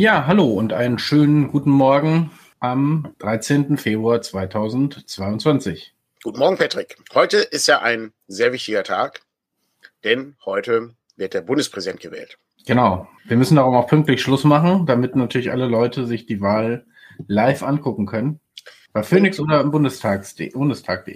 Ja, 0.00 0.28
hallo 0.28 0.46
und 0.46 0.72
einen 0.72 1.00
schönen 1.00 1.48
guten 1.48 1.70
Morgen 1.70 2.30
am 2.60 3.16
13. 3.18 3.76
Februar 3.78 4.22
2022. 4.22 5.92
Guten 6.22 6.38
Morgen, 6.38 6.56
Patrick. 6.56 6.96
Heute 7.14 7.38
ist 7.38 7.66
ja 7.66 7.80
ein 7.80 8.12
sehr 8.28 8.52
wichtiger 8.52 8.84
Tag, 8.84 9.22
denn 10.04 10.36
heute 10.44 10.94
wird 11.16 11.34
der 11.34 11.40
Bundespräsident 11.40 11.98
gewählt. 11.98 12.38
Genau. 12.64 13.08
Wir 13.24 13.36
müssen 13.36 13.56
darum 13.56 13.74
auch 13.74 13.88
pünktlich 13.88 14.22
Schluss 14.22 14.44
machen, 14.44 14.86
damit 14.86 15.16
natürlich 15.16 15.50
alle 15.50 15.66
Leute 15.66 16.06
sich 16.06 16.26
die 16.26 16.40
Wahl 16.40 16.86
live 17.26 17.64
angucken 17.64 18.06
können. 18.06 18.38
Bei 18.92 19.02
Phoenix 19.02 19.40
oder 19.40 19.60
im 19.60 19.72
Bundestag.de. 19.72 20.52
Bundestag 20.52 21.06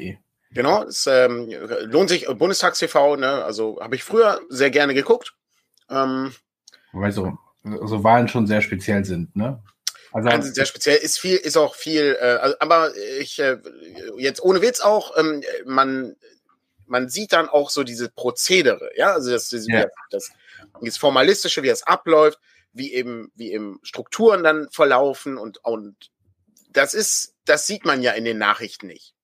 genau, 0.51 0.83
es 0.83 1.07
ähm, 1.07 1.49
lohnt 1.83 2.09
sich. 2.09 2.27
Bundestagstv, 2.27 3.17
ne? 3.17 3.45
Also 3.45 3.79
habe 3.81 3.95
ich 3.95 4.03
früher 4.03 4.41
sehr 4.49 4.71
gerne 4.71 4.93
geguckt. 4.93 5.37
Ähm, 5.89 6.33
Weil 6.91 7.13
so, 7.65 7.87
so 7.87 8.05
Wahlen 8.05 8.29
schon 8.29 8.47
sehr 8.47 8.61
speziell 8.61 9.05
sind, 9.05 9.35
ne? 9.37 9.63
Also 10.13 10.29
Wahlen 10.29 10.43
sind 10.43 10.55
sehr 10.55 10.67
speziell, 10.67 10.97
ist 10.97 11.19
viel, 11.19 11.37
ist 11.37 11.57
auch 11.57 11.75
viel, 11.75 12.17
äh, 12.21 12.25
also, 12.25 12.57
aber 12.61 12.93
ich 13.21 13.39
äh, 13.39 13.59
jetzt 14.19 14.43
ohne 14.43 14.63
Witz 14.63 14.81
auch, 14.81 15.17
ähm, 15.17 15.43
man 15.65 16.17
man 16.87 17.09
sieht 17.09 17.33
dann 17.33 17.49
auch 17.49 17.71
so 17.71 17.85
diese 17.85 18.11
Prozedere, 18.11 18.91
ja, 18.97 19.13
also 19.13 19.31
das, 19.31 19.49
das, 19.49 19.67
ja. 19.67 19.87
das, 20.11 20.31
das 20.83 20.97
formalistische, 20.99 21.63
wie 21.63 21.69
es 21.69 21.83
abläuft, 21.83 22.39
wie 22.73 22.93
eben 22.93 23.33
wie 23.35 23.53
eben 23.53 23.81
Strukturen 23.83 24.43
dann 24.43 24.69
verlaufen 24.71 25.39
und 25.39 25.65
und 25.65 26.11
das 26.71 26.95
ist, 26.95 27.35
das 27.45 27.67
sieht 27.67 27.85
man 27.85 28.03
ja 28.03 28.13
in 28.13 28.25
den 28.25 28.39
Nachrichten 28.39 28.87
nicht. 28.87 29.15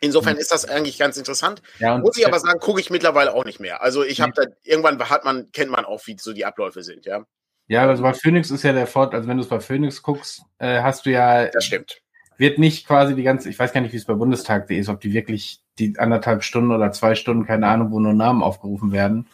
Insofern 0.00 0.34
mhm. 0.34 0.40
ist 0.40 0.52
das 0.52 0.64
eigentlich 0.64 0.98
ganz 0.98 1.16
interessant. 1.16 1.60
Ja, 1.80 1.98
Muss 1.98 2.16
ich 2.16 2.26
aber 2.26 2.38
sagen, 2.38 2.60
gucke 2.60 2.80
ich 2.80 2.88
mittlerweile 2.88 3.34
auch 3.34 3.44
nicht 3.44 3.58
mehr. 3.58 3.82
Also 3.82 4.04
ich 4.04 4.20
habe 4.20 4.32
da 4.32 4.42
irgendwann 4.62 4.98
hat 5.10 5.24
man 5.24 5.50
kennt 5.50 5.72
man 5.72 5.84
auch, 5.84 6.06
wie 6.06 6.16
so 6.18 6.32
die 6.32 6.44
Abläufe 6.44 6.82
sind, 6.82 7.04
ja. 7.04 7.26
Ja, 7.68 7.86
also 7.86 8.02
bei 8.02 8.14
Phoenix 8.14 8.50
ist 8.50 8.64
ja 8.64 8.72
der 8.72 8.86
Vorteil, 8.86 9.18
also 9.18 9.28
wenn 9.28 9.36
du 9.36 9.42
es 9.42 9.48
bei 9.48 9.60
Phoenix 9.60 10.02
guckst, 10.02 10.42
äh, 10.58 10.80
hast 10.82 11.06
du 11.06 11.10
ja. 11.10 11.46
Das 11.46 11.64
stimmt. 11.64 12.00
Wird 12.38 12.58
nicht 12.58 12.86
quasi 12.86 13.14
die 13.14 13.22
ganze, 13.22 13.50
ich 13.50 13.58
weiß 13.58 13.72
gar 13.72 13.80
nicht, 13.80 13.92
wie 13.92 13.96
es 13.98 14.06
bei 14.06 14.14
Bundestag.de 14.14 14.78
ist, 14.78 14.88
ob 14.88 15.00
die 15.00 15.12
wirklich 15.12 15.60
die 15.78 15.98
anderthalb 15.98 16.42
Stunden 16.42 16.72
oder 16.72 16.92
zwei 16.92 17.14
Stunden, 17.14 17.46
keine 17.46 17.66
Ahnung, 17.66 17.90
wo 17.90 18.00
nur 18.00 18.14
Namen 18.14 18.42
aufgerufen 18.42 18.92
werden, 18.92 19.26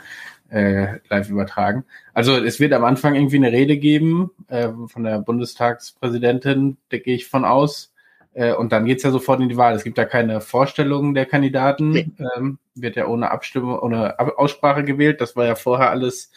äh, 0.50 0.98
live 1.08 1.28
übertragen. 1.28 1.84
Also 2.12 2.36
es 2.36 2.60
wird 2.60 2.72
am 2.72 2.84
Anfang 2.84 3.14
irgendwie 3.14 3.36
eine 3.36 3.52
Rede 3.52 3.76
geben 3.76 4.30
äh, 4.48 4.70
von 4.86 5.04
der 5.04 5.20
Bundestagspräsidentin, 5.20 6.78
da 6.88 6.98
gehe 6.98 7.14
ich 7.14 7.28
von 7.28 7.44
aus. 7.44 7.92
Äh, 8.32 8.54
und 8.54 8.72
dann 8.72 8.84
geht's 8.84 9.04
ja 9.04 9.10
sofort 9.10 9.40
in 9.40 9.48
die 9.48 9.56
Wahl. 9.56 9.74
Es 9.74 9.84
gibt 9.84 9.98
ja 9.98 10.06
keine 10.06 10.40
Vorstellungen 10.40 11.14
der 11.14 11.26
Kandidaten. 11.26 11.90
Nee. 11.90 12.10
Ähm, 12.36 12.58
wird 12.74 12.96
ja 12.96 13.06
ohne 13.06 13.30
Abstimmung, 13.30 13.78
ohne 13.78 14.18
Aussprache 14.38 14.82
gewählt. 14.82 15.20
Das 15.20 15.36
war 15.36 15.46
ja 15.46 15.54
vorher 15.54 15.90
alles 15.90 16.32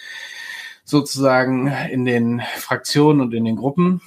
sozusagen 0.87 1.67
in 1.91 2.05
den 2.05 2.41
Fraktionen 2.57 3.21
und 3.21 3.33
in 3.33 3.45
den 3.45 3.57
Gruppen. 3.57 4.01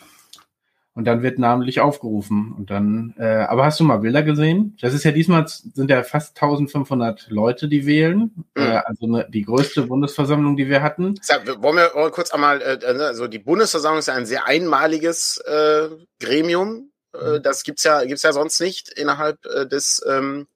Und 0.95 1.05
dann 1.05 1.22
wird 1.22 1.39
namentlich 1.39 1.81
aufgerufen. 1.81 2.53
Und 2.56 2.70
dann, 2.70 3.14
äh, 3.19 3.25
aber 3.25 3.64
hast 3.64 3.78
du 3.78 3.84
mal 3.84 3.98
Bilder 3.98 4.22
gesehen? 4.22 4.77
Das 4.81 4.92
ist 4.92 5.05
ja 5.05 5.12
diesmal, 5.12 5.47
sind 5.47 5.89
ja 5.89 6.03
fast 6.03 6.37
1500 6.37 7.28
Leute, 7.28 7.69
die 7.69 7.87
wählen. 7.87 8.33
Mhm. 8.56 8.62
Äh, 8.62 8.81
also 8.84 9.06
ne, 9.06 9.27
die 9.31 9.42
größte 9.42 9.83
Bundesversammlung, 9.83 10.56
die 10.56 10.69
wir 10.69 10.83
hatten. 10.83 11.14
Sag, 11.22 11.47
wollen 11.62 11.77
wir 11.77 11.91
kurz 12.10 12.32
einmal, 12.32 12.60
äh, 12.60 12.75
äh, 12.75 13.03
also 13.03 13.28
die 13.28 13.38
Bundesversammlung 13.38 14.00
ist 14.00 14.09
ja 14.09 14.15
ein 14.15 14.27
sehr 14.27 14.47
einmaliges 14.47 15.38
äh, 15.47 15.91
Gremium. 16.19 16.91
Äh, 17.15 17.38
mhm. 17.38 17.43
das 17.43 17.62
gibt's 17.62 17.84
ja, 17.84 18.04
gibt's 18.04 18.22
ja 18.22 18.33
sonst 18.33 18.60
nicht 18.60 18.88
innerhalb 18.88 19.38
äh, 19.47 19.66
des, 19.66 20.04
ähm, 20.09 20.49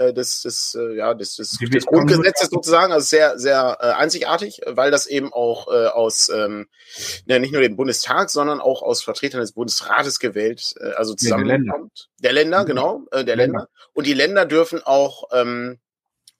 äh, 0.00 0.14
des, 0.14 0.42
des, 0.42 0.74
äh, 0.74 0.96
ja, 0.96 1.12
des, 1.14 1.36
des, 1.36 1.50
des 1.50 1.86
Grundgesetzes 1.86 2.48
sozusagen, 2.48 2.92
also 2.92 3.06
sehr, 3.06 3.38
sehr 3.38 3.76
äh, 3.80 3.90
einzigartig, 3.90 4.62
weil 4.66 4.90
das 4.90 5.06
eben 5.06 5.32
auch 5.32 5.68
äh, 5.68 5.88
aus 5.88 6.30
ähm, 6.30 6.68
ja, 7.26 7.38
nicht 7.38 7.52
nur 7.52 7.60
dem 7.60 7.76
Bundestag, 7.76 8.30
sondern 8.30 8.60
auch 8.60 8.82
aus 8.82 9.02
Vertretern 9.02 9.40
des 9.40 9.52
Bundesrates 9.52 10.18
gewählt, 10.18 10.74
äh, 10.80 10.92
also 10.92 11.14
zusammenkommt. 11.14 12.08
Der 12.22 12.32
Länder, 12.32 12.64
der 12.64 12.64
Länder 12.64 12.64
genau, 12.64 13.06
äh, 13.10 13.24
der 13.24 13.36
Länder. 13.36 13.60
Länder. 13.60 13.68
Und 13.92 14.06
die 14.06 14.14
Länder 14.14 14.46
dürfen 14.46 14.82
auch 14.82 15.24
ähm, 15.32 15.78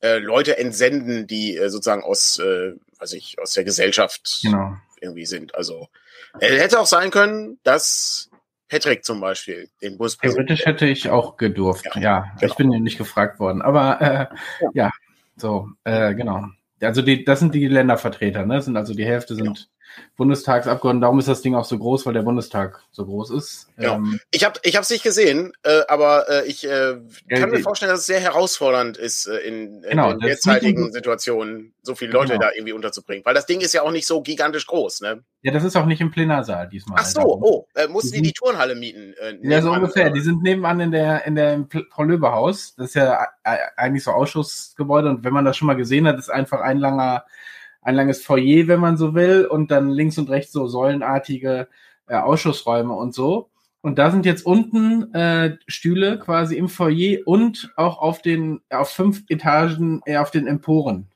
äh, 0.03 0.19
Leute 0.19 0.56
entsenden, 0.56 1.26
die 1.26 1.56
äh, 1.56 1.69
sozusagen 1.69 2.03
aus, 2.03 2.38
äh, 2.38 2.72
weiß 2.99 3.12
ich, 3.12 3.38
aus 3.38 3.53
der 3.53 3.65
Gesellschaft 3.65 4.41
genau. 4.43 4.76
irgendwie 5.00 5.26
sind. 5.26 5.54
Also 5.54 5.88
äh, 6.38 6.56
hätte 6.56 6.81
auch 6.81 6.87
sein 6.87 7.10
können, 7.10 7.59
dass 7.62 8.30
Patrick 8.70 9.04
zum 9.04 9.20
Beispiel, 9.20 9.69
den 9.82 9.98
Buspräsidenten. 9.98 10.47
Theoretisch 10.47 10.66
hätte 10.66 10.86
ich 10.86 11.10
auch 11.10 11.36
gedurft, 11.36 11.86
ja. 11.97 12.00
ja. 12.00 12.20
Genau. 12.38 12.53
Ich 12.53 12.56
bin 12.56 12.72
ja 12.72 12.78
nicht 12.78 12.98
gefragt 12.98 13.41
worden. 13.41 13.62
Aber 13.62 14.00
äh, 14.00 14.26
ja. 14.60 14.70
ja, 14.75 14.91
so, 15.36 15.69
äh, 15.84 16.14
genau. 16.14 16.47
Also 16.81 17.03
die, 17.03 17.25
das 17.25 17.41
sind 17.41 17.54
die 17.54 17.66
Ländervertreter, 17.66 18.47
ne? 18.47 18.54
Das 18.54 18.64
sind 18.66 18.76
also 18.76 18.94
die 18.94 19.04
Hälfte 19.04 19.34
sind 19.34 19.44
genau. 19.44 19.58
Bundestagsabgeordneten. 20.17 21.01
Darum 21.01 21.19
ist 21.19 21.28
das 21.28 21.43
Ding 21.43 21.55
auch 21.55 21.65
so 21.65 21.78
groß, 21.78 22.06
weil 22.06 22.12
der 22.12 22.23
Bundestag 22.23 22.83
so 22.91 23.06
groß 23.06 23.31
ist. 23.31 23.69
Ja. 23.78 23.95
Ähm, 23.95 24.21
ich 24.31 24.45
habe 24.45 24.61
ich 24.62 24.75
es 24.75 24.91
nicht 24.91 25.03
gesehen, 25.03 25.53
äh, 25.62 25.81
aber 25.89 26.28
äh, 26.28 26.47
ich 26.47 26.67
äh, 26.67 26.99
kann 27.28 27.51
mir 27.51 27.61
vorstellen, 27.61 27.91
dass 27.91 28.00
es 28.00 28.06
sehr 28.06 28.21
herausfordernd 28.21 28.97
ist, 28.97 29.27
äh, 29.27 29.39
in, 29.39 29.83
in 29.83 29.91
genau, 29.91 30.11
den 30.11 30.21
derzeitigen 30.21 30.93
Situationen 30.93 31.73
so 31.83 31.95
viele 31.95 32.12
Leute 32.12 32.34
genau. 32.34 32.47
da 32.47 32.50
irgendwie 32.55 32.73
unterzubringen. 32.73 33.25
Weil 33.25 33.34
das 33.34 33.47
Ding 33.47 33.61
ist 33.61 33.73
ja 33.73 33.83
auch 33.83 33.93
nicht 33.93 34.06
so 34.06 34.21
gigantisch 34.21 34.67
groß, 34.67 35.00
ne? 35.00 35.23
Ja, 35.43 35.53
das 35.53 35.65
ist 35.65 35.77
auch 35.77 35.87
nicht 35.87 36.03
im 36.03 36.11
Plenarsaal 36.11 36.69
diesmal. 36.69 36.99
Ach 37.00 37.06
so, 37.06 37.23
oh, 37.23 37.67
äh, 37.75 37.89
mussten 37.89 38.17
die 38.17 38.23
die 38.23 38.33
Turnhalle 38.33 38.75
mieten? 38.75 39.15
Äh, 39.21 39.39
ja, 39.43 39.62
so 39.62 39.73
ungefähr. 39.73 40.06
Oder? 40.06 40.15
Die 40.15 40.21
sind 40.21 40.43
nebenan 40.43 40.81
in 40.81 40.91
der 40.91 41.25
in 41.25 41.34
der 41.34 41.67
Paul-Löbe-Haus. 41.91 42.75
Das 42.77 42.89
ist 42.89 42.95
ja 42.95 43.27
eigentlich 43.77 44.05
so 44.05 44.11
Ausschussgebäude 44.11 45.09
und 45.09 45.25
wenn 45.25 45.33
man 45.33 45.45
das 45.45 45.56
schon 45.56 45.67
mal 45.67 45.77
gesehen 45.77 46.06
hat, 46.06 46.19
ist 46.19 46.31
einfach 46.31 46.61
ein 46.61 46.79
langer 46.79 47.25
ein 47.83 47.95
langes 47.95 48.23
Foyer, 48.23 48.69
wenn 48.69 48.81
man 48.81 48.97
so 48.97 49.15
will, 49.15 49.47
und 49.47 49.71
dann 49.71 49.91
links 49.91 50.19
und 50.19 50.31
rechts 50.31 50.53
so 50.53 50.67
säulenartige 50.67 51.69
äh, 52.07 52.17
Ausschussräume 52.17 52.95
und 52.95 53.15
so. 53.15 53.51
Und 53.83 53.99
da 53.99 54.11
sind 54.11 54.27
jetzt 54.27 54.45
unten 54.45 55.15
äh, 55.15 55.57
Stühle 55.67 56.19
quasi 56.19 56.57
im 56.57 56.69
Foyer 56.69 57.21
und 57.25 57.73
auch 57.77 57.99
auf 57.99 58.21
den 58.21 58.61
auf 58.69 58.91
fünf 58.91 59.25
Etagen 59.29 60.03
äh, 60.05 60.19
auf 60.19 60.31
den 60.31 60.47
Emporen 60.47 61.11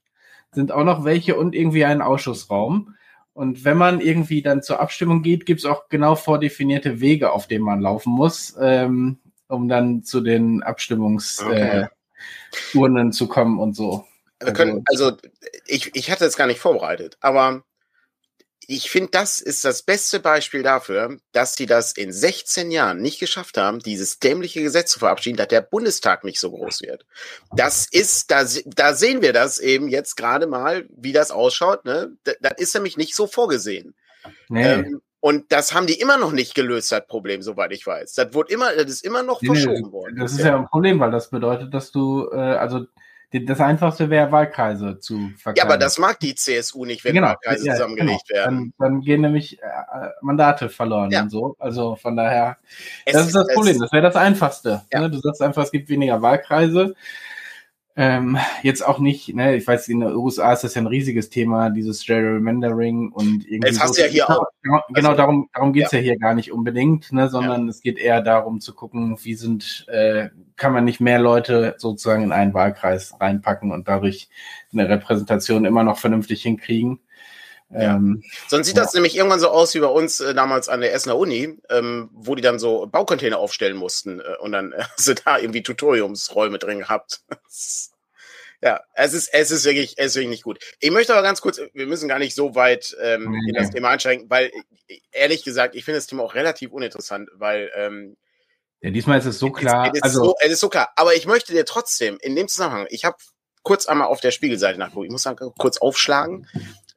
sind 0.55 0.73
auch 0.73 0.85
noch 0.85 1.05
welche 1.05 1.37
und 1.37 1.55
irgendwie 1.55 1.85
ein 1.85 2.01
Ausschussraum. 2.01 2.95
Und 3.33 3.65
wenn 3.65 3.77
man 3.77 4.01
irgendwie 4.01 4.43
dann 4.43 4.63
zur 4.63 4.81
Abstimmung 4.81 5.23
geht, 5.23 5.45
gibt's 5.45 5.65
auch 5.65 5.89
genau 5.89 6.15
vordefinierte 6.15 7.01
Wege, 7.01 7.33
auf 7.33 7.49
denen 7.49 7.65
man 7.65 7.81
laufen 7.81 8.13
muss, 8.13 8.57
ähm, 8.61 9.19
um 9.49 9.69
dann 9.69 10.05
zu 10.05 10.21
den 10.21 10.63
Abstimmungsurnen 10.63 11.89
okay. 12.73 13.09
äh, 13.09 13.11
zu 13.11 13.27
kommen 13.27 13.59
und 13.59 13.75
so. 13.75 14.07
Wir 14.45 14.53
können, 14.53 14.85
also, 14.87 15.07
also 15.07 15.19
ich, 15.67 15.95
ich 15.95 16.11
hatte 16.11 16.25
es 16.25 16.37
gar 16.37 16.47
nicht 16.47 16.61
vorbereitet, 16.61 17.17
aber 17.21 17.65
ich 18.67 18.91
finde, 18.91 19.11
das 19.11 19.41
ist 19.41 19.65
das 19.65 19.83
beste 19.83 20.21
Beispiel 20.21 20.63
dafür, 20.63 21.19
dass 21.33 21.55
sie 21.55 21.67
das 21.67 21.93
in 21.93 22.13
16 22.13 22.71
Jahren 22.71 23.01
nicht 23.01 23.21
geschafft 23.21 23.59
haben, 23.59 23.79
dieses 23.81 24.19
dämliche 24.19 24.63
Gesetz 24.63 24.93
zu 24.93 24.99
verabschieden, 24.99 25.37
dass 25.37 25.49
der 25.49 25.61
Bundestag 25.61 26.25
nicht 26.25 26.41
so 26.41 26.51
groß 26.51 26.83
wird. 26.83 27.05
Das 27.55 27.87
ist, 27.91 28.31
da, 28.31 28.45
da 28.67 28.95
sehen 28.95 29.23
wir 29.23 29.33
das 29.33 29.59
eben 29.59 29.89
jetzt 29.89 30.17
gerade 30.17 30.47
mal, 30.47 30.87
wie 30.97 31.13
das 31.13 31.31
ausschaut. 31.31 31.85
Ne? 31.85 32.17
Das, 32.41 32.55
ist 32.57 32.75
nämlich 32.75 32.97
nicht 32.97 33.15
so 33.15 33.27
vorgesehen. 33.27 33.95
Nee. 34.49 34.65
Ähm, 34.65 35.03
und 35.21 35.53
das 35.53 35.73
haben 35.73 35.87
die 35.87 35.99
immer 35.99 36.19
noch 36.19 36.33
nicht 36.33 36.55
gelöst, 36.55 36.93
das 36.93 37.07
Problem, 37.07 37.41
soweit 37.41 37.73
ich 37.73 37.87
weiß. 37.87 38.13
Das 38.13 38.35
wurde 38.35 38.53
immer, 38.53 38.75
das 38.75 38.91
ist 38.91 39.05
immer 39.05 39.23
noch 39.23 39.41
nee, 39.41 39.49
verschoben 39.49 39.91
worden. 39.91 40.17
Das 40.19 40.33
ist 40.33 40.41
ja 40.41 40.55
ein 40.55 40.67
Problem, 40.67 41.01
weil 41.01 41.11
das 41.11 41.31
bedeutet, 41.31 41.73
dass 41.73 41.91
du, 41.93 42.29
äh, 42.31 42.37
also 42.37 42.87
das 43.41 43.61
Einfachste 43.61 44.11
wäre, 44.11 44.31
Wahlkreise 44.31 44.99
zu 45.01 45.31
verkaufen. 45.37 45.57
Ja, 45.57 45.65
aber 45.65 45.77
das 45.77 45.99
mag 45.99 46.21
die 46.21 46.35
CSU 46.35 46.85
nicht, 46.85 47.05
wenn 47.05 47.15
genau, 47.15 47.29
Wahlkreise 47.29 47.67
ja, 47.67 47.75
zusammengelegt 47.75 48.29
genau. 48.29 48.41
werden. 48.41 48.75
Dann, 48.79 48.93
dann, 48.93 49.01
gehen 49.01 49.23
nämlich 49.23 49.61
äh, 49.61 49.67
Mandate 50.21 50.69
verloren 50.69 51.11
ja. 51.11 51.23
und 51.23 51.31
so. 51.31 51.57
Also 51.59 51.97
von 51.97 52.17
daher, 52.17 52.59
es 53.05 53.15
das 53.15 53.27
ist 53.27 53.35
das 53.35 53.49
Problem. 53.53 53.79
Das 53.81 53.93
wäre 53.93 54.03
das 54.03 54.17
Einfachste. 54.17 54.83
Ja. 54.93 55.01
Ne? 55.01 55.11
Du 55.11 55.19
sagst 55.19 55.43
einfach, 55.43 55.65
es 55.65 55.73
gibt 55.73 55.89
weniger 55.89 56.23
Wahlkreise. 56.23 56.95
Ähm, 57.97 58.37
jetzt 58.63 58.85
auch 58.85 58.99
nicht, 58.99 59.33
ne, 59.37 59.55
ich 59.55 59.65
weiß, 59.65 59.87
in 59.87 60.01
den 60.01 60.17
USA 60.17 60.53
ist 60.53 60.65
das 60.65 60.75
ja 60.75 60.83
ein 60.83 60.89
riesiges 60.89 61.31
Thema, 61.31 61.71
dieses 61.71 62.05
Gerrymandering 62.05 63.13
und 63.13 63.47
irgendwie. 63.47 63.71
Das 63.71 63.81
hast 63.81 63.95
so. 63.95 64.03
du 64.03 64.07
ja 64.07 64.13
hier 64.13 64.25
genau, 64.27 64.41
auch. 64.41 64.47
Genau, 64.63 64.81
genau 64.89 65.09
also, 65.11 65.17
darum, 65.17 65.49
darum 65.55 65.73
geht's 65.73 65.93
ja. 65.93 66.01
ja. 66.01 66.05
hier 66.05 66.19
gar 66.19 66.35
nicht 66.35 66.51
unbedingt, 66.51 67.13
ne, 67.13 67.29
sondern 67.29 67.65
ja. 67.65 67.71
es 67.71 67.81
geht 67.81 67.99
eher 67.99 68.21
darum 68.21 68.61
zu 68.61 68.75
gucken, 68.75 69.17
wie 69.23 69.35
sind, 69.35 69.87
äh, 69.89 70.31
kann 70.57 70.73
man 70.73 70.85
nicht 70.85 71.01
mehr 71.01 71.21
Leute 71.21 71.77
sozusagen 71.79 72.25
in 72.25 72.33
einen 72.33 72.53
Wahlkreis 72.53 73.15
reinpacken 73.21 73.71
und 73.71 73.87
dadurch 73.87 74.29
eine 74.73 74.89
Repräsentation 74.89 75.65
immer 75.65 75.85
noch 75.85 75.99
vernünftig 75.99 76.43
hinkriegen. 76.43 76.99
Ja. 77.75 77.97
Ähm, 77.97 78.23
Sonst 78.47 78.67
sieht 78.67 78.77
ja. 78.77 78.85
das 78.85 78.95
nämlich 78.95 79.17
irgendwann 79.17 79.41
so 79.41 79.49
aus 79.49 79.75
wie 79.75 79.81
bei 79.81 79.89
uns 79.89 80.21
äh, 80.21 80.33
damals 80.35 80.69
an 80.69 80.81
der 80.81 80.95
Essener 80.95 81.19
Uni, 81.19 81.59
ähm, 81.71 82.09
wo 82.13 82.35
die 82.35 82.43
dann 82.43 82.59
so 82.59 82.87
Baucontainer 82.87 83.39
aufstellen 83.39 83.77
mussten 83.77 84.21
äh, 84.21 84.37
und 84.41 84.53
dann 84.53 84.73
äh, 84.73 84.85
sie 84.97 85.15
da 85.15 85.39
irgendwie 85.39 85.63
Tutoriumsräume 85.63 86.59
drin 86.59 86.79
gehabt. 86.79 87.23
ja, 88.63 88.81
es 88.95 89.13
ist, 89.13 89.29
es 89.33 89.51
ist 89.51 89.65
wirklich, 89.65 89.95
es 89.99 90.07
ist 90.07 90.15
wirklich 90.15 90.31
nicht 90.31 90.45
gut. 90.45 90.59
Ich 90.79 90.91
möchte 90.91 91.13
aber 91.13 91.23
ganz 91.23 91.41
kurz, 91.41 91.61
wir 91.73 91.87
müssen 91.87 92.09
gar 92.09 92.19
nicht 92.19 92.35
so 92.35 92.55
weit 92.55 92.97
ähm, 93.01 93.35
in 93.49 93.55
das 93.55 93.71
Thema 93.71 93.89
einsteigen, 93.91 94.31
weil 94.31 94.53
ehrlich 95.11 95.45
gesagt, 95.45 95.75
ich 95.75 95.85
finde 95.85 95.99
das 95.99 96.07
Thema 96.07 96.23
auch 96.23 96.35
relativ 96.35 96.71
uninteressant, 96.71 97.29
weil 97.35 97.71
ähm, 97.75 98.17
ja, 98.83 98.91
diesmal 98.91 99.19
ist 99.19 99.25
es 99.25 99.39
so 99.39 99.51
klar. 99.51 99.87
Es, 99.87 99.93
es, 99.95 100.03
also, 100.03 100.21
ist 100.21 100.27
so, 100.27 100.35
es 100.41 100.53
ist 100.53 100.61
so 100.61 100.69
klar. 100.69 100.91
Aber 100.97 101.15
ich 101.15 101.27
möchte 101.27 101.53
dir 101.53 101.65
trotzdem 101.65 102.19
in 102.21 102.37
dem 102.37 102.49
Zusammenhang, 102.49 102.87
ich 102.91 103.07
habe 103.07 103.17
kurz 103.63 103.87
einmal 103.87 104.09
auf 104.09 104.21
der 104.21 104.31
Spiegelseite 104.31 104.79
nachgucken. 104.79 105.07
Ich 105.07 105.11
muss 105.11 105.23
dann 105.23 105.37
kurz 105.37 105.79
aufschlagen. 105.79 106.47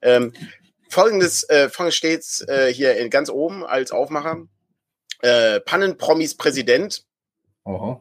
Ähm, 0.01 0.33
folgendes, 0.89 1.49
äh, 1.49 1.69
folgendes 1.69 1.95
steht 1.95 2.49
äh, 2.49 2.71
hier 2.73 2.97
in, 2.97 3.09
ganz 3.09 3.29
oben 3.29 3.65
als 3.65 3.91
Aufmacher. 3.91 4.47
Äh, 5.21 5.59
Pannenpromis 5.61 6.35
Präsident. 6.37 7.03
Oh, 7.63 7.97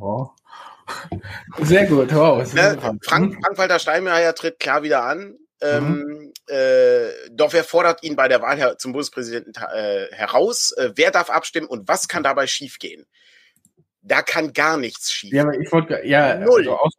oh, 0.00 0.28
Sehr 1.58 1.86
gut, 1.86 2.14
wow. 2.14 2.52
Ne? 2.52 2.78
Frank, 3.02 3.04
Frank-Walter 3.04 3.78
Steinmeier 3.78 4.34
tritt 4.34 4.58
klar 4.58 4.82
wieder 4.82 5.04
an. 5.04 5.38
Ähm, 5.62 6.04
mhm. 6.04 6.32
äh, 6.48 7.10
doch 7.30 7.52
wer 7.52 7.64
fordert 7.64 8.02
ihn 8.02 8.16
bei 8.16 8.28
der 8.28 8.40
Wahl 8.40 8.78
zum 8.78 8.92
Bundespräsidenten 8.92 9.52
äh, 9.54 10.06
heraus? 10.10 10.72
Äh, 10.72 10.92
wer 10.94 11.10
darf 11.10 11.28
abstimmen 11.28 11.66
und 11.66 11.86
was 11.86 12.08
kann 12.08 12.22
dabei 12.22 12.46
schiefgehen? 12.46 13.06
Da 14.02 14.22
kann 14.22 14.54
gar 14.54 14.78
nichts 14.78 15.12
schief. 15.12 15.32
Ja, 15.34 15.42
aber 15.42 15.58
ich 15.58 15.70
wollte, 15.70 16.00
ja, 16.04 16.38
Null. 16.38 16.60
Also 16.60 16.78
außer, 16.78 16.98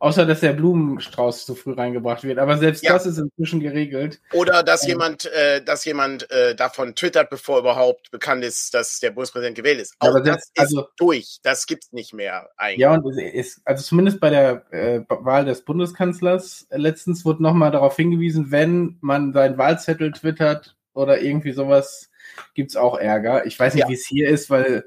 außer 0.00 0.24
dass 0.24 0.40
der 0.40 0.54
Blumenstrauß 0.54 1.44
zu 1.44 1.54
früh 1.54 1.74
reingebracht 1.74 2.24
wird. 2.24 2.38
Aber 2.38 2.56
selbst 2.56 2.82
ja. 2.82 2.94
das 2.94 3.06
ist 3.06 3.18
inzwischen 3.18 3.60
geregelt. 3.60 4.20
Oder 4.32 4.62
dass 4.62 4.82
ähm, 4.82 4.88
jemand, 4.88 5.26
äh, 5.26 5.62
dass 5.62 5.84
jemand 5.84 6.28
äh, 6.30 6.54
davon 6.54 6.94
twittert, 6.94 7.28
bevor 7.28 7.60
überhaupt 7.60 8.10
bekannt 8.10 8.42
ist, 8.42 8.72
dass 8.72 8.98
der 8.98 9.10
Bundespräsident 9.10 9.56
gewählt 9.56 9.78
ist. 9.78 9.94
Auch 9.98 10.08
aber 10.08 10.22
das 10.22 10.38
ist 10.38 10.58
also, 10.58 10.88
durch. 10.96 11.38
Das 11.42 11.66
gibt's 11.66 11.92
nicht 11.92 12.14
mehr 12.14 12.48
eigentlich. 12.56 12.80
Ja, 12.80 12.94
und 12.94 13.18
ist, 13.18 13.60
also 13.66 13.84
zumindest 13.84 14.20
bei 14.20 14.30
der 14.30 14.72
äh, 14.72 15.02
Wahl 15.08 15.44
des 15.44 15.64
Bundeskanzlers 15.64 16.66
äh, 16.70 16.78
letztens 16.78 17.26
wurde 17.26 17.42
nochmal 17.42 17.70
darauf 17.70 17.94
hingewiesen, 17.94 18.50
wenn 18.50 18.96
man 19.02 19.34
seinen 19.34 19.58
Wahlzettel 19.58 20.12
twittert 20.12 20.76
oder 20.94 21.20
irgendwie 21.20 21.52
sowas, 21.52 22.10
gibt's 22.54 22.74
auch 22.74 22.98
Ärger. 22.98 23.44
Ich 23.44 23.58
weiß 23.58 23.74
nicht, 23.74 23.82
ja. 23.82 23.88
wie 23.88 23.94
es 23.94 24.06
hier 24.06 24.28
ist, 24.30 24.48
weil 24.48 24.84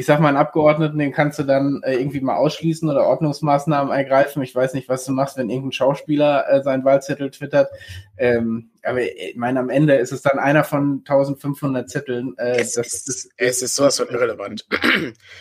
ich 0.00 0.06
sag 0.06 0.18
mal, 0.18 0.28
einen 0.28 0.38
Abgeordneten, 0.38 0.98
den 0.98 1.12
kannst 1.12 1.38
du 1.38 1.42
dann 1.42 1.82
äh, 1.82 1.92
irgendwie 1.94 2.22
mal 2.22 2.36
ausschließen 2.36 2.88
oder 2.88 3.04
Ordnungsmaßnahmen 3.04 3.92
ergreifen. 3.92 4.42
Ich 4.42 4.54
weiß 4.54 4.72
nicht, 4.72 4.88
was 4.88 5.04
du 5.04 5.12
machst, 5.12 5.36
wenn 5.36 5.50
irgendein 5.50 5.72
Schauspieler 5.72 6.48
äh, 6.48 6.62
seinen 6.62 6.86
Wahlzettel 6.86 7.30
twittert. 7.30 7.68
Ähm, 8.16 8.70
aber 8.82 9.02
ich 9.02 9.36
meine, 9.36 9.60
am 9.60 9.68
Ende 9.68 9.96
ist 9.96 10.10
es 10.10 10.22
dann 10.22 10.38
einer 10.38 10.64
von 10.64 11.04
1500 11.06 11.90
Zetteln. 11.90 12.34
Äh, 12.38 12.60
es, 12.60 12.78
ist, 12.78 13.08
ist, 13.10 13.30
es 13.36 13.60
ist 13.60 13.76
sowas 13.76 13.98
von 13.98 14.08
irrelevant. 14.08 14.66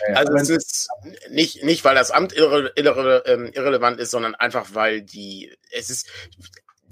Ja, 0.10 0.16
also 0.16 0.34
es 0.34 0.50
ist 0.50 0.90
nicht, 1.30 1.64
nicht, 1.64 1.86
weil 1.86 1.96
das 1.96 2.12
Amt 2.12 2.34
irre, 2.34 2.72
irre, 2.76 3.24
ähm, 3.28 3.52
irrelevant 3.54 4.00
ist, 4.00 4.12
sondern 4.12 4.36
einfach, 4.36 4.68
weil 4.74 5.02
die, 5.02 5.52
es 5.72 5.90
ist, 5.90 6.10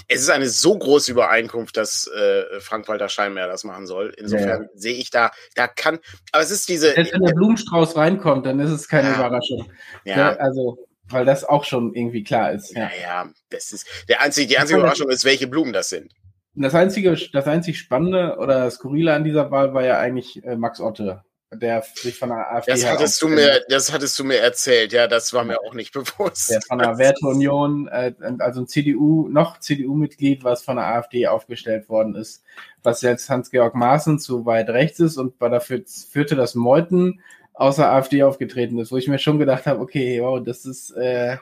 es 0.08 0.22
ist 0.22 0.30
eine 0.30 0.48
so 0.48 0.78
große 0.78 1.12
Übereinkunft, 1.12 1.76
dass 1.76 2.08
äh, 2.08 2.60
Frank-Walter 2.60 3.10
Steinmeier 3.10 3.48
das 3.48 3.64
machen 3.64 3.88
soll. 3.88 4.14
Insofern 4.18 4.64
ja, 4.64 4.70
sehe 4.74 4.94
ich 4.94 5.10
da, 5.10 5.32
da 5.56 5.68
kann, 5.68 6.00
aber 6.32 6.44
es 6.44 6.52
ist 6.52 6.70
diese. 6.70 6.94
Selbst 6.94 7.14
wenn 7.14 7.24
der 7.24 7.34
Blumenstrauß 7.34 7.96
reinkommt, 7.98 8.46
dann 8.46 8.60
ist 8.60 8.72
es 8.72 8.88
keine 8.88 9.10
ja. 9.10 9.16
Überraschung. 9.16 9.70
Ja. 10.06 10.36
Also, 10.38 10.78
weil 11.10 11.26
das 11.26 11.44
auch 11.44 11.64
schon 11.64 11.94
irgendwie 11.94 12.24
klar 12.24 12.52
ist. 12.52 12.76
Ja, 12.76 12.90
ja, 13.02 13.30
das 13.50 13.72
ist, 13.72 13.88
der 14.08 14.22
einzige, 14.22 14.48
die 14.48 14.58
einzige 14.58 14.80
Überraschung 14.80 15.10
ist, 15.10 15.26
welche 15.26 15.48
Blumen 15.48 15.74
das 15.74 15.90
sind. 15.90 16.12
Das 16.56 16.74
einzige, 16.74 17.16
das 17.34 17.46
einzig 17.46 17.78
Spannende 17.78 18.38
oder 18.40 18.70
Skurrile 18.72 19.14
an 19.14 19.24
dieser 19.24 19.52
Wahl 19.52 19.74
war 19.74 19.86
ja 19.86 20.00
eigentlich 20.00 20.44
äh, 20.44 20.56
Max 20.56 20.80
Otte 20.80 21.24
der 21.54 21.82
sich 21.82 22.18
von 22.18 22.30
der 22.30 22.52
AfD 22.52 22.72
das 22.72 22.86
hattest 22.86 23.22
du 23.22 23.30
mir 23.30 23.64
Das 23.70 23.92
hattest 23.94 24.20
du 24.20 24.24
mir 24.24 24.40
erzählt, 24.40 24.92
ja, 24.92 25.08
das 25.08 25.34
war 25.34 25.46
mir 25.46 25.60
auch 25.62 25.74
nicht 25.74 25.94
bewusst. 25.94 26.50
Der 26.50 26.62
von 26.62 26.80
der 26.80 26.98
Werteunion, 26.98 27.88
äh, 27.88 28.14
also 28.40 28.62
ein 28.62 28.68
CDU, 28.68 29.28
noch 29.30 29.60
CDU-Mitglied, 29.60 30.44
was 30.44 30.64
von 30.64 30.76
der 30.76 30.86
AfD 30.88 31.28
aufgestellt 31.28 31.88
worden 31.90 32.16
ist, 32.16 32.44
was 32.84 33.02
jetzt 33.02 33.30
Hans-Georg 33.30 33.76
Maaßen 33.76 34.20
zu 34.20 34.46
weit 34.46 34.70
rechts 34.70 35.00
ist 35.00 35.18
und 35.18 35.42
dafür 35.42 35.82
führte, 35.86 36.36
dass 36.36 36.56
Meuthen 36.56 37.22
außer 37.54 37.90
AfD 37.90 38.24
aufgetreten 38.24 38.78
ist, 38.80 38.92
wo 38.92 38.98
ich 38.98 39.08
mir 39.08 39.20
schon 39.20 39.40
gedacht 39.40 39.66
habe, 39.66 39.80
okay, 39.80 40.22
wow, 40.22 40.44
das 40.44 40.66
ist 40.66 40.92
äh, 40.92 41.38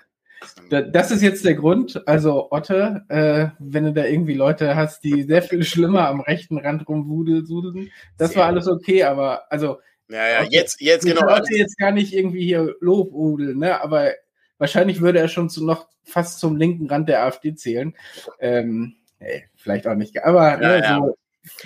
das 0.69 1.11
ist 1.11 1.21
jetzt 1.21 1.45
der 1.45 1.55
Grund. 1.55 2.07
Also 2.07 2.51
Otte, 2.51 3.03
äh, 3.09 3.47
wenn 3.59 3.85
du 3.85 3.93
da 3.93 4.05
irgendwie 4.05 4.33
Leute 4.33 4.75
hast, 4.75 5.03
die 5.03 5.23
sehr 5.23 5.41
viel 5.41 5.63
schlimmer 5.63 6.07
am 6.07 6.21
rechten 6.21 6.57
Rand 6.57 6.87
rumwudeln, 6.87 7.91
das 8.17 8.35
war 8.35 8.45
alles 8.45 8.67
okay, 8.67 9.03
aber 9.03 9.51
also 9.51 9.79
ja, 10.09 10.27
ja, 10.27 10.43
jetzt, 10.43 10.81
jetzt 10.81 11.05
genau. 11.05 11.21
Ich 11.21 11.27
wollte 11.27 11.55
jetzt 11.55 11.77
gar 11.77 11.91
nicht 11.91 12.13
irgendwie 12.13 12.45
hier 12.45 12.75
Lobudeln, 12.79 13.57
ne? 13.57 13.81
Aber 13.81 14.11
wahrscheinlich 14.57 15.01
würde 15.01 15.19
er 15.19 15.27
schon 15.27 15.49
zu 15.49 15.65
noch 15.65 15.87
fast 16.03 16.39
zum 16.39 16.55
linken 16.57 16.87
Rand 16.87 17.09
der 17.09 17.23
AfD 17.23 17.55
zählen. 17.55 17.95
Ähm, 18.39 18.95
ey, 19.19 19.45
vielleicht 19.55 19.87
auch 19.87 19.95
nicht, 19.95 20.23
aber 20.23 20.51
ja, 20.51 20.57
ne, 20.57 20.79
ja. 20.79 20.97
So, 20.97 21.17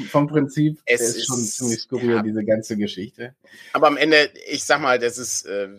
vom 0.10 0.28
Prinzip 0.28 0.80
es 0.86 1.02
ist, 1.02 1.18
ist 1.18 1.28
schon 1.28 1.40
ziemlich 1.44 1.82
skurril, 1.82 2.16
ja. 2.16 2.22
diese 2.22 2.44
ganze 2.44 2.78
Geschichte. 2.78 3.36
Aber 3.74 3.88
am 3.88 3.98
Ende, 3.98 4.30
ich 4.48 4.64
sag 4.64 4.82
mal, 4.82 5.00
das 5.00 5.18
ist, 5.18 5.46
äh, 5.46 5.70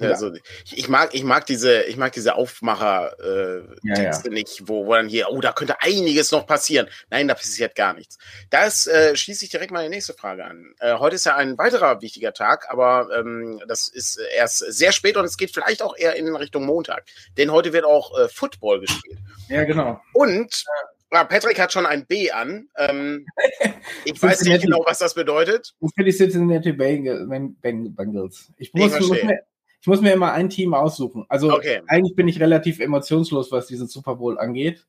also, 0.00 0.32
ich, 0.64 0.78
ich, 0.78 0.88
mag, 0.88 1.14
ich 1.14 1.24
mag 1.24 1.46
diese, 1.46 1.82
ich 1.82 1.96
mag 1.96 2.12
diese 2.12 2.34
Aufmacher 2.34 3.12
äh, 3.20 3.62
ja, 3.82 4.02
ja. 4.02 4.22
nicht, 4.30 4.62
wo, 4.66 4.86
wo 4.86 4.94
dann 4.94 5.08
hier, 5.08 5.30
oh, 5.30 5.40
da 5.40 5.52
könnte 5.52 5.82
einiges 5.82 6.30
noch 6.30 6.46
passieren. 6.46 6.88
Nein, 7.10 7.28
da 7.28 7.34
passiert 7.34 7.74
gar 7.74 7.94
nichts. 7.94 8.18
Das 8.50 8.86
äh, 8.86 9.16
schließe 9.16 9.44
ich 9.44 9.50
direkt 9.50 9.72
mal 9.72 9.82
die 9.82 9.90
nächste 9.90 10.14
Frage 10.14 10.44
an. 10.44 10.74
Äh, 10.80 10.94
heute 10.98 11.16
ist 11.16 11.26
ja 11.26 11.36
ein 11.36 11.58
weiterer 11.58 12.00
wichtiger 12.02 12.32
Tag, 12.32 12.66
aber 12.70 13.08
ähm, 13.16 13.60
das 13.66 13.88
ist 13.88 14.18
erst 14.36 14.58
sehr 14.58 14.92
spät 14.92 15.16
und 15.16 15.24
es 15.24 15.36
geht 15.36 15.52
vielleicht 15.52 15.82
auch 15.82 15.96
eher 15.96 16.16
in 16.16 16.34
Richtung 16.34 16.64
Montag. 16.64 17.04
Denn 17.36 17.50
heute 17.52 17.72
wird 17.72 17.84
auch 17.84 18.18
äh, 18.18 18.28
Football 18.28 18.80
gespielt. 18.80 19.18
Ja, 19.48 19.64
genau. 19.64 20.00
Und 20.12 20.64
ja, 20.64 20.99
Patrick 21.10 21.58
hat 21.58 21.72
schon 21.72 21.86
ein 21.86 22.06
B 22.06 22.30
an. 22.30 22.68
Ähm, 22.76 23.26
ich 24.04 24.22
weiß 24.22 24.42
nicht 24.42 24.62
genau, 24.62 24.84
was 24.86 24.98
das 24.98 25.14
bedeutet. 25.14 25.74
Für 25.96 26.04
die 26.04 26.12
Cincinnati 26.12 26.72
Bengals. 26.72 28.52
Ich 28.56 28.72
muss, 28.72 28.94
ich, 28.94 29.00
muss 29.00 29.22
mir, 29.22 29.40
ich 29.80 29.86
muss 29.86 30.00
mir 30.00 30.12
immer 30.12 30.32
ein 30.32 30.48
Team 30.48 30.74
aussuchen. 30.74 31.26
Also 31.28 31.52
okay. 31.52 31.82
eigentlich 31.86 32.14
bin 32.14 32.28
ich 32.28 32.40
relativ 32.40 32.80
emotionslos, 32.80 33.50
was 33.50 33.66
diesen 33.66 33.88
Super 33.88 34.16
Bowl 34.16 34.38
angeht. 34.38 34.86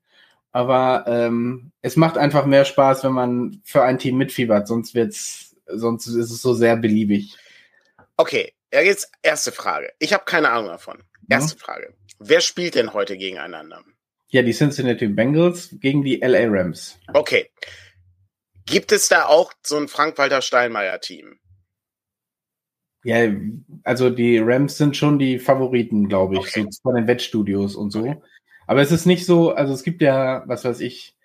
Aber 0.51 1.05
ähm, 1.07 1.71
es 1.81 1.95
macht 1.95 2.17
einfach 2.17 2.45
mehr 2.45 2.65
Spaß, 2.65 3.03
wenn 3.03 3.13
man 3.13 3.61
für 3.63 3.83
ein 3.83 3.97
Team 3.97 4.17
mitfiebert. 4.17 4.67
Sonst 4.67 4.93
wird's, 4.93 5.55
sonst 5.65 6.07
ist 6.07 6.31
es 6.31 6.41
so 6.41 6.53
sehr 6.53 6.75
beliebig. 6.75 7.37
Okay, 8.17 8.53
jetzt 8.71 9.11
erste 9.23 9.51
Frage. 9.51 9.91
Ich 9.97 10.13
habe 10.13 10.25
keine 10.25 10.49
Ahnung 10.49 10.67
davon. 10.67 11.01
Erste 11.29 11.55
mhm. 11.55 11.59
Frage. 11.59 11.93
Wer 12.19 12.41
spielt 12.41 12.75
denn 12.75 12.93
heute 12.93 13.17
gegeneinander? 13.17 13.83
Ja, 14.31 14.41
die 14.41 14.53
Cincinnati 14.53 15.07
Bengals 15.07 15.75
gegen 15.81 16.03
die 16.03 16.21
LA 16.21 16.47
Rams. 16.47 16.97
Okay. 17.13 17.49
Gibt 18.65 18.93
es 18.93 19.09
da 19.09 19.25
auch 19.25 19.51
so 19.61 19.77
ein 19.77 19.89
Frank-Walter 19.89 20.41
Steinmeier-Team? 20.41 21.37
Ja, 23.03 23.29
also 23.83 24.09
die 24.09 24.37
Rams 24.37 24.77
sind 24.77 24.95
schon 24.95 25.19
die 25.19 25.37
Favoriten, 25.37 26.07
glaube 26.07 26.35
ich, 26.35 26.39
okay. 26.39 26.67
so 26.69 26.81
von 26.81 26.95
den 26.95 27.07
Wettstudios 27.07 27.75
und 27.75 27.91
so. 27.91 27.99
Okay. 28.01 28.21
Aber 28.67 28.81
es 28.81 28.91
ist 28.91 29.05
nicht 29.05 29.25
so, 29.25 29.51
also 29.51 29.73
es 29.73 29.83
gibt 29.83 30.01
ja, 30.01 30.43
was 30.47 30.63
weiß 30.63 30.79
ich, 30.79 31.17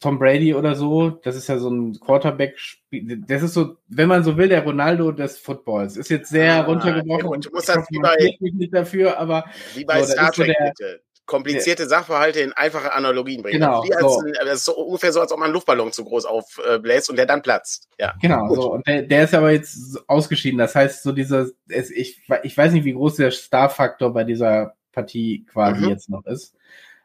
Tom 0.00 0.18
Brady 0.18 0.52
oder 0.52 0.74
so, 0.74 1.10
das 1.10 1.36
ist 1.36 1.48
ja 1.48 1.58
so 1.58 1.70
ein 1.70 1.98
Quarterback, 2.00 2.58
das 2.90 3.42
ist 3.42 3.54
so, 3.54 3.76
wenn 3.86 4.08
man 4.08 4.24
so 4.24 4.36
will, 4.36 4.48
der 4.48 4.64
Ronaldo 4.64 5.12
des 5.12 5.38
Footballs. 5.38 5.96
Ist 5.96 6.10
jetzt 6.10 6.28
sehr 6.28 6.54
ah, 6.56 6.60
runtergebrochen. 6.62 7.28
Und 7.28 7.46
du 7.46 7.50
musst 7.50 7.68
das 7.68 7.86
wie 7.88 8.00
bei, 8.00 8.36
nicht 8.40 8.74
dafür, 8.74 9.16
aber 9.16 9.44
wie 9.74 9.84
bei 9.84 10.02
so, 10.02 10.12
Star 10.12 10.32
Trek, 10.32 10.48
so 10.48 10.52
der, 10.52 10.72
bitte 10.76 11.02
komplizierte 11.32 11.88
Sachverhalte 11.88 12.40
in 12.40 12.52
einfache 12.52 12.92
Analogien 12.92 13.42
bringen. 13.42 13.60
Genau, 13.60 13.80
als, 13.80 14.00
so. 14.00 14.22
Das 14.44 14.54
ist 14.54 14.64
so 14.66 14.76
ungefähr 14.76 15.12
so, 15.12 15.20
als 15.20 15.32
ob 15.32 15.38
man 15.38 15.46
einen 15.46 15.54
Luftballon 15.54 15.90
zu 15.90 16.04
groß 16.04 16.26
aufbläst 16.26 17.08
und 17.08 17.16
der 17.16 17.24
dann 17.24 17.40
platzt. 17.40 17.88
Ja. 17.98 18.14
Genau, 18.20 18.54
so. 18.54 18.72
Und 18.74 18.86
der, 18.86 19.02
der 19.02 19.24
ist 19.24 19.34
aber 19.34 19.50
jetzt 19.50 19.98
ausgeschieden. 20.08 20.58
Das 20.58 20.74
heißt, 20.74 21.02
so 21.02 21.12
dieser, 21.12 21.46
es, 21.68 21.90
ich, 21.90 22.20
ich 22.42 22.56
weiß 22.56 22.72
nicht, 22.72 22.84
wie 22.84 22.92
groß 22.92 23.16
der 23.16 23.30
Star-Faktor 23.30 24.12
bei 24.12 24.24
dieser 24.24 24.74
Partie 24.92 25.46
quasi 25.50 25.84
mhm. 25.84 25.88
jetzt 25.88 26.10
noch 26.10 26.26
ist. 26.26 26.54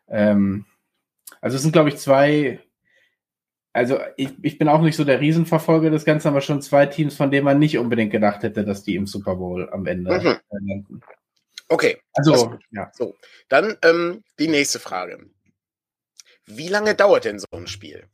Ähm, 0.10 0.66
also 1.40 1.56
es 1.56 1.62
sind, 1.62 1.72
glaube 1.72 1.88
ich, 1.88 1.98
zwei, 1.98 2.60
also 3.72 3.98
ich, 4.18 4.32
ich 4.42 4.58
bin 4.58 4.68
auch 4.68 4.82
nicht 4.82 4.98
so 4.98 5.06
der 5.06 5.22
Riesenverfolger 5.22 5.90
des 5.90 6.04
Ganzen, 6.04 6.28
aber 6.28 6.42
schon 6.42 6.62
zwei 6.62 6.86
Teams, 6.86 7.16
von 7.16 7.32
denen 7.32 7.46
man 7.46 7.60
nicht 7.60 7.78
unbedingt 7.78 8.12
gedacht 8.12 8.44
hätte, 8.44 8.66
dass 8.66 8.84
die 8.84 8.96
im 8.96 9.08
Super 9.08 9.36
Bowl 9.36 9.70
am 9.72 9.86
Ende 9.86 10.12
mhm. 10.20 10.68
landen. 10.68 11.02
Okay. 11.70 12.02
Also, 12.14 12.58
ja. 12.72 12.90
So, 12.94 13.16
dann 13.50 13.78
ähm, 13.84 14.24
die 14.40 14.48
nächste 14.48 14.80
Frage. 14.80 15.30
Wie 16.46 16.70
lange 16.70 16.96
dauert 16.96 17.26
denn 17.26 17.40
so 17.40 17.48
ein 17.52 17.68
Spiel? 17.68 18.08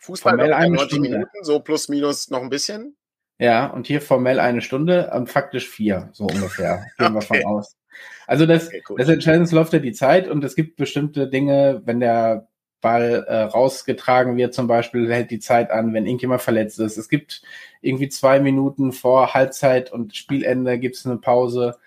Fußball 0.00 0.32
formell 0.32 0.52
eine 0.52 0.76
90 0.76 0.88
Stunde. 0.88 1.10
Minuten, 1.10 1.44
so 1.44 1.60
plus 1.60 1.88
minus 1.88 2.30
noch 2.30 2.42
ein 2.42 2.48
bisschen? 2.48 2.96
Ja, 3.38 3.66
und 3.66 3.86
hier 3.86 4.00
formell 4.00 4.40
eine 4.40 4.62
Stunde 4.62 5.10
und 5.12 5.28
faktisch 5.28 5.68
vier, 5.68 6.08
so 6.12 6.24
ungefähr. 6.24 6.86
Gehen 6.98 7.14
okay. 7.14 7.14
wir 7.14 7.22
von 7.22 7.44
aus. 7.44 7.76
Also 8.26 8.46
das, 8.46 8.68
okay, 8.68 8.82
das 8.96 9.08
Entscheidende 9.08 9.54
läuft 9.54 9.72
ja 9.72 9.78
die 9.78 9.92
Zeit 9.92 10.28
und 10.28 10.42
es 10.44 10.54
gibt 10.54 10.76
bestimmte 10.76 11.28
Dinge, 11.28 11.82
wenn 11.84 12.00
der 12.00 12.48
Ball 12.80 13.24
äh, 13.26 13.42
rausgetragen 13.42 14.36
wird, 14.36 14.54
zum 14.54 14.66
Beispiel, 14.66 15.12
hält 15.12 15.30
die 15.30 15.38
Zeit 15.38 15.70
an, 15.70 15.92
wenn 15.94 16.06
irgendjemand 16.06 16.42
verletzt 16.42 16.78
ist. 16.78 16.96
Es 16.96 17.08
gibt 17.08 17.42
irgendwie 17.80 18.08
zwei 18.08 18.38
Minuten 18.38 18.92
vor 18.92 19.34
Halbzeit 19.34 19.92
und 19.92 20.14
Spielende 20.14 20.78
gibt 20.78 20.96
es 20.96 21.06
eine 21.06 21.16
Pause. 21.16 21.78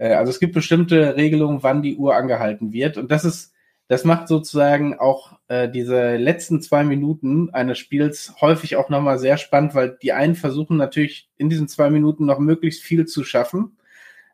Äh, 0.00 0.14
also 0.14 0.30
es 0.30 0.40
gibt 0.40 0.54
bestimmte 0.54 1.16
Regelungen, 1.16 1.62
wann 1.62 1.82
die 1.82 1.96
Uhr 1.96 2.16
angehalten 2.16 2.72
wird. 2.72 2.96
Und 2.96 3.10
das 3.12 3.24
ist, 3.24 3.52
das 3.86 4.04
macht 4.04 4.28
sozusagen 4.28 4.98
auch 4.98 5.38
äh, 5.48 5.68
diese 5.68 6.16
letzten 6.16 6.60
zwei 6.62 6.82
Minuten 6.84 7.50
eines 7.50 7.78
Spiels 7.78 8.34
häufig 8.40 8.76
auch 8.76 8.88
nochmal 8.88 9.18
sehr 9.18 9.36
spannend, 9.36 9.74
weil 9.74 9.98
die 10.02 10.12
einen 10.12 10.34
versuchen 10.34 10.76
natürlich 10.76 11.28
in 11.36 11.50
diesen 11.50 11.68
zwei 11.68 11.90
Minuten 11.90 12.26
noch 12.26 12.38
möglichst 12.38 12.82
viel 12.82 13.06
zu 13.06 13.22
schaffen. 13.24 13.76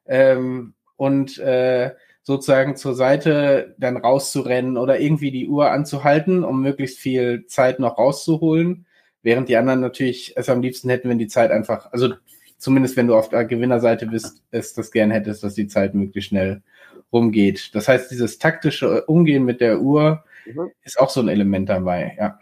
Ähm, 0.06 0.74
und 0.96 1.38
äh, 1.38 1.92
sozusagen 2.22 2.76
zur 2.76 2.94
Seite 2.94 3.74
dann 3.78 3.96
rauszurennen 3.96 4.78
oder 4.78 4.98
irgendwie 4.98 5.30
die 5.30 5.48
Uhr 5.48 5.70
anzuhalten, 5.70 6.42
um 6.42 6.62
möglichst 6.62 6.98
viel 6.98 7.46
Zeit 7.46 7.78
noch 7.78 7.98
rauszuholen, 7.98 8.86
während 9.22 9.48
die 9.48 9.56
anderen 9.56 9.80
natürlich 9.80 10.32
es 10.36 10.48
am 10.48 10.62
liebsten 10.62 10.88
hätten, 10.88 11.08
wenn 11.08 11.18
die 11.18 11.28
Zeit 11.28 11.50
einfach, 11.50 11.92
also 11.92 12.14
zumindest 12.58 12.96
wenn 12.96 13.06
du 13.06 13.14
auf 13.14 13.28
der 13.28 13.44
Gewinnerseite 13.44 14.06
bist, 14.06 14.42
es 14.50 14.74
das 14.74 14.90
gern 14.90 15.10
hättest, 15.10 15.42
dass 15.42 15.54
die 15.54 15.68
Zeit 15.68 15.94
möglichst 15.94 16.30
schnell 16.30 16.62
rumgeht. 17.12 17.74
Das 17.74 17.88
heißt, 17.88 18.10
dieses 18.10 18.38
taktische 18.38 19.04
Umgehen 19.04 19.44
mit 19.44 19.60
der 19.60 19.80
Uhr 19.80 20.24
mhm. 20.44 20.70
ist 20.82 20.98
auch 20.98 21.10
so 21.10 21.20
ein 21.20 21.28
Element 21.28 21.68
dabei, 21.68 22.16
ja. 22.18 22.38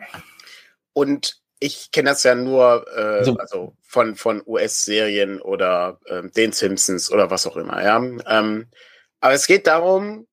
Und 0.92 1.40
ich 1.61 1.90
kenne 1.92 2.11
das 2.11 2.23
ja 2.23 2.35
nur 2.35 2.87
äh, 2.97 3.25
so. 3.25 3.37
also 3.37 3.75
von, 3.83 4.16
von 4.16 4.42
US-Serien 4.47 5.40
oder 5.40 5.99
äh, 6.06 6.23
den 6.30 6.52
Simpsons 6.52 7.11
oder 7.11 7.30
was 7.30 7.47
auch 7.47 7.56
immer, 7.56 7.83
ja. 7.83 7.97
Ähm, 7.97 8.66
aber 9.21 9.35
es 9.35 9.47
geht 9.47 9.66
darum, 9.66 10.26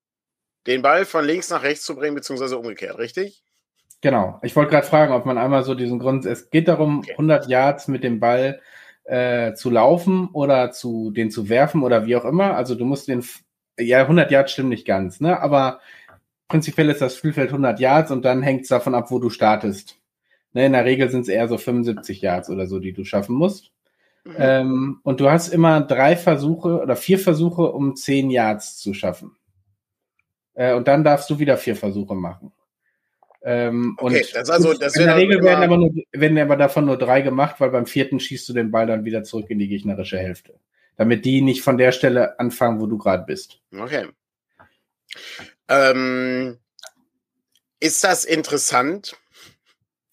den 0.67 0.81
Ball 0.81 1.05
von 1.05 1.25
links 1.25 1.49
nach 1.49 1.63
rechts 1.63 1.85
zu 1.85 1.95
bringen, 1.95 2.15
beziehungsweise 2.15 2.57
umgekehrt, 2.57 2.97
richtig? 2.97 3.43
Genau. 4.01 4.39
Ich 4.43 4.55
wollte 4.55 4.71
gerade 4.71 4.87
fragen, 4.87 5.13
ob 5.13 5.25
man 5.25 5.37
einmal 5.37 5.63
so 5.63 5.75
diesen 5.75 5.99
Grund, 5.99 6.25
es 6.25 6.49
geht 6.49 6.67
darum, 6.67 6.99
okay. 6.99 7.11
100 7.11 7.47
Yards 7.47 7.87
mit 7.87 8.03
dem 8.03 8.19
Ball 8.19 8.61
äh, 9.05 9.53
zu 9.53 9.69
laufen 9.69 10.29
oder 10.33 10.71
zu 10.71 11.11
den 11.11 11.31
zu 11.31 11.49
werfen 11.49 11.83
oder 11.83 12.05
wie 12.05 12.15
auch 12.15 12.25
immer. 12.25 12.55
Also 12.55 12.75
du 12.75 12.85
musst 12.85 13.07
den, 13.07 13.23
ja, 13.79 14.01
100 14.01 14.31
Yards 14.31 14.51
stimmt 14.51 14.69
nicht 14.69 14.85
ganz, 14.85 15.19
ne? 15.19 15.39
Aber 15.39 15.79
prinzipiell 16.47 16.89
ist 16.89 17.01
das 17.01 17.15
Spielfeld 17.15 17.49
100 17.49 17.79
Yards 17.79 18.11
und 18.11 18.25
dann 18.25 18.41
hängt 18.41 18.63
es 18.63 18.67
davon 18.67 18.95
ab, 18.95 19.11
wo 19.11 19.19
du 19.19 19.29
startest. 19.29 19.97
Ne, 20.53 20.65
in 20.65 20.73
der 20.73 20.85
Regel 20.85 21.09
sind 21.09 21.21
es 21.21 21.29
eher 21.29 21.47
so 21.47 21.57
75 21.57 22.21
Yards 22.21 22.49
oder 22.49 22.67
so, 22.67 22.79
die 22.79 22.91
du 22.91 23.05
schaffen 23.05 23.35
musst. 23.35 23.71
Mhm. 24.25 24.35
Ähm, 24.37 24.99
und 25.03 25.19
du 25.19 25.29
hast 25.29 25.47
immer 25.49 25.81
drei 25.81 26.15
Versuche 26.15 26.81
oder 26.81 26.95
vier 26.95 27.19
Versuche, 27.19 27.71
um 27.71 27.95
zehn 27.95 28.29
Yards 28.29 28.77
zu 28.77 28.93
schaffen. 28.93 29.35
Äh, 30.53 30.73
und 30.75 30.87
dann 30.87 31.03
darfst 31.03 31.29
du 31.29 31.39
wieder 31.39 31.57
vier 31.57 31.75
Versuche 31.75 32.15
machen. 32.15 32.51
Ähm, 33.43 33.95
okay, 33.97 34.17
und 34.17 34.35
das 34.35 34.49
also, 34.49 34.73
das 34.73 34.95
in 34.95 35.05
der 35.05 35.15
Regel 35.15 35.41
werden 35.41 35.63
aber, 35.63 35.77
nur, 35.77 35.91
werden 36.11 36.37
aber 36.37 36.57
davon 36.57 36.85
nur 36.85 36.97
drei 36.97 37.21
gemacht, 37.21 37.55
weil 37.59 37.71
beim 37.71 37.87
vierten 37.87 38.19
schießt 38.19 38.47
du 38.49 38.53
den 38.53 38.69
Ball 38.69 38.85
dann 38.85 39.03
wieder 39.03 39.23
zurück 39.23 39.49
in 39.49 39.57
die 39.57 39.67
gegnerische 39.67 40.19
Hälfte. 40.19 40.59
Damit 40.97 41.25
die 41.25 41.41
nicht 41.41 41.63
von 41.63 41.77
der 41.77 41.91
Stelle 41.91 42.39
anfangen, 42.39 42.79
wo 42.79 42.85
du 42.85 42.97
gerade 42.97 43.23
bist. 43.25 43.59
Okay. 43.75 44.07
Ähm, 45.67 46.57
ist 47.79 48.03
das 48.03 48.25
interessant? 48.25 49.17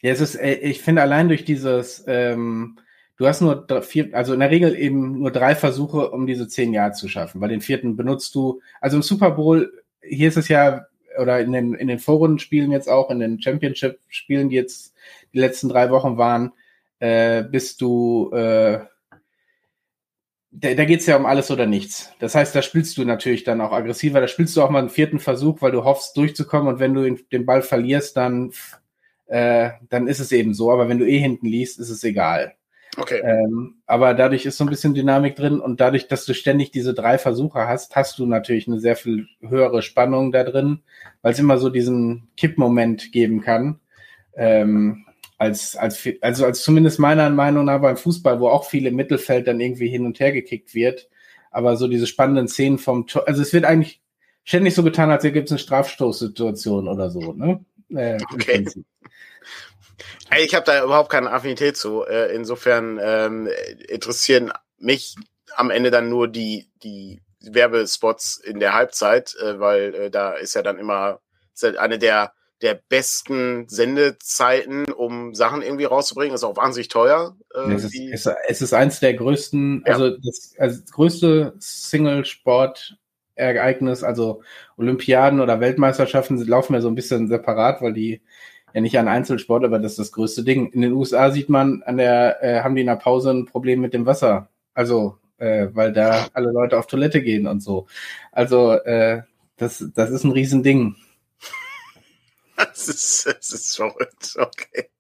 Ja, 0.01 0.13
es 0.13 0.21
ist, 0.21 0.37
äh, 0.37 0.55
ich 0.55 0.81
finde 0.81 1.03
allein 1.03 1.29
durch 1.29 1.45
dieses, 1.45 2.05
ähm, 2.07 2.79
du 3.17 3.27
hast 3.27 3.41
nur 3.41 3.67
vier, 3.83 4.11
also 4.15 4.33
in 4.33 4.41
der 4.41 4.51
Regel 4.51 4.77
eben 4.77 5.19
nur 5.19 5.33
drei 5.33 5.55
Versuche, 5.55 6.11
um 6.11 6.27
diese 6.27 6.49
zehn 6.49 6.73
Jahre 6.73 6.93
zu 6.93 7.09
schaffen, 7.09 7.41
weil 7.41 7.51
den 7.51 7.61
vierten 7.61 7.97
benutzt 7.97 8.35
du, 8.35 8.63
also 8.81 8.97
im 8.97 9.03
Super 9.03 9.33
Bowl, 9.33 9.73
hier 10.01 10.29
ist 10.29 10.37
es 10.37 10.49
ja, 10.49 10.87
oder 11.19 11.41
in 11.41 11.53
den, 11.53 11.75
in 11.75 11.89
den 11.89 11.99
Vorrundenspielen 11.99 12.71
jetzt 12.71 12.89
auch, 12.89 13.11
in 13.11 13.21
den 13.21 13.41
Championship-Spielen, 13.41 14.49
die 14.49 14.57
jetzt 14.57 14.95
die 15.33 15.39
letzten 15.39 15.69
drei 15.69 15.91
Wochen 15.91 16.17
waren, 16.17 16.53
äh, 17.01 17.43
bist 17.43 17.81
du, 17.81 18.31
äh, 18.33 18.81
da, 20.51 20.75
da 20.75 20.85
geht 20.85 21.01
es 21.01 21.07
ja 21.07 21.17
um 21.17 21.27
alles 21.27 21.51
oder 21.51 21.67
nichts. 21.67 22.13
Das 22.19 22.35
heißt, 22.35 22.55
da 22.55 22.63
spielst 22.63 22.97
du 22.99 23.05
natürlich 23.05 23.45
dann 23.45 23.61
auch 23.61 23.73
aggressiver, 23.73 24.21
da 24.21 24.29
spielst 24.29 24.57
du 24.57 24.63
auch 24.63 24.71
mal 24.71 24.81
einen 24.81 24.91
vierten 24.91 25.19
Versuch, 25.19 25.61
weil 25.63 25.73
du 25.73 25.85
hoffst, 25.85 26.17
durchzukommen 26.17 26.69
und 26.73 26.81
wenn 26.81 26.95
du 26.95 27.15
den 27.15 27.47
Ball 27.47 27.63
verlierst, 27.63 28.17
dann, 28.17 28.53
äh, 29.27 29.71
dann 29.89 30.09
ist 30.09 30.21
es 30.21 30.33
eben 30.33 30.55
so. 30.55 30.73
Aber 30.73 30.89
wenn 30.89 30.99
du 30.99 31.07
eh 31.07 31.19
hinten 31.19 31.47
liest, 31.47 31.79
ist 31.79 31.91
es 31.91 32.03
egal. 32.05 32.55
Okay. 32.97 33.21
Ähm, 33.23 33.77
aber 33.87 34.15
dadurch 34.15 34.47
ist 34.47 34.57
so 34.57 34.65
ein 34.65 34.71
bisschen 34.71 34.95
Dynamik 34.95 35.37
drin 35.37 35.61
und 35.61 35.81
dadurch, 35.81 36.09
dass 36.09 36.25
du 36.25 36.35
ständig 36.35 36.71
diese 36.71 36.95
drei 36.95 37.19
Versuche 37.19 37.67
hast, 37.67 37.95
hast 37.95 38.19
du 38.19 38.27
natürlich 38.27 38.67
eine 38.67 38.81
sehr 38.81 38.97
viel 38.97 39.29
höhere 39.41 39.83
Spannung 39.83 40.33
da 40.33 40.43
drin, 40.43 40.81
weil 41.23 41.33
es 41.33 41.39
immer 41.39 41.59
so 41.59 41.69
diesen 41.69 42.29
Kippmoment 42.37 43.13
geben 43.13 43.41
kann. 43.41 43.81
Ähm, 44.35 45.05
als, 45.39 45.77
als, 45.77 46.09
also 46.21 46.45
als 46.45 46.63
zumindest 46.63 46.99
meiner 46.99 47.31
Meinung 47.31 47.65
nach 47.67 47.81
beim 47.81 47.97
Fußball, 47.97 48.41
wo 48.41 48.49
auch 48.49 48.65
viel 48.65 48.87
im 48.87 48.97
Mittelfeld 48.97 49.47
dann 49.47 49.61
irgendwie 49.61 49.89
hin 49.89 50.05
und 50.05 50.19
her 50.19 50.33
gekickt 50.33 50.75
wird. 50.75 51.09
Aber 51.51 51.77
so 51.77 51.87
diese 51.87 52.07
spannenden 52.07 52.49
Szenen 52.49 52.79
vom 52.79 53.07
Tor, 53.07 53.27
also 53.27 53.41
es 53.41 53.53
wird 53.53 53.65
eigentlich 53.65 54.03
ständig 54.45 54.75
so 54.75 54.83
getan, 54.83 55.11
als 55.11 55.23
gäbe 55.23 55.41
es 55.41 55.51
eine 55.51 55.59
Strafstoßsituation 55.59 56.89
oder 56.89 57.11
so, 57.11 57.33
ne? 57.33 57.65
Äh, 57.91 58.19
okay. 58.35 58.67
Ich 60.39 60.55
habe 60.55 60.65
da 60.65 60.85
überhaupt 60.85 61.11
keine 61.11 61.31
Affinität 61.33 61.77
zu. 61.77 62.05
Äh, 62.05 62.35
insofern 62.35 62.99
ähm, 63.03 63.49
interessieren 63.89 64.53
mich 64.79 65.17
am 65.57 65.71
Ende 65.71 65.91
dann 65.91 66.09
nur 66.09 66.29
die, 66.29 66.71
die 66.83 67.23
Werbespots 67.41 68.37
in 68.39 68.61
der 68.61 68.75
Halbzeit, 68.75 69.35
äh, 69.37 69.59
weil 69.59 69.95
äh, 69.95 70.11
da 70.11 70.33
ist 70.33 70.55
ja 70.55 70.63
dann 70.63 70.79
immer 70.79 71.21
ja 71.61 71.79
eine 71.79 71.99
der, 71.99 72.33
der 72.63 72.75
besten 72.75 73.69
Sendezeiten, 73.69 74.91
um 74.93 75.35
Sachen 75.35 75.63
irgendwie 75.63 75.85
rauszubringen. 75.85 76.35
Ist 76.35 76.45
auch 76.45 76.57
wahnsinnig 76.57 76.89
teuer. 76.89 77.37
Äh, 77.55 77.73
es, 77.73 77.85
ist, 77.85 78.27
es, 78.27 78.35
es 78.49 78.63
ist 78.63 78.75
eins 78.75 79.01
der 79.01 79.15
größten, 79.15 79.85
ja. 79.87 79.93
also 79.93 80.11
das, 80.11 80.55
also 80.59 80.81
das 80.81 80.91
größte 80.93 81.55
Single-Sport 81.59 82.99
Ereignis, 83.39 84.03
also 84.03 84.43
Olympiaden 84.77 85.41
oder 85.41 85.61
Weltmeisterschaften 85.61 86.37
laufen 86.47 86.75
ja 86.75 86.81
so 86.81 86.89
ein 86.89 86.95
bisschen 86.95 87.29
separat, 87.29 87.81
weil 87.81 87.93
die 87.93 88.21
ja 88.75 88.81
nicht 88.81 88.99
ein 88.99 89.09
Einzelsport, 89.09 89.65
aber 89.65 89.79
das 89.79 89.93
ist 89.93 89.99
das 89.99 90.13
größte 90.13 90.45
Ding. 90.45 90.71
In 90.73 90.83
den 90.83 90.93
USA 90.93 91.31
sieht 91.31 91.49
man, 91.49 91.83
an 91.85 91.97
der 91.97 92.43
äh, 92.43 92.61
haben 92.63 92.75
die 92.75 92.83
in 92.83 92.87
der 92.87 92.97
Pause 92.97 93.31
ein 93.31 93.47
Problem 93.47 93.81
mit 93.81 93.95
dem 93.95 94.07
Wasser. 94.07 94.49
Also, 94.75 95.19
äh, 95.39 95.69
weil 95.73 95.93
da 95.93 96.29
alle 96.33 96.53
Leute 96.53 96.79
auf 96.79 96.87
Toilette 96.87 97.23
gehen 97.23 97.47
und 97.47 97.61
so. 97.61 97.87
Also, 98.33 98.73
äh, 98.73 99.23
das, 99.57 99.85
das 99.95 100.11
ist 100.11 100.25
ein 100.25 100.33
Riesending. 100.33 100.97
Das 102.57 102.89
ist, 102.89 103.25
das 103.25 103.53
ist 103.53 103.77
verrückt, 103.77 104.35
okay. 104.37 104.91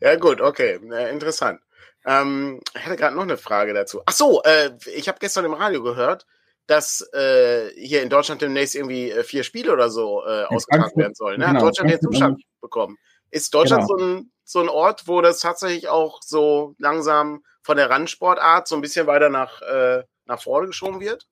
Ja, 0.00 0.14
gut, 0.14 0.40
okay, 0.40 0.78
interessant. 1.10 1.60
Ähm, 2.06 2.60
ich 2.74 2.86
hatte 2.86 2.96
gerade 2.96 3.16
noch 3.16 3.24
eine 3.24 3.36
Frage 3.36 3.74
dazu. 3.74 4.00
Ach 4.06 4.12
so, 4.12 4.42
äh, 4.44 4.70
ich 4.94 5.08
habe 5.08 5.18
gestern 5.18 5.44
im 5.44 5.54
Radio 5.54 5.82
gehört, 5.82 6.26
dass 6.68 7.00
äh, 7.14 7.70
hier 7.76 8.02
in 8.02 8.10
Deutschland 8.10 8.42
demnächst 8.42 8.76
irgendwie 8.76 9.10
äh, 9.10 9.24
vier 9.24 9.42
Spiele 9.42 9.72
oder 9.72 9.88
so 9.90 10.22
äh, 10.24 10.44
ausgetragen 10.44 10.96
werden 10.96 11.14
sollen. 11.14 11.40
Ne? 11.40 11.46
Genau, 11.46 11.60
Hat 11.60 11.66
Deutschland 11.66 11.90
den 11.90 12.00
Zuschlag 12.00 12.34
bekommen. 12.60 12.96
Ist 13.30 13.52
Deutschland 13.54 13.88
genau. 13.88 13.98
so, 13.98 14.04
ein, 14.04 14.30
so 14.44 14.60
ein 14.60 14.68
Ort, 14.68 15.08
wo 15.08 15.22
das 15.22 15.40
tatsächlich 15.40 15.88
auch 15.88 16.20
so 16.22 16.74
langsam 16.78 17.42
von 17.62 17.78
der 17.78 17.88
Randsportart 17.88 18.68
so 18.68 18.74
ein 18.74 18.82
bisschen 18.82 19.06
weiter 19.06 19.30
nach, 19.30 19.62
äh, 19.62 20.02
nach 20.26 20.42
vorne 20.42 20.66
geschoben 20.66 21.00
wird? 21.00 21.26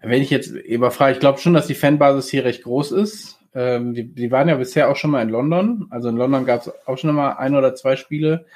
Wenn 0.00 0.22
ich 0.22 0.30
jetzt 0.30 0.48
überfrage, 0.48 1.14
ich 1.14 1.20
glaube 1.20 1.40
schon, 1.40 1.52
dass 1.52 1.66
die 1.66 1.74
Fanbasis 1.74 2.30
hier 2.30 2.44
recht 2.44 2.62
groß 2.62 2.92
ist. 2.92 3.36
Ähm, 3.52 3.94
die, 3.94 4.14
die 4.14 4.30
waren 4.30 4.48
ja 4.48 4.54
bisher 4.54 4.88
auch 4.88 4.96
schon 4.96 5.10
mal 5.10 5.22
in 5.22 5.28
London. 5.28 5.88
Also 5.90 6.08
in 6.08 6.16
London 6.16 6.46
gab 6.46 6.60
es 6.60 6.72
auch 6.86 6.96
schon 6.96 7.14
mal 7.14 7.32
ein 7.32 7.56
oder 7.56 7.74
zwei 7.74 7.96
Spiele. 7.96 8.46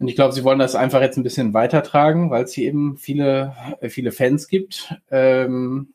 Und 0.00 0.08
ich 0.08 0.14
glaube, 0.16 0.32
sie 0.32 0.44
wollen 0.44 0.58
das 0.58 0.74
einfach 0.74 1.02
jetzt 1.02 1.18
ein 1.18 1.22
bisschen 1.22 1.52
weitertragen, 1.52 2.30
weil 2.30 2.44
es 2.44 2.54
hier 2.54 2.66
eben 2.66 2.96
viele, 2.96 3.54
äh, 3.80 3.90
viele 3.90 4.12
Fans 4.12 4.48
gibt. 4.48 4.94
Ähm, 5.10 5.92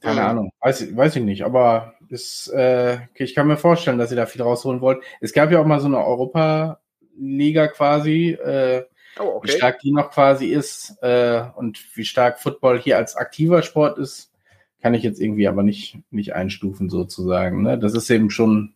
keine 0.00 0.20
mhm. 0.20 0.26
Ahnung, 0.26 0.52
weiß, 0.60 0.96
weiß 0.96 1.16
ich 1.16 1.22
nicht, 1.22 1.44
aber 1.44 1.94
ist, 2.08 2.48
äh, 2.48 2.98
ich 3.14 3.36
kann 3.36 3.46
mir 3.46 3.56
vorstellen, 3.56 3.98
dass 3.98 4.10
sie 4.10 4.16
da 4.16 4.26
viel 4.26 4.42
rausholen 4.42 4.80
wollen. 4.80 4.98
Es 5.20 5.32
gab 5.32 5.52
ja 5.52 5.60
auch 5.60 5.66
mal 5.66 5.78
so 5.78 5.86
eine 5.86 6.04
Europa-Liga 6.04 7.68
quasi, 7.68 8.30
äh, 8.30 8.84
oh, 9.20 9.36
okay. 9.36 9.48
wie 9.48 9.56
stark 9.56 9.78
die 9.78 9.92
noch 9.92 10.10
quasi 10.10 10.46
ist 10.46 10.96
äh, 11.00 11.42
und 11.54 11.78
wie 11.96 12.04
stark 12.04 12.40
Football 12.40 12.80
hier 12.80 12.96
als 12.96 13.14
aktiver 13.14 13.62
Sport 13.62 13.98
ist, 13.98 14.32
kann 14.82 14.94
ich 14.94 15.04
jetzt 15.04 15.20
irgendwie 15.20 15.46
aber 15.46 15.62
nicht, 15.62 15.98
nicht 16.10 16.34
einstufen 16.34 16.90
sozusagen. 16.90 17.62
Ne? 17.62 17.78
Das 17.78 17.94
ist 17.94 18.10
eben 18.10 18.30
schon, 18.30 18.74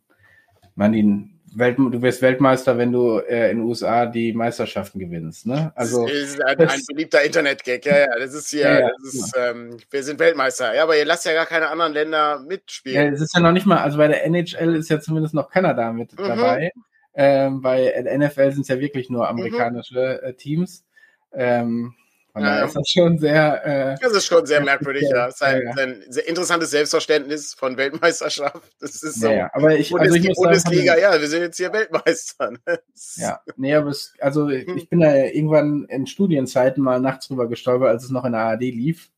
man, 0.77 0.93
die 0.93 1.32
Welt, 1.55 1.79
du 1.79 2.03
wirst 2.03 2.23
Weltmeister, 2.23 2.79
wenn 2.79 2.93
du 2.93 3.19
äh, 3.19 3.51
in 3.51 3.59
den 3.59 3.67
USA 3.67 4.07
die 4.07 4.33
Meisterschaften 4.33 4.99
gewinnst. 4.99 5.47
Ne? 5.47 5.73
Also, 5.75 6.07
das 6.07 6.15
ist 6.15 6.43
ein, 6.43 6.59
ein 6.59 6.81
beliebter 6.89 7.23
Internet-Gag, 7.23 7.85
ja, 7.85 7.99
ja. 7.99 8.19
Das 8.19 8.35
ist 8.35 8.51
hier, 8.51 8.63
ja, 8.63 8.81
ja, 8.81 8.91
das 9.03 9.15
ist, 9.15 9.35
ähm, 9.37 9.77
wir 9.91 10.03
sind 10.03 10.19
Weltmeister. 10.19 10.75
Ja, 10.75 10.85
aber 10.85 10.97
ihr 10.97 11.05
lasst 11.05 11.25
ja 11.27 11.33
gar 11.33 11.47
keine 11.47 11.69
anderen 11.69 11.93
Länder 11.93 12.41
mitspielen. 12.41 13.07
Ja, 13.07 13.13
es 13.13 13.21
ist 13.21 13.35
ja 13.35 13.41
noch 13.41 13.53
nicht 13.53 13.67
mal, 13.67 13.79
also 13.79 13.99
bei 13.99 14.09
der 14.09 14.25
NHL 14.25 14.77
ist 14.77 14.89
ja 14.89 15.01
zumindest 15.01 15.35
noch 15.35 15.51
Kanada 15.51 15.93
mit 15.93 16.19
mhm. 16.19 16.25
dabei. 16.25 16.73
Ähm, 17.15 17.61
bei 17.61 17.93
NFL 18.17 18.53
sind 18.53 18.63
es 18.63 18.69
ja 18.69 18.81
wirklich 18.81 19.11
nur 19.11 19.25
mhm. 19.25 19.31
amerikanische 19.31 20.23
mhm. 20.25 20.37
Teams. 20.37 20.85
Ähm, 21.33 21.95
von 22.33 22.43
ja, 22.43 22.65
ist 22.65 22.75
das 22.75 22.89
schon 22.89 23.19
sehr. 23.19 23.67
Äh, 23.93 23.97
das 24.01 24.13
ist 24.15 24.27
schon 24.27 24.47
sehr 24.47 24.63
merkwürdig, 24.63 25.03
ja. 25.03 25.27
Das 25.27 25.35
ist 25.35 25.43
ein, 25.43 25.63
ja, 25.63 25.83
ein 25.83 26.03
sehr 26.09 26.27
interessantes 26.27 26.71
Selbstverständnis 26.71 27.53
von 27.53 27.77
Weltmeisterschaft. 27.77 28.63
Das 28.81 29.03
ist 29.03 29.21
so. 29.21 29.31
Ja, 29.31 29.51
aber 29.53 29.77
ich, 29.77 29.95
also 29.95 30.15
ich 30.15 30.33
Bundesliga, 30.35 30.93
sagen, 30.95 31.03
ja, 31.03 31.21
wir 31.21 31.29
sind 31.29 31.43
jetzt 31.43 31.59
hier 31.59 31.73
Weltmeister. 31.73 32.53
Ja, 33.17 33.41
nee, 33.57 33.75
aber 33.75 33.91
es, 33.91 34.15
also 34.19 34.49
hm. 34.49 34.77
ich 34.77 34.89
bin 34.89 35.01
da 35.01 35.15
irgendwann 35.15 35.85
in 35.91 36.07
Studienzeiten 36.07 36.83
mal 36.83 37.01
nachts 37.01 37.29
drüber 37.29 37.49
gestolpert, 37.49 37.89
als 37.89 38.05
es 38.05 38.11
noch 38.11 38.25
in 38.25 38.33
der 38.33 38.41
ARD 38.43 38.63
lief. 38.63 39.11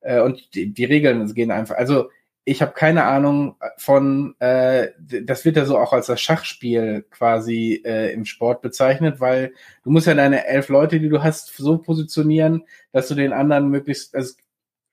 Äh, 0.00 0.20
und 0.20 0.54
die, 0.54 0.72
die 0.72 0.84
Regeln 0.84 1.32
gehen 1.34 1.50
einfach. 1.50 1.76
Also 1.76 2.10
ich 2.48 2.62
habe 2.62 2.72
keine 2.72 3.04
Ahnung 3.04 3.56
von, 3.76 4.34
äh, 4.38 4.88
das 4.98 5.44
wird 5.44 5.56
ja 5.56 5.66
so 5.66 5.76
auch 5.76 5.92
als 5.92 6.06
das 6.06 6.20
Schachspiel 6.20 7.04
quasi 7.10 7.82
äh, 7.84 8.12
im 8.12 8.24
Sport 8.24 8.62
bezeichnet, 8.62 9.20
weil 9.20 9.52
du 9.84 9.90
musst 9.90 10.06
ja 10.06 10.14
deine 10.14 10.46
elf 10.46 10.68
Leute, 10.68 10.98
die 10.98 11.10
du 11.10 11.22
hast, 11.22 11.54
so 11.54 11.76
positionieren, 11.76 12.64
dass 12.92 13.08
du 13.08 13.14
den 13.14 13.34
anderen 13.34 13.68
möglichst, 13.68 14.14
also 14.14 14.34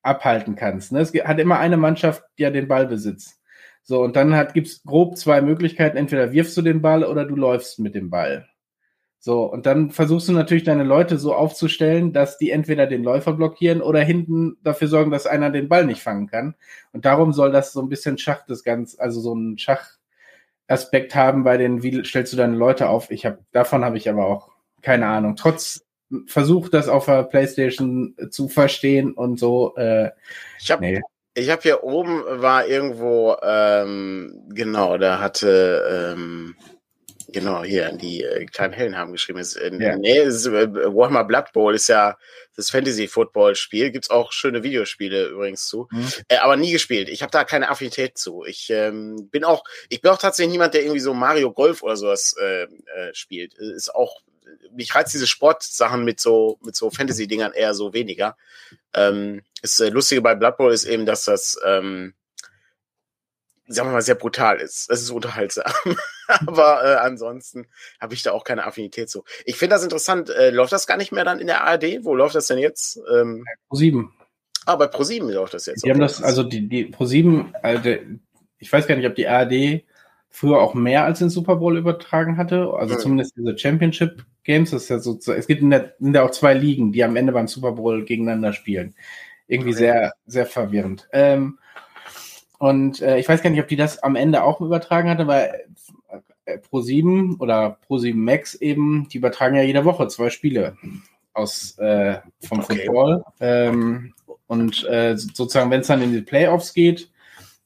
abhalten 0.03 0.55
kannst. 0.55 0.91
Ne? 0.91 0.99
Es 0.99 1.13
hat 1.13 1.39
immer 1.39 1.57
eine 1.57 1.77
Mannschaft 1.77 2.23
ja 2.37 2.49
den 2.49 2.67
Ballbesitz. 2.67 3.39
So, 3.83 4.01
und 4.01 4.15
dann 4.17 4.35
hat, 4.35 4.53
gibt's 4.53 4.83
grob 4.83 5.17
zwei 5.17 5.41
Möglichkeiten. 5.41 5.95
Entweder 5.95 6.33
wirfst 6.33 6.57
du 6.57 6.61
den 6.61 6.81
Ball 6.81 7.05
oder 7.05 7.23
du 7.23 7.35
läufst 7.35 7.79
mit 7.79 7.95
dem 7.95 8.09
Ball. 8.09 8.47
So, 9.25 9.41
und 9.41 9.65
dann 9.65 9.89
versuchst 9.89 10.27
du 10.27 10.33
natürlich 10.33 10.65
deine 10.65 10.83
Leute 10.83 11.17
so 11.17 11.33
aufzustellen, 11.33 12.13
dass 12.13 12.37
die 12.37 12.51
entweder 12.51 12.85
den 12.85 13.01
Läufer 13.01 13.33
blockieren 13.33 13.81
oder 13.81 14.01
hinten 14.01 14.57
dafür 14.61 14.87
sorgen, 14.87 15.09
dass 15.09 15.25
einer 15.25 15.49
den 15.49 15.67
Ball 15.67 15.83
nicht 15.83 16.03
fangen 16.03 16.27
kann. 16.27 16.53
Und 16.93 17.05
darum 17.05 17.33
soll 17.33 17.51
das 17.51 17.73
so 17.73 17.81
ein 17.81 17.89
bisschen 17.89 18.19
Schach 18.19 18.45
das 18.47 18.63
Ganze, 18.63 19.01
also 19.01 19.19
so 19.19 19.33
ein 19.33 19.57
Schachaspekt 19.57 21.15
haben 21.15 21.43
bei 21.43 21.57
den, 21.57 21.81
wie 21.81 22.05
stellst 22.05 22.33
du 22.33 22.37
deine 22.37 22.55
Leute 22.55 22.87
auf? 22.87 23.09
Ich 23.09 23.25
habe, 23.25 23.39
davon 23.51 23.83
habe 23.83 23.97
ich 23.97 24.07
aber 24.07 24.27
auch 24.27 24.51
keine 24.83 25.07
Ahnung. 25.07 25.35
Trotz 25.35 25.83
Versuch, 26.27 26.69
das 26.69 26.87
auf 26.87 27.07
der 27.07 27.23
Playstation 27.23 28.15
zu 28.29 28.47
verstehen 28.47 29.11
und 29.11 29.39
so. 29.39 29.75
Äh, 29.75 30.11
ich 30.61 30.69
habe 30.69 30.83
nee. 30.83 31.01
ich 31.33 31.49
hab 31.49 31.63
hier 31.63 31.83
oben 31.83 32.21
war 32.27 32.67
irgendwo, 32.67 33.35
ähm, 33.41 34.43
genau, 34.49 34.99
da 34.99 35.19
hatte, 35.19 36.13
ähm, 36.15 36.55
genau, 37.27 37.63
hier, 37.63 37.91
die 37.91 38.23
äh, 38.23 38.45
kleinen 38.45 38.73
Hellen 38.73 38.97
haben 38.97 39.11
geschrieben. 39.11 39.39
Ist, 39.39 39.55
äh, 39.55 39.71
ja. 39.77 39.95
Nee, 39.97 40.19
ist, 40.19 40.45
äh, 40.45 40.73
Warhammer 40.73 41.23
Blood 41.23 41.51
Bowl 41.53 41.75
ist 41.75 41.87
ja 41.87 42.17
das 42.55 42.69
Fantasy-Football-Spiel. 42.69 43.91
Gibt's 43.91 44.09
auch 44.09 44.31
schöne 44.31 44.63
Videospiele 44.63 45.27
übrigens 45.27 45.67
zu. 45.67 45.87
Mhm. 45.91 46.07
Äh, 46.27 46.37
aber 46.37 46.55
nie 46.55 46.71
gespielt. 46.71 47.09
Ich 47.09 47.21
habe 47.21 47.31
da 47.31 47.43
keine 47.43 47.69
Affinität 47.69 48.17
zu. 48.17 48.43
Ich 48.45 48.69
ähm, 48.69 49.29
bin 49.29 49.43
auch, 49.43 49.63
ich 49.89 50.01
bin 50.01 50.11
auch 50.11 50.17
tatsächlich 50.17 50.51
niemand, 50.51 50.73
der 50.73 50.81
irgendwie 50.81 51.01
so 51.01 51.13
Mario 51.13 51.51
Golf 51.51 51.83
oder 51.83 51.97
sowas 51.97 52.35
äh, 52.41 52.63
äh, 52.63 53.13
spielt. 53.13 53.53
Ist 53.55 53.93
auch 53.93 54.21
mich 54.71 54.93
reizt 54.93 55.13
diese 55.13 55.27
Sportsachen 55.27 56.03
mit 56.03 56.19
so, 56.19 56.59
mit 56.61 56.75
so 56.75 56.89
Fantasy-Dingern 56.89 57.53
eher 57.53 57.73
so 57.73 57.93
weniger. 57.93 58.37
Ähm, 58.93 59.41
das 59.61 59.79
äh, 59.79 59.89
Lustige 59.89 60.21
bei 60.21 60.35
Blood 60.35 60.57
Bowl 60.57 60.73
ist 60.73 60.85
eben, 60.85 61.05
dass 61.05 61.25
das, 61.25 61.57
ähm, 61.65 62.13
sagen 63.67 63.89
wir 63.89 63.93
mal, 63.93 64.01
sehr 64.01 64.15
brutal 64.15 64.57
ist. 64.57 64.89
Das 64.89 65.01
ist 65.01 65.09
unterhaltsam. 65.09 65.71
Aber 66.27 66.83
äh, 66.83 66.95
ansonsten 66.95 67.67
habe 67.99 68.13
ich 68.13 68.23
da 68.23 68.31
auch 68.31 68.43
keine 68.43 68.65
Affinität 68.65 69.09
zu. 69.09 69.23
Ich 69.45 69.57
finde 69.57 69.75
das 69.75 69.83
interessant. 69.83 70.29
Äh, 70.29 70.51
läuft 70.51 70.71
das 70.71 70.87
gar 70.87 70.97
nicht 70.97 71.11
mehr 71.11 71.23
dann 71.23 71.39
in 71.39 71.47
der 71.47 71.63
ARD? 71.63 72.03
Wo 72.03 72.15
läuft 72.15 72.35
das 72.35 72.47
denn 72.47 72.57
jetzt? 72.57 72.99
Ähm, 73.13 73.45
Pro 73.69 73.77
7. 73.77 74.11
Ah, 74.65 74.75
bei 74.75 74.87
Pro 74.87 75.03
7 75.03 75.29
läuft 75.29 75.53
das 75.53 75.67
jetzt. 75.67 75.85
Die 75.85 75.91
haben 75.91 75.99
das, 75.99 76.21
also 76.21 76.43
die, 76.43 76.67
die 76.67 76.85
Pro 76.85 77.05
7, 77.05 77.53
also 77.61 77.89
ich 78.57 78.73
weiß 78.73 78.87
gar 78.87 78.95
nicht, 78.95 79.07
ob 79.07 79.15
die 79.15 79.27
ARD 79.27 79.83
früher 80.29 80.59
auch 80.59 80.73
mehr 80.73 81.05
als 81.05 81.19
den 81.19 81.29
Super 81.29 81.57
Bowl 81.57 81.77
übertragen 81.77 82.37
hatte. 82.37 82.73
Also 82.73 82.95
mhm. 82.95 82.99
zumindest 82.99 83.37
diese 83.37 83.57
Championship 83.57 84.25
Games, 84.43 84.71
das 84.71 84.83
ist 84.83 84.89
ja 84.89 84.99
so, 84.99 85.17
es 85.31 85.47
gibt 85.47 85.61
in 85.61 85.69
der, 85.69 85.95
in 85.99 86.13
der 86.13 86.23
auch 86.23 86.31
zwei 86.31 86.53
Ligen, 86.53 86.91
die 86.91 87.03
am 87.03 87.15
Ende 87.15 87.31
beim 87.31 87.47
Super 87.47 87.73
Bowl 87.73 88.03
gegeneinander 88.03 88.53
spielen. 88.53 88.95
Irgendwie 89.47 89.69
okay. 89.69 89.77
sehr, 89.77 90.13
sehr 90.25 90.45
verwirrend. 90.45 91.07
Ähm, 91.13 91.59
und 92.59 93.01
äh, 93.01 93.17
ich 93.17 93.27
weiß 93.27 93.41
gar 93.41 93.49
nicht, 93.49 93.61
ob 93.61 93.67
die 93.67 93.75
das 93.75 94.01
am 94.01 94.15
Ende 94.15 94.43
auch 94.43 94.61
übertragen 94.61 95.09
hatte, 95.09 95.27
weil 95.27 95.65
äh, 96.45 96.57
Pro7 96.57 97.39
oder 97.39 97.77
Pro7 97.87 98.15
Max 98.15 98.55
eben, 98.55 99.07
die 99.09 99.17
übertragen 99.17 99.55
ja 99.55 99.63
jede 99.63 99.85
Woche 99.85 100.07
zwei 100.07 100.29
Spiele 100.29 100.77
aus 101.33 101.77
äh, 101.79 102.19
vom 102.41 102.59
okay. 102.59 102.85
Football. 102.85 103.23
Ähm, 103.39 104.13
und 104.47 104.83
äh, 104.85 105.17
sozusagen, 105.17 105.71
wenn 105.71 105.81
es 105.81 105.87
dann 105.87 106.01
in 106.01 106.13
die 106.13 106.21
Playoffs 106.21 106.73
geht, 106.73 107.09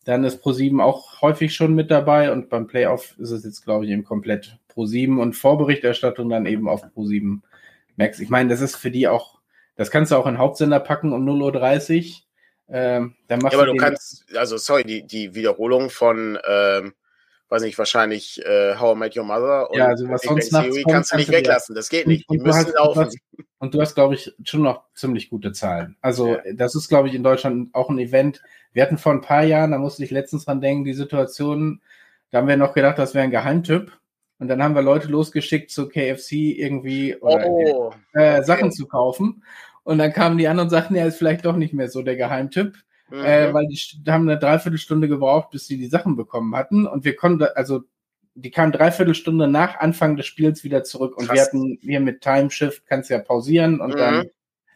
dann 0.06 0.24
ist 0.24 0.44
Pro7 0.44 0.82
auch 0.82 1.22
häufig 1.22 1.54
schon 1.54 1.76
mit 1.76 1.92
dabei 1.92 2.32
und 2.32 2.50
beim 2.50 2.68
Playoff 2.68 3.16
ist 3.20 3.32
es 3.32 3.44
jetzt, 3.44 3.64
glaube 3.64 3.86
ich, 3.86 3.92
eben 3.92 4.04
komplett 4.04 4.58
Pro7 4.74 5.20
und 5.20 5.36
Vorberichterstattung 5.36 6.30
dann 6.30 6.46
eben 6.46 6.68
auf 6.68 6.84
Pro7 6.84 7.40
Max. 7.96 8.20
Ich 8.20 8.30
meine, 8.30 8.50
das 8.50 8.62
ist 8.62 8.76
für 8.76 8.92
die 8.92 9.08
auch, 9.08 9.40
das 9.76 9.92
kannst 9.92 10.12
du 10.12 10.16
auch 10.16 10.26
in 10.26 10.38
Hauptsender 10.38 10.80
packen 10.80 11.14
um 11.14 11.28
0.30 11.28 12.08
Uhr. 12.08 12.16
Ähm, 12.72 13.16
dann 13.28 13.40
machst 13.40 13.54
ja, 13.54 13.60
aber 13.60 13.72
du 13.72 13.78
kannst, 13.78 14.26
also 14.36 14.58
sorry, 14.58 14.84
die, 14.84 15.06
die 15.06 15.34
Wiederholung 15.34 15.90
von, 15.90 16.38
ähm, 16.48 16.94
weiß 17.50 17.64
nicht, 17.64 17.78
wahrscheinlich 17.78 18.46
äh, 18.46 18.76
How 18.76 18.96
I 18.96 19.00
Met 19.00 19.18
Your 19.18 19.24
Mother 19.24 19.72
und 19.72 19.78
ja, 19.78 19.88
also 19.88 20.08
was 20.08 20.22
sonst 20.22 20.50
Theory 20.50 20.84
kannst 20.88 21.12
du 21.12 21.18
nicht 21.18 21.32
weglassen. 21.32 21.74
Das 21.74 21.90
geht 21.90 22.06
nicht. 22.06 22.30
Die 22.30 22.38
und 22.38 22.46
müssen 22.46 22.72
laufen. 22.74 23.10
und 23.58 23.74
du 23.74 23.82
hast, 23.82 23.96
glaube 23.96 24.14
ich, 24.14 24.34
schon 24.44 24.62
noch 24.62 24.84
ziemlich 24.94 25.30
gute 25.30 25.52
Zahlen. 25.52 25.98
Also 26.02 26.36
ja. 26.36 26.42
das 26.54 26.76
ist, 26.76 26.90
glaube 26.90 27.08
ich, 27.08 27.16
in 27.16 27.24
Deutschland 27.24 27.74
auch 27.74 27.90
ein 27.90 27.98
Event. 27.98 28.44
Wir 28.72 28.84
hatten 28.84 29.00
vor 29.00 29.14
ein 29.14 29.22
paar 29.22 29.44
Jahren, 29.44 29.72
da 29.72 29.80
musste 29.80 30.04
ich 30.04 30.12
letztens 30.12 30.46
dran 30.46 30.62
denken, 30.62 30.84
die 30.84 30.94
Situation, 30.94 31.82
da 32.30 32.38
haben 32.38 32.48
wir 32.48 32.58
noch 32.58 32.76
gedacht, 32.76 33.00
das 33.00 33.16
wäre 33.16 33.24
ein 33.24 33.32
Geheimtipp. 33.32 33.92
Und 34.38 34.48
dann 34.48 34.64
haben 34.64 34.76
wir 34.76 34.82
Leute 34.82 35.10
losgeschickt 35.10 35.70
zu 35.70 35.90
KFC 35.90 36.58
irgendwie 36.58 37.18
oder, 37.18 37.46
oh, 37.46 37.94
äh, 38.14 38.42
Sachen 38.44 38.72
zu 38.72 38.88
kaufen. 38.88 39.44
Und 39.90 39.98
dann 39.98 40.14
kamen 40.14 40.38
die 40.38 40.48
anderen 40.48 40.68
und 40.68 40.70
sagten, 40.70 40.94
ja, 40.94 41.04
ist 41.08 41.18
vielleicht 41.18 41.46
doch 41.46 41.56
nicht 41.56 41.74
mehr 41.74 41.90
so 41.90 42.04
der 42.04 42.16
Geheimtipp. 42.16 42.78
Mhm. 43.10 43.26
Äh, 43.26 43.52
weil 43.56 43.66
die 43.66 43.80
haben 44.08 44.30
eine 44.30 44.38
Dreiviertelstunde 44.38 45.08
gebraucht, 45.08 45.50
bis 45.50 45.66
sie 45.66 45.78
die 45.78 45.88
Sachen 45.88 46.16
bekommen 46.16 46.56
hatten. 46.56 46.86
Und 46.86 47.06
wir 47.06 47.16
konnten, 47.16 47.48
also 47.56 47.82
die 48.36 48.52
kamen 48.52 48.72
Dreiviertelstunde 48.72 49.48
nach 49.48 49.80
Anfang 49.80 50.16
des 50.16 50.28
Spiels 50.28 50.64
wieder 50.64 50.84
zurück. 50.84 51.18
Und 51.18 51.26
Krass. 51.26 51.36
wir 51.36 51.42
hatten 51.42 51.80
hier 51.82 52.02
mit 52.02 52.22
Time 52.22 52.52
Shift, 52.52 52.86
kannst 52.86 53.10
ja 53.10 53.18
pausieren 53.18 53.82
und 53.82 53.96
mhm. 53.96 53.98
dann, 53.98 54.26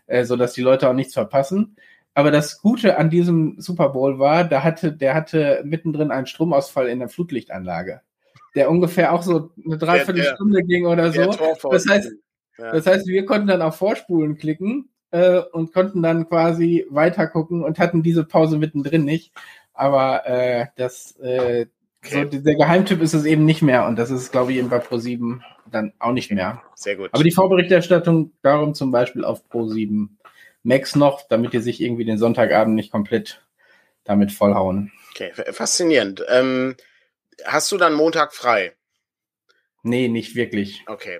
äh, 0.08 0.26
so 0.26 0.36
dass 0.36 0.54
die 0.54 0.63
Leute 0.63 0.89
auch 0.89 0.95
nichts 0.95 1.13
verpassen. 1.13 1.76
Aber 2.15 2.32
das 2.32 2.60
Gute 2.60 2.97
an 2.97 3.12
diesem 3.12 3.62
Super 3.62 3.89
Bowl 3.89 4.17
war, 4.17 4.43
da 4.45 4.63
hatte, 4.63 4.93
der 4.93 5.13
hatte 5.13 5.62
mittendrin 5.63 6.10
einen 6.10 6.26
Stromausfall 6.26 6.88
in 6.88 6.97
der 6.97 7.10
Flutlichtanlage, 7.10 8.02
der 8.56 8.71
ungefähr 8.71 9.13
auch 9.13 9.21
so 9.21 9.52
eine 9.63 9.78
Dreiviertelstunde 9.78 10.63
ging 10.63 10.88
oder 10.88 11.12
so. 11.12 11.32
Das 11.69 11.88
heißt, 11.88 12.12
ja. 12.58 12.71
das 12.71 12.88
heißt, 12.88 13.06
wir 13.06 13.28
konnten 13.28 13.45
dann 13.45 13.62
auf 13.62 13.76
Vorspulen 13.76 14.38
klicken 14.38 14.89
äh, 15.13 15.41
und 15.52 15.73
konnten 15.73 16.02
dann 16.02 16.28
quasi 16.28 16.86
weiter 16.89 17.28
gucken 17.28 17.63
und 17.63 17.80
hatten 17.80 18.02
diese 18.02 18.23
Pause 18.23 18.58
mittendrin 18.58 19.06
nicht. 19.06 19.32
Aber 19.73 20.26
äh, 20.26 20.65
das 20.76 21.15
äh, 21.21 21.67
okay. 22.04 22.28
so, 22.32 22.39
der 22.39 22.56
Geheimtipp 22.56 23.02
ist 23.02 23.13
es 23.13 23.26
eben 23.26 23.45
nicht 23.45 23.62
mehr 23.62 23.86
und 23.86 23.97
das 23.97 24.10
ist, 24.10 24.32
glaube 24.32 24.52
ich, 24.52 24.58
eben 24.58 24.69
bei 24.69 24.80
Pro7 24.80 25.39
dann 25.69 25.93
auch 25.99 26.12
nicht 26.12 26.32
mehr. 26.32 26.63
Sehr 26.76 26.95
gut. 26.95 27.10
Aber 27.13 27.23
die 27.23 27.32
Vorberichterstattung 27.32 28.34
darum 28.41 28.73
zum 28.73 28.91
Beispiel 28.91 29.23
auf 29.23 29.43
Pro7 29.52 30.10
Max 30.63 30.95
noch, 30.95 31.28
damit 31.28 31.54
die 31.54 31.60
sich 31.60 31.80
irgendwie 31.80 32.06
den 32.06 32.17
Sonntagabend 32.17 32.76
nicht 32.76 32.91
komplett 32.91 33.41
damit 34.04 34.32
vollhauen. 34.32 34.91
Okay, 35.12 35.32
faszinierend. 35.52 36.23
Ähm, 36.28 36.76
hast 37.45 37.71
du 37.71 37.78
dann 37.78 37.93
Montag 37.93 38.34
frei? 38.34 38.73
Nee, 39.84 40.08
nicht 40.08 40.36
wirklich. 40.36 40.84
Okay. 40.88 41.19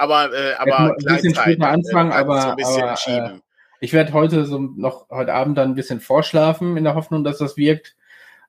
Aber, 0.00 0.32
äh, 0.32 0.54
aber 0.54 0.96
ein 0.96 1.04
bisschen 1.04 1.34
später 1.34 1.68
anfangen, 1.68 2.10
aber, 2.10 2.56
so 2.62 2.80
aber 2.80 2.94
äh, 3.06 3.38
ich 3.80 3.92
werde 3.92 4.14
heute 4.14 4.46
so 4.46 4.58
noch 4.58 5.10
heute 5.10 5.34
Abend 5.34 5.58
dann 5.58 5.72
ein 5.72 5.74
bisschen 5.74 6.00
vorschlafen 6.00 6.78
in 6.78 6.84
der 6.84 6.94
Hoffnung, 6.94 7.22
dass 7.22 7.36
das 7.36 7.58
wirkt 7.58 7.96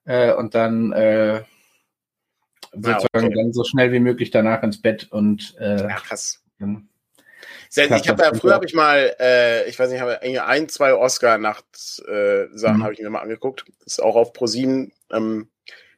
äh, 0.06 0.32
und 0.32 0.56
dann 0.56 0.94
äh, 0.94 1.44
sozusagen 2.72 3.10
ah, 3.14 3.18
okay. 3.18 3.34
dann 3.36 3.52
so 3.52 3.66
schnell 3.66 3.92
wie 3.92 4.00
möglich 4.00 4.32
danach 4.32 4.64
ins 4.64 4.82
Bett 4.82 5.12
und 5.12 5.54
äh, 5.60 5.82
ja, 5.82 5.96
krass. 6.00 6.42
Dann, 6.58 6.88
ich 7.76 8.08
habe 8.08 8.24
ja 8.24 8.34
früher 8.34 8.54
habe 8.54 8.66
ich 8.66 8.74
mal, 8.74 9.14
äh, 9.20 9.68
ich 9.68 9.78
weiß 9.78 9.92
nicht, 9.92 10.00
habe 10.00 10.22
ein, 10.22 10.70
zwei 10.70 10.94
Oscar-Nacht-Sachen 10.94 12.06
äh, 12.08 12.78
mhm. 12.78 12.84
habe 12.84 12.94
ich 12.94 13.02
mir 13.02 13.10
mal 13.10 13.20
angeguckt. 13.20 13.66
Das 13.80 13.94
ist 13.94 14.00
auch 14.02 14.16
auf 14.16 14.32
ProSieben. 14.32 14.94
Ähm, 15.12 15.50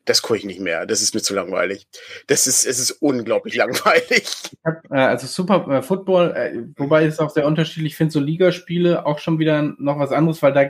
das 0.05 0.21
gucke 0.21 0.37
ich 0.37 0.45
nicht 0.45 0.59
mehr. 0.59 0.85
Das 0.85 1.01
ist 1.01 1.13
mir 1.13 1.21
zu 1.21 1.33
langweilig. 1.33 1.87
Das 2.27 2.47
ist, 2.47 2.65
es 2.65 2.79
ist 2.79 2.91
unglaublich 2.91 3.55
langweilig. 3.55 4.25
Hab, 4.65 4.91
äh, 4.91 4.95
also 4.95 5.27
Super 5.27 5.67
äh, 5.69 5.81
Football, 5.81 6.31
äh, 6.31 6.63
wobei 6.77 7.05
es 7.05 7.19
auch 7.19 7.29
sehr 7.29 7.45
unterschiedlich. 7.45 7.93
Ich 7.93 7.97
finde 7.97 8.11
so 8.11 8.19
Ligaspiele 8.19 9.05
auch 9.05 9.19
schon 9.19 9.39
wieder 9.39 9.61
noch 9.61 9.99
was 9.99 10.11
anderes, 10.11 10.41
weil 10.41 10.53
da, 10.53 10.65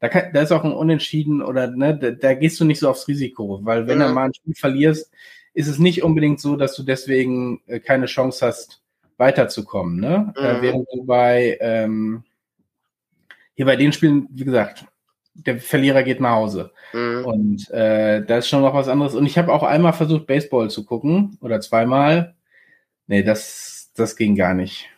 da, 0.00 0.08
kann, 0.08 0.32
da 0.32 0.42
ist 0.42 0.52
auch 0.52 0.64
ein 0.64 0.72
Unentschieden 0.72 1.42
oder 1.42 1.68
ne, 1.70 1.98
da, 1.98 2.10
da 2.10 2.34
gehst 2.34 2.58
du 2.60 2.64
nicht 2.64 2.80
so 2.80 2.88
aufs 2.88 3.08
Risiko, 3.08 3.60
weil 3.62 3.86
wenn 3.86 3.98
mhm. 3.98 4.02
du 4.02 4.08
mal 4.10 4.24
ein 4.26 4.34
Spiel 4.34 4.54
verlierst, 4.54 5.12
ist 5.52 5.68
es 5.68 5.78
nicht 5.78 6.02
unbedingt 6.02 6.40
so, 6.40 6.56
dass 6.56 6.74
du 6.76 6.82
deswegen 6.84 7.60
keine 7.84 8.06
Chance 8.06 8.46
hast, 8.46 8.80
weiterzukommen. 9.20 10.00
Ne? 10.00 10.32
Mhm. 10.36 10.44
Äh, 10.44 10.62
während 10.62 10.88
du 10.92 11.04
bei 11.04 11.58
ähm, 11.60 12.24
hier 13.54 13.66
bei 13.66 13.76
den 13.76 13.92
Spielen, 13.92 14.26
wie 14.30 14.44
gesagt, 14.44 14.86
der 15.34 15.58
Verlierer 15.60 16.02
geht 16.02 16.20
nach 16.20 16.32
Hause. 16.32 16.72
Mhm. 16.92 17.24
Und 17.24 17.70
äh, 17.70 18.24
da 18.24 18.38
ist 18.38 18.48
schon 18.48 18.62
noch 18.62 18.74
was 18.74 18.88
anderes. 18.88 19.14
Und 19.14 19.26
ich 19.26 19.38
habe 19.38 19.52
auch 19.52 19.62
einmal 19.62 19.92
versucht, 19.92 20.26
Baseball 20.26 20.70
zu 20.70 20.84
gucken 20.84 21.38
oder 21.40 21.60
zweimal. 21.60 22.34
Nee, 23.06 23.22
das, 23.22 23.90
das 23.94 24.16
ging 24.16 24.34
gar 24.34 24.54
nicht. 24.54 24.88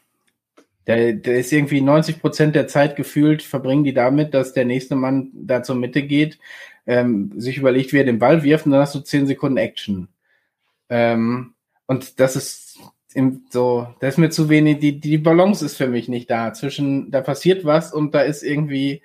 Der, 0.87 1.13
der 1.13 1.39
ist 1.39 1.53
irgendwie 1.53 1.81
90 1.81 2.21
Prozent 2.21 2.57
der 2.57 2.67
Zeit 2.67 2.97
gefühlt, 2.97 3.43
verbringen 3.43 3.85
die 3.85 3.95
damit, 3.95 4.35
dass 4.35 4.53
der 4.53 4.65
nächste 4.65 4.97
Mann 4.97 5.31
da 5.33 5.63
zur 5.63 5.77
Mitte 5.77 6.03
geht, 6.03 6.39
ähm, 6.87 7.33
sich 7.37 7.57
überlegt, 7.57 7.93
wie 7.93 7.99
er 7.99 8.05
den 8.05 8.19
Ball 8.19 8.43
wirft 8.43 8.67
und 8.67 8.73
dann 8.73 8.81
hast 8.81 8.95
du 8.95 9.01
10 9.01 9.29
Sekunden 9.29 9.59
Action. 9.59 10.09
Ähm, 10.89 11.55
und 11.87 12.19
das 12.19 12.35
ist 12.35 12.81
im, 13.15 13.45
so, 13.51 13.87
da 14.01 14.09
ist 14.09 14.19
mir 14.19 14.31
zu 14.31 14.49
wenig, 14.49 14.79
die, 14.81 14.99
die 14.99 15.19
Balance 15.19 15.65
ist 15.65 15.77
für 15.77 15.87
mich 15.87 16.09
nicht 16.09 16.31
da. 16.31 16.53
Zwischen, 16.53 17.11
da 17.11 17.21
passiert 17.21 17.65
was 17.65 17.93
und 17.93 18.15
da 18.15 18.23
ist 18.23 18.43
irgendwie 18.43 19.03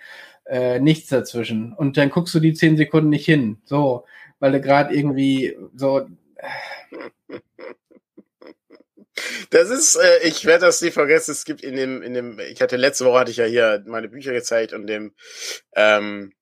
äh, 0.50 0.80
nichts 0.80 1.10
dazwischen. 1.10 1.74
Und 1.74 1.98
dann 1.98 2.10
guckst 2.10 2.34
du 2.34 2.40
die 2.40 2.54
zehn 2.54 2.78
Sekunden 2.78 3.10
nicht 3.10 3.26
hin. 3.26 3.62
So, 3.66 4.06
weil 4.40 4.52
du 4.52 4.62
gerade 4.62 4.94
irgendwie 4.94 5.58
so. 5.76 6.08
Das 9.50 9.72
ist, 9.72 9.96
äh, 9.96 10.28
ich 10.28 10.46
werde 10.46 10.68
das 10.68 10.82
nie 10.82 10.92
vergessen. 10.92 11.32
Es 11.32 11.44
gibt 11.44 11.62
in 11.62 11.76
dem, 11.76 12.04
in 12.04 12.14
dem, 12.14 12.40
ich 12.40 12.62
hatte 12.62 12.78
letzte 12.78 13.04
Woche 13.06 13.20
hatte 13.20 13.32
ich 13.32 13.38
ja 13.38 13.46
hier 13.46 13.84
meine 13.88 14.10
Bücher 14.10 14.32
gezeigt 14.32 14.74
und 14.74 14.86
dem, 14.86 15.14
ähm, 15.76 16.34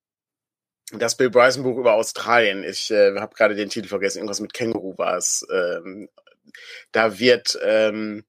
das 0.91 1.15
Bill 1.15 1.29
Bryson 1.29 1.63
Buch 1.63 1.77
über 1.77 1.93
Australien. 1.93 2.63
Ich 2.63 2.91
äh, 2.91 3.15
habe 3.17 3.35
gerade 3.35 3.55
den 3.55 3.69
Titel 3.69 3.87
vergessen. 3.87 4.19
Irgendwas 4.19 4.41
mit 4.41 4.53
Känguru 4.53 4.97
war 4.97 5.17
es. 5.17 5.45
Ähm, 5.51 6.09
da 6.91 7.17
wird, 7.19 7.57
ähm, 7.63 8.25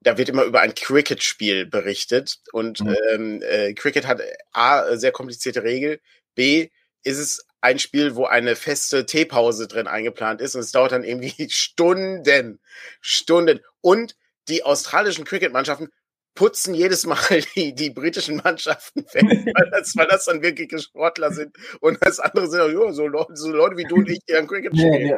da 0.00 0.18
wird 0.18 0.28
immer 0.28 0.44
über 0.44 0.60
ein 0.60 0.74
Cricket-Spiel 0.74 1.66
berichtet 1.66 2.38
und 2.52 2.80
mhm. 2.80 2.96
ähm, 3.12 3.42
äh, 3.42 3.74
Cricket 3.74 4.06
hat 4.06 4.20
a 4.52 4.96
sehr 4.96 5.12
komplizierte 5.12 5.62
Regel, 5.62 6.00
b 6.34 6.70
ist 7.02 7.18
es 7.18 7.46
ein 7.60 7.78
Spiel, 7.78 8.16
wo 8.16 8.26
eine 8.26 8.56
feste 8.56 9.06
Teepause 9.06 9.68
drin 9.68 9.86
eingeplant 9.86 10.40
ist 10.40 10.54
und 10.54 10.60
es 10.60 10.72
dauert 10.72 10.92
dann 10.92 11.04
irgendwie 11.04 11.48
Stunden, 11.50 12.60
Stunden. 13.00 13.60
Und 13.80 14.16
die 14.48 14.62
australischen 14.62 15.24
Cricket-Mannschaften 15.24 15.88
putzen 16.34 16.74
jedes 16.74 17.06
Mal 17.06 17.18
die, 17.56 17.74
die 17.74 17.90
britischen 17.90 18.36
Mannschaften 18.36 19.04
weg, 19.12 19.24
weil 19.56 19.70
das, 19.70 19.96
weil 19.96 20.06
das 20.06 20.26
dann 20.26 20.42
wirkliche 20.42 20.78
Sportler 20.78 21.32
sind. 21.32 21.56
Und 21.80 21.98
das 22.00 22.20
andere 22.20 22.48
sind 22.48 22.60
auch, 22.60 22.68
jo, 22.68 22.92
so, 22.92 23.06
Leute, 23.06 23.36
so 23.36 23.50
Leute 23.50 23.76
wie 23.76 23.84
du 23.84 23.96
und 23.96 24.08
ich, 24.08 24.20
die 24.28 24.34
an 24.36 24.46
Cricket 24.46 24.76
spielen. 24.76 24.92
Nee, 24.92 25.14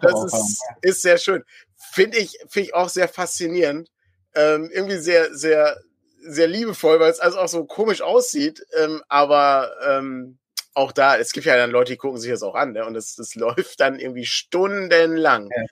das 0.00 0.24
ist, 0.24 0.62
ist 0.80 1.02
sehr 1.02 1.18
schön. 1.18 1.44
Finde 1.92 2.18
ich, 2.18 2.38
finde 2.48 2.68
ich 2.68 2.74
auch 2.74 2.88
sehr 2.88 3.08
faszinierend. 3.08 3.90
Ähm, 4.34 4.70
irgendwie 4.72 4.98
sehr, 4.98 5.34
sehr, 5.34 5.78
sehr 6.20 6.48
liebevoll, 6.48 7.00
weil 7.00 7.10
es 7.10 7.20
also 7.20 7.38
auch 7.38 7.48
so 7.48 7.64
komisch 7.64 8.02
aussieht. 8.02 8.64
Ähm, 8.78 9.02
aber 9.08 9.70
ähm, 9.86 10.38
auch 10.74 10.92
da, 10.92 11.16
es 11.16 11.32
gibt 11.32 11.46
ja 11.46 11.56
dann 11.56 11.70
Leute, 11.70 11.92
die 11.92 11.98
gucken 11.98 12.20
sich 12.20 12.30
das 12.30 12.42
auch 12.42 12.54
an, 12.54 12.72
ne? 12.72 12.86
Und 12.86 12.94
das, 12.94 13.14
das 13.14 13.34
läuft 13.36 13.80
dann 13.80 13.98
irgendwie 13.98 14.24
stundenlang. 14.24 15.50
Ja. 15.54 15.64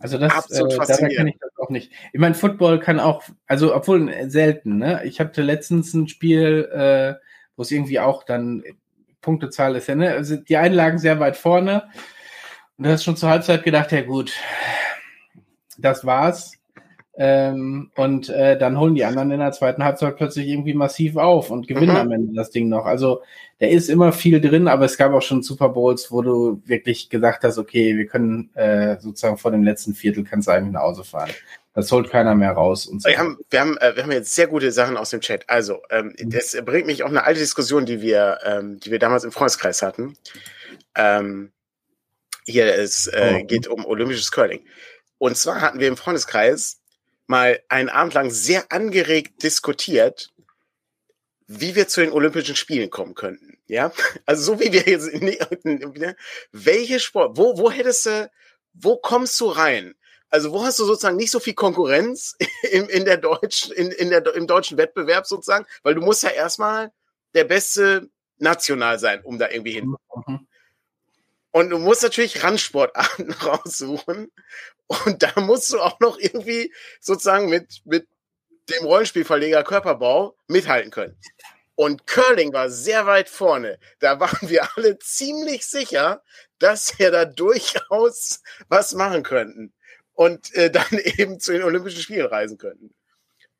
Also 0.00 0.18
das, 0.18 0.32
Absolut 0.32 0.72
äh, 0.72 0.76
daher 0.76 1.08
kenne 1.08 1.30
ich 1.30 1.38
das 1.38 1.50
auch 1.58 1.70
nicht. 1.70 1.92
Ich 2.12 2.20
meine, 2.20 2.34
Football 2.34 2.80
kann 2.80 3.00
auch, 3.00 3.22
also 3.46 3.74
obwohl 3.74 4.08
äh, 4.08 4.30
selten, 4.30 4.78
ne? 4.78 5.02
Ich 5.04 5.20
hatte 5.20 5.42
letztens 5.42 5.92
ein 5.94 6.08
Spiel, 6.08 6.68
äh, 6.72 7.22
wo 7.56 7.62
es 7.62 7.70
irgendwie 7.70 8.00
auch 8.00 8.24
dann 8.24 8.64
Punktezahl 9.20 9.76
ist 9.76 9.88
ja, 9.88 9.94
ne? 9.94 10.12
Also 10.12 10.36
die 10.36 10.56
einen 10.56 10.74
lagen 10.74 10.98
sehr 10.98 11.20
weit 11.20 11.36
vorne. 11.36 11.88
Und 12.76 12.84
du 12.84 12.90
hast 12.90 13.04
schon 13.04 13.16
zur 13.16 13.28
Halbzeit 13.28 13.62
gedacht, 13.62 13.92
ja 13.92 14.02
gut, 14.02 14.32
das 15.78 16.04
war's. 16.04 16.52
Ähm, 17.16 17.90
und 17.94 18.28
äh, 18.28 18.58
dann 18.58 18.78
holen 18.78 18.96
die 18.96 19.04
anderen 19.04 19.30
in 19.30 19.38
der 19.38 19.52
zweiten 19.52 19.84
Halbzeit 19.84 20.16
plötzlich 20.16 20.48
irgendwie 20.48 20.74
massiv 20.74 21.16
auf 21.16 21.50
und 21.50 21.68
gewinnen 21.68 21.92
mhm. 21.92 21.96
am 21.96 22.12
Ende 22.12 22.34
das 22.34 22.50
Ding 22.50 22.68
noch. 22.68 22.86
Also 22.86 23.22
da 23.60 23.66
ist 23.66 23.88
immer 23.88 24.12
viel 24.12 24.40
drin, 24.40 24.66
aber 24.66 24.84
es 24.84 24.96
gab 24.96 25.12
auch 25.12 25.22
schon 25.22 25.42
Super 25.42 25.68
Bowls, 25.68 26.10
wo 26.10 26.22
du 26.22 26.60
wirklich 26.64 27.10
gesagt 27.10 27.44
hast, 27.44 27.58
okay, 27.58 27.96
wir 27.96 28.06
können 28.06 28.50
äh, 28.54 28.98
sozusagen 28.98 29.38
vor 29.38 29.52
dem 29.52 29.62
letzten 29.62 29.94
Viertel 29.94 30.24
kannst 30.24 30.48
du 30.48 30.52
eigentlich 30.52 30.72
nach 30.72 30.82
Hause 30.82 31.04
fahren. 31.04 31.30
Das 31.72 31.90
holt 31.92 32.10
keiner 32.10 32.34
mehr 32.34 32.52
raus. 32.52 32.86
Und 32.86 33.02
so. 33.02 33.08
wir, 33.08 33.18
haben, 33.18 33.38
wir, 33.48 33.60
haben, 33.60 33.76
äh, 33.78 33.94
wir 33.94 34.02
haben 34.02 34.12
jetzt 34.12 34.34
sehr 34.34 34.48
gute 34.48 34.72
Sachen 34.72 34.96
aus 34.96 35.10
dem 35.10 35.20
Chat. 35.20 35.48
Also, 35.48 35.82
ähm, 35.90 36.14
mhm. 36.18 36.30
das 36.30 36.56
bringt 36.64 36.86
mich 36.86 37.04
auf 37.04 37.10
eine 37.10 37.24
alte 37.24 37.40
Diskussion, 37.40 37.86
die 37.86 38.00
wir, 38.00 38.38
ähm, 38.44 38.80
die 38.80 38.90
wir 38.90 38.98
damals 38.98 39.22
im 39.22 39.32
Freundeskreis 39.32 39.82
hatten. 39.82 40.16
Ähm, 40.96 41.52
hier 42.44 42.74
es 42.74 43.06
äh, 43.06 43.40
oh. 43.40 43.46
geht 43.46 43.68
um 43.68 43.84
olympisches 43.84 44.32
Curling. 44.32 44.64
Und 45.18 45.36
zwar 45.36 45.60
hatten 45.60 45.78
wir 45.80 45.88
im 45.88 45.96
Freundeskreis 45.96 46.80
mal 47.26 47.60
einen 47.68 47.88
Abend 47.88 48.14
lang 48.14 48.30
sehr 48.30 48.70
angeregt 48.70 49.42
diskutiert, 49.42 50.32
wie 51.46 51.74
wir 51.74 51.88
zu 51.88 52.00
den 52.00 52.12
Olympischen 52.12 52.56
Spielen 52.56 52.90
kommen 52.90 53.14
könnten. 53.14 53.58
Ja, 53.66 53.92
also 54.26 54.54
so 54.54 54.60
wie 54.60 54.72
wir 54.72 54.82
jetzt, 54.82 55.12
ne, 55.14 56.16
welche 56.52 57.00
Sport, 57.00 57.36
wo, 57.36 57.58
wo 57.58 57.70
hättest 57.70 58.06
du, 58.06 58.30
wo 58.72 58.96
kommst 58.96 59.40
du 59.40 59.46
rein? 59.46 59.94
Also 60.30 60.50
wo 60.52 60.64
hast 60.64 60.78
du 60.80 60.84
sozusagen 60.84 61.16
nicht 61.16 61.30
so 61.30 61.38
viel 61.38 61.54
Konkurrenz 61.54 62.36
in, 62.70 62.88
in 62.88 63.04
der 63.04 63.18
deutschen, 63.18 63.72
in, 63.72 63.90
in 63.92 64.10
der, 64.10 64.26
im 64.34 64.46
deutschen 64.46 64.76
Wettbewerb 64.78 65.26
sozusagen, 65.26 65.66
weil 65.82 65.94
du 65.94 66.00
musst 66.00 66.22
ja 66.22 66.30
erstmal 66.30 66.92
der 67.34 67.44
beste 67.44 68.10
national 68.38 68.98
sein, 68.98 69.20
um 69.22 69.38
da 69.38 69.48
irgendwie 69.48 69.72
hin. 69.72 69.94
Und 71.54 71.70
du 71.70 71.78
musst 71.78 72.02
natürlich 72.02 72.42
Randsportarten 72.42 73.30
raussuchen. 73.44 74.32
Und 74.88 75.22
da 75.22 75.40
musst 75.40 75.72
du 75.72 75.78
auch 75.78 76.00
noch 76.00 76.18
irgendwie 76.18 76.74
sozusagen 77.00 77.48
mit, 77.48 77.80
mit 77.84 78.08
dem 78.70 78.84
Rollenspielverleger 78.84 79.62
Körperbau 79.62 80.36
mithalten 80.48 80.90
können. 80.90 81.16
Und 81.76 82.08
Curling 82.08 82.52
war 82.52 82.70
sehr 82.70 83.06
weit 83.06 83.28
vorne. 83.28 83.78
Da 84.00 84.18
waren 84.18 84.48
wir 84.48 84.68
alle 84.76 84.98
ziemlich 84.98 85.64
sicher, 85.64 86.24
dass 86.58 86.98
wir 86.98 87.12
da 87.12 87.24
durchaus 87.24 88.42
was 88.66 88.92
machen 88.94 89.22
könnten. 89.22 89.72
Und 90.12 90.52
äh, 90.54 90.72
dann 90.72 90.90
eben 91.04 91.38
zu 91.38 91.52
den 91.52 91.62
Olympischen 91.62 92.02
Spielen 92.02 92.26
reisen 92.26 92.58
könnten. 92.58 92.92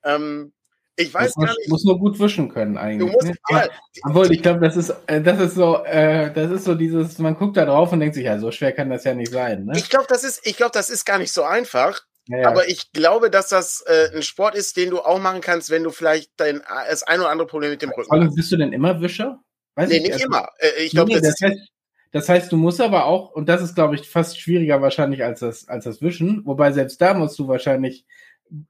Ähm, 0.02 0.52
ich 0.96 1.12
weiß 1.12 1.36
muss, 1.36 1.46
gar 1.46 1.54
nicht. 1.56 1.68
Muss 1.68 1.84
nur 1.84 1.98
gut 1.98 2.18
wischen 2.20 2.48
können 2.48 2.76
eigentlich. 2.76 3.10
Du 3.10 3.14
musst, 3.14 3.26
ne? 3.26 3.34
ja, 3.50 3.68
obwohl, 4.04 4.32
ich 4.32 4.42
glaube, 4.42 4.60
das 4.60 4.76
ist, 4.76 4.94
äh, 5.06 5.20
das 5.20 5.40
ist 5.40 5.54
so, 5.54 5.84
äh, 5.84 6.32
das 6.32 6.50
ist 6.50 6.64
so 6.64 6.74
dieses, 6.74 7.18
man 7.18 7.36
guckt 7.36 7.56
da 7.56 7.64
drauf 7.64 7.92
und 7.92 8.00
denkt 8.00 8.14
sich, 8.14 8.24
ja, 8.24 8.38
so 8.38 8.50
schwer 8.50 8.72
kann 8.72 8.90
das 8.90 9.04
ja 9.04 9.14
nicht 9.14 9.32
sein. 9.32 9.64
Ne? 9.64 9.72
Ich 9.76 9.90
glaube, 9.90 10.06
das 10.08 10.22
ist, 10.22 10.46
ich 10.46 10.56
glaube, 10.56 10.72
das 10.72 10.90
ist 10.90 11.04
gar 11.04 11.18
nicht 11.18 11.32
so 11.32 11.42
einfach. 11.42 12.02
Ja, 12.28 12.38
ja. 12.38 12.48
Aber 12.48 12.68
ich 12.68 12.92
glaube, 12.92 13.28
dass 13.28 13.48
das 13.48 13.82
äh, 13.86 14.16
ein 14.16 14.22
Sport 14.22 14.54
ist, 14.54 14.76
den 14.76 14.90
du 14.90 15.00
auch 15.00 15.18
machen 15.18 15.40
kannst, 15.40 15.70
wenn 15.70 15.82
du 15.82 15.90
vielleicht 15.90 16.30
dein, 16.36 16.62
das 16.88 17.02
ein 17.02 17.20
oder 17.20 17.30
andere 17.30 17.46
Problem 17.46 17.70
mit 17.70 17.82
dem 17.82 17.90
Rücken 17.90 18.24
hast. 18.24 18.34
Bist 18.34 18.52
du 18.52 18.56
denn 18.56 18.72
immer 18.72 19.00
Wischer? 19.00 19.40
Weiß 19.74 19.88
nee, 19.88 19.96
ich, 19.96 20.02
nicht 20.02 20.12
also, 20.14 20.26
immer. 20.26 20.48
Äh, 20.58 20.84
ich 20.84 20.92
glaube, 20.92 21.12
nee, 21.12 21.20
das, 21.20 21.34
das, 21.36 21.50
heißt, 21.50 21.60
das 22.12 22.28
heißt, 22.28 22.52
du 22.52 22.56
musst 22.56 22.80
aber 22.80 23.06
auch, 23.06 23.32
und 23.32 23.48
das 23.48 23.60
ist, 23.60 23.74
glaube 23.74 23.96
ich, 23.96 24.08
fast 24.08 24.40
schwieriger 24.40 24.80
wahrscheinlich 24.80 25.24
als 25.24 25.40
das, 25.40 25.68
als 25.68 25.84
das 25.84 26.00
Wischen, 26.00 26.42
wobei 26.44 26.72
selbst 26.72 27.00
da 27.00 27.12
musst 27.12 27.38
du 27.38 27.48
wahrscheinlich 27.48 28.06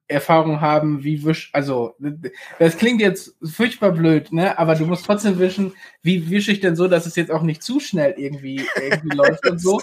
Erfahrung 0.09 0.61
haben, 0.61 1.05
wie 1.05 1.25
wisch, 1.25 1.51
also 1.53 1.95
das 2.59 2.77
klingt 2.77 3.01
jetzt 3.01 3.37
furchtbar 3.43 3.93
blöd, 3.93 4.33
ne? 4.33 4.59
Aber 4.59 4.75
du 4.75 4.87
musst 4.87 5.05
trotzdem 5.05 5.39
wischen, 5.39 5.73
wie 6.03 6.31
wische 6.31 6.53
ich 6.53 6.61
denn 6.61 6.77
so, 6.77 6.89
dass 6.89 7.07
es 7.07 7.17
jetzt 7.17 7.31
auch 7.31 7.43
nicht 7.43 7.63
zu 7.63 7.81
schnell 7.81 8.15
irgendwie, 8.17 8.65
irgendwie 8.81 9.17
läuft 9.17 9.49
und 9.49 9.61
so. 9.61 9.81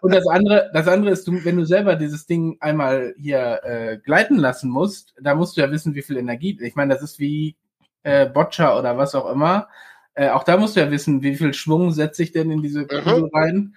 Und 0.00 0.14
das 0.14 0.26
andere, 0.26 0.70
das 0.72 0.88
andere 0.88 1.12
ist, 1.12 1.26
du, 1.26 1.44
wenn 1.44 1.56
du 1.56 1.64
selber 1.64 1.96
dieses 1.96 2.26
Ding 2.26 2.56
einmal 2.60 3.14
hier 3.18 3.60
äh, 3.62 3.98
gleiten 3.98 4.36
lassen 4.36 4.70
musst, 4.70 5.14
da 5.20 5.34
musst 5.34 5.56
du 5.56 5.60
ja 5.60 5.70
wissen, 5.70 5.94
wie 5.94 6.02
viel 6.02 6.16
Energie. 6.16 6.58
Ich 6.60 6.74
meine, 6.74 6.94
das 6.94 7.02
ist 7.02 7.18
wie 7.18 7.56
äh, 8.02 8.26
Boccia 8.26 8.78
oder 8.78 8.96
was 8.96 9.14
auch 9.14 9.30
immer. 9.30 9.68
Äh, 10.14 10.30
auch 10.30 10.44
da 10.44 10.56
musst 10.56 10.76
du 10.76 10.80
ja 10.80 10.90
wissen, 10.90 11.22
wie 11.22 11.36
viel 11.36 11.54
Schwung 11.54 11.92
setze 11.92 12.22
ich 12.22 12.32
denn 12.32 12.50
in 12.50 12.62
diese 12.62 12.86
Kugel 12.86 13.22
mhm. 13.22 13.74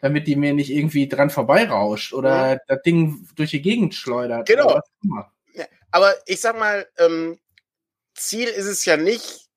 Damit 0.00 0.26
die 0.26 0.36
mir 0.36 0.52
nicht 0.52 0.70
irgendwie 0.70 1.08
dran 1.08 1.30
vorbeirauscht 1.30 2.12
oder 2.12 2.52
ja. 2.52 2.60
das 2.66 2.82
Ding 2.82 3.28
durch 3.34 3.50
die 3.50 3.62
Gegend 3.62 3.94
schleudert. 3.94 4.46
Genau. 4.46 4.80
Ja, 5.54 5.66
aber 5.90 6.14
ich 6.26 6.40
sag 6.40 6.58
mal, 6.58 6.86
ähm, 6.98 7.38
Ziel 8.14 8.48
ist 8.48 8.66
es 8.66 8.84
ja 8.84 8.96
nicht, 8.96 9.48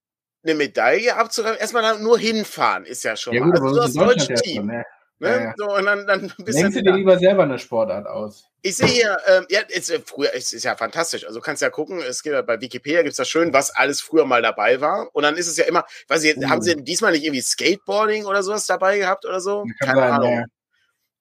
eine 0.44 0.56
Medaille 0.56 1.16
abzuräumen. 1.16 1.60
Erstmal 1.60 2.00
nur 2.00 2.18
hinfahren 2.18 2.86
ist 2.86 3.04
ja 3.04 3.16
schon 3.16 3.34
ja, 3.34 3.46
mal. 3.46 3.60
also 3.60 3.76
das 3.76 3.94
deutsche 3.94 4.34
Team. 4.36 4.68
Ne? 4.68 4.86
Ne? 5.22 5.30
Ja, 5.30 5.54
So, 5.56 5.76
und 5.76 5.86
dann, 5.86 6.08
dann 6.08 6.34
bist 6.40 6.58
Denkst 6.58 6.78
du 6.78 6.84
dir 6.84 6.94
lieber 6.94 7.20
selber 7.20 7.44
eine 7.44 7.60
Sportart 7.60 8.08
aus? 8.08 8.50
Ich 8.64 8.76
sehe 8.76 8.88
hier, 8.88 9.18
ähm, 9.28 9.46
ja, 9.50 9.62
ist, 9.68 9.94
früher 10.08 10.34
ist, 10.34 10.52
ist 10.52 10.64
ja 10.64 10.76
fantastisch. 10.76 11.28
Also 11.28 11.40
kannst 11.42 11.62
ja 11.62 11.70
gucken, 11.70 12.00
es 12.00 12.24
gibt 12.24 12.44
bei 12.48 12.60
Wikipedia 12.60 13.04
gibt's 13.04 13.18
da 13.18 13.26
schön, 13.26 13.54
was 13.54 13.70
alles 13.70 14.02
früher 14.02 14.26
mal 14.26 14.42
dabei 14.42 14.82
war. 14.82 15.10
Und 15.14 15.22
dann 15.22 15.38
ist 15.38 15.48
es 15.48 15.58
ja 15.58 15.66
immer, 15.66 15.86
weiß 16.08 16.24
ich, 16.24 16.38
oh. 16.38 16.50
haben 16.50 16.64
sie 16.64 16.76
diesmal 16.76 17.12
nicht 17.12 17.24
irgendwie 17.24 17.42
Skateboarding 17.42 18.26
oder 18.26 18.42
sowas 18.42 18.66
dabei 18.66 18.98
gehabt 18.98 19.26
oder 19.26 19.40
so? 19.40 19.64
Keine 19.80 20.00
sein, 20.00 20.12
Ahnung. 20.12 20.34
Ja. 20.34 20.46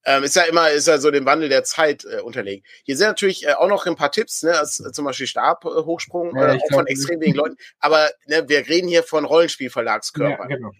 Ähm, 0.06 0.24
ist 0.24 0.34
ja 0.34 0.44
immer, 0.44 0.70
ist 0.70 0.88
ja 0.88 0.96
so 0.96 1.10
dem 1.10 1.26
Wandel 1.26 1.50
der 1.50 1.64
Zeit 1.64 2.06
äh, 2.06 2.22
unterlegen. 2.22 2.64
Hier 2.84 2.96
sind 2.96 3.06
natürlich 3.06 3.46
äh, 3.46 3.52
auch 3.52 3.68
noch 3.68 3.84
ein 3.86 3.96
paar 3.96 4.12
Tipps, 4.12 4.42
ne, 4.42 4.58
als, 4.58 4.80
äh, 4.80 4.92
zum 4.92 5.04
Beispiel 5.04 5.26
Stabhochsprung, 5.26 6.34
ja, 6.34 6.54
äh, 6.54 6.56
auch 6.56 6.68
glaub, 6.68 6.72
von 6.72 6.86
extrem 6.86 7.20
wenigen 7.20 7.36
Leuten. 7.36 7.56
Aber 7.80 8.08
ne, 8.26 8.48
wir 8.48 8.66
reden 8.66 8.88
hier 8.88 9.02
von 9.02 9.26
Rollenspielverlagskörpern. 9.26 10.48
Ja, 10.48 10.56
genau 10.56 10.70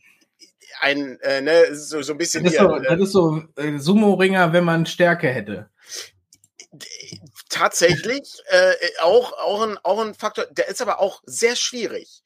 ein, 0.81 1.21
äh, 1.21 1.41
ne, 1.41 1.75
so, 1.75 2.03
so 2.03 2.13
ein 2.13 2.19
bisschen. 2.19 2.45
Das 2.45 2.55
ist 2.55 2.59
so, 2.59 2.79
das 2.79 3.01
ist 3.01 3.13
so 3.13 3.43
äh, 3.57 3.79
Sumo-Ringer, 3.79 4.53
wenn 4.53 4.65
man 4.65 4.87
Stärke 4.87 5.29
hätte. 5.29 5.69
Tatsächlich 7.49 8.43
äh, 8.47 8.73
auch, 9.03 9.33
auch, 9.33 9.63
ein, 9.63 9.79
auch 9.83 10.01
ein 10.01 10.15
Faktor, 10.15 10.47
der 10.51 10.69
ist 10.69 10.81
aber 10.81 11.01
auch 11.01 11.23
sehr 11.27 11.57
schwierig. 11.57 12.23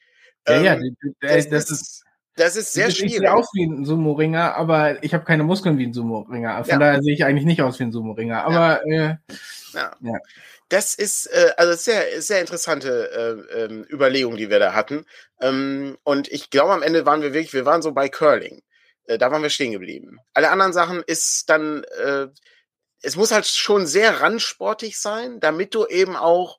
Ja, 0.47 0.55
ähm, 0.55 0.65
ja, 0.65 0.79
das, 1.21 1.49
das, 1.49 1.71
ist. 1.71 2.05
Das 2.37 2.57
ist 2.57 2.73
sehr 2.73 2.91
schwierig. 2.91 3.13
Ich 3.13 3.19
sehe 3.19 3.33
aus 3.33 3.49
wie 3.55 3.65
ein 3.65 3.85
Sumo-Ringer, 3.85 4.55
aber 4.57 5.03
ich 5.05 5.15
habe 5.15 5.25
keine 5.25 5.45
Muskeln 5.45 5.79
wie 5.79 5.87
ein 5.87 5.95
Sumo-Ringer. 5.95 6.65
Von 6.65 6.73
ja. 6.73 6.79
daher 6.79 7.03
sehe 7.03 7.15
ich 7.15 7.25
eigentlich 7.25 7.45
nicht 7.47 7.63
aus 7.63 7.79
wie 7.79 7.85
ein 7.85 7.93
Sumo-Ringer. 7.93 8.45
Aber 8.45 8.87
ja. 8.87 9.11
Äh, 9.11 9.17
ja. 9.73 9.93
ja. 10.01 10.19
Das 10.69 10.95
ist 10.95 11.27
äh, 11.27 11.53
also 11.57 11.75
sehr, 11.75 12.23
sehr 12.23 12.41
interessante 12.41 13.47
äh, 13.53 13.65
äh, 13.65 13.85
Überlegung, 13.93 14.37
die 14.37 14.51
wir 14.51 14.59
da 14.59 14.75
hatten. 14.75 15.05
Ähm, 15.41 15.99
und 16.05 16.29
ich 16.29 16.51
glaube, 16.51 16.73
am 16.73 16.83
Ende 16.83 17.07
waren 17.07 17.23
wir 17.23 17.35
wirklich, 17.35 17.53
wir 17.53 17.67
waren 17.67 17.83
so 17.83 17.93
bei 17.93 18.09
Curling. 18.09 18.63
Äh, 19.07 19.19
da 19.19 19.31
waren 19.31 19.43
wir 19.43 19.51
stehen 19.51 19.73
geblieben. 19.73 20.19
Alle 20.33 20.51
anderen 20.51 20.73
Sachen 20.73 21.03
ist 21.07 21.51
dann, 21.51 21.85
äh, 21.85 22.29
es 23.03 23.17
muss 23.17 23.33
halt 23.33 23.47
schon 23.47 23.87
sehr 23.87 24.21
randsportig 24.23 24.99
sein, 24.99 25.39
damit 25.41 25.75
du 25.75 25.87
eben 25.87 26.17
auch 26.17 26.59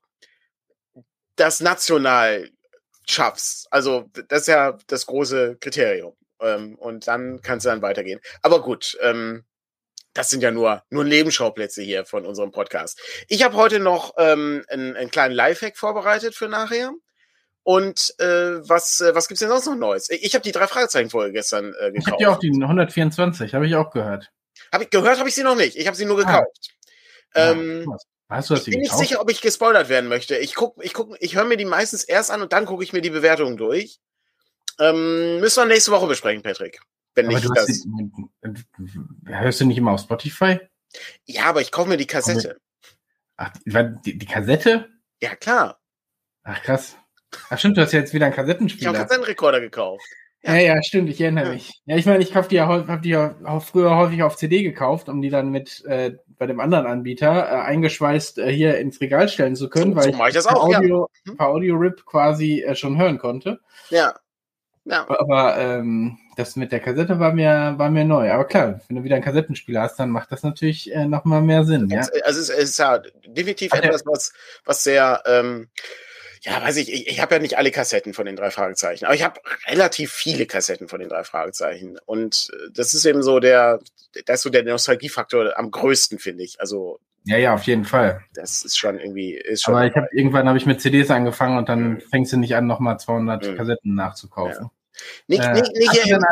das 1.35 1.59
national 1.59 2.49
schaffst. 3.07 3.67
Also 3.71 4.09
das 4.27 4.41
ist 4.41 4.47
ja 4.47 4.77
das 4.87 5.05
große 5.05 5.57
Kriterium. 5.59 6.15
Ähm, 6.39 6.75
und 6.75 7.07
dann 7.07 7.41
kannst 7.41 7.65
du 7.65 7.69
dann 7.69 7.81
weitergehen. 7.81 8.19
Aber 8.41 8.61
gut, 8.61 8.97
ähm, 9.01 9.45
das 10.15 10.29
sind 10.29 10.41
ja 10.41 10.49
nur, 10.49 10.81
nur 10.89 11.03
Nebenschauplätze 11.03 11.83
hier 11.83 12.05
von 12.05 12.25
unserem 12.25 12.51
Podcast. 12.51 12.99
Ich 13.27 13.43
habe 13.43 13.55
heute 13.55 13.79
noch 13.79 14.13
ähm, 14.17 14.65
einen, 14.69 14.95
einen 14.95 15.11
kleinen 15.11 15.35
Lifehack 15.35 15.77
vorbereitet 15.77 16.33
für 16.33 16.47
nachher. 16.47 16.91
Und 17.63 18.13
äh, 18.19 18.67
was, 18.67 19.01
äh, 19.01 19.13
was 19.13 19.27
gibt's 19.27 19.39
denn 19.39 19.49
sonst 19.49 19.65
noch 19.65 19.75
Neues? 19.75 20.09
Ich 20.09 20.33
habe 20.33 20.43
die 20.43 20.51
drei 20.51 20.67
Fragezeichen-Folge 20.67 21.33
gestern 21.33 21.73
äh, 21.79 21.91
gekauft. 21.91 21.97
Ich 21.97 22.07
habe 22.07 22.17
die 22.17 22.27
auch, 22.27 22.39
die 22.39 22.63
124, 22.63 23.53
habe 23.53 23.67
ich 23.67 23.75
auch 23.75 23.91
gehört. 23.91 24.31
Hab 24.71 24.81
ich, 24.81 24.89
gehört 24.89 25.19
habe 25.19 25.27
ich 25.27 25.35
sie 25.35 25.43
noch 25.43 25.55
nicht. 25.55 25.75
Ich 25.75 25.85
habe 25.85 25.97
sie 25.97 26.05
nur 26.05 26.17
gekauft. 26.17 26.71
Ah. 27.33 27.51
Ähm, 27.51 27.85
ja, 27.89 27.97
Hast 28.29 28.49
du 28.49 28.55
das 28.55 28.65
ich 28.65 28.71
bin 28.71 28.81
nicht 28.81 28.95
sicher, 28.95 29.19
ob 29.19 29.29
ich 29.29 29.41
gespoilert 29.41 29.89
werden 29.89 30.09
möchte. 30.09 30.37
Ich 30.37 30.55
guck, 30.55 30.83
ich 30.83 30.93
guck, 30.93 31.15
ich 31.19 31.35
höre 31.35 31.45
mir 31.45 31.57
die 31.57 31.65
meistens 31.65 32.03
erst 32.03 32.31
an 32.31 32.41
und 32.41 32.53
dann 32.53 32.65
gucke 32.65 32.83
ich 32.83 32.93
mir 32.93 33.01
die 33.01 33.09
Bewertungen 33.09 33.57
durch. 33.57 33.99
Ähm, 34.79 35.39
müssen 35.39 35.61
wir 35.61 35.65
nächste 35.65 35.91
Woche 35.91 36.07
besprechen, 36.07 36.41
Patrick. 36.41 36.79
Wenn 37.15 37.27
aber 37.27 37.35
nicht 37.35 37.49
das. 37.55 37.65
Die, 37.65 39.33
hörst 39.33 39.61
du 39.61 39.65
nicht 39.65 39.77
immer 39.77 39.91
auf 39.91 40.01
Spotify? 40.01 40.59
Ja, 41.25 41.45
aber 41.45 41.61
ich 41.61 41.71
kaufe 41.71 41.89
mir 41.89 41.97
die 41.97 42.07
Kassette. 42.07 42.57
Ach, 43.37 43.51
die, 43.65 44.17
die 44.17 44.25
Kassette? 44.25 44.89
Ja, 45.21 45.35
klar. 45.35 45.79
Ach, 46.43 46.61
krass. 46.61 46.95
Ach 47.49 47.57
stimmt, 47.57 47.77
du 47.77 47.81
hast 47.81 47.91
ja 47.91 47.99
jetzt 47.99 48.13
wieder 48.13 48.25
einen 48.25 48.35
Kassettenspieler. 48.35 48.81
Ich 48.81 48.87
habe 48.87 48.99
einen 48.99 49.07
Kassettenrekorder 49.07 49.59
gekauft. 49.61 50.05
Ja. 50.43 50.57
ja, 50.57 50.83
stimmt, 50.83 51.09
ich 51.09 51.19
erinnere 51.19 51.45
ja. 51.45 51.53
mich. 51.53 51.81
Ja, 51.85 51.97
ich 51.97 52.05
meine, 52.05 52.21
ich 52.21 52.31
kauf 52.31 52.47
die 52.47 52.57
ja, 52.57 52.67
hab 52.67 53.01
die 53.01 53.09
ja 53.09 53.35
früher 53.61 53.95
häufig 53.95 54.21
auf 54.21 54.35
CD 54.35 54.61
gekauft, 54.61 55.09
um 55.09 55.21
die 55.21 55.31
dann 55.31 55.49
mit 55.49 55.83
äh, 55.85 56.17
bei 56.37 56.45
dem 56.45 56.59
anderen 56.59 56.85
Anbieter 56.85 57.31
äh, 57.31 57.61
eingeschweißt 57.61 58.37
äh, 58.37 58.51
hier 58.51 58.77
ins 58.77 59.01
Regal 59.01 59.27
stellen 59.27 59.55
zu 59.55 59.69
können, 59.69 59.93
so, 59.93 59.97
weil 59.97 60.13
so 60.13 60.25
ich, 60.27 60.33
das 60.33 60.45
auch, 60.45 60.65
Audio, 60.65 61.09
ja. 61.25 61.31
Mhm. 61.31 61.37
per 61.37 61.47
Audio-Rip 61.47 62.05
quasi 62.05 62.61
äh, 62.61 62.75
schon 62.75 62.97
hören 62.97 63.17
konnte. 63.17 63.59
Ja. 63.89 64.13
ja. 64.83 65.09
Aber 65.09 65.57
ähm, 65.57 66.19
das 66.35 66.55
mit 66.55 66.71
der 66.71 66.79
Kassette 66.79 67.19
war 67.19 67.33
mir, 67.33 67.75
war 67.77 67.89
mir 67.89 68.05
neu. 68.05 68.31
Aber 68.31 68.45
klar, 68.45 68.81
wenn 68.87 68.97
du 68.97 69.03
wieder 69.03 69.15
einen 69.15 69.23
Kassettenspieler 69.23 69.81
hast, 69.81 69.97
dann 69.97 70.09
macht 70.09 70.31
das 70.31 70.43
natürlich 70.43 70.93
äh, 70.93 71.05
nochmal 71.05 71.41
mehr 71.41 71.65
Sinn. 71.65 71.89
Ja? 71.89 72.07
Also 72.23 72.39
es, 72.39 72.49
ist 72.49 72.79
ja 72.79 73.01
definitiv 73.25 73.71
Ach, 73.73 73.79
etwas, 73.79 74.05
was, 74.05 74.33
was 74.65 74.83
sehr 74.83 75.21
ähm, 75.25 75.69
ja, 76.45 76.61
weiß 76.61 76.77
ich, 76.77 76.93
ich, 76.93 77.07
ich 77.07 77.21
habe 77.21 77.35
ja 77.35 77.41
nicht 77.41 77.57
alle 77.57 77.71
Kassetten 77.71 78.13
von 78.13 78.27
den 78.27 78.35
drei 78.35 78.51
Fragezeichen, 78.51 79.05
aber 79.05 79.15
ich 79.15 79.23
habe 79.23 79.39
relativ 79.67 80.11
viele 80.11 80.45
Kassetten 80.45 80.87
von 80.87 80.99
den 80.99 81.09
drei 81.09 81.23
Fragezeichen. 81.23 81.97
Und 82.05 82.51
äh, 82.53 82.71
das 82.71 82.93
ist 82.93 83.05
eben 83.05 83.23
so 83.23 83.39
der, 83.39 83.79
das 84.25 84.35
ist 84.37 84.41
so 84.43 84.49
der 84.51 84.63
Nostalgiefaktor 84.63 85.57
am 85.57 85.71
größten, 85.71 86.19
finde 86.19 86.43
ich. 86.43 86.59
Also 86.59 86.99
ja, 87.27 87.37
ja, 87.37 87.55
auf 87.55 87.63
jeden 87.63 87.85
Fall. 87.85 88.21
Das 88.35 88.63
ist 88.63 88.77
schon 88.77 88.99
irgendwie. 88.99 89.33
Ist 89.33 89.63
schon 89.63 89.73
aber 89.73 89.87
ich 89.87 89.95
habe 89.95 90.07
irgendwann 90.11 90.47
habe 90.47 90.59
ich 90.59 90.67
mit 90.67 90.79
CDs 90.79 91.09
angefangen 91.09 91.57
und 91.57 91.67
dann 91.67 91.93
mhm. 91.93 92.01
fängst 92.01 92.31
du 92.31 92.37
nicht 92.37 92.55
an, 92.55 92.67
nochmal 92.67 92.99
200 92.99 93.47
mhm. 93.47 93.57
Kassetten 93.57 93.95
nachzukaufen. 93.95 94.65
Ja. 94.65 94.71
Nicht, 95.27 95.43
äh, 95.43 95.53
nicht, 95.53 95.75
nicht 95.75 95.89
hast, 95.89 96.05
du 96.05 96.13
einen, 96.15 96.25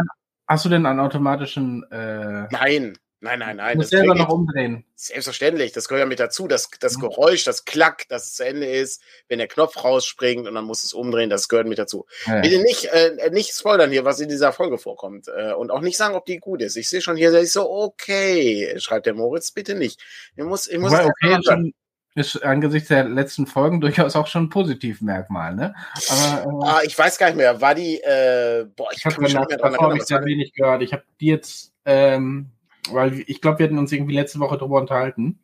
hast, 0.48 0.66
du 0.66 0.70
denn 0.70 0.86
einen, 0.86 1.00
automatischen? 1.00 1.84
Äh, 1.92 2.48
Nein, 2.52 2.98
Nein, 3.24 3.40
nein, 3.40 3.56
nein. 3.56 3.78
Muss 3.78 3.90
selber 3.90 4.16
noch 4.16 4.28
umdrehen. 4.28 4.84
Selbstverständlich, 4.96 5.72
das 5.72 5.88
gehört 5.88 6.02
ja 6.02 6.06
mit 6.06 6.20
dazu. 6.20 6.46
Das, 6.50 6.70
das 6.82 6.98
mhm. 6.98 7.04
Geräusch, 7.04 7.46
das 7.46 7.64
Klack, 7.64 8.04
das 8.10 8.28
es 8.28 8.36
zu 8.36 8.46
Ende 8.46 8.68
ist, 8.68 9.02
wenn 9.30 9.38
der 9.38 9.48
Knopf 9.48 9.82
rausspringt 9.82 10.46
und 10.46 10.54
dann 10.54 10.66
muss 10.66 10.84
es 10.84 10.92
umdrehen, 10.92 11.30
das 11.30 11.48
gehört 11.48 11.68
mit 11.68 11.80
dazu. 11.80 12.06
Ja. 12.26 12.42
Bitte 12.42 12.62
nicht, 12.62 12.84
äh, 12.92 13.30
nicht 13.32 13.54
spoilern 13.54 13.92
hier, 13.92 14.04
was 14.04 14.20
in 14.20 14.28
dieser 14.28 14.52
Folge 14.52 14.78
vorkommt. 14.78 15.30
Äh, 15.30 15.54
und 15.54 15.72
auch 15.72 15.80
nicht 15.80 15.96
sagen, 15.96 16.16
ob 16.16 16.26
die 16.26 16.38
gut 16.38 16.62
ist. 16.62 16.76
Ich 16.76 16.90
sehe 16.90 17.00
schon 17.00 17.16
hier, 17.16 17.34
ich 17.34 17.54
so, 17.54 17.72
okay, 17.72 18.76
schreibt 18.80 19.06
der 19.06 19.14
Moritz, 19.14 19.52
bitte 19.52 19.76
nicht. 19.76 20.02
Ich 20.36 20.44
muss, 20.44 20.68
ich 20.68 20.80
muss 20.80 20.92
okay, 20.92 21.38
schon, 21.48 21.74
ist 22.16 22.44
angesichts 22.44 22.90
der 22.90 23.06
letzten 23.06 23.48
Folgen 23.48 23.82
durchaus 23.82 24.16
auch 24.16 24.28
schon 24.28 24.44
ein 24.44 24.50
Positivmerkmal, 24.50 25.56
ne? 25.56 25.74
Aber, 26.10 26.66
äh, 26.66 26.70
ah, 26.70 26.82
ich 26.84 26.98
weiß 26.98 27.18
gar 27.18 27.28
nicht 27.28 27.38
mehr. 27.38 27.60
War 27.60 27.76
die, 27.76 28.00
äh, 28.02 28.66
boah, 28.76 28.90
ich, 28.92 29.00
ich 29.00 29.06
habe 29.06 29.16
dran 29.16 29.50
erinnern. 29.50 29.96
Ich 29.98 30.04
sehr 30.04 30.24
wenig 30.24 30.54
gehört. 30.54 30.82
Ich 30.84 30.94
habe 30.94 31.04
die 31.20 31.28
jetzt, 31.28 31.74
ähm, 31.86 32.52
weil 32.92 33.24
ich 33.28 33.42
glaube, 33.42 33.60
wir 33.60 33.66
hatten 33.66 33.80
uns 33.80 33.92
irgendwie 33.92 34.16
letzte 34.16 34.40
Woche 34.40 34.58
darüber 34.58 34.80
unterhalten, 34.80 35.40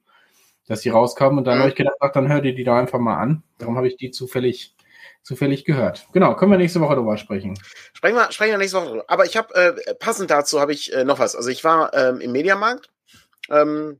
dass 0.67 0.81
die 0.81 0.89
rauskamen 0.89 1.39
und 1.39 1.45
dann 1.45 1.55
mhm. 1.55 1.61
habe 1.61 1.69
ich 1.69 1.75
gedacht, 1.75 1.95
ach, 1.99 2.11
dann 2.11 2.27
hör 2.27 2.41
dir 2.41 2.53
die 2.53 2.63
doch 2.63 2.75
einfach 2.75 2.99
mal 2.99 3.17
an. 3.17 3.43
Darum 3.57 3.75
habe 3.75 3.87
ich 3.87 3.97
die 3.97 4.11
zufällig 4.11 4.75
zufällig 5.23 5.65
gehört. 5.65 6.07
Genau, 6.13 6.35
können 6.35 6.51
wir 6.51 6.57
nächste 6.57 6.81
Woche 6.81 6.95
darüber 6.95 7.17
sprechen. 7.17 7.59
Sprechen 7.93 8.15
wir, 8.15 8.31
sprechen 8.31 8.51
wir 8.51 8.57
nächste 8.57 8.77
Woche 8.77 8.87
drüber. 8.87 9.05
Aber 9.07 9.25
ich 9.25 9.37
habe, 9.37 9.53
äh, 9.53 9.93
passend 9.95 10.31
dazu 10.31 10.59
habe 10.59 10.73
ich 10.73 10.93
äh, 10.93 11.03
noch 11.03 11.19
was. 11.19 11.35
Also 11.35 11.49
ich 11.49 11.63
war 11.63 11.93
ähm, 11.93 12.21
im 12.21 12.31
Mediamarkt. 12.31 12.89
Ähm, 13.49 13.99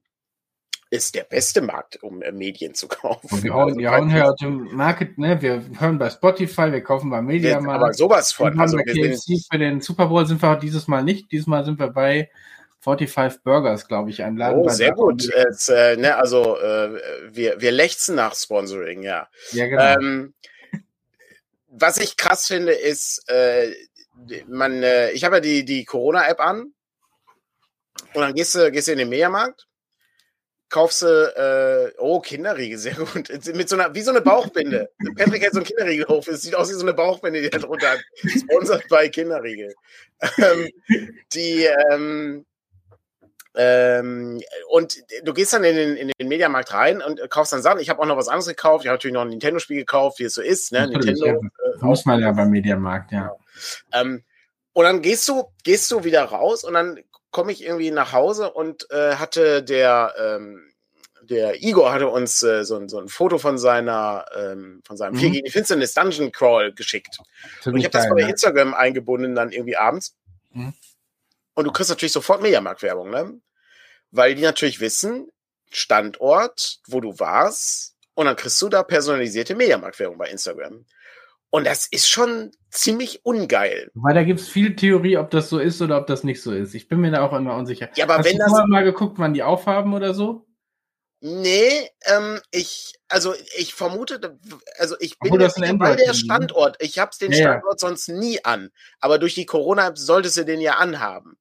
ist 0.92 1.14
der 1.16 1.24
beste 1.24 1.62
Markt, 1.62 2.02
um 2.02 2.22
äh, 2.22 2.32
Medien 2.32 2.74
zu 2.74 2.88
kaufen. 2.88 3.28
Und 3.32 3.44
wir 3.44 3.54
also, 3.54 3.78
wir 3.78 3.92
hauen 3.92 4.36
dem 4.42 4.76
Market, 4.76 5.18
ne? 5.18 5.42
Wir 5.42 5.64
hören 5.80 5.98
bei 5.98 6.10
Spotify, 6.10 6.72
wir 6.72 6.82
kaufen 6.82 7.10
bei 7.10 7.22
Mediamarkt. 7.22 7.84
Aber 7.84 7.94
sowas 7.94 8.32
von. 8.32 8.60
Also 8.60 8.78
bei 8.78 8.84
KFC 8.84 9.40
für 9.52 9.58
den 9.58 9.82
Super 9.82 10.08
Bowl 10.08 10.26
sind 10.26 10.42
wir 10.42 10.56
dieses 10.56 10.88
Mal 10.88 11.04
nicht. 11.04 11.32
Dieses 11.32 11.48
Mal 11.48 11.64
sind 11.64 11.80
wir 11.80 11.88
bei 11.88 12.30
45 12.82 13.44
Burgers, 13.44 13.88
glaube 13.88 14.10
ich, 14.10 14.24
ein 14.24 14.38
Laden. 14.38 14.62
Oh, 14.62 14.70
sehr 14.70 14.94
gut. 14.94 15.30
Es, 15.30 15.68
äh, 15.70 15.98
ne, 15.98 16.16
also 16.16 16.58
äh, 16.58 17.00
wir, 17.32 17.60
wir 17.60 17.72
lechzen 17.72 18.16
nach 18.16 18.36
Sponsoring, 18.36 19.04
ja. 19.04 19.28
Ja, 19.52 19.68
genau. 19.68 19.84
Ähm, 19.84 20.34
was 21.68 21.98
ich 21.98 22.18
krass 22.18 22.48
finde, 22.48 22.72
ist, 22.72 23.30
äh, 23.30 23.74
man, 24.48 24.82
äh, 24.82 25.12
ich 25.12 25.24
habe 25.24 25.36
ja 25.36 25.42
die, 25.42 25.66
die 25.66 25.86
Corona-App 25.86 26.40
an 26.40 26.74
und 28.14 28.22
dann 28.22 28.34
gehst 28.34 28.56
du, 28.56 28.72
gehst 28.72 28.88
du 28.88 28.94
in 28.94 28.98
den 28.98 29.10
Mediamarkt, 29.10 29.68
kaufst 30.70 31.02
du, 31.02 31.08
äh, 31.08 31.94
oh, 32.00 32.20
Kinderriegel, 32.20 32.78
sehr 32.78 32.94
gut. 32.94 33.30
Mit 33.54 33.70
so 33.70 33.76
einer, 33.76 33.94
wie 33.94 34.02
so 34.02 34.12
eine 34.12 34.22
Bauchbinde. 34.22 34.90
Patrick 35.18 35.46
hat 35.46 35.54
so 35.54 35.60
ein 35.60 35.66
Kinderriegel 35.66 36.08
hoch. 36.08 36.28
Es 36.28 36.42
sieht 36.42 36.56
aus 36.56 36.70
wie 36.70 36.74
so 36.74 36.82
eine 36.82 36.94
Bauchbinde, 36.94 37.42
die 37.42 37.50
da 37.50 37.58
drunter 37.58 37.92
hat. 37.92 38.00
Sponsored 38.26 38.88
bei 38.90 39.10
Kinderriegel. 39.10 39.74
Ähm, 40.38 40.70
die, 41.34 41.68
ähm, 41.92 42.46
ähm, 43.56 44.42
und 44.70 45.04
du 45.24 45.34
gehst 45.34 45.54
dann 45.54 45.64
in 45.64 45.76
den, 45.76 45.96
in 45.98 46.12
den 46.20 46.28
Mediamarkt 46.28 46.74
rein 46.74 47.02
und 47.02 47.20
kaufst 47.30 47.52
dann 47.52 47.62
Sachen. 47.62 47.80
Ich 47.80 47.90
habe 47.90 48.02
auch 48.02 48.06
noch 48.06 48.18
was 48.18 48.28
anderes 48.28 48.48
gekauft. 48.48 48.86
Ich 48.86 48.90
habe 48.90 48.96
natürlich 48.96 49.14
noch 49.14 49.22
ein 49.22 49.30
Nintendo-Spiel 49.30 49.78
gekauft, 49.78 50.20
wie 50.20 50.26
es 50.26 50.36
so 50.36 50.42
ist. 50.42 50.72
Ne? 50.72 50.88
Nintendo. 50.88 51.26
Ja. 51.26 51.34
Äh, 51.34 51.40
muss 51.82 52.06
man 52.06 52.22
ja 52.22 52.32
beim 52.32 52.52
Mediamarkt, 52.52 53.12
ja. 53.12 53.36
Ähm, 53.92 54.24
und 54.74 54.86
dann 54.86 55.02
gehst 55.02 55.28
du, 55.28 55.46
gehst 55.64 55.90
du 55.92 56.04
wieder 56.04 56.24
raus 56.24 56.64
und 56.64 56.74
dann 56.74 57.00
komme 57.32 57.52
ich 57.52 57.64
irgendwie 57.64 57.92
nach 57.92 58.14
Hause 58.14 58.52
und 58.52 58.90
äh, 58.92 59.16
hatte 59.16 59.64
der, 59.64 60.14
ähm, 60.20 60.72
der 61.22 61.62
Igor 61.62 61.92
hatte 61.92 62.08
uns 62.08 62.42
äh, 62.44 62.64
so, 62.64 62.88
so, 62.88 63.00
ein 63.00 63.08
Foto 63.08 63.38
von 63.38 63.58
seiner, 63.58 64.26
ähm, 64.36 64.82
von 64.86 64.98
seinem 64.98 65.14
mhm. 65.14 65.20
4 65.20 65.30
gegen 65.32 65.46
die 65.46 65.52
Finsternis 65.52 65.94
Dungeon 65.94 66.32
Crawl 66.32 66.74
geschickt. 66.74 67.18
Und 67.66 67.78
ich 67.78 67.86
habe 67.86 67.92
das 67.92 68.10
bei 68.10 68.22
Instagram 68.22 68.74
eingebunden 68.74 69.36
dann 69.36 69.52
irgendwie 69.52 69.78
abends. 69.78 70.16
Mhm. 70.52 70.74
Und 71.54 71.66
du 71.66 71.72
kriegst 71.72 71.90
natürlich 71.90 72.14
sofort 72.14 72.42
Mediamarkt-Werbung, 72.42 73.10
ne? 73.10 73.40
weil 74.12 74.36
die 74.36 74.42
natürlich 74.42 74.80
wissen, 74.80 75.32
Standort, 75.72 76.80
wo 76.88 77.00
du 77.00 77.20
warst, 77.20 77.96
und 78.16 78.26
dann 78.26 78.36
kriegst 78.36 78.62
du 78.62 78.68
da 78.70 78.84
personalisierte 78.84 79.56
Mediamarktwerbung 79.56 80.18
bei 80.18 80.30
Instagram. 80.30 80.86
Und 81.52 81.66
das 81.66 81.88
ist 81.88 82.10
schon 82.10 82.52
ziemlich 82.70 83.26
ungeil. 83.26 83.90
Weil 83.96 84.14
da 84.14 84.24
gibt 84.24 84.40
es 84.40 84.48
viel 84.48 84.76
Theorie, 84.76 85.18
ob 85.18 85.32
das 85.32 85.50
so 85.50 85.58
ist 85.60 85.82
oder 85.82 85.98
ob 85.98 86.08
das 86.08 86.24
nicht 86.24 86.42
so 86.42 86.52
ist. 86.52 86.76
Ich 86.76 86.88
bin 86.88 87.00
mir 87.00 87.12
da 87.12 87.24
auch 87.24 87.34
immer 87.34 87.56
unsicher. 87.56 87.90
Ja, 87.96 88.06
aber 88.06 88.20
Hast 88.20 88.26
wenn 88.26 88.38
du 88.38 88.44
das. 88.44 88.68
mal 88.68 88.84
geguckt, 88.84 89.18
wann 89.18 89.34
die 89.34 89.44
aufhaben 89.44 89.94
oder 89.94 90.14
so? 90.14 90.46
Nee, 91.22 91.90
ähm, 92.06 92.40
ich, 92.52 92.94
also 93.10 93.34
ich 93.58 93.74
vermute, 93.74 94.40
also 94.78 94.96
ich 95.00 95.20
bin 95.20 95.34
Obwohl, 95.34 95.42
jetzt 95.42 95.58
nicht 95.58 95.82
der 95.82 96.14
Standort. 96.14 96.78
Ich 96.80 96.98
hab's 96.98 97.18
den 97.18 97.32
ja, 97.32 97.38
Standort 97.40 97.80
sonst 97.80 98.08
nie 98.08 98.44
an. 98.46 98.70
Aber 99.02 99.18
durch 99.18 99.36
die 99.36 99.46
Corona-App 99.46 99.98
solltest 99.98 100.38
du 100.38 100.46
den 100.46 100.62
ja 100.62 100.76
anhaben. 100.76 101.38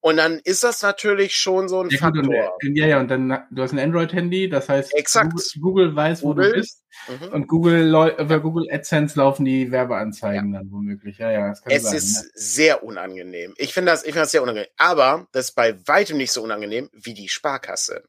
Und 0.00 0.18
dann 0.18 0.38
ist 0.44 0.62
das 0.62 0.82
natürlich 0.82 1.36
schon 1.36 1.68
so 1.68 1.82
ein 1.82 1.90
ja, 1.90 1.98
Faktor. 1.98 2.22
Und, 2.62 2.76
ja, 2.76 2.86
ja, 2.86 3.00
und 3.00 3.08
dann, 3.08 3.44
du 3.50 3.62
hast 3.62 3.72
ein 3.72 3.80
Android-Handy, 3.80 4.48
das 4.48 4.68
heißt, 4.68 4.94
Exakt. 4.94 5.32
Google, 5.32 5.46
Google 5.60 5.96
weiß, 5.96 6.20
Google. 6.20 6.44
wo 6.44 6.48
du 6.48 6.54
bist. 6.54 6.84
Mhm. 7.08 7.32
Und 7.32 7.46
Google, 7.48 8.14
über 8.18 8.40
Google 8.40 8.68
AdSense 8.70 9.18
laufen 9.18 9.44
die 9.44 9.70
Werbeanzeigen 9.72 10.52
ja. 10.52 10.60
dann 10.60 10.70
womöglich. 10.70 11.18
Ja, 11.18 11.30
ja, 11.30 11.48
das 11.48 11.62
kann 11.62 11.72
es 11.72 11.82
sein, 11.82 11.96
ist 11.96 12.16
ja. 12.16 12.30
sehr 12.34 12.84
unangenehm. 12.84 13.54
Ich 13.56 13.74
finde 13.74 13.90
das, 13.90 14.02
ich 14.02 14.10
finde 14.10 14.20
das 14.20 14.30
sehr 14.30 14.42
unangenehm. 14.42 14.70
Aber 14.76 15.26
das 15.32 15.46
ist 15.46 15.54
bei 15.54 15.76
weitem 15.86 16.16
nicht 16.16 16.32
so 16.32 16.42
unangenehm 16.42 16.88
wie 16.92 17.14
die 17.14 17.28
Sparkasse. 17.28 18.04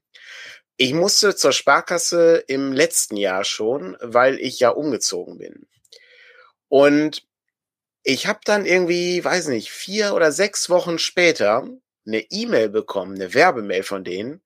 Ich 0.78 0.94
musste 0.94 1.36
zur 1.36 1.52
Sparkasse 1.52 2.44
im 2.48 2.72
letzten 2.72 3.18
Jahr 3.18 3.44
schon, 3.44 3.98
weil 4.00 4.40
ich 4.40 4.60
ja 4.60 4.70
umgezogen 4.70 5.38
bin. 5.38 5.68
Und 6.68 7.28
ich 8.10 8.26
habe 8.26 8.40
dann 8.44 8.66
irgendwie, 8.66 9.24
weiß 9.24 9.50
nicht, 9.50 9.70
vier 9.70 10.16
oder 10.16 10.32
sechs 10.32 10.68
Wochen 10.72 10.98
später 10.98 11.70
eine 12.08 12.22
E-Mail 12.32 12.70
bekommen, 12.70 13.14
eine 13.14 13.36
Werbemail 13.36 13.84
von 13.84 14.04
denen. 14.04 14.42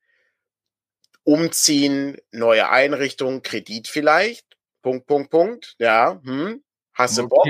Umziehen, 1.23 2.17
neue 2.31 2.67
Einrichtung, 2.67 3.41
Kredit 3.41 3.87
vielleicht. 3.87 4.57
Punkt, 4.81 5.07
Punkt, 5.07 5.29
Punkt. 5.29 5.75
Ja, 5.79 6.19
hm. 6.25 6.61
Hast 6.93 7.17
du 7.17 7.29
Bock? 7.29 7.47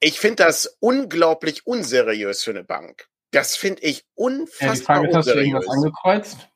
Ich 0.00 0.20
finde 0.20 0.44
das 0.44 0.76
unglaublich 0.78 1.66
unseriös 1.66 2.42
für 2.42 2.50
eine 2.50 2.64
Bank. 2.64 3.08
Das 3.30 3.56
finde 3.56 3.82
ich 3.82 4.04
unfassbar 4.14 4.96
ja, 4.96 5.02
die 5.04 5.12
Frage, 5.12 5.16
unseriös. 5.16 5.16
Hast 5.16 5.26
du 5.26 5.40
irgendwas 5.40 5.68
angekreuzt? 5.68 6.48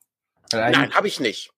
Nein, 0.52 0.94
habe 0.94 1.08
ich 1.08 1.20
nicht. 1.20 1.51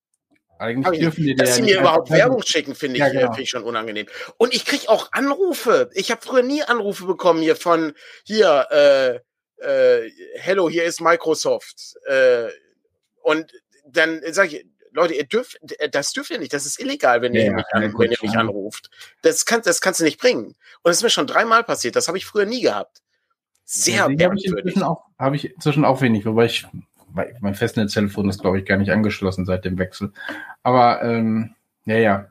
Eigentlich 0.59 1.01
dürfen 1.01 1.25
die 1.25 1.35
Dass 1.35 1.57
sie 1.57 1.62
mir 1.62 1.81
überhaupt 1.81 2.11
Werbung 2.11 2.43
schicken, 2.43 2.75
finde 2.75 2.97
ich, 2.97 3.01
ja, 3.01 3.09
genau. 3.09 3.33
find 3.33 3.40
ich 3.40 3.51
schon 3.51 3.64
unangenehm. 3.64 4.07
Und 4.37 4.55
ich 4.55 4.64
kriege 4.64 4.88
auch 4.88 5.11
Anrufe. 5.12 5.90
Ich 5.95 6.11
habe 6.11 6.23
früher 6.23 6.43
nie 6.43 6.62
Anrufe 6.62 7.07
bekommen 7.07 7.43
hier 7.43 7.57
von 7.57 7.93
hier, 8.25 8.67
äh, 8.71 10.05
äh, 10.05 10.11
hello, 10.37 10.69
hier 10.69 10.85
ist 10.85 11.01
Microsoft. 11.01 11.97
Äh, 12.07 12.49
und 13.23 13.53
dann 13.87 14.21
sage 14.33 14.57
ich, 14.57 14.67
Leute, 14.93 15.14
ihr 15.14 15.27
dürft, 15.27 15.59
das 15.90 16.12
dürft 16.12 16.31
ihr 16.31 16.38
nicht, 16.38 16.53
das 16.53 16.67
ist 16.67 16.79
illegal, 16.81 17.21
wenn 17.21 17.35
ihr, 17.35 17.47
ja, 17.47 17.53
mich, 17.53 17.64
an, 17.73 17.83
wenn 17.99 18.12
ihr 18.12 18.19
mich 18.23 18.37
anruft. 18.37 18.90
Das, 19.23 19.45
kann, 19.45 19.61
das 19.62 19.81
kannst 19.81 19.99
du 19.99 20.05
nicht 20.05 20.21
bringen. 20.21 20.47
Und 20.47 20.57
das 20.85 20.99
ist 20.99 21.03
mir 21.03 21.11
schon 21.11 21.27
dreimal 21.27 21.64
passiert, 21.64 21.97
das 21.97 22.07
habe 22.07 22.17
ich 22.17 22.27
früher 22.27 22.47
nie 22.47 22.61
gehabt. 22.61 23.03
Sehr 23.64 23.95
ja, 23.95 24.09
merkwürdig. 24.09 24.51
Habe 24.51 24.61
ich, 24.61 24.67
inzwischen 24.67 24.83
auch, 24.85 25.05
hab 25.19 25.35
ich 25.35 25.53
inzwischen 25.53 25.85
auch 25.85 26.01
wenig, 26.01 26.25
wobei 26.27 26.45
ich, 26.45 26.64
mein 27.14 27.55
Festnetztelefon 27.55 28.29
ist, 28.29 28.40
glaube 28.40 28.59
ich, 28.59 28.66
gar 28.66 28.77
nicht 28.77 28.90
angeschlossen 28.90 29.46
seit 29.46 29.64
dem 29.64 29.79
Wechsel. 29.79 30.12
Aber, 30.62 31.03
ähm, 31.03 31.55
ja, 31.85 31.96
ja. 31.96 32.31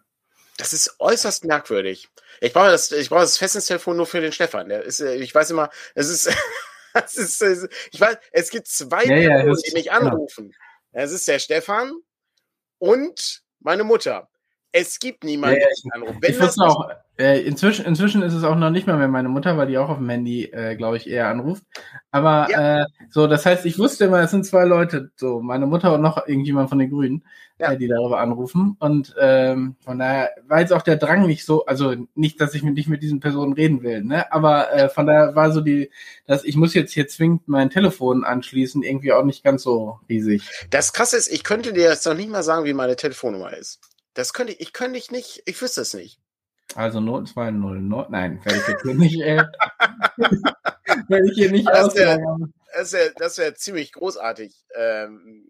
Das 0.58 0.74
ist 0.74 0.96
äußerst 1.00 1.46
merkwürdig. 1.46 2.10
Ich 2.42 2.54
brauche 2.54 2.70
das, 2.70 2.92
ich 2.92 3.10
brauche 3.10 3.22
das 3.22 3.38
Festnetztelefon 3.38 3.98
nur 3.98 4.06
für 4.06 4.22
den 4.22 4.32
Stefan. 4.32 4.70
Der 4.70 4.84
ist, 4.84 5.00
äh, 5.00 5.16
ich 5.16 5.34
weiß 5.34 5.52
immer, 5.52 5.70
es 5.96 6.10
ist, 6.10 6.30
es 6.94 7.16
ist, 7.16 7.70
ich 7.92 8.00
weiß, 8.00 8.18
es 8.32 8.50
gibt 8.50 8.68
zwei 8.68 9.04
ja, 9.04 9.16
Personen, 9.16 9.48
ja, 9.48 9.56
die 9.68 9.74
mich 9.74 9.92
anrufen. 9.92 10.54
Es 10.92 11.12
ist 11.12 11.28
der 11.28 11.40
Stefan 11.40 11.92
und 12.78 13.42
meine 13.60 13.84
Mutter. 13.84 14.30
Es 14.72 15.00
gibt 15.00 15.24
niemanden, 15.24 15.62
ja, 15.62 15.68
ich, 15.72 15.94
anruft. 15.94 16.22
Wenn 16.22 16.32
ich 16.34 16.60
auch, 16.60 16.90
äh, 17.18 17.42
inzwischen, 17.42 17.86
inzwischen 17.86 18.24
ist 18.24 18.34
es 18.34 18.44
auch 18.44 18.56
noch 18.56 18.72
nicht 18.72 18.88
mal 18.88 18.98
mehr 18.98 19.08
meine 19.08 19.30
Mutter, 19.30 19.56
weil 19.56 19.68
die 19.68 19.78
auch 19.78 19.90
auf 19.90 19.98
dem 19.98 20.10
Handy, 20.10 20.46
äh, 20.46 20.76
glaube 20.76 20.98
ich, 20.98 21.08
eher 21.08 21.28
anruft. 21.28 21.64
Aber 22.10 22.48
ja. 22.50 22.82
äh, 22.82 22.86
so, 23.10 23.28
das 23.28 23.46
heißt, 23.46 23.66
ich 23.68 23.78
wusste 23.78 24.06
immer, 24.06 24.20
es 24.22 24.32
sind 24.32 24.46
zwei 24.46 24.66
Leute, 24.66 25.12
so 25.16 25.40
meine 25.40 25.68
Mutter 25.68 25.94
und 25.94 26.02
noch 26.02 26.28
irgendjemand 26.28 26.70
von 26.70 26.80
den 26.80 26.90
Grünen, 26.90 27.24
ja. 27.60 27.72
äh, 27.72 27.78
die 27.78 27.88
darüber 27.88 28.20
anrufen. 28.20 28.78
Und 28.80 29.14
ähm, 29.20 29.76
von 29.86 30.00
daher 30.00 30.32
war 30.48 30.60
jetzt 30.60 30.74
auch 30.74 30.82
der 30.82 30.96
Drang 30.96 31.28
nicht 31.28 31.46
so, 31.46 31.66
also 31.68 31.94
nicht, 32.16 32.42
dass 32.42 32.56
ich 32.56 32.64
mit, 32.64 32.74
nicht 32.74 32.90
mit 32.90 33.04
diesen 33.04 33.20
Personen 33.20 33.54
reden 33.54 33.84
will, 33.84 34.04
ne? 34.04 34.32
Aber 34.34 34.74
äh, 34.74 34.90
von 34.90 35.06
daher 35.06 35.36
war 35.36 35.52
so 35.52 35.62
die, 35.62 35.92
dass 36.26 36.44
ich 36.44 36.56
muss 36.56 36.74
jetzt 36.74 36.94
hier 36.94 37.08
zwingend 37.08 37.48
mein 37.48 37.70
Telefon 37.70 38.24
anschließen, 38.24 38.82
irgendwie 38.82 39.14
auch 39.14 39.24
nicht 39.24 39.44
ganz 39.44 39.62
so 39.62 40.00
riesig. 40.10 40.50
Das 40.72 40.94
krasse 40.94 41.18
ist, 41.18 41.32
ich 41.32 41.44
könnte 41.44 41.74
dir 41.74 41.84
jetzt 41.84 42.08
noch 42.08 42.16
nicht 42.16 42.32
mal 42.32 42.42
sagen, 42.42 42.66
wie 42.66 42.74
meine 42.74 42.96
Telefonnummer 42.96 43.56
ist. 43.56 43.82
Das 44.16 44.34
könnte 44.34 44.54
ich, 44.54 44.62
ich 44.62 44.74
könnte 44.74 44.98
ich 44.98 45.12
nicht, 45.12 45.44
ich 45.46 45.62
wüsste 45.62 45.82
es 45.82 45.94
nicht. 45.94 46.23
Also 46.76 47.00
0209, 47.00 48.06
nein, 48.10 48.40
werde 48.44 48.60
ich 48.60 48.68
jetzt 48.68 48.82
hier 48.84 48.96
nicht, 48.96 49.22
äh, 49.22 49.44
werde 51.08 51.30
ich 51.30 51.36
hier 51.36 51.52
nicht 51.52 51.68
das 51.68 51.96
wäre 51.96 52.20
das 52.74 52.94
wär, 52.94 53.12
das 53.16 53.38
wär 53.38 53.56
ziemlich 53.56 53.94
großartig, 53.94 54.56
ähm, 54.76 55.50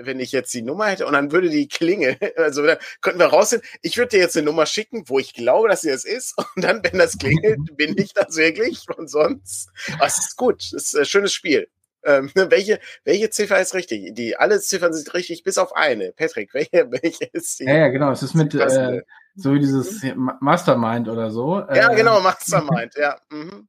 wenn 0.00 0.20
ich 0.20 0.30
jetzt 0.32 0.54
die 0.54 0.62
Nummer 0.62 0.86
hätte 0.86 1.06
und 1.06 1.14
dann 1.14 1.32
würde 1.32 1.48
die 1.48 1.68
klingeln. 1.68 2.16
Also 2.36 2.62
könnten 3.00 3.18
wir 3.18 3.26
rausfinden. 3.26 3.68
Ich 3.82 3.96
würde 3.96 4.10
dir 4.10 4.20
jetzt 4.20 4.36
eine 4.36 4.46
Nummer 4.46 4.66
schicken, 4.66 5.04
wo 5.06 5.18
ich 5.18 5.34
glaube, 5.34 5.68
dass 5.68 5.80
sie 5.80 5.90
es 5.90 6.04
ist. 6.04 6.34
Und 6.56 6.62
dann, 6.62 6.82
wenn 6.84 6.98
das 6.98 7.18
klingelt, 7.18 7.76
bin 7.76 7.98
ich 7.98 8.14
das 8.14 8.36
wirklich. 8.36 8.84
Und 8.96 9.10
sonst, 9.10 9.70
es 10.04 10.18
ist 10.18 10.36
gut. 10.36 10.62
Es 10.62 10.72
ist 10.72 10.96
ein 10.96 11.04
schönes 11.04 11.32
Spiel. 11.32 11.68
Ähm, 12.04 12.30
welche, 12.34 12.78
welche 13.04 13.30
Ziffer 13.30 13.60
ist 13.60 13.74
richtig? 13.74 14.14
Die, 14.14 14.36
alle 14.36 14.60
Ziffern 14.60 14.92
sind 14.92 15.12
richtig, 15.14 15.42
bis 15.42 15.58
auf 15.58 15.74
eine. 15.74 16.12
Patrick, 16.12 16.54
welche, 16.54 16.90
welche 16.90 17.24
ist 17.32 17.58
die? 17.58 17.64
Ja, 17.64 17.76
ja 17.76 17.88
genau. 17.88 18.12
Es 18.12 18.22
ist 18.22 18.34
mit, 18.34 18.54
äh, 18.54 19.02
so 19.38 19.54
wie 19.54 19.60
dieses 19.60 20.02
Mastermind 20.40 21.08
oder 21.08 21.30
so. 21.30 21.58
Ja, 21.58 21.92
äh, 21.92 21.96
genau, 21.96 22.20
Mastermind, 22.22 22.94
ja. 22.96 23.16
Mhm. 23.30 23.68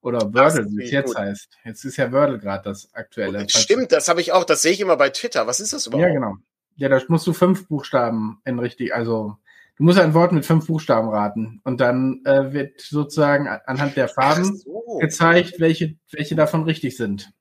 Oder 0.00 0.32
Wordle, 0.32 0.66
wie 0.70 0.84
es 0.84 0.90
jetzt 0.90 1.14
gut. 1.14 1.18
heißt. 1.18 1.48
Jetzt 1.64 1.84
ist 1.84 1.96
ja 1.96 2.12
Wordle 2.12 2.38
gerade 2.38 2.62
das 2.64 2.94
aktuelle. 2.94 3.48
Stimmt, 3.48 3.92
das 3.92 4.08
habe 4.08 4.20
ich 4.20 4.32
auch, 4.32 4.44
das 4.44 4.62
sehe 4.62 4.72
ich 4.72 4.80
immer 4.80 4.96
bei 4.96 5.10
Twitter. 5.10 5.46
Was 5.46 5.58
ist 5.58 5.72
das 5.72 5.86
überhaupt? 5.86 6.06
Ja, 6.06 6.14
genau. 6.14 6.36
Ja, 6.76 6.88
da 6.88 7.00
musst 7.08 7.26
du 7.26 7.32
fünf 7.32 7.66
Buchstaben 7.66 8.40
in 8.44 8.58
richtig, 8.58 8.94
also 8.94 9.36
du 9.76 9.82
musst 9.82 9.98
ein 9.98 10.14
Wort 10.14 10.32
mit 10.32 10.44
fünf 10.44 10.66
Buchstaben 10.66 11.08
raten 11.08 11.60
und 11.64 11.80
dann 11.80 12.20
äh, 12.24 12.52
wird 12.52 12.80
sozusagen 12.80 13.48
anhand 13.48 13.96
der 13.96 14.08
Farben 14.08 14.56
so. 14.56 14.98
gezeigt, 15.00 15.58
welche, 15.58 15.96
welche 16.12 16.36
davon 16.36 16.64
richtig 16.64 16.96
sind. 16.96 17.32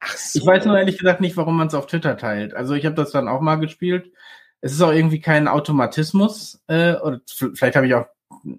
Ach 0.00 0.16
so. 0.16 0.38
Ich 0.38 0.46
weiß 0.46 0.66
nur 0.66 0.78
ehrlich 0.78 0.98
gesagt 0.98 1.20
nicht, 1.20 1.36
warum 1.36 1.56
man 1.56 1.68
es 1.68 1.74
auf 1.74 1.86
Twitter 1.86 2.16
teilt. 2.16 2.54
Also 2.54 2.74
ich 2.74 2.86
habe 2.86 2.94
das 2.94 3.10
dann 3.10 3.28
auch 3.28 3.40
mal 3.40 3.56
gespielt. 3.56 4.12
Es 4.60 4.72
ist 4.72 4.82
auch 4.82 4.92
irgendwie 4.92 5.20
kein 5.20 5.48
Automatismus. 5.48 6.62
Äh, 6.66 6.94
oder 6.94 7.20
vielleicht 7.26 7.76
habe 7.76 7.86
ich 7.86 7.94
auch 7.94 8.06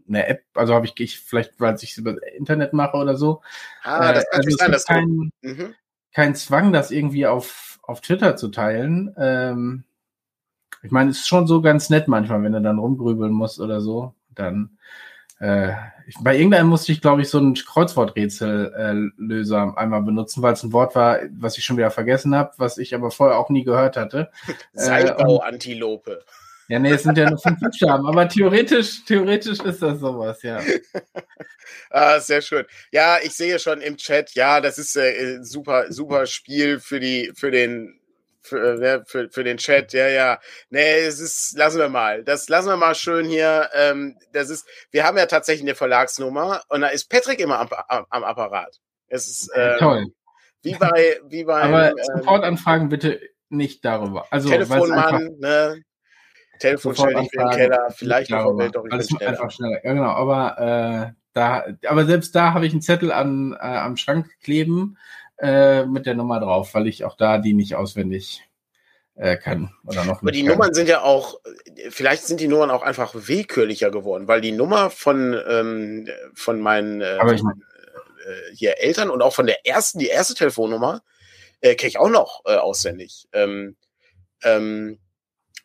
eine 0.08 0.28
App, 0.28 0.44
also 0.54 0.74
habe 0.74 0.86
ich, 0.86 1.00
ich 1.00 1.20
vielleicht, 1.20 1.60
weil 1.60 1.76
ich 1.76 1.92
es 1.92 1.98
über 1.98 2.16
Internet 2.36 2.74
mache 2.74 2.98
oder 2.98 3.16
so. 3.16 3.42
Ah, 3.84 4.14
das 4.14 4.24
äh, 4.26 4.28
kann 4.32 4.42
also 4.46 4.58
sein, 4.58 4.72
dass 4.72 4.86
kein, 4.86 5.32
mhm. 5.42 5.76
kein 6.14 6.36
Zwang, 6.36 6.74
das 6.74 6.92
irgendwie 6.92 7.28
auf, 7.28 7.80
auf 7.84 8.02
Twitter 8.02 8.36
zu 8.36 8.50
teilen. 8.50 9.14
Ähm, 9.18 9.84
ich 10.84 10.92
meine, 10.92 11.12
es 11.12 11.20
ist 11.20 11.28
schon 11.28 11.48
so 11.48 11.62
ganz 11.62 11.90
nett 11.90 12.08
manchmal, 12.08 12.44
wenn 12.44 12.54
du 12.54 12.62
dann 12.62 12.80
rumgrübeln 12.80 13.32
musst 13.32 13.60
oder 13.60 13.82
so. 13.82 14.14
Dann 14.34 14.78
äh, 15.41 15.73
ich, 16.08 16.15
bei 16.21 16.36
irgendeinem 16.36 16.67
musste 16.67 16.91
ich, 16.91 17.01
glaube 17.01 17.23
ich, 17.23 17.30
so 17.30 17.39
einen 17.39 17.56
Kreuzworträtsellöser 17.56 19.73
äh, 19.75 19.80
einmal 19.80 20.04
benutzen, 20.04 20.43
weil 20.43 20.54
es 20.54 20.63
ein 20.63 20.71
Wort 20.71 20.95
war, 20.95 21.19
was 21.32 21.58
ich 21.58 21.65
schon 21.65 21.77
wieder 21.77 21.89
vergessen 21.89 22.36
habe, 22.36 22.51
was 22.58 22.77
ich 22.77 22.93
aber 22.93 23.10
vorher 23.12 23.38
auch 23.38 23.49
nie 23.49 23.63
gehört 23.63 23.97
hatte. 23.97 24.30
Seilbau-Antilope. 24.73 26.12
Äh, 26.12 26.73
ja, 26.73 26.80
nee, 26.80 26.91
es 26.91 27.04
sind 27.04 27.17
ja 27.17 27.30
nur 27.30 27.39
fünf 27.39 27.60
Buchstaben, 27.60 28.06
aber 28.06 28.30
theoretisch, 28.30 29.04
theoretisch 29.06 29.60
ist 29.60 29.82
das 29.82 29.99
sowas, 29.99 30.43
ja. 30.43 30.60
ah, 31.89 32.19
sehr 32.19 32.41
schön. 32.41 32.65
Ja, 32.91 33.17
ich 33.23 33.34
sehe 33.34 33.58
schon 33.58 33.82
im 33.82 33.97
Chat, 33.97 34.36
ja, 34.36 34.62
das 34.62 34.77
ist 34.77 34.95
äh, 34.95 35.39
super, 35.41 35.91
super 35.91 36.27
Spiel 36.27 36.80
für 36.80 36.99
die, 36.99 37.32
für 37.36 37.51
den 37.51 38.01
für, 38.41 38.77
ne, 38.77 39.04
für, 39.06 39.30
für 39.30 39.43
den 39.43 39.58
Chat, 39.58 39.93
ja, 39.93 40.08
ja. 40.08 40.39
Nee, 40.69 40.99
es 40.99 41.19
ist, 41.19 41.58
lassen 41.58 41.80
wir 41.80 41.89
mal. 41.89 42.23
Das 42.23 42.49
lassen 42.49 42.67
wir 42.67 42.77
mal 42.77 42.95
schön 42.95 43.25
hier. 43.27 43.69
Ähm, 43.73 44.17
das 44.34 44.49
ist, 44.49 44.67
wir 44.91 45.04
haben 45.04 45.17
ja 45.17 45.25
tatsächlich 45.25 45.63
eine 45.63 45.75
Verlagsnummer 45.75 46.63
und 46.69 46.82
da 46.82 46.88
ist 46.88 47.10
Patrick 47.10 47.39
immer 47.39 47.60
am, 47.60 47.69
am, 47.88 48.06
am 48.10 48.23
Apparat. 48.23 48.80
Es 49.08 49.27
ist 49.27 49.51
ähm, 49.56 49.77
toll. 49.80 50.06
Wie 50.63 50.75
bei, 50.75 51.19
wie 51.27 51.43
bei. 51.45 51.62
Aber 51.62 51.89
ähm, 51.89 51.97
Supportanfragen 52.17 52.89
bitte 52.89 53.19
nicht 53.49 53.84
darüber. 53.86 54.25
Also 54.32 54.49
Telefonmann, 54.49 55.38
ne? 55.39 55.84
Telefon 56.60 56.95
stell 56.95 57.15
dich 57.15 57.34
in 57.34 57.39
den 57.39 57.49
Keller, 57.49 57.88
vielleicht 57.89 58.32
auf 58.32 58.45
der 58.45 58.58
Welt 58.58 58.75
doch 58.75 58.86
Alles 58.89 59.10
schneller. 59.10 59.32
einfach 59.32 59.51
schneller. 59.51 59.84
Ja, 59.84 59.93
genau, 59.93 60.10
aber 60.10 61.10
äh, 61.10 61.21
da, 61.34 61.65
aber 61.88 62.06
selbst 62.06 62.36
da 62.36 62.54
habe 62.54 62.67
ich 62.67 62.73
einen 62.73 62.82
Zettel 62.82 63.12
an, 63.12 63.54
äh, 63.54 63.58
am 63.58 63.97
Schrank 63.97 64.30
kleben 64.43 64.97
äh, 65.41 65.86
mit 65.86 66.06
der 66.06 66.13
Nummer 66.13 66.39
drauf, 66.39 66.73
weil 66.75 66.88
ich 66.88 67.04
auch 67.04 67.17
da 67.17 67.39
die 67.39 67.54
nicht 67.54 67.75
auswendig 67.75 68.43
äh, 69.15 69.38
kann 69.38 69.73
oder 69.88 70.06
noch. 70.06 70.21
Aber 70.21 70.32
die 70.32 70.43
kann. 70.43 70.51
Nummern 70.51 70.73
sind 70.73 70.88
ja 70.88 71.01
auch, 71.01 71.39
vielleicht 71.89 72.25
sind 72.25 72.39
die 72.39 72.47
Nummern 72.47 72.69
auch 72.69 72.84
einfach 72.84 73.13
willkürlicher 73.15 73.89
geworden, 73.89 74.27
weil 74.27 74.41
die 74.41 74.51
Nummer 74.51 74.91
von 74.91 75.36
ähm, 75.47 76.08
von 76.36 76.62
meinen 76.62 77.01
äh, 77.01 77.17
ich, 77.34 77.41
äh, 77.41 78.56
hier 78.56 78.77
Eltern 78.80 79.10
und 79.10 79.21
auch 79.21 79.34
von 79.34 79.47
der 79.47 79.65
ersten, 79.65 79.97
die 79.97 80.08
erste 80.08 80.36
Telefonnummer 80.36 81.01
kenne 81.63 81.89
ich 81.89 81.99
auch 81.99 82.10
noch 82.10 82.43
auswendig. 82.45 83.27
Ähm, 83.34 83.75
ähm, 84.43 84.97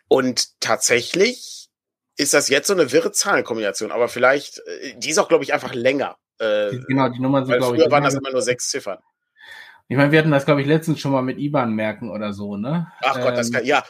und 0.09 0.61
tatsächlich 0.61 1.69
ist 2.17 2.35
das 2.35 2.51
jetzt 2.51 2.67
so 2.67 2.75
eine 2.75 2.93
wirre 2.93 3.13
Zahlenkombination, 3.13 3.93
aber 3.93 4.09
vielleicht, 4.09 4.63
die 4.97 5.09
ist 5.09 5.17
auch, 5.19 5.29
glaube 5.29 5.45
ich, 5.45 5.55
einfach 5.55 5.73
länger. 5.73 6.19
Äh, 6.39 6.77
genau, 6.87 7.09
die 7.09 7.21
Nummern 7.21 7.47
sind, 7.47 7.57
glaube 7.57 7.77
ich. 7.77 7.83
Früher 7.83 7.91
waren 7.91 8.05
das 8.05 8.15
immer 8.15 8.31
nur 8.31 8.43
sechs 8.43 8.69
Ziffern. 8.69 8.99
Ich 9.89 9.97
meine, 9.97 10.11
wir 10.11 10.19
hatten 10.19 10.31
das, 10.31 10.45
glaube 10.45 10.63
ich, 10.63 10.67
letztens 10.67 11.01
schon 11.01 11.13
mal 11.13 11.23
mit 11.23 11.39
IBAN 11.39 11.73
merken 11.73 12.11
oder 12.11 12.33
so, 12.33 12.57
ne? 12.57 12.91
Ach 13.03 13.21
Gott, 13.21 13.37
das 13.37 13.49
ähm, 13.49 13.55
kann, 13.55 13.65
ja. 13.65 13.85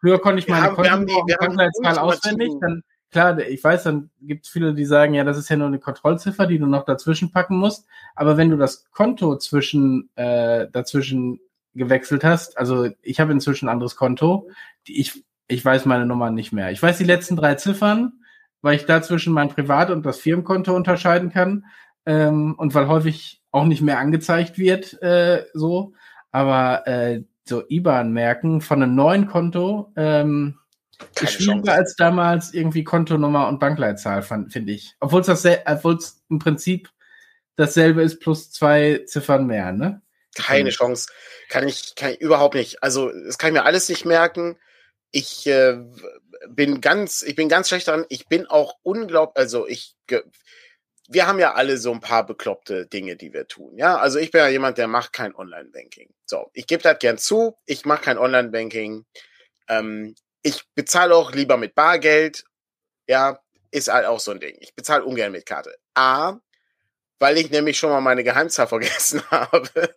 Früher 0.00 0.20
konnte 0.20 0.40
ich 0.40 0.48
meine 0.48 0.70
Kontenzahl 0.70 1.98
auswendig, 1.98 2.52
dann, 2.60 2.82
klar, 3.10 3.38
ich 3.38 3.62
weiß, 3.64 3.84
dann 3.84 4.10
gibt 4.20 4.44
es 4.44 4.52
viele, 4.52 4.74
die 4.74 4.84
sagen, 4.84 5.14
ja, 5.14 5.24
das 5.24 5.38
ist 5.38 5.48
ja 5.48 5.56
nur 5.56 5.66
eine 5.66 5.80
Kontrollziffer, 5.80 6.46
die 6.46 6.58
du 6.58 6.66
noch 6.66 6.84
dazwischen 6.84 7.32
packen 7.32 7.56
musst. 7.56 7.86
Aber 8.14 8.36
wenn 8.36 8.50
du 8.50 8.56
das 8.56 8.90
Konto 8.90 9.38
zwischen, 9.38 10.10
äh, 10.14 10.66
dazwischen 10.70 11.40
gewechselt 11.74 12.22
hast, 12.22 12.58
also 12.58 12.88
ich 13.02 13.18
habe 13.18 13.32
inzwischen 13.32 13.68
ein 13.68 13.72
anderes 13.72 13.96
Konto, 13.96 14.50
die, 14.86 15.00
ich, 15.00 15.24
ich 15.48 15.64
weiß 15.64 15.86
meine 15.86 16.06
Nummer 16.06 16.30
nicht 16.30 16.52
mehr. 16.52 16.70
Ich 16.70 16.82
weiß 16.82 16.98
die 16.98 17.04
letzten 17.04 17.36
drei 17.36 17.54
Ziffern, 17.54 18.12
weil 18.60 18.76
ich 18.76 18.84
dazwischen 18.84 19.32
mein 19.32 19.48
Privat- 19.48 19.90
und 19.90 20.04
das 20.04 20.18
Firmenkonto 20.18 20.74
unterscheiden 20.74 21.30
kann. 21.30 21.64
Ähm, 22.06 22.54
und 22.56 22.74
weil 22.74 22.88
häufig 22.88 23.42
auch 23.58 23.66
nicht 23.66 23.82
mehr 23.82 23.98
angezeigt 23.98 24.58
wird, 24.58 25.00
äh, 25.02 25.44
so. 25.54 25.92
Aber 26.30 26.86
äh, 26.86 27.22
so 27.48 27.64
IBAN-Merken 27.68 28.60
von 28.60 28.82
einem 28.82 28.94
neuen 28.94 29.26
Konto 29.26 29.92
ähm, 29.96 30.58
ist 31.20 31.32
schwieriger 31.32 31.72
als 31.72 31.96
damals 31.96 32.52
irgendwie 32.52 32.84
Kontonummer 32.84 33.48
und 33.48 33.60
Bankleitzahl, 33.60 34.22
finde 34.22 34.72
ich. 34.72 34.94
Obwohl 35.00 35.22
es 35.22 35.28
obwohl 35.28 35.96
es 35.96 36.22
im 36.28 36.38
Prinzip 36.38 36.90
dasselbe 37.56 38.02
ist, 38.02 38.20
plus 38.20 38.50
zwei 38.50 39.02
Ziffern 39.06 39.46
mehr, 39.46 39.72
ne? 39.72 40.02
Keine 40.34 40.70
Chance. 40.70 41.08
Kann 41.48 41.66
ich, 41.66 41.94
kann 41.96 42.12
ich 42.12 42.20
überhaupt 42.20 42.54
nicht. 42.54 42.82
Also, 42.82 43.10
das 43.10 43.38
kann 43.38 43.48
ich 43.48 43.54
mir 43.54 43.64
alles 43.64 43.88
nicht 43.88 44.04
merken. 44.04 44.56
Ich 45.10 45.46
äh, 45.46 45.78
bin 46.48 46.80
ganz, 46.80 47.22
ich 47.22 47.34
bin 47.34 47.48
ganz 47.48 47.68
schlecht 47.68 47.88
daran. 47.88 48.04
Ich 48.08 48.28
bin 48.28 48.46
auch 48.46 48.74
unglaublich, 48.82 49.36
also 49.36 49.66
ich 49.66 49.96
wir 51.08 51.26
haben 51.26 51.38
ja 51.38 51.54
alle 51.54 51.78
so 51.78 51.90
ein 51.90 52.00
paar 52.00 52.24
bekloppte 52.26 52.86
Dinge, 52.86 53.16
die 53.16 53.32
wir 53.32 53.48
tun. 53.48 53.76
Ja, 53.76 53.96
also 53.96 54.18
ich 54.18 54.30
bin 54.30 54.40
ja 54.42 54.48
jemand, 54.48 54.76
der 54.76 54.88
macht 54.88 55.14
kein 55.14 55.34
Online-Banking. 55.34 56.10
So, 56.26 56.50
ich 56.52 56.66
gebe 56.66 56.82
das 56.82 56.98
gern 56.98 57.16
zu. 57.16 57.56
Ich 57.64 57.86
mache 57.86 58.02
kein 58.02 58.18
Online-Banking. 58.18 59.06
Ähm, 59.68 60.14
ich 60.42 60.62
bezahle 60.74 61.14
auch 61.14 61.32
lieber 61.32 61.56
mit 61.56 61.74
Bargeld. 61.74 62.44
Ja, 63.06 63.40
ist 63.70 63.90
halt 63.90 64.04
auch 64.04 64.20
so 64.20 64.32
ein 64.32 64.40
Ding. 64.40 64.56
Ich 64.60 64.74
bezahle 64.74 65.04
ungern 65.04 65.32
mit 65.32 65.46
Karte. 65.46 65.74
A, 65.94 66.36
weil 67.18 67.38
ich 67.38 67.50
nämlich 67.50 67.78
schon 67.78 67.90
mal 67.90 68.02
meine 68.02 68.22
Geheimzahl 68.22 68.66
vergessen 68.68 69.22
habe. 69.30 69.94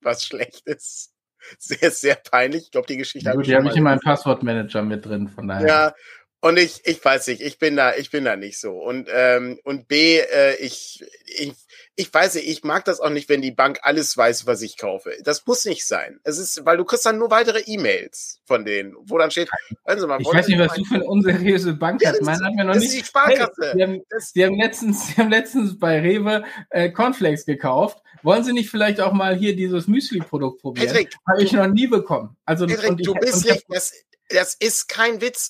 Was 0.00 0.24
schlecht 0.24 0.66
ist. 0.66 1.12
Sehr, 1.58 1.90
sehr 1.90 2.16
peinlich. 2.16 2.64
Ich 2.64 2.70
glaube, 2.70 2.86
die 2.86 2.96
Geschichte 2.96 3.30
habe 3.30 3.42
ich, 3.42 3.52
hab 3.52 3.64
ich 3.64 3.76
in 3.76 3.82
meinem 3.82 4.00
Passwortmanager 4.00 4.82
mit 4.82 5.04
drin, 5.04 5.28
von 5.28 5.48
daher. 5.48 5.66
Ja, 5.66 5.94
und 6.40 6.56
ich, 6.56 6.82
ich 6.84 7.04
weiß 7.04 7.26
nicht, 7.28 7.40
ich 7.40 7.58
bin 7.58 7.74
da, 7.74 7.94
ich 7.96 8.10
bin 8.10 8.24
da 8.24 8.36
nicht 8.36 8.60
so. 8.60 8.72
Und, 8.72 9.08
ähm, 9.12 9.58
und 9.64 9.88
B, 9.88 10.18
äh, 10.18 10.54
ich, 10.60 11.04
ich, 11.26 11.54
ich 11.96 12.14
weiß 12.14 12.36
nicht, 12.36 12.46
ich 12.46 12.62
mag 12.62 12.84
das 12.84 13.00
auch 13.00 13.10
nicht, 13.10 13.28
wenn 13.28 13.42
die 13.42 13.50
Bank 13.50 13.80
alles 13.82 14.16
weiß, 14.16 14.46
was 14.46 14.62
ich 14.62 14.76
kaufe. 14.76 15.12
Das 15.24 15.44
muss 15.46 15.64
nicht 15.64 15.84
sein. 15.84 16.20
Es 16.22 16.38
ist, 16.38 16.64
weil 16.64 16.76
du 16.76 16.84
kriegst 16.84 17.04
dann 17.06 17.18
nur 17.18 17.32
weitere 17.32 17.58
E-Mails 17.66 18.40
von 18.44 18.64
denen, 18.64 18.94
wo 19.00 19.18
dann 19.18 19.32
steht, 19.32 19.50
hören 19.84 19.98
Sie 19.98 20.06
mal, 20.06 20.20
ich 20.20 20.28
weiß 20.28 20.46
nicht, 20.46 20.60
was 20.60 20.74
du 20.74 20.84
für 20.84 20.94
eine 20.94 21.06
unseriöse 21.06 21.72
Bank 21.74 22.00
ja, 22.02 22.10
hast. 22.10 22.22
Meine 22.22 22.44
hat 22.44 22.54
mir 22.54 22.64
noch 22.64 22.74
das 22.74 22.84
nicht. 22.84 22.92
Ist 22.92 23.02
die 23.02 23.06
Sparkasse. 23.06 23.52
Hey, 23.60 23.72
die, 23.74 23.82
haben, 23.82 24.02
die, 24.36 24.44
haben, 24.44 24.58
letztens, 24.60 25.06
die 25.08 25.20
haben 25.20 25.30
letztens 25.30 25.76
bei 25.76 25.98
Rewe 26.00 26.44
äh, 26.70 26.90
Cornflakes 26.90 27.46
gekauft. 27.46 27.98
Wollen 28.22 28.44
Sie 28.44 28.52
nicht 28.52 28.70
vielleicht 28.70 29.00
auch 29.00 29.12
mal 29.12 29.34
hier 29.34 29.56
dieses 29.56 29.88
Müsli-Produkt 29.88 30.60
probieren? 30.60 31.08
Habe 31.28 31.42
ich 31.42 31.52
noch 31.52 31.66
nie 31.66 31.88
bekommen. 31.88 32.36
Also 32.44 32.66
Patrick, 32.66 33.00
ich, 33.00 33.06
du 33.06 33.14
bist 33.14 33.44
nicht, 33.44 33.64
das, 33.68 33.92
das 34.28 34.54
ist 34.54 34.88
kein 34.88 35.20
Witz. 35.20 35.48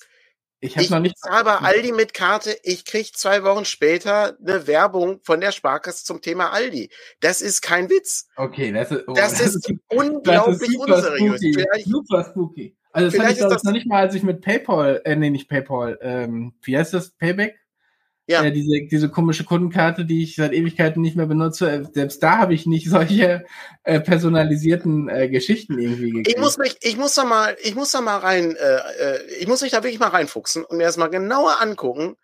Ich 0.61 0.77
habe 0.77 0.89
noch 0.89 0.99
nicht. 0.99 1.15
bei 1.21 1.55
Aldi 1.55 1.93
mit 1.93 2.13
Karte, 2.13 2.57
ich 2.63 2.83
krieg 2.83 3.15
zwei 3.15 3.43
Wochen 3.43 3.63
später 3.63 4.37
eine 4.39 4.67
Werbung 4.67 5.21
von 5.23 5.39
der 5.39 5.51
Sparkasse 5.51 6.03
zum 6.03 6.21
Thema 6.21 6.51
Aldi. 6.51 6.89
Das 7.21 7.41
ist 7.41 7.61
kein 7.61 7.89
Witz. 7.89 8.27
Okay, 8.35 8.71
das 8.73 8.91
ist, 8.91 9.07
oh, 9.07 9.13
das, 9.13 9.37
das 9.37 9.55
ist 9.55 9.73
unglaublich 9.87 10.59
das 10.59 10.69
ist 10.69 10.77
unseriös. 10.77 11.39
Spooky. 11.39 11.53
Vielleicht, 11.53 11.85
super 11.85 12.25
spooky. 12.29 12.75
Also 12.91 13.07
das 13.07 13.13
vielleicht 13.13 13.37
ich, 13.37 13.43
ist 13.43 13.49
das 13.49 13.63
noch 13.63 13.71
nicht 13.71 13.87
mal, 13.87 14.01
als 14.01 14.15
ich 14.15 14.23
mit 14.23 14.41
PayPal, 14.41 15.01
äh, 15.05 15.15
nee, 15.15 15.29
nicht 15.29 15.47
PayPal, 15.47 15.97
ähm, 16.01 16.53
wie 16.63 16.77
heißt 16.77 16.93
das? 16.93 17.11
Payback? 17.11 17.55
Ja. 18.29 18.43
Äh, 18.43 18.51
diese, 18.51 18.81
diese 18.85 19.09
komische 19.09 19.43
Kundenkarte, 19.43 20.05
die 20.05 20.21
ich 20.21 20.35
seit 20.35 20.53
Ewigkeiten 20.53 21.01
nicht 21.01 21.15
mehr 21.15 21.25
benutze, 21.25 21.71
äh, 21.71 21.83
selbst 21.91 22.21
da 22.21 22.37
habe 22.37 22.53
ich 22.53 22.67
nicht 22.67 22.87
solche 22.89 23.43
äh, 23.83 23.99
personalisierten 23.99 25.09
äh, 25.09 25.27
Geschichten 25.29 25.79
irgendwie 25.79 26.11
gekriegt. 26.11 26.27
Ich 26.27 26.37
muss 26.37 26.59
mich, 26.59 26.77
ich 26.81 26.95
muss 26.95 27.15
da 27.15 27.25
mal, 27.25 27.57
ich 27.59 27.73
muss 27.73 27.91
da 27.91 28.01
mal 28.01 28.17
rein, 28.17 28.55
äh, 28.55 29.15
äh, 29.15 29.25
ich 29.39 29.47
muss 29.47 29.61
mich 29.61 29.71
da 29.71 29.83
wirklich 29.83 29.99
mal 29.99 30.09
reinfuchsen 30.09 30.63
und 30.63 30.77
mir 30.77 30.83
das 30.83 30.97
mal 30.97 31.07
genauer 31.07 31.59
angucken, 31.59 32.17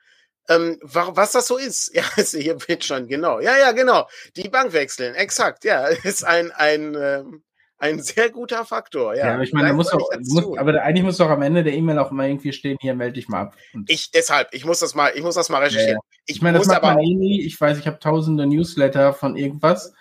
ähm, 0.47 0.77
was 0.83 1.31
das 1.31 1.47
so 1.47 1.57
ist. 1.57 1.91
Ja, 1.95 2.03
ist 2.17 2.35
hier 2.35 2.55
wird 2.67 2.85
schon, 2.85 3.07
genau. 3.07 3.39
Ja, 3.39 3.57
ja, 3.57 3.71
genau. 3.71 4.07
Die 4.35 4.47
Bank 4.47 4.73
wechseln, 4.73 5.15
exakt, 5.15 5.63
ja. 5.63 5.87
Ist 6.03 6.23
ein, 6.23 6.51
ein, 6.51 6.93
ähm, 6.93 7.43
ein 7.77 8.01
sehr 8.01 8.29
guter 8.29 8.65
Faktor, 8.65 9.15
ja. 9.15 9.27
Ja, 9.27 9.33
aber 9.33 9.43
ich 9.43 9.53
meine, 9.53 9.73
muss 9.73 9.91
auch, 9.91 10.09
muss, 10.19 10.57
aber 10.57 10.81
eigentlich 10.81 11.03
muss 11.03 11.17
doch 11.17 11.29
am 11.29 11.41
Ende 11.41 11.63
der 11.63 11.73
E-Mail 11.73 11.99
auch 11.99 12.11
mal 12.11 12.27
irgendwie 12.27 12.53
stehen, 12.53 12.77
hier 12.79 12.95
melde 12.95 13.13
dich 13.13 13.27
mal 13.27 13.41
ab. 13.41 13.55
Und 13.73 13.89
ich 13.89 14.11
deshalb, 14.11 14.53
ich 14.53 14.65
muss 14.65 14.79
das 14.79 14.95
mal, 14.95 15.11
ich 15.15 15.23
muss 15.23 15.35
das 15.35 15.49
mal 15.49 15.61
recherchieren. 15.61 15.97
Ja, 15.97 16.19
Ich, 16.25 16.37
ich 16.37 16.41
meine, 16.41 16.57
das 16.57 16.67
macht 16.67 16.83
man 16.83 16.99
eh 16.99 17.13
nie. 17.13 17.41
Ich 17.41 17.59
weiß, 17.59 17.77
ich 17.77 17.87
habe 17.87 17.99
tausende 17.99 18.45
Newsletter 18.45 19.13
von 19.13 19.35
irgendwas. 19.35 19.93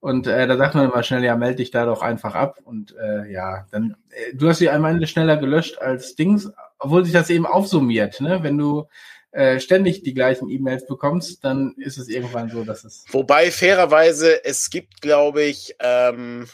Und 0.00 0.26
äh, 0.26 0.46
da 0.46 0.56
sagt 0.56 0.74
man 0.74 0.88
immer 0.90 1.02
schnell, 1.02 1.24
ja, 1.24 1.36
melde 1.36 1.56
dich 1.56 1.70
da 1.70 1.84
doch 1.84 2.02
einfach 2.02 2.34
ab. 2.34 2.58
Und 2.64 2.94
äh, 2.96 3.30
ja, 3.30 3.66
dann, 3.72 3.96
äh, 4.10 4.34
du 4.34 4.48
hast 4.48 4.58
sie 4.58 4.70
am 4.70 4.84
Ende 4.84 5.06
schneller 5.06 5.36
gelöscht 5.36 5.78
als 5.78 6.14
Dings, 6.14 6.50
obwohl 6.78 7.04
sich 7.04 7.12
das 7.12 7.30
eben 7.30 7.46
aufsummiert, 7.46 8.20
ne? 8.20 8.42
Wenn 8.42 8.56
du 8.56 8.86
äh, 9.32 9.58
ständig 9.58 10.04
die 10.04 10.14
gleichen 10.14 10.48
E-Mails 10.48 10.86
bekommst, 10.86 11.44
dann 11.44 11.74
ist 11.76 11.98
es 11.98 12.08
irgendwann 12.08 12.48
so, 12.48 12.64
dass 12.64 12.84
es. 12.84 13.04
Wobei 13.10 13.50
fairerweise, 13.50 14.44
es 14.44 14.70
gibt, 14.70 15.02
glaube 15.02 15.42
ich, 15.42 15.74
ähm, 15.80 16.46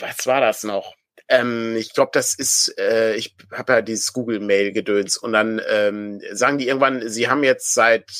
was 0.00 0.26
war 0.26 0.40
das 0.40 0.64
noch? 0.64 0.94
Ähm, 1.28 1.76
ich 1.76 1.94
glaube, 1.94 2.10
das 2.12 2.34
ist, 2.34 2.76
äh, 2.76 3.14
ich 3.14 3.36
habe 3.52 3.74
ja 3.74 3.82
dieses 3.82 4.12
Google-Mail-Gedöns 4.12 5.16
und 5.16 5.32
dann 5.32 5.60
ähm, 5.68 6.20
sagen 6.32 6.58
die 6.58 6.66
irgendwann, 6.66 7.08
sie 7.08 7.28
haben 7.28 7.44
jetzt 7.44 7.72
seit 7.72 8.10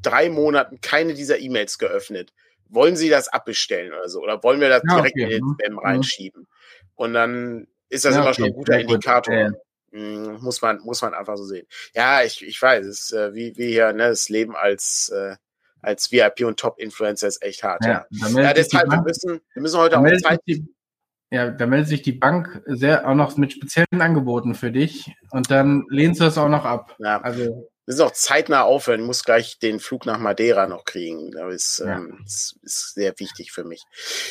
drei 0.00 0.30
Monaten 0.30 0.80
keine 0.80 1.12
dieser 1.12 1.38
E-Mails 1.38 1.78
geöffnet. 1.78 2.32
Wollen 2.68 2.96
Sie 2.96 3.10
das 3.10 3.28
abbestellen 3.28 3.92
oder 3.92 4.08
so? 4.08 4.22
Oder 4.22 4.42
wollen 4.42 4.60
wir 4.60 4.70
das 4.70 4.82
ja, 4.88 4.96
direkt 4.96 5.16
okay. 5.16 5.24
in 5.24 5.30
den 5.30 5.44
mhm. 5.44 5.56
Spam 5.60 5.72
mhm. 5.74 5.78
reinschieben? 5.80 6.48
Und 6.94 7.12
dann 7.12 7.66
ist 7.90 8.06
das 8.06 8.14
ja, 8.14 8.20
immer 8.22 8.30
okay. 8.30 8.36
schon 8.36 8.44
ein 8.46 8.54
guter 8.54 8.80
Indikator. 8.80 9.50
Gut. 9.50 9.58
Mhm, 9.90 10.38
muss 10.40 10.62
man, 10.62 10.80
muss 10.80 11.02
man 11.02 11.12
einfach 11.12 11.36
so 11.36 11.44
sehen. 11.44 11.66
Ja, 11.94 12.22
ich, 12.22 12.44
ich 12.44 12.60
weiß, 12.60 12.86
es 12.86 13.00
ist 13.00 13.12
äh, 13.12 13.34
wie, 13.34 13.56
wie 13.56 13.68
hier, 13.68 13.92
ne, 13.92 14.08
das 14.08 14.28
Leben 14.28 14.56
als 14.56 15.10
äh, 15.14 15.36
als 15.84 16.10
VIP 16.10 16.46
und 16.46 16.58
Top-Influencer 16.58 17.28
ist 17.28 17.42
echt 17.42 17.62
hart. 17.62 17.84
Ja, 17.84 18.06
ja. 18.10 18.28
ja 18.40 18.52
deshalb, 18.54 18.90
wir 18.90 19.02
müssen, 19.02 19.40
wir 19.52 19.62
müssen 19.62 19.78
heute 19.78 19.98
auch 19.98 20.20
Zeit. 20.22 20.40
Die, 20.46 20.66
ja, 21.34 21.50
da 21.50 21.66
meldet 21.66 21.88
sich 21.88 22.02
die 22.02 22.12
Bank 22.12 22.62
sehr 22.66 23.08
auch 23.08 23.14
noch 23.14 23.36
mit 23.36 23.52
speziellen 23.52 24.00
Angeboten 24.00 24.54
für 24.54 24.70
dich 24.70 25.12
und 25.30 25.50
dann 25.50 25.84
lehnst 25.88 26.20
du 26.20 26.24
das 26.24 26.38
auch 26.38 26.48
noch 26.48 26.64
ab. 26.64 26.94
Ja. 26.98 27.20
Also 27.20 27.40
wir 27.40 27.92
müssen 27.92 28.02
auch 28.02 28.12
zeitnah 28.12 28.62
aufhören. 28.62 29.00
Ich 29.00 29.06
muss 29.06 29.24
gleich 29.24 29.58
den 29.58 29.80
Flug 29.80 30.06
nach 30.06 30.18
Madeira 30.18 30.68
noch 30.68 30.84
kriegen. 30.84 31.32
Das 31.32 31.52
ist, 31.52 31.78
ja. 31.84 31.96
ähm, 31.96 32.20
das 32.22 32.54
ist 32.62 32.94
sehr 32.94 33.18
wichtig 33.18 33.50
für 33.50 33.64
mich. 33.64 33.82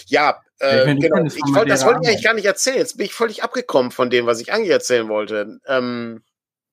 Ja, 0.07 0.41
äh, 0.59 0.95
genau. 0.95 1.25
Ich 1.25 1.35
wollte, 1.53 1.69
das 1.69 1.85
wollte 1.85 1.99
ich 2.03 2.07
eigentlich 2.07 2.23
gar 2.23 2.33
nicht 2.33 2.45
erzählen. 2.45 2.77
Jetzt 2.77 2.97
bin 2.97 3.05
ich 3.05 3.13
völlig 3.13 3.43
abgekommen 3.43 3.91
von 3.91 4.09
dem, 4.09 4.25
was 4.25 4.39
ich 4.39 4.53
eigentlich 4.53 4.71
erzählen 4.71 5.09
wollte. 5.09 5.59
Ähm, 5.67 6.23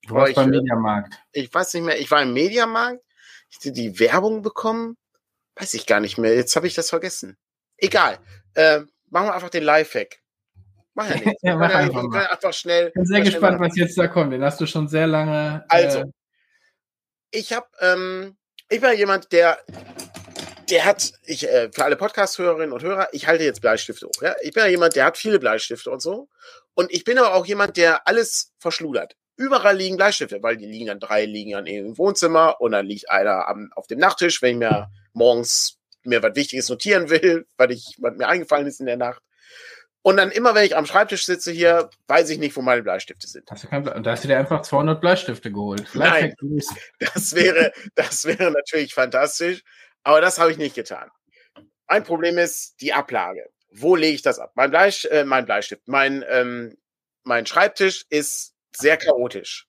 du 0.07 0.15
warst 0.15 0.37
beim 0.37 0.49
Mediamarkt. 0.49 1.15
Ich 1.33 1.53
weiß 1.53 1.75
nicht 1.75 1.83
mehr. 1.83 2.01
Ich 2.01 2.11
war 2.11 2.23
im 2.23 2.33
Mediamarkt. 2.33 3.03
Ich 3.51 3.57
hatte 3.57 3.73
die 3.73 3.99
Werbung 3.99 4.43
bekommen. 4.43 4.97
Weiß 5.57 5.75
ich 5.75 5.87
gar 5.87 5.99
nicht 5.99 6.19
mehr. 6.19 6.37
Jetzt 6.37 6.55
habe 6.55 6.69
ich 6.69 6.75
das 6.75 6.89
vergessen. 6.89 7.37
Egal. 7.77 8.21
Äh, 8.55 8.83
machen 9.11 9.27
wir 9.27 9.35
einfach 9.35 9.51
den 9.51 9.65
Lifehack. 9.65 10.20
Mach 10.95 11.09
ja 11.09 11.17
nichts. 11.25 11.43
ja, 11.43 11.57
mach 11.57 11.75
einfach, 11.75 12.03
mal. 12.03 12.27
einfach 12.27 12.53
schnell. 12.53 12.89
Ich 12.89 12.95
bin 12.95 13.07
sehr 13.07 13.21
gespannt, 13.21 13.61
was 13.61 13.77
jetzt 13.77 13.97
da 13.99 14.09
kommt. 14.09 14.33
Den 14.33 14.45
hast 14.45 14.61
du 14.61 14.67
schon 14.67 14.89
sehr 14.89 15.07
lange. 15.07 15.65
Also, 15.69 16.01
äh, 16.01 16.05
ich 17.31 17.53
habe, 17.53 17.67
ähm, 17.81 18.37
ich 18.69 18.81
bin 18.81 18.97
jemand, 18.97 19.33
der, 19.33 19.59
der 20.69 20.85
hat, 20.85 21.13
ich, 21.25 21.49
äh, 21.49 21.71
für 21.73 21.85
alle 21.85 21.97
Podcast-Hörerinnen 21.97 22.73
und 22.73 22.83
Hörer, 22.83 23.09
ich 23.13 23.27
halte 23.27 23.45
jetzt 23.45 23.61
Bleistifte 23.61 24.07
hoch. 24.07 24.23
Ja? 24.23 24.35
Ich 24.43 24.53
bin 24.53 24.65
ja 24.65 24.71
jemand, 24.71 24.97
der 24.97 25.05
hat 25.05 25.19
viele 25.19 25.39
Bleistifte 25.39 25.91
und 25.91 26.03
so. 26.03 26.29
Und 26.75 26.93
ich 26.93 27.05
bin 27.05 27.19
aber 27.19 27.35
auch 27.35 27.47
jemand, 27.47 27.77
der 27.77 28.07
alles 28.07 28.53
verschludert. 28.59 29.17
Überall 29.37 29.77
liegen 29.77 29.97
Bleistifte, 29.97 30.43
weil 30.43 30.57
die 30.57 30.67
liegen 30.67 30.87
dann 30.87 31.01
drei, 31.01 31.25
liegen 31.25 31.53
dann 31.53 31.67
im 31.67 31.97
Wohnzimmer 31.97 32.61
und 32.61 32.73
dann 32.73 32.87
liegt 32.87 33.11
einer 33.11 33.49
am, 33.49 33.71
auf 33.75 33.87
dem 33.87 33.99
Nachttisch, 33.99 34.43
wenn 34.43 34.53
ich 34.53 34.59
mir 34.59 34.91
morgens 35.13 35.79
mir 36.03 36.23
was 36.23 36.35
Wichtiges 36.35 36.69
notieren 36.69 37.11
will, 37.11 37.47
weil 37.57 37.73
ich, 37.73 37.97
was 37.99 38.17
mir 38.17 38.29
eingefallen 38.29 38.67
ist 38.67 38.81
in 38.81 38.87
der 38.87 38.97
Nacht. 38.97 39.23
Und 40.03 40.17
dann 40.17 40.31
immer, 40.31 40.55
wenn 40.55 40.65
ich 40.65 40.77
am 40.77 40.87
Schreibtisch 40.87 41.27
sitze 41.27 41.53
hier, 41.53 41.91
weiß 42.07 42.31
ich 42.31 42.39
nicht, 42.39 42.57
wo 42.57 42.63
meine 42.63 42.83
Bleistifte 42.83 43.27
sind. 43.27 43.51
Hast 43.51 43.65
du 43.65 43.69
kein 43.69 43.83
Ble 43.83 43.95
und 43.95 44.05
da 44.05 44.13
hast 44.13 44.25
du 44.25 44.29
dir 44.29 44.39
einfach 44.39 44.63
200 44.63 45.01
Bleistifte 45.01 45.53
geholt. 45.53 45.89
Nein, 45.95 46.35
das 46.99 47.35
wäre, 47.35 47.73
das 47.95 48.25
wäre 48.25 48.51
natürlich 48.51 48.95
fantastisch, 48.95 49.63
aber 50.03 50.21
das 50.21 50.39
habe 50.39 50.53
ich 50.53 50.59
nicht 50.59 50.75
getan. 50.75 51.11
Mein 51.87 52.05
Problem 52.05 52.39
ist 52.39 52.81
die 52.81 52.93
Ablage. 52.93 53.51
Wo 53.73 53.95
lege 53.95 54.15
ich 54.15 54.23
das 54.23 54.39
ab? 54.39 54.53
Mein, 54.55 54.71
Bleist 54.71 55.05
äh, 55.11 55.25
mein 55.25 55.45
Bleistift, 55.45 55.87
mein, 55.87 56.25
ähm, 56.29 56.77
mein 57.25 57.47
Schreibtisch 57.47 58.07
ist 58.09 58.55
sehr 58.75 58.97
chaotisch. 58.97 59.69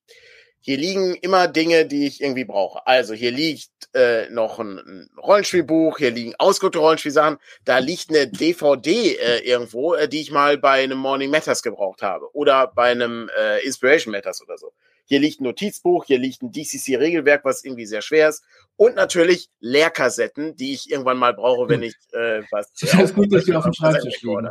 Hier 0.64 0.78
liegen 0.78 1.16
immer 1.16 1.48
Dinge, 1.48 1.88
die 1.88 2.06
ich 2.06 2.22
irgendwie 2.22 2.46
brauche. 2.46 2.86
Also 2.86 3.16
hier 3.16 3.32
liegt 3.32 3.72
äh, 3.96 4.30
noch 4.30 4.60
ein, 4.60 4.78
ein 4.78 5.10
Rollenspielbuch, 5.18 5.98
hier 5.98 6.12
liegen 6.12 6.36
ausgedruckte 6.38 6.80
Rollenspielsachen, 6.80 7.38
da 7.66 7.80
liegt 7.80 8.10
eine 8.10 8.28
DVD 8.28 9.16
äh, 9.16 9.40
irgendwo, 9.40 9.96
äh, 9.96 10.08
die 10.08 10.22
ich 10.22 10.32
mal 10.32 10.60
bei 10.60 10.84
einem 10.84 11.00
Morning 11.00 11.32
Matters 11.32 11.64
gebraucht 11.64 12.04
habe 12.04 12.34
oder 12.36 12.68
bei 12.68 12.92
einem 12.92 13.30
äh, 13.38 13.66
Inspiration 13.66 14.12
Matters 14.12 14.42
oder 14.42 14.58
so. 14.58 14.72
Hier 15.06 15.20
liegt 15.20 15.42
ein 15.42 15.46
Notizbuch, 15.46 16.06
hier 16.06 16.20
liegt 16.20 16.42
ein 16.42 16.52
DCC-Regelwerk, 16.52 17.44
was 17.44 17.66
irgendwie 17.66 17.86
sehr 17.86 18.02
schwer 18.02 18.30
ist. 18.30 18.44
Und 18.78 18.96
natürlich 18.96 19.50
Leerkassetten, 19.60 20.56
die 20.56 20.74
ich 20.74 20.90
irgendwann 20.90 21.18
mal 21.18 21.34
brauche, 21.34 21.68
wenn 21.68 21.84
ich 21.84 21.96
äh, 22.14 22.44
was. 22.52 22.72
Das 22.80 22.94
ist 22.94 23.16
gut, 23.16 23.34
dass 23.34 23.46
die 23.46 23.54
auf 23.54 23.64
dem 23.64 23.74
Schreibtisch 23.74 24.22
liegen. 24.22 24.50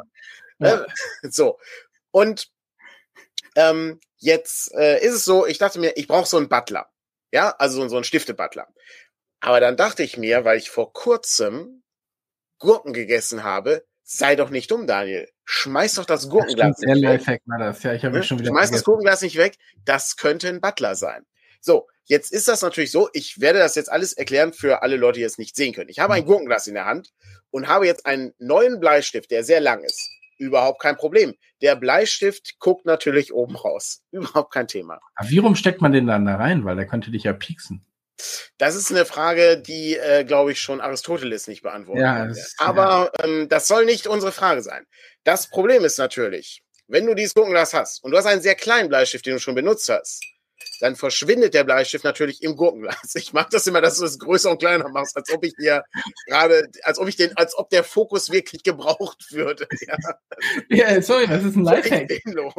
Ja. 0.59 0.83
Äh, 0.83 0.87
so. 1.31 1.59
Und 2.11 2.51
ähm, 3.57 4.01
jetzt 4.19 4.73
äh, 4.75 5.05
ist 5.05 5.15
es 5.15 5.25
so, 5.25 5.47
ich 5.47 5.59
dachte 5.59 5.79
mir, 5.79 5.97
ich 5.97 6.09
brauche 6.09 6.29
so 6.29 6.37
einen 6.37 6.49
Butler. 6.49 6.91
Ja, 7.33 7.55
also 7.59 7.87
so 7.89 7.97
einen 7.97 8.05
Stifte-Butler. 8.05 8.67
Aber 9.41 9.61
dann 9.61 9.77
dachte 9.77 10.03
ich 10.03 10.17
mir, 10.17 10.45
weil 10.45 10.59
ich 10.59 10.71
vor 10.71 10.93
kurzem 10.93 11.83
Gurken 12.59 12.93
gegessen 12.93 13.45
habe, 13.45 13.85
sei 14.03 14.37
doch 14.37 14.51
nicht 14.51 14.71
dumm, 14.71 14.87
Daniel. 14.87 15.29
Schmeiß 15.45 15.95
doch 15.95 16.05
das 16.05 16.29
Gurkenglas 16.29 16.77
das 16.77 16.95
nicht 16.95 17.03
weg. 17.03 17.43
Das. 17.59 17.83
Ja, 17.83 17.95
ich 17.95 18.05
habe 18.05 18.17
hm? 18.17 18.23
schon 18.23 18.39
wieder 18.39 18.51
Schmeiß 18.51 18.71
das 18.71 18.85
Gurkenglas 18.85 19.23
nicht 19.23 19.37
weg. 19.37 19.57
Das 19.85 20.17
könnte 20.17 20.49
ein 20.49 20.61
Butler 20.61 20.95
sein. 20.95 21.25
So, 21.61 21.89
jetzt 22.05 22.33
ist 22.33 22.49
das 22.49 22.63
natürlich 22.63 22.91
so. 22.91 23.09
Ich 23.13 23.41
werde 23.41 23.59
das 23.59 23.75
jetzt 23.75 23.91
alles 23.91 24.13
erklären 24.13 24.53
für 24.53 24.83
alle 24.83 24.97
Leute, 24.97 25.21
die 25.21 25.25
es 25.25 25.39
nicht 25.39 25.57
sehen 25.57 25.75
können. 25.75 25.91
Ich 25.91 26.01
habe 26.01 26.15
ein 26.15 26.23
hm. 26.23 26.27
Gurkenglas 26.27 26.67
in 26.67 26.75
der 26.75 26.87
Hand 26.87 27.11
und 27.51 27.69
habe 27.69 27.87
jetzt 27.87 28.07
einen 28.07 28.35
neuen 28.39 28.81
Bleistift, 28.81 29.31
der 29.31 29.45
sehr 29.45 29.61
lang 29.61 29.83
ist 29.83 30.11
überhaupt 30.41 30.81
kein 30.81 30.97
Problem. 30.97 31.35
Der 31.61 31.77
Bleistift 31.77 32.59
guckt 32.59 32.87
natürlich 32.87 33.33
oben 33.33 33.55
raus. 33.57 34.03
Überhaupt 34.11 34.53
kein 34.53 34.67
Thema. 34.67 34.99
Aber 35.15 35.29
wie 35.29 35.39
rum 35.39 35.55
steckt 35.55 35.81
man 35.81 35.93
den 35.93 36.07
dann 36.07 36.25
da 36.25 36.37
rein? 36.37 36.65
Weil 36.65 36.77
der 36.77 36.87
könnte 36.87 37.11
dich 37.11 37.25
ja 37.25 37.33
pieksen. 37.33 37.85
Das 38.59 38.75
ist 38.75 38.91
eine 38.91 39.07
Frage, 39.07 39.59
die, 39.59 39.97
äh, 39.97 40.25
glaube 40.25 40.53
ich, 40.53 40.61
schon 40.61 40.81
Aristoteles 40.81 41.49
nicht 41.49 41.63
beantwortet 41.63 42.03
ja, 42.03 42.27
das, 42.27 42.55
Aber 42.59 43.11
ja. 43.19 43.25
ähm, 43.25 43.49
das 43.49 43.67
soll 43.67 43.87
nicht 43.87 44.07
unsere 44.07 44.33
Frage 44.33 44.63
sein. 44.63 44.85
Das 45.25 45.49
Problem 45.49 45.85
ist 45.85 45.99
natürlich, 45.99 46.63
wenn 46.87 47.07
du 47.07 47.15
dieses 47.15 47.35
Gurkenglas 47.35 47.73
hast 47.73 48.05
und 48.05 48.11
du 48.11 48.19
hast 48.19 48.27
einen 48.27 48.43
sehr 48.43 48.57
kleinen 48.57 48.91
Bleistift, 48.91 49.25
den 49.25 49.35
du 49.35 49.41
schon 49.41 49.55
benutzt 49.55 49.89
hast, 49.89 50.23
dann 50.81 50.97
verschwindet 50.97 51.55
der 51.55 51.65
Bleistift 51.65 52.05
natürlich 52.05 52.43
im 52.43 52.57
Gurkenglas. 52.57 53.15
Ich 53.15 53.33
mag 53.33 53.51
das 53.51 53.67
immer, 53.67 53.81
dass 53.81 53.99
du 53.99 54.05
es 54.05 54.19
größer 54.19 54.51
und 54.51 54.59
kleiner 54.59 54.89
machst, 54.89 55.17
als 55.17 55.31
ob 55.33 55.45
ich 55.45 55.55
dir 55.55 55.85
gerade, 56.27 56.69
als 56.83 56.99
ob 56.99 57.09
ich 57.09 57.17
den, 57.17 57.37
als 57.37 57.57
ob 57.57 57.71
der 57.71 57.85
Fokus 57.85 58.31
wirklich 58.31 58.63
gebraucht 58.63 59.33
würde. 59.33 59.67
Ja, 60.69 60.93
ja 60.93 61.03
sorry, 61.03 61.27
das 61.27 61.45
ist 61.45 61.57
ein 61.57 61.65
Lifehack. 61.65 62.11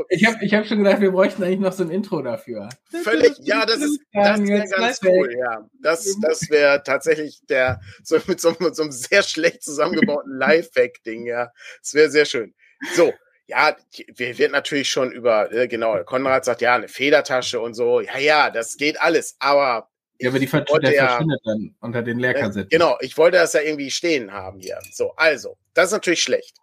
Ich 0.09 0.25
habe 0.25 0.45
ich 0.45 0.53
hab 0.53 0.67
schon 0.67 0.83
gedacht, 0.83 1.01
wir 1.01 1.11
bräuchten 1.11 1.43
eigentlich 1.43 1.59
noch 1.59 1.73
so 1.73 1.83
ein 1.83 1.89
Intro 1.89 2.21
dafür. 2.21 2.69
Völlig, 3.03 3.33
ja, 3.39 3.65
das 3.65 3.77
ist, 3.77 3.99
das 4.13 4.41
wäre 4.41 4.67
ganz 4.67 4.99
cool, 5.03 5.35
ja. 5.37 5.67
Das, 5.81 6.15
das 6.21 6.49
wäre 6.49 6.83
tatsächlich 6.83 7.41
der, 7.49 7.79
so 8.03 8.17
mit 8.27 8.39
so, 8.39 8.55
mit 8.59 8.75
so 8.75 8.83
einem 8.83 8.91
sehr 8.91 9.23
schlecht 9.23 9.63
zusammengebauten 9.63 10.33
Lifehack-Ding, 10.37 11.25
ja. 11.25 11.51
Das 11.81 11.93
wäre 11.93 12.09
sehr 12.09 12.25
schön. 12.25 12.53
So, 12.95 13.13
ja, 13.51 13.75
wir 14.15 14.37
wird 14.37 14.51
natürlich 14.53 14.89
schon 14.89 15.11
über, 15.11 15.51
äh, 15.51 15.67
genau, 15.67 16.01
Konrad 16.05 16.45
sagt, 16.45 16.61
ja, 16.61 16.75
eine 16.75 16.87
Federtasche 16.87 17.59
und 17.59 17.73
so, 17.73 17.99
ja, 17.99 18.17
ja, 18.17 18.49
das 18.49 18.77
geht 18.77 18.99
alles, 18.99 19.35
aber. 19.39 19.89
Ja, 20.19 20.29
aber 20.29 20.39
die 20.39 20.47
ver 20.47 20.61
der 20.61 20.93
ja, 20.93 21.07
verschwindet 21.07 21.41
dann 21.43 21.75
unter 21.81 22.01
den 22.01 22.19
Leerkassetten. 22.19 22.69
Genau, 22.69 22.97
ich 23.01 23.17
wollte 23.17 23.37
das 23.37 23.53
ja 23.53 23.61
irgendwie 23.61 23.91
stehen 23.91 24.31
haben 24.31 24.59
hier. 24.59 24.79
So, 24.91 25.13
also, 25.17 25.57
das 25.73 25.87
ist 25.87 25.91
natürlich 25.91 26.23
schlecht. 26.23 26.57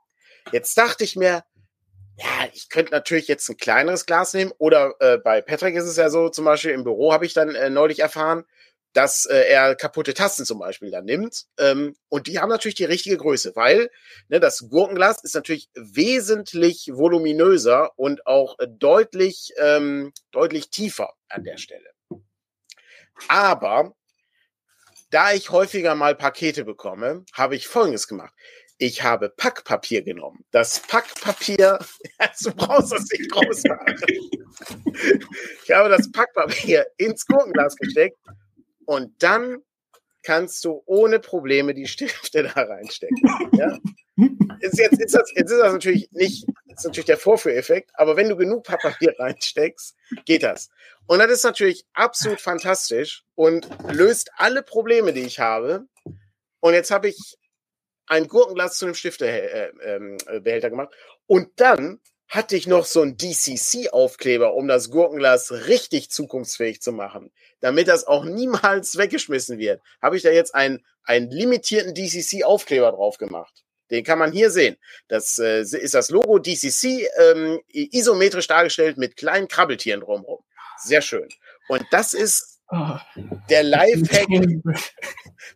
Jetzt 0.53 0.78
dachte 0.78 1.05
ich 1.05 1.16
mir, 1.16 1.45
ja, 2.16 2.49
ich 2.55 2.68
könnte 2.70 2.93
natürlich 2.93 3.28
jetzt 3.28 3.49
ein 3.49 3.57
kleineres 3.57 4.07
Glas 4.07 4.32
nehmen 4.32 4.53
oder 4.59 4.95
äh, 5.01 5.18
bei 5.18 5.43
Patrick 5.43 5.74
ist 5.74 5.84
es 5.84 5.97
ja 5.97 6.09
so, 6.09 6.30
zum 6.30 6.45
Beispiel 6.45 6.70
im 6.70 6.84
Büro 6.84 7.12
habe 7.12 7.26
ich 7.26 7.34
dann 7.34 7.55
äh, 7.55 7.68
neulich 7.68 7.99
erfahren, 7.99 8.45
dass 8.93 9.26
äh, 9.26 9.43
er 9.43 9.74
kaputte 9.74 10.14
Tasten 10.14 10.45
zum 10.45 10.59
Beispiel 10.59 10.91
dann 10.91 11.05
nimmt. 11.05 11.45
Ähm, 11.59 11.95
und 12.09 12.26
die 12.26 12.39
haben 12.39 12.49
natürlich 12.49 12.74
die 12.74 12.84
richtige 12.84 13.16
Größe, 13.16 13.55
weil 13.55 13.91
ne, 14.28 14.41
das 14.41 14.68
Gurkenglas 14.68 15.22
ist 15.22 15.34
natürlich 15.34 15.68
wesentlich 15.74 16.91
voluminöser 16.93 17.93
und 17.97 18.26
auch 18.26 18.59
äh, 18.59 18.66
deutlich, 18.68 19.53
ähm, 19.59 20.12
deutlich 20.30 20.70
tiefer 20.70 21.14
an 21.28 21.45
der 21.45 21.59
Stelle. 21.59 21.91
Aber 23.28 23.95
da 25.11 25.32
ich 25.32 25.51
häufiger 25.51 25.95
mal 25.95 26.14
Pakete 26.14 26.64
bekomme, 26.64 27.24
habe 27.32 27.57
ich 27.57 27.66
Folgendes 27.66 28.09
gemacht. 28.09 28.34
Ich 28.80 29.03
habe 29.03 29.28
Packpapier 29.30 30.03
genommen. 30.03 30.45
Das 30.53 30.80
Packpapier, 30.80 31.78
du 32.43 32.53
brauchst 32.53 32.93
das 32.93 33.09
nicht 33.11 33.30
groß 33.30 33.64
machen. 33.64 33.97
Ich 35.64 35.70
habe 35.70 35.89
das 35.89 36.11
Packpapier 36.12 36.86
ins 36.97 37.26
Gurkenglas 37.26 37.76
gesteckt 37.76 38.16
und 38.89 39.22
dann 39.22 39.62
kannst 40.22 40.64
du 40.64 40.82
ohne 40.86 41.20
Probleme 41.20 41.74
die 41.74 41.86
Stifte 41.86 42.43
da 42.55 42.62
reinstecken. 42.62 43.18
Ja? 43.53 43.78
Ist 44.61 44.78
jetzt, 44.78 44.99
ist 44.99 45.14
das, 45.14 45.30
jetzt 45.34 45.53
ist 45.53 45.59
das 45.59 45.74
natürlich 45.74 46.11
nicht, 46.12 46.47
ist 46.74 46.84
natürlich 46.86 47.05
der 47.05 47.18
Vorführeffekt, 47.18 47.91
aber 47.93 48.16
wenn 48.16 48.30
du 48.30 48.36
genug 48.36 48.64
Papier 48.64 49.14
reinsteckst, 49.18 49.95
geht 50.24 50.43
das. 50.43 50.70
Und 51.07 51.18
das 51.18 51.30
ist 51.30 51.45
natürlich 51.45 51.84
absolut 51.93 52.41
fantastisch 52.41 53.24
und 53.34 53.68
löst 53.93 54.30
alle 54.39 54.62
Probleme, 54.62 55.12
die 55.12 55.20
ich 55.20 55.39
habe. 55.39 55.86
Und 56.61 56.72
jetzt 56.72 56.91
habe 56.91 57.09
ich 57.09 57.36
ein 58.07 58.26
Gurkenglas 58.26 58.78
zu 58.78 58.86
einem 58.86 58.95
Stiftebehälter 58.95 60.66
äh, 60.66 60.70
gemacht. 60.70 60.95
Und 61.26 61.61
dann 61.61 62.01
hatte 62.29 62.57
ich 62.57 62.66
noch 62.66 62.85
so 62.85 63.01
einen 63.01 63.16
DCC-Aufkleber, 63.16 64.55
um 64.55 64.68
das 64.68 64.91
Gurkenglas 64.91 65.51
richtig 65.66 66.11
zukunftsfähig 66.11 66.83
zu 66.83 66.93
machen, 66.93 67.31
damit 67.61 67.89
das 67.89 68.07
auch 68.07 68.24
niemals 68.24 68.99
weggeschmissen 68.99 69.59
wird. 69.59 69.81
Habe 70.03 70.16
ich 70.16 70.22
da 70.22 70.31
jetzt 70.31 70.55
einen, 70.55 70.85
einen 71.05 71.31
limitierten 71.31 71.95
DCC-Aufkleber 71.95 72.93
drauf 72.93 73.16
gemacht. 73.16 73.64
Den 73.91 74.05
kann 74.05 74.18
man 74.18 74.33
hier 74.33 74.51
sehen. 74.51 74.76
Das 75.09 75.39
äh, 75.39 75.62
ist 75.62 75.95
das 75.95 76.11
Logo 76.11 76.39
DCC 76.39 77.09
ähm, 77.18 77.61
isometrisch 77.72 78.47
dargestellt 78.47 78.99
mit 78.99 79.16
kleinen 79.16 79.49
Krabbeltieren 79.49 80.03
drumherum. 80.03 80.41
Sehr 80.79 81.01
schön. 81.01 81.29
Und 81.68 81.87
das 81.91 82.12
ist 82.12 82.61
oh, 82.70 82.97
der 83.49 83.62
Lifehack. 83.62 84.29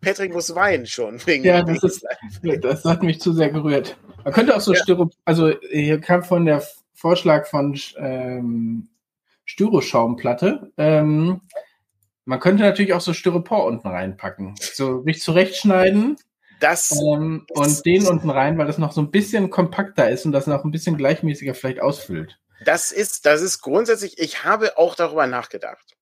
Patrick 0.01 0.33
muss 0.33 0.55
weinen 0.55 0.87
schon. 0.87 1.25
Wegen 1.27 1.45
ja, 1.45 1.63
das, 1.63 1.83
ist, 1.83 2.07
das 2.61 2.85
hat 2.85 3.03
mich 3.03 3.21
zu 3.21 3.35
sehr 3.35 3.51
gerührt. 3.51 3.99
Man 4.25 4.33
könnte 4.33 4.57
auch 4.57 4.61
so 4.61 4.73
ja. 4.73 4.81
Styro, 4.81 5.11
also 5.25 5.53
hier 5.71 6.01
kam 6.01 6.23
von 6.23 6.45
der 6.45 6.63
Vorschlag 6.95 7.47
von 7.47 7.79
ähm, 7.97 8.89
Styroschaumplatte. 9.45 10.73
Ähm, 10.77 11.41
man 12.25 12.41
könnte 12.41 12.63
natürlich 12.63 12.93
auch 12.95 13.01
so 13.01 13.13
Styropor 13.13 13.65
unten 13.65 13.89
reinpacken. 13.89 14.55
So 14.61 14.99
richtig 14.99 15.25
zurechtschneiden. 15.25 16.17
Das 16.61 16.93
ähm, 16.93 17.45
und 17.51 17.85
den 17.85 18.07
unten 18.07 18.31
rein, 18.31 18.57
weil 18.57 18.69
das 18.69 18.79
noch 18.79 18.93
so 18.93 19.01
ein 19.01 19.11
bisschen 19.11 19.51
kompakter 19.51 20.09
ist 20.09 20.25
und 20.25 20.33
das 20.33 20.47
noch 20.47 20.65
ein 20.65 20.71
bisschen 20.71 20.97
gleichmäßiger 20.97 21.55
vielleicht 21.55 21.81
ausfüllt. 21.81 22.39
Das 22.65 22.93
ist, 22.93 23.27
das 23.27 23.43
ist 23.43 23.61
grundsätzlich, 23.61 24.19
ich 24.19 24.45
habe 24.45 24.79
auch 24.79 24.95
darüber 24.95 25.27
nachgedacht. 25.27 25.97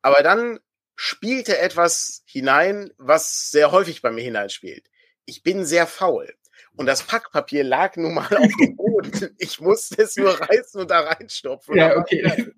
Aber 0.00 0.22
dann 0.22 0.58
spielte 0.94 1.58
etwas 1.58 2.22
hinein, 2.24 2.90
was 2.96 3.50
sehr 3.50 3.72
häufig 3.72 4.00
bei 4.00 4.10
mir 4.10 4.22
hineinspielt. 4.22 4.88
Ich 5.26 5.42
bin 5.42 5.66
sehr 5.66 5.86
faul. 5.86 6.34
Und 6.76 6.86
das 6.86 7.02
Packpapier 7.02 7.64
lag 7.64 7.96
nun 7.96 8.14
mal 8.14 8.36
auf 8.36 8.52
dem 8.60 8.76
Boden. 8.76 9.34
Ich 9.38 9.60
musste 9.60 10.02
es 10.02 10.16
nur 10.16 10.30
reißen 10.30 10.80
und 10.80 10.90
da 10.90 11.00
reinstopfen. 11.00 11.76
Ja, 11.76 11.96
okay. 11.96 12.52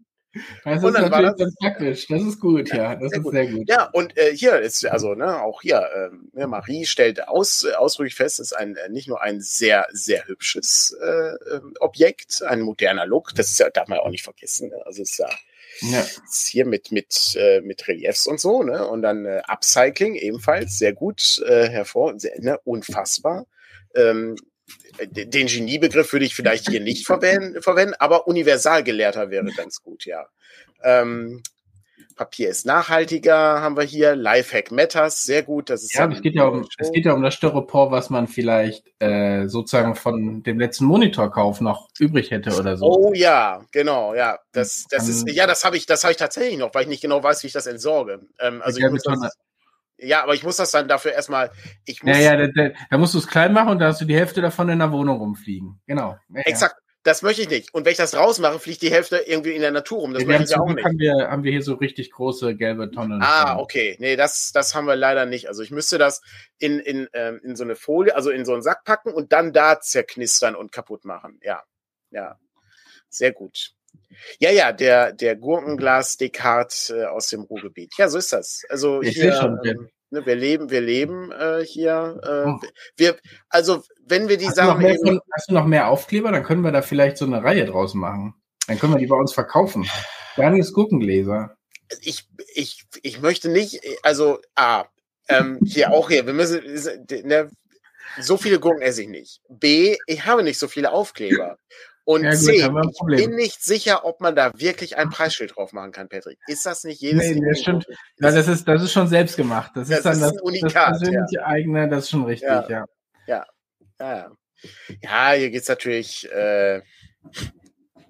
Das 0.65 0.83
ist 0.85 0.93
natürlich 0.93 1.35
das, 1.39 1.55
praktisch. 1.57 2.07
Das 2.09 2.23
ist 2.23 2.41
gut, 2.41 2.73
ja. 2.73 2.95
Das 2.97 3.13
ist 3.13 3.23
gut. 3.23 3.33
sehr 3.33 3.47
gut. 3.47 3.69
Ja, 3.69 3.85
und 3.93 4.17
äh, 4.17 4.35
hier 4.37 4.59
ist, 4.59 4.85
also, 4.87 5.15
ne, 5.15 5.41
auch 5.41 5.63
hier, 5.63 6.11
äh, 6.37 6.47
Marie 6.47 6.85
stellt 6.85 7.27
aus, 7.29 7.65
äh, 7.65 7.75
ausdrücklich 7.75 8.15
fest, 8.15 8.39
ist 8.39 8.53
ein, 8.53 8.77
äh, 8.77 8.89
nicht 8.89 9.09
nur 9.09 9.23
ein 9.23 9.41
sehr, 9.41 9.87
sehr 9.91 10.27
hübsches 10.27 10.97
äh, 11.01 11.55
ähm, 11.55 11.75
Objekt, 11.81 12.43
ein 12.43 12.61
moderner 12.61 13.07
Look. 13.07 13.35
Das 13.35 13.51
ist 13.51 13.59
ja, 13.59 13.71
darf 13.71 13.89
man 13.89 13.99
ja 13.99 14.05
auch 14.05 14.11
nicht 14.11 14.25
vergessen. 14.25 14.69
Ne? 14.69 14.77
Also, 14.85 15.03
es 15.03 15.11
ist 15.11 15.19
ja, 15.19 15.31
ja. 15.81 16.01
Ist 16.01 16.49
hier 16.49 16.67
mit, 16.67 16.93
mit, 16.93 17.37
äh, 17.37 17.61
mit 17.61 17.87
Reliefs 17.89 18.27
und 18.27 18.41
so, 18.41 18.63
ne? 18.63 18.87
Und 18.87 19.03
dann 19.03 19.25
äh, 19.27 19.43
Upcycling 19.47 20.15
ebenfalls 20.15 20.79
sehr 20.79 20.93
gut 20.93 21.41
äh, 21.47 21.69
hervor, 21.69 22.19
sehr, 22.19 22.39
ne? 22.41 22.59
unfassbar. 22.65 23.47
Ähm, 23.99 24.37
den 25.01 25.47
Geniebegriff 25.47 26.13
würde 26.13 26.27
ich 26.27 26.35
vielleicht 26.35 26.69
hier 26.69 26.81
nicht 26.81 27.07
verwenden, 27.07 27.63
verwenden 27.63 27.95
aber 27.99 28.27
Universalgelehrter 28.27 29.31
wäre 29.31 29.51
ganz 29.57 29.83
gut, 29.83 30.05
ja. 30.05 30.27
Ähm, 30.83 31.43
Papier 32.19 32.51
ist 32.51 32.67
nachhaltiger, 32.67 33.63
haben 33.63 33.77
wir 33.77 33.85
hier. 33.85 34.17
Lifehack 34.17 34.73
Matters, 34.73 35.23
sehr 35.23 35.45
gut. 35.45 35.71
Das 35.71 35.85
ist 35.85 35.95
ja, 35.95 36.11
es 36.11 36.21
geht 36.21 36.35
ja 36.35 36.45
um, 36.45 36.69
es 36.77 36.93
geht 36.93 37.07
ja 37.07 37.13
um 37.13 37.23
das 37.23 37.35
Styropor, 37.35 37.91
was 37.91 38.11
man 38.11 38.27
vielleicht 38.27 38.85
äh, 38.99 39.47
sozusagen 39.47 39.95
von 39.95 40.43
dem 40.43 40.59
letzten 40.59 40.85
Monitorkauf 40.85 41.61
noch 41.61 41.89
übrig 41.99 42.31
hätte 42.31 42.59
oder 42.59 42.77
so. 42.77 42.87
Oh 42.87 43.13
ja, 43.15 43.65
genau, 43.71 44.15
ja. 44.15 44.39
Das, 44.53 44.85
das 44.91 45.09
ist, 45.09 45.31
ja, 45.31 45.47
das 45.47 45.65
habe 45.65 45.77
ich, 45.77 45.87
das 45.87 46.03
habe 46.03 46.11
ich 46.11 46.19
tatsächlich 46.19 46.59
noch, 46.59 46.75
weil 46.75 46.83
ich 46.83 46.89
nicht 46.89 47.03
genau 47.03 47.23
weiß, 47.23 47.43
wie 47.45 47.47
ich 47.47 47.53
das 47.53 47.67
entsorge. 47.67 48.21
Ähm, 48.41 48.61
also 48.63 48.81
ich 48.81 48.91
muss 48.91 49.03
das, 49.05 49.33
ja, 49.99 50.23
aber 50.23 50.35
ich 50.35 50.45
muss 50.45 50.57
das 50.57 50.71
dann 50.71 50.89
dafür 50.89 51.13
erstmal. 51.13 51.51
Ich 51.85 52.03
muss, 52.03 52.17
ja, 52.17 52.35
ja, 52.35 52.37
da, 52.37 52.47
da, 52.55 52.71
da 52.91 52.99
musst 52.99 53.15
du 53.15 53.19
es 53.19 53.27
klein 53.27 53.53
machen 53.53 53.71
und 53.71 53.79
da 53.81 53.89
hast 53.89 54.01
du 54.01 54.05
die 54.05 54.17
Hälfte 54.17 54.41
davon 54.41 54.69
in 54.69 54.79
der 54.79 54.93
Wohnung 54.93 55.19
rumfliegen. 55.19 55.81
Genau. 55.87 56.17
Ja, 56.29 56.41
exakt. 56.43 56.77
Ja. 56.79 56.89
Das 57.05 57.23
möchte 57.23 57.43
ich 57.43 57.49
nicht. 57.49 57.73
Und 57.73 57.85
wenn 57.85 57.93
ich 57.93 57.99
das 57.99 58.17
rausmache, 58.17 58.59
fliegt 58.59 58.83
die 58.83 58.91
Hälfte 58.91 59.17
irgendwie 59.19 59.53
in 59.53 59.63
der 59.63 59.71
Natur 59.71 60.01
rum. 60.01 60.13
Das 60.13 60.25
ja, 60.25 60.29
möchte 60.29 60.45
ich 60.45 60.57
auch 60.57 60.67
nicht. 60.67 60.85
Haben 60.85 60.99
wir, 60.99 61.31
haben 61.31 61.43
wir 61.43 61.53
hier 61.53 61.63
so 61.63 61.75
richtig 61.75 62.11
große 62.11 62.55
gelbe 62.57 62.91
Tonnen. 62.91 63.23
Ah, 63.23 63.59
okay. 63.59 63.97
Nee, 63.99 64.17
das, 64.17 64.51
das 64.53 64.75
haben 64.75 64.87
wir 64.87 64.97
leider 64.97 65.25
nicht. 65.25 65.49
Also 65.49 65.63
ich 65.63 65.71
müsste 65.71 65.97
das 65.97 66.21
in, 66.59 66.81
in, 66.81 67.09
ähm, 67.15 67.41
in 67.43 67.57
so 67.57 67.65
eine 67.65 67.77
Folie, 67.77 68.15
also 68.15 68.31
in 68.31 68.45
so 68.45 68.53
einen 68.53 68.63
Sack 68.63 68.85
packen 68.85 69.15
und 69.15 69.33
dann 69.33 69.53
da 69.53 69.81
zerknistern 69.81 70.55
und 70.55 70.71
kaputt 70.71 71.05
machen. 71.05 71.41
Ja. 71.43 71.63
Ja. 72.11 72.39
Sehr 73.09 73.33
gut. 73.33 73.73
Ja, 74.39 74.51
ja, 74.51 74.73
der, 74.73 75.13
der 75.13 75.37
Gurkenglas 75.37 76.17
Descartes 76.17 76.91
äh, 76.91 77.05
aus 77.05 77.27
dem 77.29 77.43
Ruhrgebiet. 77.43 77.95
Ja, 77.99 78.09
so 78.09 78.19
ist 78.19 78.33
das. 78.33 78.63
Also 78.69 79.03
ich 79.03 79.17
hier, 79.17 79.35
schon, 79.35 79.59
ähm, 79.65 79.89
ne, 80.11 80.25
wir 80.25 80.35
leben, 80.35 80.71
wir 80.71 80.81
leben 80.81 81.31
äh, 81.33 81.65
hier. 81.65 82.21
Äh, 82.23 82.49
oh. 82.49 82.61
Wir, 82.97 83.17
also 83.49 83.83
wenn 84.07 84.29
wir 84.29 84.37
die 84.37 84.49
hast 84.49 84.57
Sachen. 84.57 84.83
Du 84.83 84.95
von, 84.97 85.21
hast 85.35 85.51
du 85.51 85.55
noch 85.55 85.67
mehr 85.67 85.89
Aufkleber? 85.89 86.33
Dann 86.33 86.45
können 86.45 86.63
wir 86.63 86.73
da 86.73 86.83
vielleicht 86.83 87.19
so 87.19 87.27
eine 87.27 87.43
Reihe 87.43 87.65
draus 87.65 87.95
machen. 87.95 88.35
Dann 88.67 88.79
können 88.79 88.95
wir 88.95 88.99
die 88.99 89.07
bei 89.07 89.17
uns 89.17 89.33
verkaufen. 89.33 89.89
Daniels 90.37 90.73
Gurkengläser. 90.73 91.57
Ich, 92.03 92.29
ich, 92.55 92.85
ich 93.03 93.21
möchte 93.21 93.49
nicht, 93.49 93.81
also, 94.03 94.41
ah, 94.55 94.85
ähm, 95.29 95.59
hier 95.65 95.91
auch 95.93 96.11
hier, 96.11 96.27
wir 96.27 96.35
müssen, 96.35 96.63
ne, 97.25 97.51
so 98.21 98.37
viele 98.37 98.61
Gurken 98.61 98.83
esse 98.83 99.03
ich 99.03 99.09
nicht. 99.09 99.41
B, 99.49 99.97
ich 100.07 100.25
habe 100.27 100.43
nicht 100.43 100.59
so 100.59 100.69
viele 100.69 100.93
Aufkleber. 100.93 101.59
Und 102.09 102.23
ja, 102.23 102.31
gut, 102.31 102.41
C, 102.41 102.53
ich 102.55 103.27
bin 103.27 103.37
nicht 103.37 103.63
sicher, 103.63 104.07
ob 104.07 104.23
man 104.23 104.35
da 104.35 104.51
wirklich 104.55 104.97
ein 104.97 105.11
Preisschild 105.11 105.57
drauf 105.57 105.75
machen 105.75 105.93
kann, 105.93 106.09
Patrick. 106.09 106.39
Ist 106.47 106.65
das 106.65 106.85
nicht 106.85 107.03
jedes 107.03 107.23
nee, 107.23 107.47
das 107.47 107.61
stimmt. 107.61 107.87
Ja, 108.19 108.31
das 108.31 108.49
ist, 108.49 108.67
das 108.67 108.83
ist 108.83 108.93
schon 108.93 109.09
selbst 109.09 109.37
gemacht. 109.37 109.73
Das, 109.75 109.89
das 109.89 109.99
ist 109.99 110.07
dann 110.07 110.13
ist 110.15 110.23
das, 110.23 110.41
Unikat, 110.41 110.93
das 110.93 111.01
persönliche 111.01 111.35
ja. 111.35 111.45
eigene, 111.45 111.87
das 111.87 112.05
ist 112.05 112.11
schon 112.11 112.25
richtig, 112.25 112.49
ja. 112.49 112.87
Ja, 113.27 113.45
ja. 114.01 114.31
ja. 115.03 115.33
hier 115.33 115.51
geht's 115.51 115.69
natürlich 115.69 116.33
äh, 116.33 116.81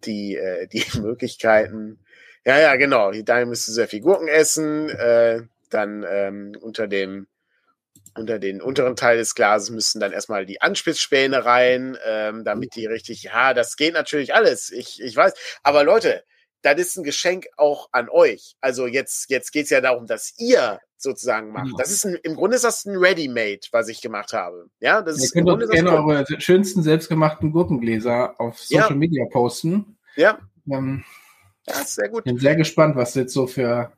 die, 0.04 0.36
äh, 0.36 0.68
die 0.68 0.84
Möglichkeiten. 1.00 1.98
Ja, 2.44 2.56
ja, 2.56 2.76
genau. 2.76 3.10
Da 3.10 3.44
müsst 3.46 3.66
ihr 3.68 3.74
sehr 3.74 3.88
viel 3.88 4.00
Gurken 4.00 4.28
essen. 4.28 4.90
Äh, 4.90 5.40
dann 5.70 6.06
ähm, 6.08 6.52
unter 6.60 6.86
dem 6.86 7.26
unter 8.18 8.38
den 8.38 8.60
unteren 8.60 8.96
Teil 8.96 9.16
des 9.18 9.34
Glases 9.34 9.70
müssen 9.70 10.00
dann 10.00 10.12
erstmal 10.12 10.44
die 10.46 10.60
Anspitzspäne 10.60 11.44
rein, 11.44 11.96
ähm, 12.06 12.44
damit 12.44 12.74
die 12.74 12.86
richtig, 12.86 13.22
ja, 13.22 13.54
das 13.54 13.76
geht 13.76 13.94
natürlich 13.94 14.34
alles. 14.34 14.70
Ich, 14.70 15.00
ich 15.00 15.16
weiß. 15.16 15.32
Aber 15.62 15.84
Leute, 15.84 16.24
das 16.62 16.78
ist 16.78 16.96
ein 16.96 17.04
Geschenk 17.04 17.46
auch 17.56 17.88
an 17.92 18.08
euch. 18.10 18.56
Also 18.60 18.86
jetzt, 18.86 19.30
jetzt 19.30 19.52
geht's 19.52 19.70
ja 19.70 19.80
darum, 19.80 20.06
dass 20.06 20.34
ihr 20.38 20.80
sozusagen 20.96 21.52
macht. 21.52 21.74
Das 21.78 21.90
ist 21.90 22.04
ein, 22.04 22.18
im 22.24 22.34
Grunde 22.34 22.56
ist 22.56 22.64
das 22.64 22.84
ein 22.84 22.96
Ready-Made, 22.96 23.60
was 23.70 23.88
ich 23.88 24.00
gemacht 24.00 24.32
habe. 24.32 24.66
Ja, 24.80 25.00
das 25.00 25.18
Ihr 25.18 25.24
ist 25.24 25.36
im 25.36 25.44
könnt 25.44 25.48
Grunde 25.50 25.66
das 25.66 25.74
gerne 25.74 25.92
eure 25.92 26.26
schönsten 26.40 26.82
selbstgemachten 26.82 27.52
Gurkengläser 27.52 28.34
auf 28.40 28.58
Ja. 28.68 28.82
Social 28.82 28.96
Media 28.96 29.24
posten. 29.30 29.96
Ja, 30.16 30.38
Ähm, 30.70 31.04
ja, 31.68 31.74
sehr 31.84 32.08
gut. 32.08 32.24
bin 32.24 32.38
sehr 32.38 32.56
gespannt, 32.56 32.96
was 32.96 33.14
jetzt 33.14 33.32
so 33.32 33.46
für, 33.46 33.92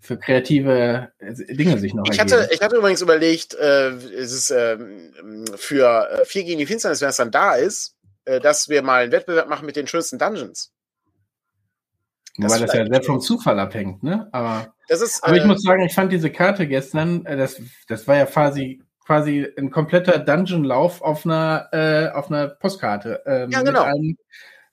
für 0.00 0.18
kreative 0.18 1.12
äh, 1.18 1.34
Dinge 1.54 1.78
sich 1.78 1.94
noch 1.94 2.04
Ich 2.10 2.18
ergeben. 2.18 2.40
hatte, 2.40 2.52
ich 2.52 2.60
hatte 2.60 2.76
übrigens 2.76 3.00
überlegt, 3.00 3.54
äh, 3.54 3.90
es 3.90 4.32
ist 4.32 4.50
ähm, 4.50 5.12
für 5.56 6.08
äh, 6.10 6.24
vier 6.24 6.44
gegen 6.44 6.58
die 6.58 6.66
Finsternis, 6.66 7.00
wenn 7.00 7.08
es 7.08 7.16
dann 7.16 7.30
da 7.30 7.54
ist, 7.54 7.96
äh, 8.24 8.40
dass 8.40 8.68
wir 8.68 8.82
mal 8.82 9.02
einen 9.02 9.12
Wettbewerb 9.12 9.48
machen 9.48 9.66
mit 9.66 9.76
den 9.76 9.86
schönsten 9.86 10.18
Dungeons. 10.18 10.72
Wobei 12.36 12.58
das 12.58 12.60
das 12.60 12.74
ja 12.74 12.86
sehr 12.86 13.02
vom 13.02 13.20
Zufall 13.20 13.58
abhängt, 13.58 14.02
ne? 14.02 14.28
Aber, 14.32 14.74
Das 14.88 15.00
ist, 15.00 15.22
aber 15.24 15.36
ich 15.36 15.44
äh, 15.44 15.46
muss 15.46 15.62
sagen, 15.62 15.82
ich 15.84 15.94
fand 15.94 16.12
diese 16.12 16.30
Karte 16.30 16.66
gestern, 16.66 17.24
äh, 17.26 17.36
das, 17.36 17.60
das 17.88 18.06
war 18.06 18.16
ja 18.16 18.26
quasi 18.26 18.82
quasi 19.04 19.48
ein 19.58 19.70
kompletter 19.70 20.20
Dungeon-Lauf 20.20 21.02
auf 21.02 21.26
einer, 21.26 22.12
auf 22.14 22.30
einer 22.30 22.46
Postkarte. 22.46 23.20
Ja, 23.26 23.62
genau. 23.62 23.62
Mit 23.64 23.76
allem 23.76 24.16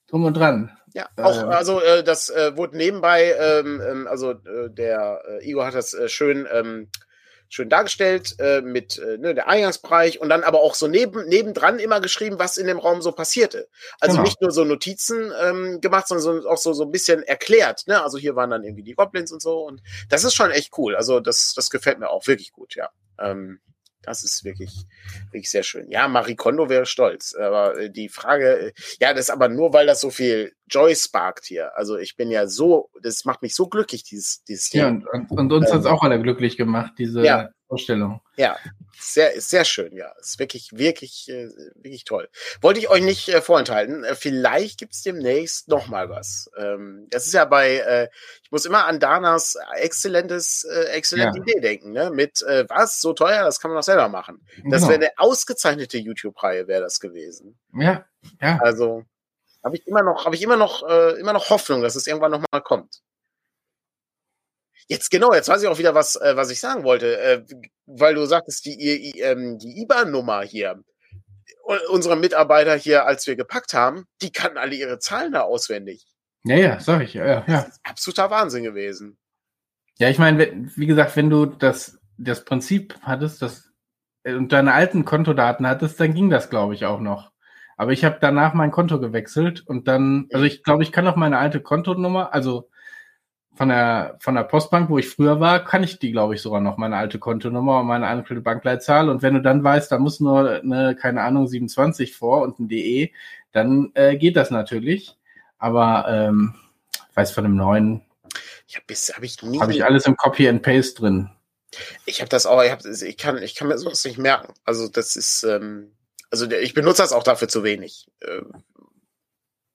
drum 0.08 0.26
und 0.26 0.36
dran. 0.36 0.78
Ja, 0.98 1.10
auch, 1.18 1.44
Ähm. 1.44 1.50
also 1.50 1.80
äh, 1.80 2.04
das 2.04 2.30
äh, 2.30 2.58
wurde 2.58 2.76
nebenbei, 2.76 3.36
ähm, 3.40 3.80
ähm, 3.88 4.08
also 4.08 4.32
äh, 4.32 4.68
der 4.72 5.22
äh, 5.30 5.48
Igor 5.48 5.68
hat 5.68 5.76
das 5.76 5.94
äh, 5.94 6.10
schön, 6.10 6.48
ähm, 6.52 6.90
schön 7.50 7.70
dargestellt 7.70 8.34
äh, 8.40 8.62
mit 8.62 8.98
äh, 8.98 9.20
ne, 9.20 9.36
der 9.36 9.48
Eingangsbereich 9.48 10.20
und 10.20 10.30
dann 10.30 10.44
aber 10.44 10.60
auch 10.62 10.74
so 10.74 10.88
neben, 10.88 11.28
nebendran 11.28 11.78
immer 11.78 12.02
geschrieben, 12.02 12.40
was 12.40 12.58
in 12.58 12.66
dem 12.66 12.80
Raum 12.80 13.04
so 13.04 13.12
passierte. 13.12 13.68
Also 14.00 14.16
Genau. 14.16 14.24
nicht 14.24 14.42
nur 14.42 14.50
so 14.50 14.64
Notizen 14.64 15.32
ähm, 15.40 15.82
gemacht, 15.82 16.08
sondern 16.08 16.42
so, 16.42 16.50
auch 16.50 16.58
so, 16.58 16.74
so 16.74 16.86
ein 16.86 16.92
bisschen 16.92 17.22
erklärt. 17.22 17.84
Ne? 17.86 18.02
Also 18.02 18.18
hier 18.18 18.36
waren 18.36 18.50
dann 18.50 18.64
irgendwie 18.64 18.84
die 18.84 18.96
Goblins 18.96 19.32
und 19.32 19.44
so 19.44 19.60
und 19.60 19.84
das 20.10 20.24
ist 20.24 20.34
schon 20.34 20.50
echt 20.50 20.76
cool. 20.80 20.96
Also 20.96 21.20
das, 21.20 21.54
das 21.56 21.70
gefällt 21.70 22.00
mir 22.00 22.10
auch 22.10 22.26
wirklich 22.26 22.52
gut, 22.54 22.74
ja. 22.76 22.90
Ähm, 23.20 23.60
das 24.08 24.24
ist 24.24 24.46
wirklich, 24.46 24.86
wirklich 25.32 25.52
sehr 25.52 25.64
schön. 25.64 25.92
Ja, 25.92 26.08
Marie 26.08 26.36
Kondo 26.36 26.70
wäre 26.70 26.86
stolz. 26.86 27.36
Aber 27.36 27.78
äh, 27.78 27.92
die 27.92 28.08
Frage, 28.08 28.68
äh, 28.68 28.74
ja, 29.02 29.14
das 29.14 29.26
ist 29.26 29.30
aber 29.30 29.50
nur, 29.50 29.74
weil 29.74 29.86
das 29.86 30.00
so 30.00 30.10
viel 30.10 30.54
Joy 30.68 30.96
sparkt 30.96 31.46
hier. 31.46 31.78
Also 31.78 31.98
ich 31.98 32.16
bin 32.16 32.32
ja 32.32 32.48
so, 32.48 32.90
das 33.02 33.26
macht 33.26 33.42
mich 33.42 33.54
so 33.54 33.68
glücklich, 33.68 34.04
dieses, 34.04 34.44
dieses 34.46 34.72
Ja, 34.72 34.88
und, 34.88 35.06
und, 35.30 35.52
uns 35.52 35.68
Ähm. 35.68 35.76
hat's 35.76 35.86
auch 35.86 36.04
alle 36.04 36.22
glücklich 36.22 36.56
gemacht, 36.56 36.94
diese 36.98 37.24
Ja. 37.24 37.50
Vorstellung. 37.68 38.22
Ja, 38.38 38.58
sehr, 39.00 39.40
sehr 39.42 39.66
schön, 39.66 39.94
ja. 39.96 40.12
Ist 40.20 40.40
wirklich, 40.40 40.70
wirklich, 40.74 41.28
äh, 41.30 41.50
wirklich 41.76 42.06
toll. 42.06 42.30
Wollte 42.62 42.80
ich 42.80 42.90
euch 42.90 43.02
nicht 43.02 43.28
äh, 43.30 43.42
vorenthalten. 43.42 44.04
Äh, 44.06 44.16
vielleicht 44.16 44.80
gibt's 44.80 45.02
demnächst 45.04 45.68
noch 45.68 45.88
mal 45.88 46.10
was. 46.10 46.50
Ähm, 46.58 47.08
das 47.10 47.26
ist 47.28 47.34
ja 47.34 47.44
bei, 47.46 47.78
äh, 47.80 48.10
ich 48.44 48.52
muss 48.52 48.66
immer 48.66 48.86
an 48.86 49.00
Danas 49.00 49.58
exzellentes, 49.76 50.64
äh, 50.64 50.86
exzellente 50.92 51.40
Ja. 51.40 51.44
Idee 51.44 51.60
denken, 51.60 51.92
ne? 51.92 52.10
Mit 52.10 52.42
äh, 52.44 52.66
was, 52.70 53.02
so 53.02 53.14
teuer, 53.14 53.44
das 53.44 53.60
kann 53.60 53.70
man 53.72 53.78
doch 53.80 53.84
selber 53.84 54.08
machen. 54.08 54.46
Das 54.70 54.82
Genau. 54.84 54.88
wäre 54.90 54.96
eine 55.02 55.12
ausgezeichnete 55.18 55.98
YouTube-Reihe, 55.98 56.68
wäre 56.68 56.82
das 56.82 57.00
gewesen. 57.00 57.58
Ja, 57.74 58.06
ja. 58.42 58.60
Also 58.62 59.04
habe 59.64 59.76
ich 59.76 59.86
immer 59.88 60.04
noch, 60.04 60.26
habe 60.26 60.36
ich 60.36 60.42
immer 60.42 60.56
noch, 60.56 60.88
äh, 60.88 61.20
immer 61.20 61.34
noch 61.34 61.50
Hoffnung, 61.50 61.82
dass 61.82 61.96
es 61.96 62.08
irgendwann 62.08 62.32
noch 62.32 62.44
mal 62.52 62.62
kommt. 62.62 63.02
Jetzt 64.88 65.12
genau, 65.12 65.34
jetzt 65.34 65.50
weiß 65.50 65.62
ich 65.62 65.68
auch 65.68 65.78
wieder, 65.80 65.96
was, 65.96 66.16
äh, 66.16 66.36
was 66.36 66.50
ich 66.50 66.60
sagen 66.60 66.84
wollte, 66.84 67.20
äh, 67.20 67.44
weil 67.86 68.16
du 68.16 68.26
sagtest, 68.26 68.66
die, 68.66 68.80
I- 68.80 69.20
ähm, 69.22 69.60
die 69.60 69.82
IBAN-Nummer 69.82 70.42
hier, 70.44 70.82
unsere 71.90 72.16
Mitarbeiter 72.16 72.76
hier, 72.76 73.06
als 73.06 73.28
wir 73.28 73.36
gepackt 73.36 73.74
haben, 73.74 74.06
die 74.22 74.32
kannten 74.32 74.58
alle 74.58 74.76
ihre 74.76 75.00
Zahlen 75.00 75.34
da 75.34 75.42
auswendig. 75.42 76.06
Ja, 76.46 76.56
ja, 76.56 76.80
sag 76.80 77.02
ich, 77.02 77.14
ja, 77.14 77.26
ja. 77.26 77.44
Das 77.48 77.68
ist 77.68 77.80
absoluter 77.84 78.30
Wahnsinn 78.30 78.64
gewesen. 78.64 79.18
Ja, 80.00 80.10
ich 80.10 80.20
meine, 80.20 80.70
wie 80.76 80.86
gesagt, 80.86 81.16
wenn 81.18 81.30
du 81.30 81.46
das, 81.46 82.00
das 82.18 82.46
Prinzip 82.46 82.96
hattest, 83.02 83.42
das 83.42 83.74
äh, 84.24 84.34
und 84.36 84.54
deine 84.54 84.74
alten 84.74 85.04
Kontodaten 85.04 85.68
hattest, 85.68 86.00
dann 86.00 86.14
ging 86.14 86.30
das, 86.30 86.50
glaube 86.50 86.76
ich, 86.76 86.86
auch 86.86 87.02
noch. 87.02 87.32
Aber 87.76 87.92
ich 87.92 88.06
habe 88.06 88.18
danach 88.22 88.54
mein 88.54 88.72
Konto 88.72 89.00
gewechselt 89.00 89.64
und 89.68 89.88
dann, 89.88 90.30
also 90.32 90.46
ich 90.46 90.64
glaube, 90.64 90.84
ich 90.84 90.92
kann 90.92 91.04
noch 91.06 91.16
meine 91.16 91.38
alte 91.38 91.60
Kontonummer, 91.62 92.34
also 92.34 92.70
von 93.58 93.70
der 93.70 94.18
von 94.20 94.36
der 94.36 94.44
Postbank, 94.44 94.90
wo 94.90 94.98
ich 94.98 95.10
früher 95.10 95.40
war, 95.40 95.66
kann 95.66 95.84
ich 95.84 96.00
die, 96.00 96.12
glaube 96.12 96.36
ich, 96.36 96.42
sogar 96.42 96.62
noch 96.62 96.78
meine 96.78 96.96
alte 96.96 97.18
Kontonummer 97.18 97.80
und 97.80 97.88
meine 97.88 98.08
alte 98.08 98.40
Bankleitzahl. 98.40 99.10
Und 99.10 99.24
wenn 99.24 99.34
du 99.34 99.42
dann 99.42 99.64
weißt, 99.64 99.92
da 99.92 99.98
muss 99.98 100.20
nur 100.20 100.62
eine, 100.62 100.96
keine 100.96 101.24
Ahnung, 101.24 101.48
27 101.48 102.16
vor 102.16 102.44
und 102.44 102.60
ein 102.60 102.68
DE, 102.68 103.12
dann 103.52 103.92
äh, 103.96 104.16
geht 104.16 104.36
das 104.36 104.52
natürlich. 104.52 105.18
Aber 105.58 106.06
ähm, 106.08 106.54
weiß 107.16 107.32
von 107.32 107.44
dem 107.44 107.56
neuen 107.56 108.06
Ich 108.68 108.76
habe 108.76 108.86
bis, 108.86 109.14
habe 109.16 109.26
ich 109.26 109.42
nie, 109.42 109.60
habe 109.60 109.74
ich 109.74 109.84
alles 109.84 110.06
im 110.06 110.16
Copy 110.16 110.48
and 110.48 110.62
Paste 110.62 111.02
drin. 111.02 111.30
ich 112.06 112.22
habe 112.22 112.30
das 112.30 112.46
auch, 112.46 112.62
ich, 112.64 112.72
hab, 112.72 112.86
ich 112.86 113.18
kann, 113.18 113.42
ich 113.42 113.56
kann 113.56 113.68
mir 113.68 113.78
sowas 113.80 114.06
nicht 114.06 114.20
merken. 114.20 114.54
Also 114.66 114.88
das 114.88 115.16
ist, 115.16 115.44
ähm, 115.44 115.94
also 116.30 116.50
ich 116.50 116.76
benutze 116.76 117.02
das 117.02 117.12
auch 117.12 117.24
dafür 117.24 117.48
zu 117.48 117.64
wenig, 117.64 118.08
äh, 118.22 118.42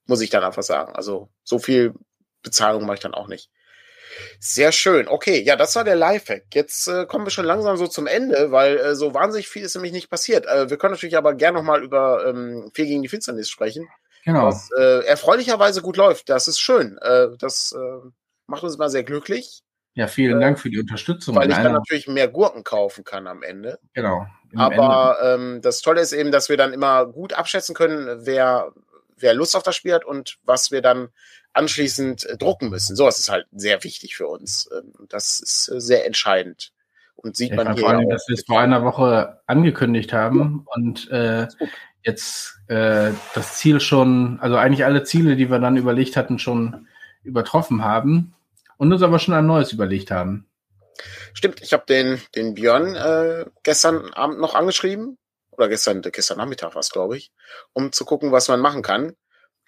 muss 0.06 0.20
ich 0.20 0.30
dann 0.30 0.44
einfach 0.44 0.62
sagen. 0.62 0.94
Also 0.94 1.28
so 1.42 1.58
viel 1.58 1.94
Bezahlung 2.42 2.86
mache 2.86 2.94
ich 2.94 3.02
dann 3.02 3.14
auch 3.14 3.26
nicht. 3.26 3.50
Sehr 4.40 4.72
schön. 4.72 5.08
Okay, 5.08 5.40
ja, 5.42 5.56
das 5.56 5.74
war 5.76 5.84
der 5.84 5.96
Lifehack. 5.96 6.44
Jetzt 6.54 6.88
äh, 6.88 7.06
kommen 7.06 7.26
wir 7.26 7.30
schon 7.30 7.44
langsam 7.44 7.76
so 7.76 7.86
zum 7.86 8.06
Ende, 8.06 8.50
weil 8.52 8.76
äh, 8.78 8.94
so 8.94 9.14
wahnsinnig 9.14 9.48
viel 9.48 9.62
ist 9.64 9.74
nämlich 9.74 9.92
nicht 9.92 10.10
passiert. 10.10 10.46
Äh, 10.46 10.68
wir 10.70 10.76
können 10.78 10.92
natürlich 10.94 11.16
aber 11.16 11.34
gerne 11.34 11.58
noch 11.58 11.64
mal 11.64 11.82
über 11.82 12.26
ähm, 12.26 12.70
Vier 12.74 12.86
gegen 12.86 13.02
die 13.02 13.08
Finsternis 13.08 13.48
sprechen, 13.48 13.88
Genau. 14.24 14.46
was 14.46 14.70
äh, 14.78 15.04
erfreulicherweise 15.06 15.82
gut 15.82 15.96
läuft. 15.96 16.28
Das 16.28 16.48
ist 16.48 16.60
schön. 16.60 16.98
Äh, 17.02 17.28
das 17.38 17.74
äh, 17.76 18.08
macht 18.46 18.62
uns 18.62 18.78
mal 18.78 18.90
sehr 18.90 19.02
glücklich, 19.04 19.62
Ja, 19.94 20.06
vielen 20.06 20.38
äh, 20.38 20.44
Dank 20.44 20.58
für 20.60 20.70
die 20.70 20.78
Unterstützung. 20.80 21.34
weil 21.36 21.50
ich 21.50 21.56
dann 21.56 21.72
natürlich 21.72 22.06
mehr 22.08 22.28
Gurken 22.28 22.64
kaufen 22.64 23.04
kann 23.04 23.26
am 23.26 23.42
Ende. 23.42 23.78
genau. 23.94 24.26
im 24.52 24.60
Ende. 24.60 24.76
Aber 24.82 25.18
ähm, 25.22 25.60
das 25.62 25.80
Tolle 25.80 26.00
ist 26.02 26.12
eben, 26.12 26.30
dass 26.30 26.48
wir 26.48 26.56
dann 26.56 26.72
immer 26.72 27.06
gut 27.06 27.32
abschätzen 27.32 27.74
können, 27.74 28.26
wer, 28.26 28.72
wer 29.16 29.32
Lust 29.34 29.56
auf 29.56 29.62
das 29.62 29.74
Spiel 29.76 29.94
hat 29.94 30.04
und 30.04 30.36
was 30.44 30.70
wir 30.70 30.82
dann 30.82 31.08
anschließend 31.52 32.24
äh, 32.26 32.36
drucken 32.36 32.70
müssen. 32.70 32.96
Sowas 32.96 33.18
ist 33.18 33.30
halt 33.30 33.46
sehr 33.52 33.84
wichtig 33.84 34.16
für 34.16 34.26
uns. 34.26 34.68
Ähm, 34.76 34.92
das 35.08 35.40
ist 35.40 35.68
äh, 35.68 35.80
sehr 35.80 36.06
entscheidend. 36.06 36.72
Und 37.14 37.36
sieht 37.36 37.50
Ja, 37.50 37.56
man 37.56 37.68
ich 37.68 37.74
hier 37.74 37.82
vor 37.82 37.90
allem, 37.90 38.08
dass 38.08 38.26
wir 38.28 38.34
es 38.34 38.44
vor 38.44 38.60
einer 38.60 38.84
Woche 38.84 39.40
angekündigt 39.46 40.12
haben 40.12 40.66
und 40.74 41.10
äh, 41.10 41.46
jetzt 42.02 42.58
äh, 42.66 43.12
das 43.34 43.56
Ziel 43.58 43.80
schon, 43.80 44.40
also 44.40 44.56
eigentlich 44.56 44.84
alle 44.84 45.04
Ziele, 45.04 45.36
die 45.36 45.50
wir 45.50 45.58
dann 45.58 45.76
überlegt 45.76 46.16
hatten, 46.16 46.38
schon 46.38 46.88
übertroffen 47.22 47.84
haben 47.84 48.34
und 48.76 48.92
uns 48.92 49.02
aber 49.02 49.18
schon 49.18 49.34
ein 49.34 49.46
neues 49.46 49.72
überlegt 49.72 50.10
haben. 50.10 50.48
Stimmt, 51.32 51.62
ich 51.62 51.72
habe 51.72 51.84
den, 51.88 52.20
den 52.34 52.54
Björn 52.54 52.94
äh, 52.96 53.46
gestern 53.62 54.12
Abend 54.14 54.40
noch 54.40 54.54
angeschrieben. 54.54 55.18
Oder 55.52 55.68
gestern, 55.68 56.00
gestern 56.00 56.38
Nachmittag 56.38 56.74
war 56.74 56.80
es, 56.80 56.90
glaube 56.90 57.16
ich, 57.16 57.30
um 57.74 57.92
zu 57.92 58.04
gucken, 58.04 58.32
was 58.32 58.48
man 58.48 58.60
machen 58.60 58.82
kann. 58.82 59.14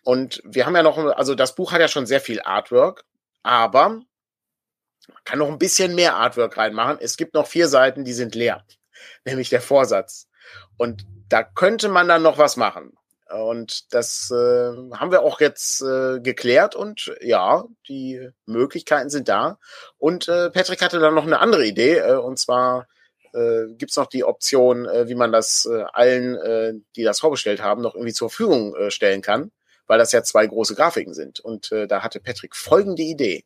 Und 0.05 0.43
wir 0.45 0.67
haben 0.67 0.77
ja 0.77 0.83
noch, 0.83 0.99
also 0.99 1.35
das 1.35 1.55
Buch 1.55 1.73
hat 1.73 1.81
ja 1.81 1.89
schon 1.89 2.07
sehr 2.07 2.21
viel 2.21 2.41
Artwork, 2.43 3.05
aber 3.43 3.89
man 3.89 5.25
kann 5.25 5.39
noch 5.39 5.49
ein 5.49 5.59
bisschen 5.59 5.95
mehr 5.95 6.17
Artwork 6.17 6.57
reinmachen. 6.57 6.99
Es 7.01 7.17
gibt 7.17 7.35
noch 7.35 7.47
vier 7.47 7.69
Seiten, 7.69 8.05
die 8.05 8.13
sind 8.13 8.35
leer, 8.35 8.65
nämlich 9.25 9.49
der 9.49 9.61
Vorsatz. 9.61 10.29
Und 10.77 11.07
da 11.29 11.43
könnte 11.43 11.89
man 11.89 12.09
dann 12.09 12.23
noch 12.23 12.39
was 12.39 12.57
machen. 12.57 12.97
Und 13.31 13.93
das 13.95 14.31
äh, 14.31 14.35
haben 14.35 15.11
wir 15.11 15.23
auch 15.23 15.41
jetzt 15.41 15.81
äh, 15.81 16.21
geklärt 16.21 16.77
und 16.77 17.13
ja, 17.21 17.65
die 17.89 18.29
Möglichkeiten 18.45 19.09
sind 19.09 19.29
da. 19.29 19.59
Und 19.97 20.29
äh, 20.29 20.51
Patrick 20.51 20.83
hatte 20.83 21.01
dann 21.01 21.15
noch 21.15 21.27
eine 21.27 21.41
andere 21.41 21.67
Idee, 21.67 21.99
äh, 21.99 22.17
und 22.17 22.39
zwar 22.39 22.87
äh, 23.33 23.67
gibt's 23.77 23.97
noch 23.97 24.07
die 24.07 24.25
Option, 24.25 24.87
äh, 24.87 25.09
wie 25.09 25.15
man 25.15 25.33
das 25.33 25.67
äh, 25.67 25.85
allen, 25.93 26.37
äh, 26.37 26.75
die 26.97 27.03
das 27.03 27.21
vorbestellt 27.21 27.63
haben, 27.63 27.83
noch 27.83 27.95
irgendwie 27.95 28.13
zur 28.13 28.29
Verfügung 28.29 28.77
äh, 28.77 28.91
stellen 28.91 29.23
kann, 29.23 29.51
weil 29.87 29.99
das 29.99 30.13
ja 30.13 30.23
zwei 30.23 30.47
große 30.47 30.75
Grafiken 30.75 31.15
sind. 31.15 31.41
Und 31.41 31.73
äh, 31.73 31.87
da 31.87 32.03
hatte 32.03 32.21
Patrick 32.21 32.57
folgende 32.57 33.03
Idee. 33.03 33.45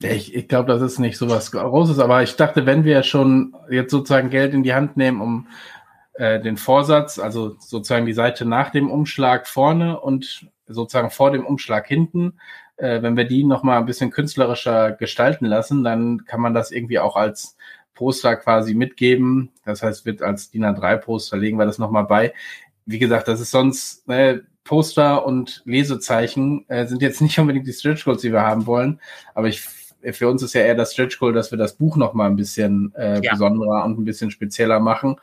Ich, 0.00 0.34
ich 0.34 0.48
glaube, 0.48 0.72
das 0.72 0.82
ist 0.82 0.98
nicht 0.98 1.16
so 1.16 1.30
was 1.30 1.52
Großes, 1.52 1.98
aber 2.00 2.22
ich 2.22 2.34
dachte, 2.34 2.66
wenn 2.66 2.84
wir 2.84 3.02
schon 3.02 3.54
jetzt 3.70 3.92
sozusagen 3.92 4.30
Geld 4.30 4.52
in 4.52 4.64
die 4.64 4.74
Hand 4.74 4.96
nehmen, 4.96 5.20
um 5.20 5.48
äh, 6.14 6.40
den 6.40 6.56
Vorsatz, 6.56 7.18
also 7.18 7.56
sozusagen 7.60 8.06
die 8.06 8.12
Seite 8.12 8.44
nach 8.44 8.70
dem 8.70 8.90
Umschlag 8.90 9.46
vorne 9.46 10.00
und 10.00 10.48
sozusagen 10.66 11.10
vor 11.10 11.30
dem 11.30 11.46
Umschlag 11.46 11.86
hinten, 11.86 12.34
äh, 12.76 13.00
wenn 13.02 13.16
wir 13.16 13.24
die 13.24 13.44
nochmal 13.44 13.78
ein 13.78 13.86
bisschen 13.86 14.10
künstlerischer 14.10 14.92
gestalten 14.92 15.46
lassen, 15.46 15.84
dann 15.84 16.24
kann 16.24 16.40
man 16.40 16.54
das 16.54 16.70
irgendwie 16.70 16.98
auch 16.98 17.16
als 17.16 17.56
Poster 17.94 18.36
quasi 18.36 18.74
mitgeben. 18.74 19.52
Das 19.64 19.82
heißt, 19.82 20.04
wird 20.04 20.22
als 20.22 20.50
DIN 20.50 20.64
A3-Poster 20.64 21.36
legen 21.36 21.58
wir 21.58 21.66
das 21.66 21.78
nochmal 21.78 22.04
bei. 22.04 22.34
Wie 22.86 22.98
gesagt, 22.98 23.28
das 23.28 23.40
ist 23.40 23.52
sonst 23.52 24.08
ne, 24.08 24.42
Poster 24.64 25.26
und 25.26 25.62
Lesezeichen 25.64 26.64
äh, 26.68 26.86
sind 26.86 27.02
jetzt 27.02 27.20
nicht 27.20 27.38
unbedingt 27.38 27.66
die 27.66 27.72
Stretch 27.72 28.04
Goals, 28.04 28.22
die 28.22 28.32
wir 28.32 28.42
haben 28.42 28.66
wollen, 28.66 29.00
aber 29.34 29.48
ich 29.48 29.62
für 30.10 30.28
uns 30.28 30.42
ist 30.42 30.54
ja 30.54 30.62
eher 30.62 30.74
das 30.74 30.94
Stretch 30.94 31.18
Goal, 31.20 31.32
dass 31.32 31.52
wir 31.52 31.58
das 31.58 31.74
Buch 31.74 31.96
noch 31.96 32.12
mal 32.12 32.26
ein 32.26 32.34
bisschen 32.34 32.92
äh, 32.96 33.20
Ja. 33.22 33.32
besonderer 33.32 33.84
und 33.84 34.00
ein 34.00 34.04
bisschen 34.04 34.32
spezieller 34.32 34.80
machen. 34.80 35.14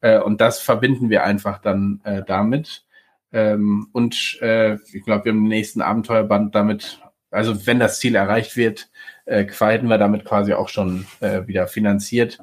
Äh, 0.00 0.20
und 0.20 0.40
das 0.40 0.60
verbinden 0.60 1.10
wir 1.10 1.24
einfach 1.24 1.58
dann 1.58 2.00
äh, 2.04 2.22
damit. 2.24 2.84
Ähm, 3.32 3.88
und 3.90 4.38
äh, 4.40 4.74
ich 4.92 5.04
glaube, 5.04 5.24
wir 5.24 5.32
haben 5.32 5.42
den 5.42 5.48
nächsten 5.48 5.82
Abenteuerband 5.82 6.54
damit 6.54 7.00
also 7.30 7.66
wenn 7.66 7.78
das 7.78 8.00
Ziel 8.00 8.14
erreicht 8.14 8.56
wird, 8.56 8.90
äh, 9.26 9.44
hätten 9.46 9.88
wir 9.88 9.98
damit 9.98 10.24
quasi 10.24 10.54
auch 10.54 10.68
schon 10.68 11.06
äh, 11.20 11.46
wieder 11.46 11.66
finanziert. 11.66 12.38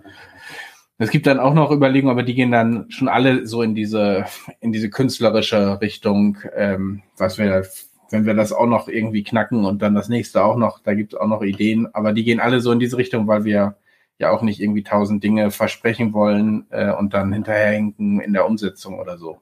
Es 0.97 1.09
gibt 1.09 1.27
dann 1.27 1.39
auch 1.39 1.53
noch 1.53 1.71
Überlegungen, 1.71 2.11
aber 2.11 2.23
die 2.23 2.35
gehen 2.35 2.51
dann 2.51 2.89
schon 2.89 3.09
alle 3.09 3.45
so 3.45 3.61
in 3.61 3.75
diese, 3.75 4.25
in 4.61 4.71
diese 4.71 4.89
künstlerische 4.89 5.81
Richtung, 5.81 6.37
ähm, 6.55 7.03
was 7.17 7.37
wir, 7.37 7.65
wenn 8.11 8.25
wir 8.25 8.33
das 8.33 8.53
auch 8.53 8.65
noch 8.65 8.87
irgendwie 8.87 9.23
knacken 9.23 9.65
und 9.65 9.81
dann 9.81 9.93
das 9.93 10.07
nächste 10.07 10.43
auch 10.43 10.55
noch, 10.55 10.79
da 10.79 10.93
gibt 10.93 11.13
es 11.13 11.19
auch 11.19 11.27
noch 11.27 11.41
Ideen, 11.41 11.93
aber 11.93 12.13
die 12.13 12.23
gehen 12.23 12.39
alle 12.39 12.61
so 12.61 12.71
in 12.71 12.79
diese 12.79 12.97
Richtung, 12.97 13.27
weil 13.27 13.43
wir 13.43 13.75
ja 14.19 14.31
auch 14.31 14.41
nicht 14.41 14.61
irgendwie 14.61 14.83
tausend 14.83 15.21
Dinge 15.21 15.51
versprechen 15.51 16.13
wollen 16.13 16.65
äh, 16.69 16.91
und 16.91 17.13
dann 17.13 17.33
hinterherhinken 17.33 18.21
in 18.21 18.31
der 18.31 18.45
Umsetzung 18.45 18.97
oder 18.97 19.17
so. 19.17 19.41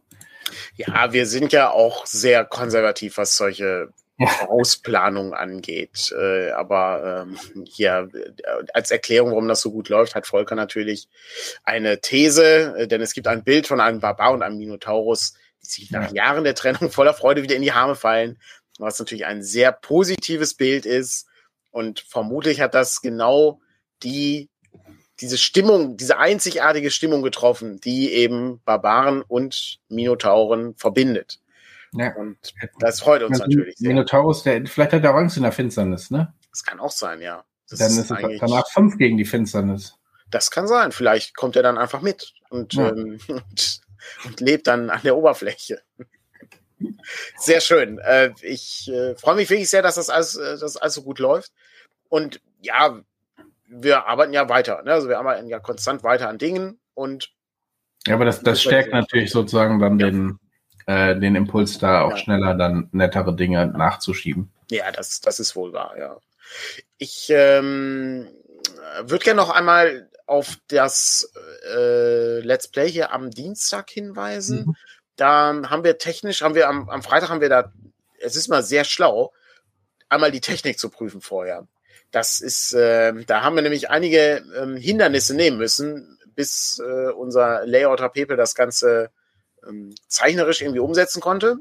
Ja, 0.76 1.14
wir 1.14 1.28
sind 1.28 1.54
ja 1.54 1.70
auch 1.70 2.08
sehr 2.08 2.46
konservativ, 2.46 3.18
was 3.18 3.38
solche 3.38 3.90
Ausplanung 4.48 5.34
angeht. 5.34 6.14
Äh, 6.18 6.52
aber 6.52 7.26
ähm, 7.28 7.66
hier 7.66 8.10
als 8.74 8.92
Erklärung, 8.92 9.32
warum 9.32 9.48
das 9.48 9.62
so 9.62 9.72
gut 9.72 9.90
läuft, 9.90 10.16
hat 10.16 10.28
Volker 10.28 10.56
natürlich 10.56 11.08
eine 11.64 12.02
These, 12.02 12.76
äh, 12.78 12.88
denn 12.88 13.02
es 13.02 13.14
gibt 13.14 13.28
ein 13.28 13.44
Bild 13.44 13.68
von 13.68 13.80
einem 13.80 14.00
Barbar 14.00 14.34
und 14.34 14.44
einem 14.44 14.58
Minotaurus, 14.58 15.34
die 15.64 15.68
sich 15.68 15.92
nach 15.92 16.12
ja. 16.12 16.26
Jahren 16.26 16.44
der 16.44 16.56
Trennung 16.56 16.90
voller 16.92 17.14
Freude 17.14 17.44
wieder 17.44 17.56
in 17.56 17.62
die 17.62 17.72
Arme 17.72 17.96
fallen, 17.96 18.40
was 18.80 19.00
natürlich 19.00 19.26
ein 19.26 19.44
sehr 19.44 19.72
positives 19.72 20.54
Bild 20.56 20.86
ist. 20.86 21.28
Und 21.72 22.02
vermutlich 22.02 22.62
hat 22.62 22.74
das 22.74 23.02
genau 23.02 23.60
die 24.04 24.50
diese 25.20 25.38
Stimmung, 25.38 25.96
diese 25.96 26.18
einzigartige 26.18 26.92
Stimmung 26.92 27.22
getroffen, 27.22 27.80
die 27.80 28.12
eben 28.12 28.62
Barbaren 28.66 29.22
und 29.22 29.80
Minotauren 29.88 30.76
verbindet. 30.76 31.40
Ja. 31.94 32.16
Und 32.16 32.38
das 32.80 33.02
freut 33.02 33.24
uns 33.24 33.40
natürlich 33.40 33.76
sehr. 33.78 33.90
Minotaurus, 33.90 34.44
der, 34.44 34.66
vielleicht 34.66 34.94
hat 34.94 35.04
er 35.04 35.16
Angst 35.16 35.38
in 35.38 35.44
der 35.44 35.52
Finsternis, 35.52 36.12
ne? 36.12 36.34
Das 36.50 36.64
kann 36.64 36.80
auch 36.80 36.92
sein, 36.92 37.22
ja. 37.22 37.44
Das 37.70 37.80
dann 37.80 37.92
ist, 37.92 38.12
es 38.12 38.40
danach 38.40 38.68
fünf 38.70 38.98
gegen 38.98 39.18
die 39.18 39.26
Finsternis. 39.26 39.98
Das 40.30 40.52
kann 40.52 40.68
sein. 40.68 40.92
Vielleicht 40.92 41.36
kommt 41.36 41.56
er 41.56 41.64
dann 41.64 41.78
einfach 41.78 42.02
mit 42.02 42.34
und, 42.50 42.74
ja. 42.74 42.90
ähm, 42.90 43.20
und, 43.28 43.82
und, 44.26 44.40
lebt 44.40 44.68
dann 44.68 44.90
an 44.90 45.02
der 45.04 45.16
Oberfläche. 45.16 45.82
Sehr 47.38 47.62
schön. 47.62 48.00
Äh, 48.00 48.32
ich 48.42 48.90
äh, 48.92 49.16
freue 49.16 49.36
mich 49.36 49.50
wirklich 49.50 49.70
sehr, 49.70 49.82
dass 49.82 49.96
das 49.96 50.10
alles, 50.10 50.36
äh, 50.36 50.58
dass 50.58 50.78
alles 50.78 50.96
so 50.96 51.04
gut 51.04 51.20
läuft. 51.20 51.52
Und 52.10 52.42
ja, 52.62 53.00
wir 53.68 54.06
arbeiten 54.06 54.34
ja 54.34 54.50
weiter. 54.50 54.82
Ne? 54.84 54.92
Also 54.92 55.08
wir 55.08 55.20
arbeiten 55.20 55.48
ja 55.48 55.60
konstant 55.60 56.04
weiter 56.04 56.30
an 56.30 56.38
Dingen 56.38 56.80
und 56.94 57.32
ja, 58.06 58.16
aber 58.16 58.26
das, 58.26 58.42
das 58.42 58.62
stärkt 58.62 58.92
natürlich 58.92 59.32
sozusagen 59.32 59.80
dann 59.80 59.98
ja. 59.98 60.10
den, 60.10 60.40
äh, 60.86 61.16
den 61.16 61.36
Impuls 61.36 61.78
da 61.78 62.02
auch 62.02 62.12
ja. 62.12 62.18
schneller 62.18 62.54
dann 62.56 62.90
nettere 62.92 63.36
Dinge 63.36 63.68
nachzuschieben. 63.68 64.52
Ja, 64.70 64.92
das, 64.92 65.22
das 65.22 65.40
ist 65.40 65.56
wohl 65.56 65.74
wahr, 65.74 65.96
ja. 65.98 66.18
Ich 66.98 67.28
ähm, 67.30 68.28
würde 69.02 69.24
gerne 69.24 69.42
noch 69.42 69.50
einmal 69.50 70.10
auf 70.26 70.58
das 70.68 71.32
äh, 71.76 72.40
Let's 72.40 72.68
Play 72.68 72.90
hier 72.90 73.12
am 73.12 73.30
Dienstag 73.30 73.90
hinweisen. 73.90 74.66
Mhm. 74.66 74.76
Da 75.16 75.70
haben 75.70 75.84
wir 75.84 75.98
technisch, 75.98 76.42
haben 76.42 76.56
wir 76.56 76.70
am, 76.70 76.90
am 76.90 77.04
Freitag 77.04 77.30
haben 77.30 77.42
wir 77.42 77.50
da, 77.50 77.72
es 78.20 78.36
ist 78.36 78.48
mal 78.48 78.64
sehr 78.64 78.84
schlau, 78.84 79.32
einmal 80.10 80.32
die 80.32 80.42
Technik 80.42 80.80
zu 80.80 80.90
prüfen 80.90 81.22
vorher. 81.22 81.68
Das 82.12 82.42
ist, 82.42 82.74
äh, 82.74 83.14
da 83.26 83.42
haben 83.42 83.56
wir 83.56 83.64
nämlich 83.64 83.90
einige 83.90 84.44
ähm, 84.56 84.78
Hindernisse 84.78 85.36
nehmen 85.36 85.58
müssen, 85.58 86.18
bis 86.36 86.80
äh, 86.80 87.12
unser 87.12 87.66
Layouter 87.66 88.10
Pepe 88.10 88.36
das 88.36 88.56
Ganze 88.56 89.12
ähm, 89.68 89.94
zeichnerisch 90.08 90.62
irgendwie 90.62 90.80
umsetzen 90.80 91.22
konnte. 91.22 91.58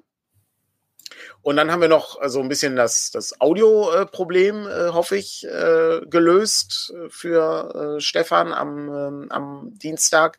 Und 1.43 1.57
dann 1.57 1.73
haben 1.73 1.81
wir 1.81 1.89
noch 1.89 2.15
so 2.15 2.21
also 2.21 2.41
ein 2.41 2.49
bisschen 2.49 2.77
das, 2.77 3.11
das 3.11 3.41
Audio-Problem, 3.41 4.67
äh, 4.67 4.91
hoffe 4.91 5.17
ich, 5.17 5.45
äh, 5.45 6.01
gelöst 6.07 6.95
für 7.09 7.97
äh, 7.97 8.01
Stefan 8.01 8.53
am, 8.53 8.89
ähm, 8.89 9.27
am 9.31 9.71
Dienstag, 9.75 10.39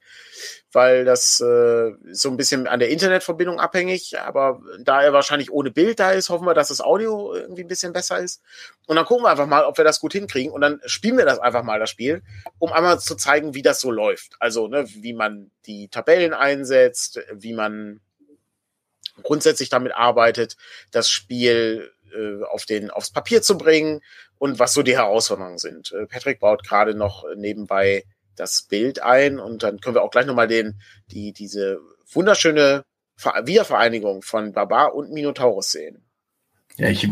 weil 0.71 1.03
das 1.03 1.41
äh, 1.41 1.91
so 2.11 2.29
ein 2.29 2.37
bisschen 2.37 2.67
an 2.67 2.79
der 2.79 2.89
Internetverbindung 2.89 3.59
abhängig, 3.59 4.17
aber 4.17 4.61
da 4.79 5.03
er 5.03 5.11
wahrscheinlich 5.11 5.51
ohne 5.51 5.71
Bild 5.71 5.99
da 5.99 6.11
ist, 6.11 6.29
hoffen 6.29 6.47
wir, 6.47 6.53
dass 6.53 6.69
das 6.69 6.79
Audio 6.79 7.33
irgendwie 7.33 7.63
ein 7.63 7.67
bisschen 7.67 7.91
besser 7.91 8.19
ist. 8.19 8.41
Und 8.87 8.95
dann 8.95 9.05
gucken 9.05 9.25
wir 9.25 9.29
einfach 9.29 9.47
mal, 9.47 9.65
ob 9.65 9.77
wir 9.77 9.83
das 9.83 9.99
gut 9.99 10.13
hinkriegen 10.13 10.53
und 10.53 10.61
dann 10.61 10.79
spielen 10.85 11.17
wir 11.17 11.25
das 11.25 11.39
einfach 11.39 11.63
mal, 11.63 11.79
das 11.79 11.89
Spiel, 11.89 12.23
um 12.59 12.71
einmal 12.71 12.99
zu 12.99 13.15
zeigen, 13.15 13.53
wie 13.53 13.61
das 13.61 13.81
so 13.81 13.91
läuft. 13.91 14.37
Also, 14.39 14.69
ne, 14.69 14.85
wie 14.87 15.13
man 15.13 15.51
die 15.65 15.89
Tabellen 15.89 16.33
einsetzt, 16.33 17.19
wie 17.33 17.53
man 17.53 17.99
grundsätzlich 19.21 19.69
damit 19.69 19.93
arbeitet, 19.93 20.57
das 20.91 21.09
Spiel 21.09 21.91
äh, 22.13 22.43
auf 22.45 22.65
den, 22.65 22.89
aufs 22.89 23.11
Papier 23.11 23.41
zu 23.41 23.57
bringen 23.57 24.01
und 24.37 24.59
was 24.59 24.73
so 24.73 24.83
die 24.83 24.97
Herausforderungen 24.97 25.57
sind. 25.57 25.91
Äh, 25.91 26.07
Patrick 26.07 26.39
baut 26.39 26.67
gerade 26.67 26.95
noch 26.95 27.25
nebenbei 27.35 28.03
das 28.35 28.63
Bild 28.63 29.01
ein 29.01 29.39
und 29.39 29.63
dann 29.63 29.79
können 29.79 29.95
wir 29.95 30.01
auch 30.01 30.11
gleich 30.11 30.25
nochmal 30.25 30.47
den, 30.47 30.79
die, 31.11 31.33
diese 31.33 31.79
wunderschöne 32.11 32.83
Wiedervereinigung 33.43 34.21
von 34.21 34.53
Barbar 34.53 34.95
und 34.95 35.11
Minotaurus 35.11 35.71
sehen. 35.71 36.03
Ja, 36.77 36.89
ich 36.89 37.07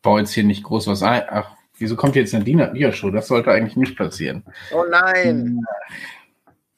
baue 0.00 0.20
jetzt 0.20 0.32
hier 0.32 0.44
nicht 0.44 0.64
groß 0.64 0.86
was 0.86 1.02
ein. 1.02 1.24
Ach, 1.28 1.54
wieso 1.76 1.96
kommt 1.96 2.16
jetzt 2.16 2.34
eine 2.34 2.44
Dia-Show? 2.44 3.10
Das 3.10 3.28
sollte 3.28 3.50
eigentlich 3.50 3.76
nicht 3.76 3.96
passieren. 3.96 4.44
Oh 4.72 4.84
nein. 4.88 5.60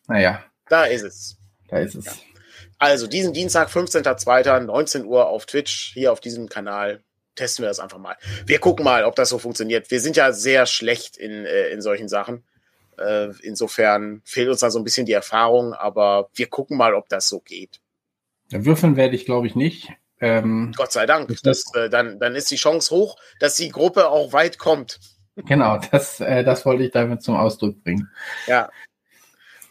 Naja. 0.08 0.44
Da 0.68 0.84
ist 0.84 1.02
es. 1.02 1.38
Da 1.68 1.78
ist 1.78 1.94
es. 1.94 2.04
Ja. 2.06 2.12
Also 2.78 3.06
diesen 3.06 3.32
Dienstag, 3.32 3.68
15.02., 3.68 4.60
19 4.60 5.04
Uhr 5.04 5.28
auf 5.28 5.46
Twitch, 5.46 5.92
hier 5.94 6.12
auf 6.12 6.20
diesem 6.20 6.48
Kanal, 6.48 7.02
testen 7.34 7.64
wir 7.64 7.68
das 7.68 7.80
einfach 7.80 7.98
mal. 7.98 8.16
Wir 8.46 8.58
gucken 8.58 8.84
mal, 8.84 9.04
ob 9.04 9.16
das 9.16 9.28
so 9.28 9.38
funktioniert. 9.38 9.90
Wir 9.90 10.00
sind 10.00 10.16
ja 10.16 10.32
sehr 10.32 10.66
schlecht 10.66 11.16
in, 11.16 11.44
äh, 11.44 11.68
in 11.68 11.80
solchen 11.80 12.08
Sachen. 12.08 12.44
Äh, 12.98 13.30
insofern 13.42 14.22
fehlt 14.24 14.48
uns 14.48 14.60
da 14.60 14.70
so 14.70 14.78
ein 14.78 14.84
bisschen 14.84 15.06
die 15.06 15.12
Erfahrung, 15.12 15.72
aber 15.72 16.28
wir 16.34 16.46
gucken 16.46 16.76
mal, 16.76 16.94
ob 16.94 17.08
das 17.08 17.28
so 17.28 17.40
geht. 17.40 17.80
Ja, 18.50 18.64
würfeln 18.64 18.96
werde 18.96 19.16
ich, 19.16 19.24
glaube 19.24 19.46
ich, 19.46 19.54
nicht. 19.54 19.90
Ähm, 20.20 20.72
Gott 20.76 20.92
sei 20.92 21.06
Dank. 21.06 21.34
Das, 21.42 21.74
äh, 21.74 21.90
dann, 21.90 22.18
dann 22.18 22.34
ist 22.36 22.50
die 22.50 22.56
Chance 22.56 22.94
hoch, 22.94 23.16
dass 23.40 23.56
die 23.56 23.70
Gruppe 23.70 24.08
auch 24.08 24.32
weit 24.32 24.58
kommt. 24.58 25.00
Genau, 25.36 25.78
das, 25.90 26.20
äh, 26.20 26.44
das 26.44 26.64
wollte 26.64 26.84
ich 26.84 26.92
damit 26.92 27.22
zum 27.22 27.36
Ausdruck 27.36 27.82
bringen. 27.82 28.08
Ja. 28.46 28.70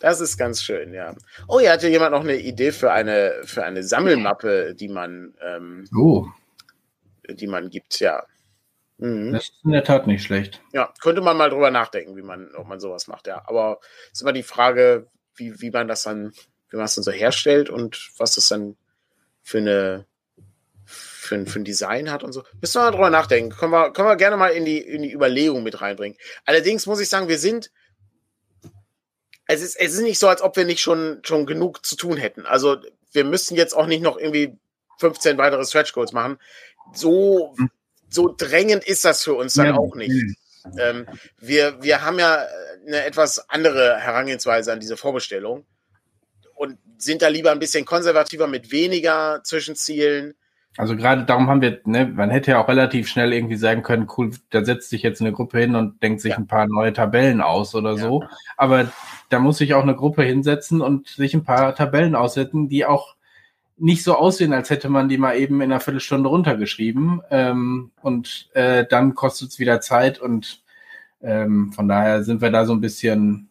Das 0.04 0.20
ist 0.20 0.38
ganz 0.38 0.62
schön, 0.62 0.94
ja. 0.94 1.16
Oh, 1.48 1.62
hier 1.62 1.72
hatte 1.72 1.88
jemand 1.88 2.12
noch 2.12 2.26
eine 2.26 2.36
Idee 2.36 2.74
für 2.74 2.92
eine, 2.92 3.40
für 3.46 3.64
eine 3.64 3.84
Sammelmappe, 3.84 4.76
die 4.76 4.90
man, 4.90 5.34
ähm, 5.42 5.88
oh. 5.96 6.28
die 7.30 7.48
man 7.48 7.70
gibt, 7.70 8.02
ja. 8.02 8.26
Mhm. 8.98 9.32
Das 9.32 9.46
ist 9.46 9.54
in 9.64 9.72
der 9.72 9.86
Tat 9.86 10.06
nicht 10.06 10.26
schlecht. 10.26 10.62
Ja, 10.74 10.94
könnte 11.02 11.22
man 11.22 11.38
mal 11.38 11.50
drüber 11.50 11.72
nachdenken, 11.72 12.18
wie 12.18 12.22
man, 12.22 12.54
ob 12.54 12.68
man 12.68 12.82
sowas 12.82 13.08
macht, 13.08 13.28
ja. 13.28 13.44
Aber 13.46 13.80
es 14.08 14.16
ist 14.16 14.22
immer 14.24 14.34
die 14.34 14.44
Frage, 14.44 15.08
wie, 15.38 15.62
wie 15.62 15.72
man 15.72 15.88
das 15.88 16.04
dann, 16.04 16.34
wie 16.70 16.76
man 16.76 16.84
es 16.84 16.96
dann 16.96 17.06
so 17.06 17.12
herstellt 17.12 17.70
und 17.70 18.12
was 18.18 18.36
das 18.36 18.50
dann 18.50 18.76
für 19.42 19.60
eine, 19.60 20.06
für 20.84 21.36
ein, 21.36 21.48
für 21.48 21.60
ein 21.60 21.64
Design 21.64 22.12
hat 22.12 22.26
und 22.26 22.34
so. 22.34 22.44
Müssen 22.60 22.82
wir 22.82 22.84
mal 22.84 22.92
drüber 22.92 23.10
nachdenken. 23.10 23.52
Können 23.52 23.72
wir, 23.72 23.94
können 23.94 24.10
wir 24.10 24.18
gerne 24.18 24.36
mal 24.36 24.50
in 24.50 24.66
die, 24.66 24.80
in 24.80 25.02
die 25.02 25.14
Überlegung 25.14 25.64
mit 25.64 25.80
reinbringen. 25.80 26.18
Allerdings 26.44 26.88
muss 26.88 27.00
ich 27.00 27.08
sagen, 27.08 27.30
wir 27.30 27.40
sind, 27.40 27.72
es 29.54 29.62
ist, 29.62 29.76
es 29.76 29.94
ist 29.94 30.02
nicht 30.02 30.20
so, 30.20 30.28
als 30.28 30.42
ob 30.42 30.56
wir 30.56 30.66
nicht 30.66 30.82
schon, 30.82 31.20
schon 31.24 31.46
genug 31.46 31.86
zu 31.86 31.96
tun 31.96 32.18
hätten. 32.18 32.46
Also 32.46 32.78
wir 33.12 33.24
müssten 33.24 33.56
jetzt 33.56 33.76
auch 33.76 33.86
nicht 33.86 34.02
noch 34.02 34.18
irgendwie 34.18 34.58
15 35.00 35.38
weitere 35.38 35.66
Stretch 35.66 35.94
Goals 35.94 36.12
machen. 36.12 36.40
So, 36.94 37.56
so 38.10 38.34
drängend 38.36 38.84
ist 38.86 39.06
das 39.06 39.24
für 39.24 39.34
uns 39.34 39.54
dann 39.54 39.68
ja, 39.68 39.78
auch 39.78 39.96
nicht. 39.96 40.38
Ähm, 40.80 41.08
wir, 41.40 41.82
wir 41.82 42.04
haben 42.04 42.20
ja 42.20 42.46
eine 42.86 43.06
etwas 43.06 43.50
andere 43.50 43.98
Herangehensweise 44.00 44.72
an 44.72 44.80
diese 44.80 44.98
Vorbestellung 44.98 45.66
und 46.56 46.78
sind 46.98 47.22
da 47.22 47.28
lieber 47.28 47.52
ein 47.52 47.60
bisschen 47.60 47.86
konservativer 47.86 48.48
mit 48.48 48.72
weniger 48.72 49.42
Zwischenzielen 49.44 50.36
also 50.76 50.96
gerade 50.96 51.24
darum 51.24 51.48
haben 51.48 51.62
wir, 51.62 51.82
ne, 51.86 52.08
man 52.08 52.32
hätte 52.32 52.52
ja 52.52 52.62
auch 52.62 52.68
relativ 52.68 53.08
schnell 53.08 53.32
irgendwie 53.32 53.58
sagen 53.58 53.84
können, 53.84 54.08
cool, 54.18 54.32
da 54.50 54.66
setzt 54.66 54.90
sich 54.90 55.04
jetzt 55.04 55.22
eine 55.22 55.32
Gruppe 55.32 55.60
hin 55.60 55.76
und 55.76 56.02
denkt 56.02 56.22
sich 56.22 56.32
ja. 56.32 56.38
ein 56.38 56.48
paar 56.48 56.68
neue 56.68 56.94
Tabellen 56.94 57.42
aus 57.42 57.76
oder 57.76 57.92
ja. 57.92 57.98
so. 57.98 58.24
Aber 58.58 58.92
da 59.30 59.40
muss 59.40 59.60
sich 59.60 59.76
auch 59.76 59.84
eine 59.84 59.96
Gruppe 59.96 60.24
hinsetzen 60.24 60.82
und 60.82 61.08
sich 61.08 61.36
ein 61.36 61.44
paar 61.44 61.76
Tabellen 61.76 62.16
aussetzen, 62.16 62.70
die 62.70 62.86
auch 62.86 63.16
nicht 63.78 64.04
so 64.04 64.16
aussehen, 64.16 64.54
als 64.54 64.70
hätte 64.70 64.90
man 64.90 65.10
die 65.10 65.18
mal 65.18 65.38
eben 65.38 65.62
in 65.62 65.72
einer 65.72 65.80
Viertelstunde 65.80 66.30
runtergeschrieben. 66.30 67.22
Ähm, 67.30 67.92
und 68.02 68.50
äh, 68.54 68.86
dann 68.90 69.14
kostet 69.14 69.50
es 69.50 69.60
wieder 69.60 69.80
Zeit 69.80 70.20
und 70.20 70.64
ähm, 71.22 71.72
von 71.74 71.88
daher 71.88 72.24
sind 72.24 72.42
wir 72.42 72.50
da 72.50 72.66
so 72.66 72.74
ein 72.74 72.82
bisschen, 72.82 73.50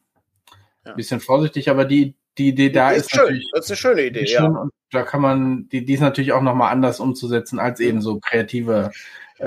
ja. 0.84 0.92
bisschen 0.94 1.20
vorsichtig. 1.20 1.70
Aber 1.70 1.84
die, 1.84 2.14
die 2.36 2.48
Idee 2.48 2.70
da 2.70 2.90
ist, 2.90 3.06
ist 3.06 3.16
schön. 3.16 3.40
Das 3.52 3.66
ist 3.66 3.70
eine 3.70 3.76
schöne 3.76 4.06
Idee, 4.06 4.24
ja. 4.26 4.44
Und 4.44 4.72
da 4.92 5.02
kann 5.02 5.20
man, 5.20 5.68
die, 5.70 5.84
die 5.84 5.94
ist 5.94 6.00
natürlich 6.00 6.32
auch 6.32 6.42
nochmal 6.42 6.72
anders 6.72 7.00
umzusetzen 7.00 7.58
als 7.58 7.80
eben 7.80 8.00
so 8.00 8.20
kreative 8.20 8.90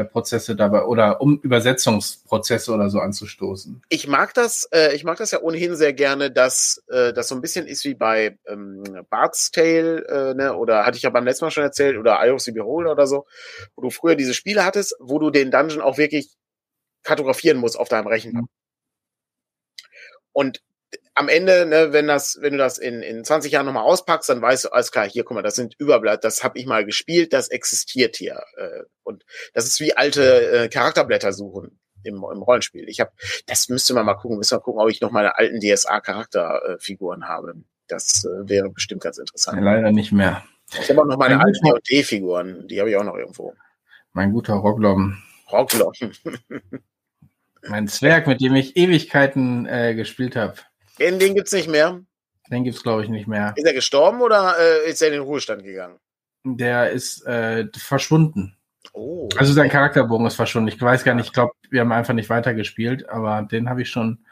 Prozesse 0.04 0.56
dabei 0.56 0.84
oder 0.84 1.22
um 1.22 1.40
Übersetzungsprozesse 1.40 2.74
oder 2.74 2.90
so 2.90 3.00
anzustoßen. 3.00 3.82
Ich 3.90 4.08
mag 4.08 4.34
das, 4.34 4.68
äh, 4.74 4.94
ich 4.94 5.04
mag 5.04 5.18
das 5.18 5.32
ja 5.32 5.42
ohnehin 5.42 5.76
sehr 5.76 5.94
gerne, 5.94 6.32
dass 6.32 6.84
äh, 6.90 7.14
das 7.14 7.30
so 7.30 7.36
ein 7.36 7.42
bisschen 7.42 7.66
ist 7.66 7.86
wie 7.86 7.94
bei 7.94 8.38
ähm, 8.48 8.84
Bart's 9.10 9.52
Tale, 9.52 10.06
äh, 10.08 10.34
ne, 10.34 10.56
oder 10.56 10.86
hatte 10.86 10.98
ich 10.98 11.04
ja 11.04 11.10
beim 11.10 11.24
letzten 11.24 11.46
Mal 11.46 11.52
schon 11.52 11.64
erzählt, 11.64 11.98
oder 11.98 12.20
I 12.26 12.32
of 12.32 12.42
the 12.42 12.52
Beholder 12.52 12.92
oder 12.92 13.08
so, 13.08 13.26
wo 13.76 13.84
du 13.84 13.90
früher 13.90 14.16
diese 14.16 14.34
Spiele 14.34 14.66
hattest, 14.66 14.96
wo 15.00 15.20
du 15.20 15.30
den 15.30 15.52
Dungeon 15.52 15.82
auch 15.82 15.98
wirklich 15.98 16.30
kartografieren 17.04 17.58
musst 17.58 17.80
auf 17.80 17.88
deinem 17.88 18.08
Rechner. 18.08 18.42
Mhm. 18.42 18.48
Und 20.34 20.62
am 21.16 21.30
Ende, 21.30 21.66
ne, 21.66 21.94
wenn 21.94 22.08
das, 22.08 22.38
wenn 22.42 22.54
du 22.54 22.60
das 22.60 22.78
in, 22.78 23.02
in 23.02 23.24
20 23.24 23.52
Jahren 23.52 23.66
nochmal 23.66 23.84
auspackst, 23.84 24.30
dann 24.30 24.42
weißt 24.42 24.66
du, 24.66 24.70
alles 24.70 24.92
klar, 24.92 25.10
hier, 25.10 25.24
guck 25.24 25.36
mal, 25.36 25.42
das 25.42 25.56
sind 25.56 25.74
Überblatt, 25.80 26.24
das 26.26 26.44
habe 26.44 26.60
ich 26.60 26.66
mal 26.66 26.86
gespielt, 26.86 27.32
das 27.32 27.48
existiert 27.48 28.18
hier. 28.18 28.44
Äh, 28.58 28.84
und 29.04 29.26
das 29.54 29.66
ist 29.66 29.80
wie 29.80 29.96
alte 29.96 30.52
äh, 30.52 30.70
Charakterblätter 30.70 31.32
suchen 31.32 31.80
im, 32.04 32.16
im 32.16 32.42
Rollenspiel. 32.42 32.88
Ich 32.90 33.00
habe, 33.00 33.12
das 33.48 33.70
müsste 33.70 33.94
man 33.94 34.06
mal 34.06 34.16
gucken, 34.16 34.38
müssen 34.38 34.58
wir 34.58 34.62
gucken, 34.62 34.82
ob 34.82 34.90
ich 34.90 35.00
noch 35.00 35.12
meine 35.12 35.38
alten 35.38 35.60
DSA-Charakterfiguren 35.62 37.28
habe. 37.28 37.56
Das 37.88 38.26
äh, 38.26 38.50
wäre 38.50 38.70
bestimmt 38.70 39.02
ganz 39.02 39.18
interessant. 39.18 39.62
Leider 39.62 39.92
nicht 39.94 40.12
mehr. 40.12 40.44
Ich 40.80 40.90
habe 40.90 41.02
auch 41.02 41.06
noch 41.06 41.18
meine 41.18 41.40
alten 41.40 41.64
D&D-Figuren, 41.64 42.68
die 42.68 42.80
habe 42.80 42.90
ich 42.90 42.98
auch 42.98 43.04
noch 43.04 43.16
irgendwo. 43.16 43.54
Mein 44.12 44.34
guter 44.34 44.56
Rocklom. 44.56 45.18
Rocklom. 45.52 45.94
mein 47.70 47.88
Zwerg, 47.88 48.28
mit 48.28 48.42
dem 48.42 48.56
ich 48.56 48.76
Ewigkeiten 48.76 49.66
äh, 49.66 49.96
gespielt 49.96 50.36
habe. 50.36 50.56
Den, 51.00 51.20
den 51.20 51.36
gibt's 51.36 51.52
nicht 51.52 51.70
mehr. 51.70 52.02
Den 52.50 52.64
gibt's 52.64 52.84
glaube 52.84 53.04
ich 53.04 53.10
nicht 53.10 53.28
mehr. 53.28 53.54
Ist 53.56 53.66
er 53.66 53.74
gestorben 53.74 54.22
oder 54.22 54.56
äh, 54.60 54.90
ist 54.90 55.02
er 55.02 55.10
in 55.10 55.14
den 55.16 55.24
Ruhestand 55.24 55.64
gegangen? 55.64 56.00
Der 56.44 56.92
ist 56.92 57.26
äh, 57.26 57.66
verschwunden. 57.76 58.56
Oh. 58.94 59.28
Also 59.38 59.54
sein 59.54 59.70
Charakterbogen 59.70 60.28
ist 60.28 60.36
verschwunden. 60.36 60.68
Ich 60.68 60.80
weiß 60.80 61.04
gar 61.04 61.16
nicht, 61.16 61.28
ich 61.28 61.34
glaube, 61.34 61.54
wir 61.70 61.82
haben 61.82 61.92
einfach 61.92 62.14
nicht 62.14 62.30
weitergespielt, 62.30 63.10
aber 63.10 63.42
den 63.42 63.70
habe 63.70 63.82
ich 63.82 63.90
schon 63.90 64.26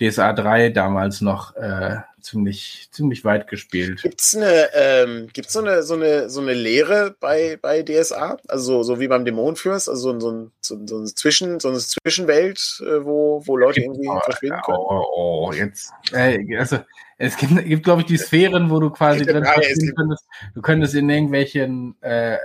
DSA 0.00 0.32
3 0.32 0.70
damals 0.70 1.20
noch 1.20 1.54
äh, 1.56 1.98
ziemlich, 2.22 2.88
ziemlich 2.90 3.24
weit 3.24 3.48
gespielt. 3.48 4.02
Gibt's 4.02 4.36
eine, 4.36 4.68
ähm, 4.74 5.28
gibt's 5.32 5.52
so 5.52 5.60
eine, 5.60 5.82
so 5.82 5.94
eine, 5.94 6.30
so 6.30 6.40
eine 6.40 6.54
Lehre 6.54 7.14
bei, 7.20 7.58
bei 7.60 7.82
DSA? 7.82 8.38
Also 8.48 8.64
so, 8.64 8.82
so 8.82 9.00
wie 9.00 9.08
beim 9.08 9.24
Dämonenfürst, 9.24 9.88
also 9.88 10.18
so, 10.18 10.20
so, 10.20 10.50
so, 10.60 10.86
so, 10.86 10.98
ein 10.98 11.06
Zwischen, 11.06 11.60
so 11.60 11.68
eine 11.68 11.78
Zwischenwelt, 11.78 12.82
äh, 12.82 13.04
wo, 13.04 13.42
wo 13.44 13.56
Leute 13.56 13.80
irgendwie 13.80 14.08
oh, 14.08 14.20
verschwinden 14.20 14.60
können? 14.64 14.78
Oh, 14.78 15.06
oh, 15.14 15.48
oh 15.48 15.52
jetzt, 15.52 15.92
äh, 16.12 16.38
also, 16.58 16.78
es 17.18 17.36
gibt, 17.36 17.64
gibt 17.64 17.84
glaube 17.84 18.00
ich, 18.00 18.06
die 18.06 18.18
Sphären, 18.18 18.70
wo 18.70 18.80
du 18.80 18.90
quasi 18.90 19.24
drin 19.24 19.44
könntest. 19.44 20.26
Du 20.54 20.62
könntest 20.62 20.94
in 20.94 21.08
irgendwelchen 21.08 21.94
äh, 22.02 22.38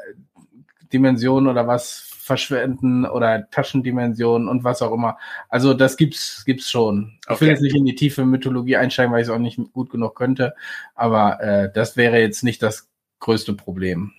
Dimensionen 0.93 1.49
oder 1.49 1.65
was 1.67 2.06
verschwenden 2.27 3.05
oder 3.05 3.49
Taschendimensionen 3.49 4.47
und 4.47 4.63
was 4.63 4.81
auch 4.81 4.93
immer. 4.93 5.17
Also 5.49 5.73
das 5.73 5.97
gibt's 5.97 6.43
gibt's 6.45 6.69
schon. 6.69 7.17
Okay. 7.25 7.33
Ich 7.33 7.41
will 7.41 7.47
jetzt 7.49 7.61
nicht 7.61 7.75
in 7.75 7.85
die 7.85 7.95
tiefe 7.95 8.25
Mythologie 8.25 8.77
einsteigen, 8.77 9.11
weil 9.11 9.21
ich 9.21 9.27
es 9.27 9.33
auch 9.33 9.39
nicht 9.39 9.59
gut 9.73 9.89
genug 9.89 10.15
könnte, 10.15 10.53
aber 10.93 11.41
äh, 11.41 11.71
das 11.73 11.97
wäre 11.97 12.19
jetzt 12.19 12.43
nicht 12.43 12.61
das 12.61 12.87
größte 13.19 13.53
Problem. 13.53 14.11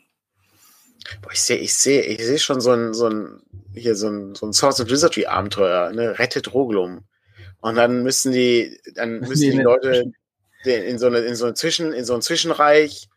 Boah, 1.22 1.32
ich 1.32 1.40
sehe, 1.40 1.58
ich 1.58 1.74
sehe, 1.74 2.02
ich 2.02 2.24
sehe 2.24 2.38
schon 2.38 2.60
so 2.60 2.72
ein, 2.72 2.92
so 2.92 3.08
ein, 3.08 3.40
hier 3.74 3.94
so 3.94 4.08
ein, 4.08 4.34
so 4.34 4.46
ein 4.46 4.52
Source 4.52 4.80
of 4.80 4.90
Wizardry 4.90 5.26
Abenteuer, 5.26 5.92
ne, 5.92 6.18
rettet 6.18 6.52
Roglum. 6.52 7.04
Und 7.60 7.76
dann 7.76 8.02
müssen 8.02 8.32
die, 8.32 8.80
dann 8.94 9.12
müssen, 9.20 9.30
müssen 9.30 9.50
die, 9.50 9.56
die 9.56 9.62
Leute 9.62 10.12
in 10.64 10.98
so 10.98 11.06
eine, 11.06 11.18
in 11.18 11.36
so 11.36 11.46
ein 11.46 11.54
Zwischen, 11.54 11.92
in 11.92 12.04
so 12.04 12.14
ein 12.14 12.22
Zwischenreich 12.22 13.08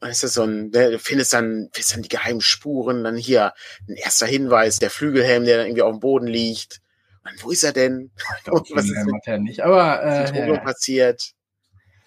Weißt 0.00 0.22
du, 0.22 0.28
so 0.28 0.44
ein, 0.44 0.70
ne, 0.70 0.92
du 0.92 0.98
findest 0.98 1.32
dann, 1.32 1.70
findest 1.72 1.94
dann 1.94 2.02
die 2.02 2.08
geheimen 2.08 2.40
Spuren, 2.40 3.02
dann 3.02 3.16
hier 3.16 3.52
ein 3.88 3.96
erster 3.96 4.26
Hinweis, 4.26 4.78
der 4.78 4.90
Flügelhelm, 4.90 5.44
der 5.44 5.58
dann 5.58 5.66
irgendwie 5.66 5.82
auf 5.82 5.92
dem 5.92 6.00
Boden 6.00 6.26
liegt. 6.28 6.80
Und 7.24 7.44
wo 7.44 7.50
ist 7.50 7.64
er 7.64 7.72
denn? 7.72 8.10
Glaub, 8.44 8.64
was 8.70 8.84
ist 8.84 9.04
mit, 9.04 9.26
er 9.26 9.38
nicht, 9.38 9.60
aber 9.60 10.02
äh, 10.02 10.48
ja. 10.48 10.58
passiert? 10.58 11.32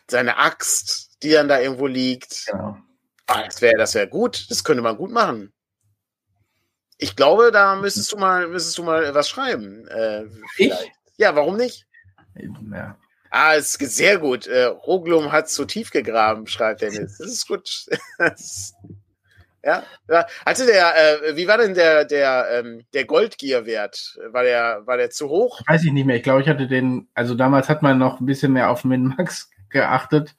Seine 0.07 0.37
Axt, 0.37 1.09
die 1.21 1.31
dann 1.31 1.47
da 1.47 1.59
irgendwo 1.59 1.87
liegt. 1.87 2.45
Genau. 2.47 2.77
Ah, 3.27 3.43
das 3.43 3.61
wäre, 3.61 3.77
das 3.77 3.93
wäre 3.93 4.07
gut. 4.07 4.49
Das 4.49 4.63
könnte 4.63 4.81
man 4.81 4.97
gut 4.97 5.11
machen. 5.11 5.53
Ich 6.97 7.15
glaube, 7.15 7.51
da 7.51 7.75
müsstest 7.75 8.11
du 8.11 8.17
mal, 8.17 8.47
müsstest 8.47 8.77
du 8.77 8.83
mal 8.83 9.13
was 9.13 9.29
schreiben. 9.29 9.87
Äh, 9.87 10.25
ich? 10.57 10.73
Ja, 11.17 11.35
warum 11.35 11.57
nicht? 11.57 11.87
Ja. 12.71 12.97
Ah, 13.33 13.53
ist 13.53 13.79
sehr 13.79 14.17
gut. 14.17 14.45
Äh, 14.45 14.65
Roglum 14.65 15.31
hat 15.31 15.49
zu 15.49 15.63
tief 15.63 15.89
gegraben, 15.89 16.47
schreibt 16.47 16.81
Dennis. 16.81 17.17
Das 17.17 17.27
ist 17.27 17.47
gut. 17.47 17.85
ja. 19.63 19.83
Hatte 20.45 20.65
der, 20.65 21.29
äh, 21.29 21.37
wie 21.37 21.47
war 21.47 21.57
denn 21.57 21.73
der, 21.73 22.03
der, 22.03 22.47
ähm, 22.51 22.83
der 22.93 23.05
Goldgier-Wert? 23.05 24.19
War 24.31 24.43
der, 24.43 24.81
war 24.85 24.97
der 24.97 25.11
zu 25.11 25.29
hoch? 25.29 25.61
Weiß 25.65 25.85
ich 25.85 25.93
nicht 25.93 26.05
mehr. 26.05 26.17
Ich 26.17 26.23
glaube, 26.23 26.41
ich 26.41 26.49
hatte 26.49 26.67
den, 26.67 27.07
also 27.13 27.33
damals 27.33 27.69
hat 27.69 27.81
man 27.81 27.97
noch 27.97 28.19
ein 28.19 28.25
bisschen 28.25 28.51
mehr 28.51 28.69
auf 28.69 28.83
Min-Max 28.83 29.49
geachtet. 29.69 30.35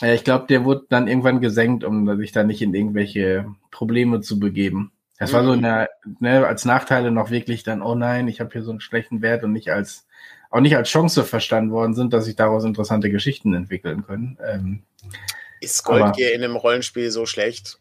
Äh, 0.00 0.14
ich 0.14 0.22
glaube, 0.22 0.46
der 0.46 0.64
wurde 0.64 0.86
dann 0.88 1.08
irgendwann 1.08 1.40
gesenkt, 1.40 1.82
um 1.82 2.16
sich 2.16 2.30
da 2.30 2.44
nicht 2.44 2.62
in 2.62 2.74
irgendwelche 2.74 3.46
Probleme 3.72 4.20
zu 4.20 4.38
begeben. 4.38 4.92
Das 5.18 5.32
war 5.32 5.44
so 5.44 5.52
in 5.52 5.62
mhm. 5.62 5.86
ne, 6.20 6.46
als 6.46 6.64
Nachteile 6.64 7.10
noch 7.10 7.30
wirklich 7.30 7.64
dann, 7.64 7.82
oh 7.82 7.94
nein, 7.96 8.28
ich 8.28 8.40
habe 8.40 8.50
hier 8.52 8.62
so 8.62 8.70
einen 8.70 8.80
schlechten 8.80 9.20
Wert 9.20 9.42
und 9.42 9.52
nicht 9.52 9.72
als 9.72 10.06
auch 10.54 10.60
nicht 10.60 10.76
als 10.76 10.88
Chance 10.88 11.24
verstanden 11.24 11.72
worden 11.72 11.94
sind, 11.94 12.12
dass 12.12 12.26
sich 12.26 12.36
daraus 12.36 12.62
interessante 12.62 13.10
Geschichten 13.10 13.54
entwickeln 13.54 14.06
können. 14.06 14.38
Ähm, 14.46 14.82
ist 15.60 15.82
Goldgier 15.82 16.32
in 16.32 16.44
einem 16.44 16.54
Rollenspiel 16.54 17.10
so 17.10 17.26
schlecht? 17.26 17.80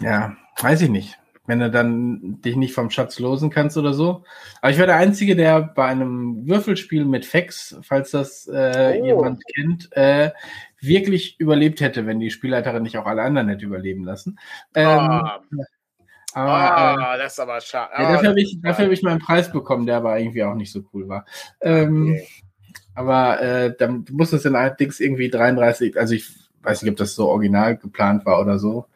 Ja, 0.00 0.36
weiß 0.60 0.82
ich 0.82 0.90
nicht. 0.90 1.18
Wenn 1.46 1.60
du 1.60 1.70
dann 1.70 2.42
dich 2.42 2.56
nicht 2.56 2.74
vom 2.74 2.90
Schatz 2.90 3.18
losen 3.18 3.48
kannst 3.48 3.78
oder 3.78 3.94
so. 3.94 4.22
Aber 4.60 4.70
ich 4.70 4.78
war 4.78 4.86
der 4.86 4.96
Einzige, 4.96 5.34
der 5.34 5.62
bei 5.62 5.86
einem 5.86 6.46
Würfelspiel 6.46 7.06
mit 7.06 7.24
Fex, 7.24 7.78
falls 7.80 8.10
das 8.10 8.48
äh, 8.48 8.98
oh. 9.00 9.06
jemand 9.06 9.42
kennt, 9.54 9.90
äh, 9.96 10.32
wirklich 10.80 11.40
überlebt 11.40 11.80
hätte, 11.80 12.04
wenn 12.06 12.20
die 12.20 12.30
Spielleiterin 12.30 12.82
nicht 12.82 12.98
auch 12.98 13.06
alle 13.06 13.22
anderen 13.22 13.48
hätte 13.48 13.64
überleben 13.64 14.04
lassen. 14.04 14.38
Ähm, 14.74 14.86
ah. 14.88 15.40
Aber, 16.34 16.50
ah, 16.50 17.14
äh, 17.14 17.18
das 17.18 17.32
ist 17.34 17.40
aber 17.40 17.60
schade. 17.60 17.92
Ja, 17.96 18.12
dafür 18.12 18.28
habe 18.30 18.40
ich, 18.40 18.58
dafür 18.60 18.86
hab 18.86 18.92
ich 18.92 19.02
meinen 19.02 19.20
Preis 19.20 19.52
bekommen, 19.52 19.86
der 19.86 19.98
aber 19.98 20.18
irgendwie 20.18 20.42
auch 20.42 20.54
nicht 20.54 20.72
so 20.72 20.82
cool 20.92 21.08
war. 21.08 21.24
Ähm, 21.60 22.10
okay. 22.10 22.26
Aber 22.94 23.40
äh, 23.40 23.74
dann 23.76 24.04
muss 24.10 24.32
es 24.32 24.42
dann 24.42 24.56
allerdings 24.56 25.00
irgendwie 25.00 25.28
33, 25.28 25.98
also 25.98 26.14
ich 26.14 26.28
weiß 26.62 26.82
nicht, 26.82 26.90
ob 26.90 26.96
das 26.96 27.14
so 27.14 27.28
original 27.28 27.76
geplant 27.76 28.24
war 28.24 28.40
oder 28.40 28.58
so, 28.58 28.86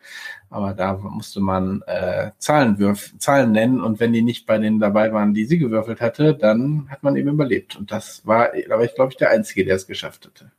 aber 0.51 0.72
da 0.72 0.95
musste 0.95 1.41
man 1.41 1.82
äh, 1.86 2.30
Zahlen, 2.39 2.78
würf 2.78 3.12
Zahlen 3.18 3.53
nennen 3.53 3.80
und 3.80 4.01
wenn 4.01 4.12
die 4.12 4.22
nicht 4.22 4.47
bei 4.47 4.59
denen 4.59 4.78
dabei 4.78 5.12
waren, 5.12 5.34
die 5.34 5.45
sie 5.45 5.59
gewürfelt 5.59 6.01
hatte, 6.01 6.34
dann 6.34 6.89
hat 6.89 7.03
man 7.03 7.16
eben 7.16 7.28
überlebt. 7.28 7.76
Und 7.76 7.93
das 7.93 8.26
war, 8.26 8.53
aber 8.70 8.84
ich 8.84 8.95
glaube 8.95 9.12
ich, 9.12 9.18
der 9.18 9.30
Einzige, 9.30 9.64
der 9.64 9.76
es 9.76 9.86
geschafft 9.86 10.26
hatte. 10.26 10.51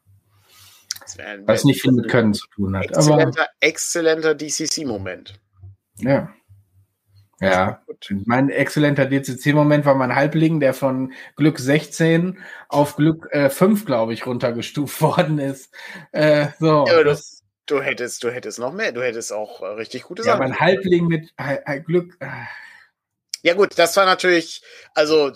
Was 1.45 1.65
nicht 1.65 1.81
viel 1.81 1.91
mit 1.91 2.07
Können 2.07 2.35
zu 2.35 2.47
tun 2.49 2.77
hat. 2.77 2.85
Exzellenter, 2.85 3.41
aber, 3.41 3.49
exzellenter 3.59 4.35
DCC-Moment. 4.35 5.39
Ja. 5.97 6.31
Ja, 7.41 7.81
mein 8.25 8.49
exzellenter 8.49 9.05
DCC-Moment 9.05 9.85
war 9.85 9.95
mein 9.95 10.15
Halbling, 10.15 10.59
der 10.59 10.73
von 10.73 11.13
Glück 11.35 11.59
16 11.59 12.39
auf 12.67 12.95
Glück 12.97 13.27
äh, 13.31 13.49
5, 13.49 13.85
glaube 13.85 14.13
ich, 14.13 14.25
runtergestuft 14.25 15.01
worden 15.01 15.39
ist. 15.39 15.73
Äh, 16.11 16.47
so, 16.59 16.85
ja, 16.87 17.03
du, 17.03 17.17
du, 17.65 17.81
hättest, 17.81 18.23
du 18.23 18.29
hättest 18.29 18.59
noch 18.59 18.73
mehr, 18.73 18.91
du 18.91 19.01
hättest 19.01 19.31
auch 19.31 19.61
äh, 19.61 19.67
richtig 19.67 20.03
gute 20.03 20.23
Sachen. 20.23 20.41
Ja, 20.41 20.47
mein 20.47 20.59
Halbling 20.59 21.07
mit 21.07 21.33
äh, 21.37 21.79
Glück. 21.79 22.17
Äh. 22.19 22.27
Ja, 23.41 23.53
gut, 23.53 23.79
das 23.79 23.95
war 23.95 24.05
natürlich, 24.05 24.61
also 24.93 25.31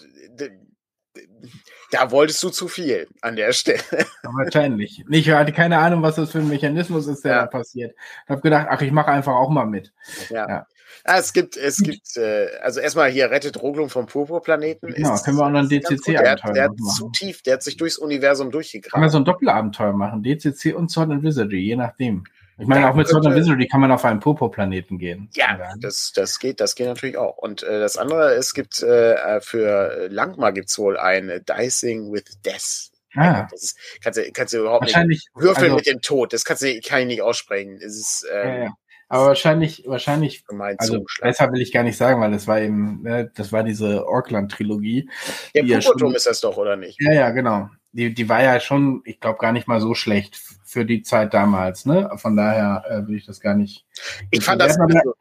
da 1.94 2.10
wolltest 2.10 2.42
du 2.42 2.50
zu 2.50 2.68
viel 2.68 3.08
an 3.22 3.36
der 3.36 3.54
Stelle. 3.54 3.80
Ja, 3.92 4.30
wahrscheinlich. 4.34 5.04
Ich 5.10 5.30
hatte 5.30 5.54
keine 5.54 5.78
Ahnung, 5.78 6.02
was 6.02 6.16
das 6.16 6.32
für 6.32 6.40
ein 6.40 6.50
Mechanismus 6.50 7.08
ist, 7.08 7.24
der 7.24 7.32
ja. 7.32 7.42
da 7.42 7.48
passiert. 7.48 7.96
Ich 8.24 8.30
habe 8.30 8.42
gedacht, 8.42 8.68
ach, 8.70 8.82
ich 8.82 8.92
mache 8.92 9.12
einfach 9.12 9.34
auch 9.34 9.50
mal 9.50 9.66
mit. 9.66 9.94
Ja. 10.30 10.50
ja. 10.50 10.68
Ja, 11.06 11.18
es 11.18 11.34
gibt, 11.34 11.58
es 11.58 11.78
gibt, 11.78 12.18
äh, 12.18 12.48
also 12.62 12.80
erstmal 12.80 13.10
hier 13.10 13.30
rettet 13.32 13.62
Roglum 13.62 13.90
vom 13.90 14.06
Purpurplaneten. 14.06 14.94
Genau, 14.94 15.16
können 15.18 15.38
wir 15.38 15.46
auch 15.46 15.50
noch 15.50 15.60
ein 15.60 15.70
DCC-Abenteuer 15.70 16.54
Der, 16.54 16.54
der 16.54 16.64
hat 16.66 16.78
zu 16.96 17.10
tief, 17.10 17.42
der 17.42 17.56
hat 17.56 17.64
sich 17.64 17.78
durchs 17.78 17.98
Universum 17.98 18.52
durchgegraben. 18.52 18.92
Können 18.92 19.06
wir 19.06 19.10
so 19.10 19.18
ein 19.18 19.26
Doppelabenteuer 19.26 19.94
machen, 19.94 20.24
DCC 20.24 20.74
und 20.74 20.92
Sword 20.92 21.12
and 21.12 21.24
Wizardry, 21.24 21.60
je 21.60 21.76
nachdem. 21.76 22.24
Ich 22.60 22.68
meine, 22.68 22.82
ja, 22.82 22.92
auch 22.92 22.96
mit 22.96 23.08
Sword 23.08 23.26
and 23.26 23.36
Wizardry 23.36 23.68
kann 23.68 23.82
man 23.82 23.92
auf 23.92 24.06
einen 24.06 24.20
Purpurplaneten 24.20 25.00
gehen. 25.00 25.30
Ja, 25.34 25.74
das, 25.80 26.12
das 26.14 26.40
geht, 26.40 26.60
das 26.60 26.76
geht 26.76 26.88
natürlich 26.88 27.18
auch. 27.18 27.38
Und 27.38 27.64
äh, 27.64 27.80
das 27.80 27.98
andere, 27.98 28.36
es 28.36 28.54
gibt 28.54 28.82
äh, 28.84 29.42
für 29.42 30.08
Langmar 30.10 30.54
gibt's 30.54 30.78
wohl 30.78 30.98
ein 30.98 31.44
Dicing 31.48 32.14
with 32.14 32.26
Death. 32.46 32.92
Ah. 33.16 33.48
Das 33.52 33.64
ist, 33.64 33.78
kannst, 34.02 34.20
du, 34.20 34.32
kannst 34.32 34.54
du 34.54 34.60
überhaupt 34.60 34.86
nicht 34.86 35.30
würfeln 35.36 35.66
also, 35.66 35.76
mit 35.76 35.88
dem 35.88 36.02
Tod. 36.02 36.34
Das 36.34 36.46
kannst 36.46 36.64
du, 36.64 36.80
kann 36.82 37.02
ich 37.02 37.08
nicht 37.08 37.22
aussprechen. 37.22 37.78
Es 37.78 37.98
ist, 37.98 38.28
ähm, 38.32 38.48
ja, 38.48 38.64
ja. 38.64 38.74
Aber 39.14 39.28
wahrscheinlich, 39.28 39.84
wahrscheinlich, 39.86 40.44
also 40.80 41.06
besser 41.22 41.52
will 41.52 41.62
ich 41.62 41.72
gar 41.72 41.84
nicht 41.84 41.98
sagen, 41.98 42.20
weil 42.20 42.32
das 42.32 42.48
war 42.48 42.60
eben, 42.60 43.04
ne, 43.04 43.32
das 43.36 43.52
war 43.52 43.64
diese 43.64 44.08
Orkland-Trilogie. 44.08 45.08
Der 45.54 45.62
Pubertum 45.62 46.10
ja 46.10 46.18
ist 46.18 46.26
das 46.26 46.42
doch, 46.42 46.58
oder 46.58 46.76
nicht? 46.78 47.00
Ja, 47.00 47.14
ja, 47.14 47.30
genau. 47.30 47.70
Die, 47.92 48.12
die 48.12 48.28
war 48.28 48.42
ja 48.42 48.60
schon, 48.60 49.04
ich 49.06 49.20
glaube, 49.20 49.38
gar 49.38 49.52
nicht 49.52 49.68
mal 49.68 49.80
so 49.80 49.94
schlecht 49.94 50.42
für 50.66 50.84
die 50.84 51.04
Zeit 51.04 51.36
damals, 51.36 51.86
ne? 51.86 52.10
Von 52.16 52.36
daher 52.36 52.86
äh, 52.90 53.08
will 53.08 53.18
ich 53.18 53.28
das 53.28 53.40
gar 53.40 53.54
nicht. 53.54 53.86
Ich 54.32 54.44
fand 54.44 54.60
das, 54.60 54.80
also, 54.80 55.14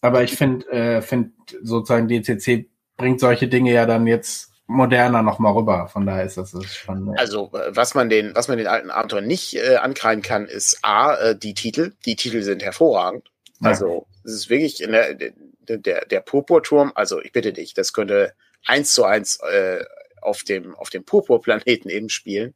Aber 0.00 0.24
ich 0.24 0.36
finde, 0.36 0.66
äh, 0.72 1.00
find 1.00 1.32
sozusagen 1.62 2.08
DCC 2.08 2.68
bringt 2.96 3.20
solche 3.20 3.46
Dinge 3.46 3.72
ja 3.72 3.86
dann 3.86 4.08
jetzt 4.08 4.49
moderner 4.70 5.22
nochmal 5.22 5.52
rüber. 5.52 5.88
Von 5.88 6.06
daher 6.06 6.24
ist 6.24 6.36
das, 6.36 6.52
das 6.52 6.74
schon. 6.74 7.14
Also, 7.18 7.50
äh, 7.52 7.74
was 7.74 7.94
man 7.94 8.08
den, 8.08 8.34
was 8.34 8.48
man 8.48 8.58
den 8.58 8.66
alten 8.66 8.90
Abenteuern 8.90 9.26
nicht 9.26 9.54
äh, 9.56 9.76
ankreiden 9.76 10.22
kann, 10.22 10.46
ist 10.46 10.78
A, 10.82 11.14
äh, 11.16 11.36
die 11.36 11.54
Titel. 11.54 11.92
Die 12.06 12.16
Titel 12.16 12.42
sind 12.42 12.62
hervorragend. 12.62 13.30
Ja. 13.60 13.70
Also, 13.70 14.06
es 14.24 14.32
ist 14.32 14.50
wirklich 14.50 14.82
in 14.82 14.92
der, 14.92 15.14
der, 15.14 15.32
der, 15.78 16.04
der 16.06 16.20
Purpurturm, 16.20 16.92
also 16.94 17.20
ich 17.20 17.32
bitte 17.32 17.52
dich, 17.52 17.74
das 17.74 17.92
könnte 17.92 18.34
eins 18.66 18.94
zu 18.94 19.04
eins 19.04 19.40
äh, 19.40 19.84
auf 20.20 20.42
dem, 20.42 20.74
auf 20.74 20.90
dem 20.90 21.04
Purpurplaneten 21.04 21.90
eben 21.90 22.08
spielen. 22.08 22.54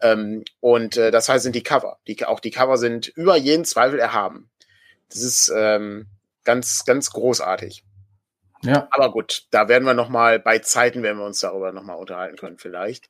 Ähm, 0.00 0.44
und 0.60 0.96
äh, 0.96 1.10
das 1.10 1.28
heißt, 1.28 1.42
sind 1.42 1.54
die 1.54 1.62
Cover. 1.62 1.98
Die, 2.06 2.24
auch 2.24 2.40
die 2.40 2.50
Cover 2.50 2.76
sind 2.76 3.08
über 3.08 3.36
jeden 3.36 3.64
Zweifel 3.64 3.98
erhaben. 3.98 4.50
Das 5.08 5.22
ist 5.22 5.52
ähm, 5.54 6.06
ganz, 6.44 6.84
ganz 6.84 7.10
großartig. 7.10 7.84
Ja. 8.62 8.88
Aber 8.90 9.12
gut, 9.12 9.46
da 9.50 9.68
werden 9.68 9.84
wir 9.84 9.94
noch 9.94 10.08
mal 10.08 10.38
bei 10.40 10.58
Zeiten, 10.58 11.02
werden 11.02 11.18
wir 11.18 11.26
uns 11.26 11.40
darüber 11.40 11.72
noch 11.72 11.84
mal 11.84 11.94
unterhalten 11.94 12.36
können 12.36 12.58
vielleicht. 12.58 13.08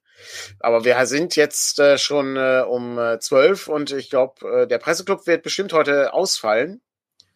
Aber 0.61 0.85
wir 0.85 1.07
sind 1.07 1.37
jetzt 1.37 1.79
äh, 1.79 1.97
schon 1.97 2.37
äh, 2.37 2.65
um 2.69 2.99
äh, 2.99 3.19
zwölf 3.19 3.69
und 3.69 3.93
ich 3.93 4.11
glaube, 4.11 4.47
äh, 4.47 4.67
der 4.67 4.79
Presseclub 4.79 5.27
wird 5.27 5.43
bestimmt 5.43 5.73
heute 5.73 6.13
ausfallen. 6.13 6.83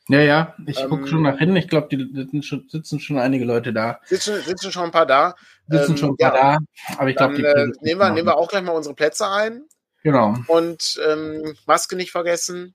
Ja, 0.09 0.21
ja, 0.21 0.55
ich 0.67 0.81
ähm, 0.81 0.91
gucke 0.91 1.07
schon 1.07 1.23
nach 1.23 1.39
hinten. 1.39 1.57
Ich 1.57 1.69
glaube, 1.69 1.89
die 1.91 2.11
sitzen 2.13 2.43
schon, 2.43 2.69
sitzen 2.69 2.99
schon 2.99 3.19
einige 3.19 3.45
Leute 3.45 3.73
da. 3.73 4.01
Sitzen, 4.05 4.43
sitzen 4.43 4.73
schon 4.73 4.85
ein 4.85 4.91
paar 4.91 5.07
da. 5.07 5.35
Sitzen 5.69 5.93
ähm, 5.93 5.97
schon 5.97 6.11
ein 6.11 6.17
paar 6.17 6.35
ja. 6.35 6.59
da. 6.59 6.99
Aber 6.99 7.09
ich 7.09 7.17
glaube, 7.17 7.35
die 7.35 7.45
äh, 7.45 7.69
nehmen, 7.81 8.01
wir, 8.01 8.11
nehmen 8.11 8.27
wir 8.27 8.37
auch 8.37 8.49
gleich 8.49 8.63
mal 8.63 8.73
unsere 8.73 8.95
Plätze 8.95 9.29
ein. 9.29 9.63
Genau. 10.03 10.35
Und 10.49 11.01
ähm, 11.09 11.55
Maske 11.67 11.95
nicht 11.95 12.11
vergessen. 12.11 12.75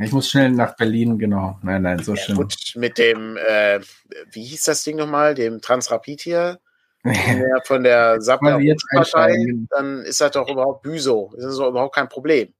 Ich 0.00 0.12
muss 0.12 0.30
schnell 0.30 0.50
nach 0.50 0.76
Berlin, 0.76 1.18
genau. 1.18 1.58
Nein, 1.62 1.82
nein, 1.82 1.98
so 2.02 2.14
ja, 2.14 2.22
schön. 2.22 2.36
Gut, 2.36 2.54
mit 2.76 2.98
dem, 2.98 3.36
äh, 3.36 3.80
wie 4.30 4.44
hieß 4.44 4.64
das 4.64 4.84
Ding 4.84 4.96
nochmal? 4.96 5.34
Dem 5.34 5.60
Transrapid 5.60 6.20
hier? 6.20 6.60
der 7.04 7.62
von 7.64 7.82
der 7.84 8.18
Partei, 8.92 9.36
dann 9.70 10.02
ist 10.02 10.20
das 10.20 10.32
doch 10.32 10.48
überhaupt 10.48 10.82
Büso. 10.82 11.32
Das 11.36 11.46
ist 11.46 11.58
doch 11.58 11.68
überhaupt 11.68 11.94
kein 11.94 12.08
Problem. 12.08 12.52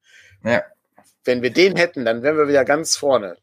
Ja. 0.45 0.63
Wenn 1.25 1.43
wir 1.43 1.51
den 1.53 1.77
hätten, 1.77 2.05
dann 2.05 2.23
wären 2.23 2.37
wir 2.37 2.49
wieder 2.49 2.65
ganz 2.65 2.97
vorne. 2.97 3.37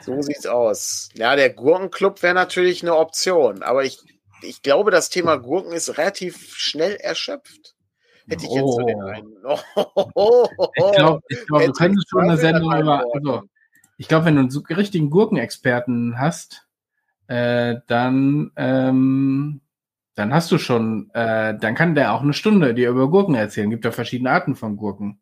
So 0.00 0.20
sieht's 0.20 0.46
aus. 0.46 1.08
Ja, 1.14 1.36
der 1.36 1.50
Gurkenclub 1.50 2.22
wäre 2.22 2.34
natürlich 2.34 2.82
eine 2.82 2.96
Option, 2.96 3.62
aber 3.62 3.84
ich, 3.84 3.98
ich 4.42 4.62
glaube, 4.62 4.90
das 4.90 5.10
Thema 5.10 5.36
Gurken 5.36 5.72
ist 5.72 5.96
relativ 5.96 6.54
schnell 6.56 6.96
erschöpft. 6.96 7.74
Hätte 8.28 8.44
ich 8.44 8.52
jetzt 8.52 8.62
oh. 8.62 8.72
so 8.72 8.86
den 8.86 9.02
einen. 9.02 9.32
Oh, 9.44 9.58
oh, 10.14 10.48
ich 10.74 10.96
glaube, 10.96 11.22
glaub, 11.46 11.64
du 11.64 11.72
könntest 11.72 12.08
schon 12.08 12.24
eine 12.24 12.36
Sendung 12.36 12.76
über. 12.76 13.04
Also, 13.14 13.42
ich 13.96 14.08
glaube, 14.08 14.26
wenn 14.26 14.36
du 14.36 14.40
einen 14.42 14.76
richtigen 14.76 15.10
Gurkenexperten 15.10 16.18
hast, 16.18 16.66
äh, 17.28 17.76
dann, 17.86 18.52
ähm, 18.56 19.60
dann 20.14 20.34
hast 20.34 20.52
du 20.52 20.58
schon, 20.58 21.10
äh, 21.14 21.56
dann 21.58 21.74
kann 21.74 21.94
der 21.94 22.12
auch 22.12 22.22
eine 22.22 22.34
Stunde 22.34 22.74
dir 22.74 22.90
über 22.90 23.08
Gurken 23.08 23.34
erzählen. 23.34 23.70
Gibt 23.70 23.84
ja 23.84 23.92
verschiedene 23.92 24.30
Arten 24.30 24.56
von 24.56 24.76
Gurken. 24.76 25.21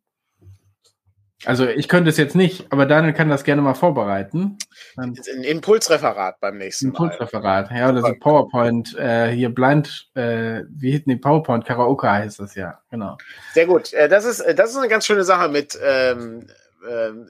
Also 1.46 1.66
ich 1.66 1.88
könnte 1.88 2.10
es 2.10 2.18
jetzt 2.18 2.36
nicht, 2.36 2.66
aber 2.70 2.84
Daniel 2.84 3.14
kann 3.14 3.30
das 3.30 3.44
gerne 3.44 3.62
mal 3.62 3.74
vorbereiten. 3.74 4.58
Ein 4.96 5.14
Impulsreferat 5.42 6.38
beim 6.40 6.58
nächsten 6.58 6.88
Impulsreferat, 6.88 7.70
ja, 7.70 7.88
oder 7.88 8.02
so 8.02 8.14
PowerPoint, 8.18 8.94
äh, 8.98 9.30
hier 9.30 9.48
blind, 9.48 10.10
äh, 10.14 10.64
wie 10.68 10.90
hinten 10.92 11.10
die 11.10 11.16
PowerPoint, 11.16 11.64
Karaoke 11.64 12.10
heißt 12.10 12.40
das 12.40 12.54
ja, 12.54 12.80
genau. 12.90 13.16
Sehr 13.54 13.66
gut. 13.66 13.92
Äh, 13.94 14.08
das 14.08 14.26
ist, 14.26 14.40
äh, 14.40 14.54
das 14.54 14.70
ist 14.70 14.76
eine 14.76 14.88
ganz 14.88 15.06
schöne 15.06 15.24
Sache 15.24 15.48
mit, 15.48 15.78
ähm, 15.82 16.46
ähm, 16.88 17.28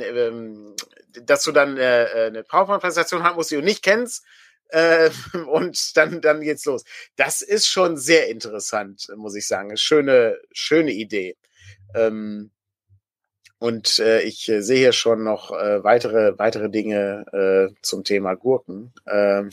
ähm 0.00 0.74
dass 1.26 1.44
du 1.44 1.52
dann 1.52 1.76
äh, 1.76 2.04
äh, 2.04 2.26
eine 2.28 2.42
PowerPoint-Präsentation 2.44 3.22
haben 3.22 3.36
musst, 3.36 3.50
die 3.50 3.56
du 3.56 3.62
nicht 3.62 3.82
kennst. 3.82 4.24
Äh, 4.68 5.10
und 5.46 5.96
dann, 5.98 6.22
dann 6.22 6.40
geht's 6.40 6.64
los. 6.64 6.84
Das 7.16 7.42
ist 7.42 7.66
schon 7.66 7.98
sehr 7.98 8.28
interessant, 8.28 9.08
muss 9.16 9.36
ich 9.36 9.46
sagen. 9.46 9.76
Schöne, 9.76 10.38
schöne 10.52 10.92
Idee. 10.92 11.36
Ähm, 11.94 12.50
und 13.62 14.00
äh, 14.00 14.22
ich 14.22 14.48
äh, 14.48 14.60
sehe 14.60 14.78
hier 14.78 14.92
schon 14.92 15.22
noch 15.22 15.52
äh, 15.52 15.84
weitere, 15.84 16.36
weitere 16.36 16.68
Dinge 16.68 17.24
äh, 17.32 17.72
zum 17.80 18.02
Thema 18.02 18.34
Gurken. 18.34 18.92
Ähm, 19.08 19.50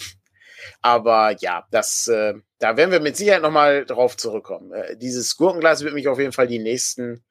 aber 0.81 1.35
ja, 1.39 1.67
das, 1.69 2.07
äh, 2.07 2.33
da 2.57 2.75
werden 2.75 2.91
wir 2.91 3.01
mit 3.01 3.15
Sicherheit 3.15 3.43
nochmal 3.43 3.85
drauf 3.85 4.17
zurückkommen. 4.17 4.71
Äh, 4.71 4.97
dieses 4.97 5.37
Gurkenglas 5.37 5.83
wird 5.83 5.93
mich 5.93 6.07
auf 6.07 6.17
jeden 6.17 6.31
Fall 6.31 6.47
die 6.47 6.57
nächsten 6.57 7.23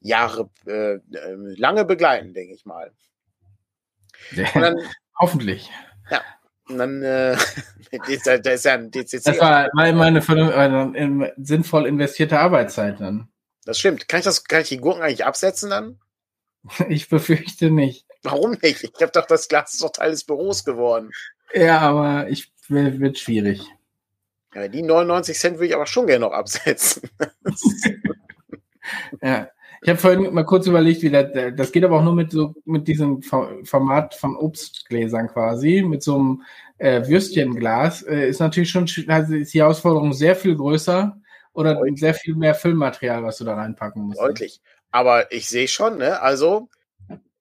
Jahre 0.00 0.50
äh, 0.66 0.96
äh 0.96 1.00
lange 1.56 1.86
begleiten, 1.86 2.34
denke 2.34 2.52
ich 2.52 2.66
mal. 2.66 2.92
Dann, 4.52 4.76
Hoffentlich. 5.18 5.70
Ja. 6.10 6.20
Und 6.68 6.76
dann 6.76 7.02
äh, 7.02 7.38
da 8.42 8.50
ist 8.50 8.66
ja 8.66 8.74
ein 8.74 8.90
DCC. 8.90 9.24
Das 9.24 9.40
war 9.40 9.70
meine, 9.72 9.96
meine 9.96 11.32
sinnvoll 11.38 11.86
investierte 11.86 12.38
Arbeitszeit 12.38 13.00
dann. 13.00 13.30
Das 13.64 13.78
stimmt. 13.78 14.08
Kann 14.08 14.18
ich 14.18 14.24
das, 14.24 14.44
kann 14.44 14.60
ich 14.60 14.68
die 14.68 14.76
Gurken 14.76 15.02
eigentlich 15.02 15.24
absetzen 15.24 15.70
dann? 15.70 15.98
Ich 16.88 17.08
befürchte 17.08 17.70
nicht. 17.70 18.06
Warum 18.22 18.56
nicht? 18.62 18.84
Ich 18.84 18.92
habe 19.00 19.12
doch 19.12 19.26
das 19.26 19.48
Glas 19.48 19.74
ist 19.74 19.82
doch 19.82 19.92
Teil 19.92 20.10
des 20.10 20.24
Büros 20.24 20.64
geworden. 20.64 21.10
Ja, 21.54 21.80
aber 21.80 22.28
ich 22.28 22.52
wird 22.68 23.18
schwierig. 23.18 23.62
Ja, 24.54 24.68
die 24.68 24.82
99 24.82 25.38
Cent 25.38 25.56
würde 25.56 25.66
ich 25.66 25.74
aber 25.74 25.86
schon 25.86 26.06
gerne 26.06 26.26
noch 26.26 26.32
absetzen. 26.32 27.10
ja. 29.22 29.48
Ich 29.80 29.88
habe 29.88 30.00
vorhin 30.00 30.34
mal 30.34 30.44
kurz 30.44 30.66
überlegt, 30.66 31.02
wie 31.02 31.10
das, 31.10 31.26
das 31.54 31.70
geht 31.70 31.84
aber 31.84 31.98
auch 31.98 32.02
nur 32.02 32.14
mit 32.14 32.32
so 32.32 32.52
mit 32.64 32.88
diesem 32.88 33.22
Format 33.22 34.16
von 34.16 34.34
Obstgläsern 34.34 35.28
quasi, 35.28 35.82
mit 35.82 36.02
so 36.02 36.16
einem 36.16 36.42
äh, 36.78 37.06
Würstchenglas. 37.06 38.02
Äh, 38.02 38.28
ist 38.28 38.40
natürlich 38.40 38.70
schon 38.70 38.88
also 39.06 39.34
ist 39.34 39.54
die 39.54 39.60
Herausforderung 39.60 40.12
sehr 40.12 40.34
viel 40.34 40.56
größer 40.56 41.16
oder 41.52 41.74
Deutlich. 41.74 42.00
sehr 42.00 42.14
viel 42.14 42.34
mehr 42.34 42.56
Füllmaterial, 42.56 43.22
was 43.22 43.38
du 43.38 43.44
da 43.44 43.54
reinpacken 43.54 44.02
musst. 44.02 44.20
Deutlich. 44.20 44.60
Aber 44.90 45.30
ich 45.32 45.48
sehe 45.48 45.68
schon, 45.68 45.98
ne, 45.98 46.20
also 46.20 46.68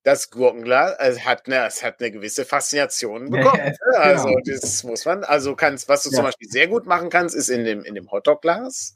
das 0.07 0.29
Gurkenglas 0.29 0.95
es 0.99 1.25
hat, 1.25 1.47
eine, 1.47 1.65
es 1.65 1.83
hat 1.83 1.99
eine 1.99 2.11
gewisse 2.11 2.45
Faszination 2.45 3.29
bekommen. 3.29 3.57
Ja, 3.57 3.71
ne? 3.71 3.97
Also 3.97 4.27
genau. 4.29 4.41
das 4.45 4.83
muss 4.85 5.03
man, 5.03 5.25
also 5.25 5.53
kannst, 5.53 5.89
was 5.89 6.03
du 6.03 6.09
ja. 6.09 6.15
zum 6.15 6.25
Beispiel 6.25 6.47
sehr 6.49 6.67
gut 6.67 6.85
machen 6.85 7.09
kannst, 7.09 7.35
ist 7.35 7.49
in 7.49 7.65
dem, 7.65 7.83
in 7.83 7.93
dem 7.93 8.09
Hotdog-Glas, 8.09 8.95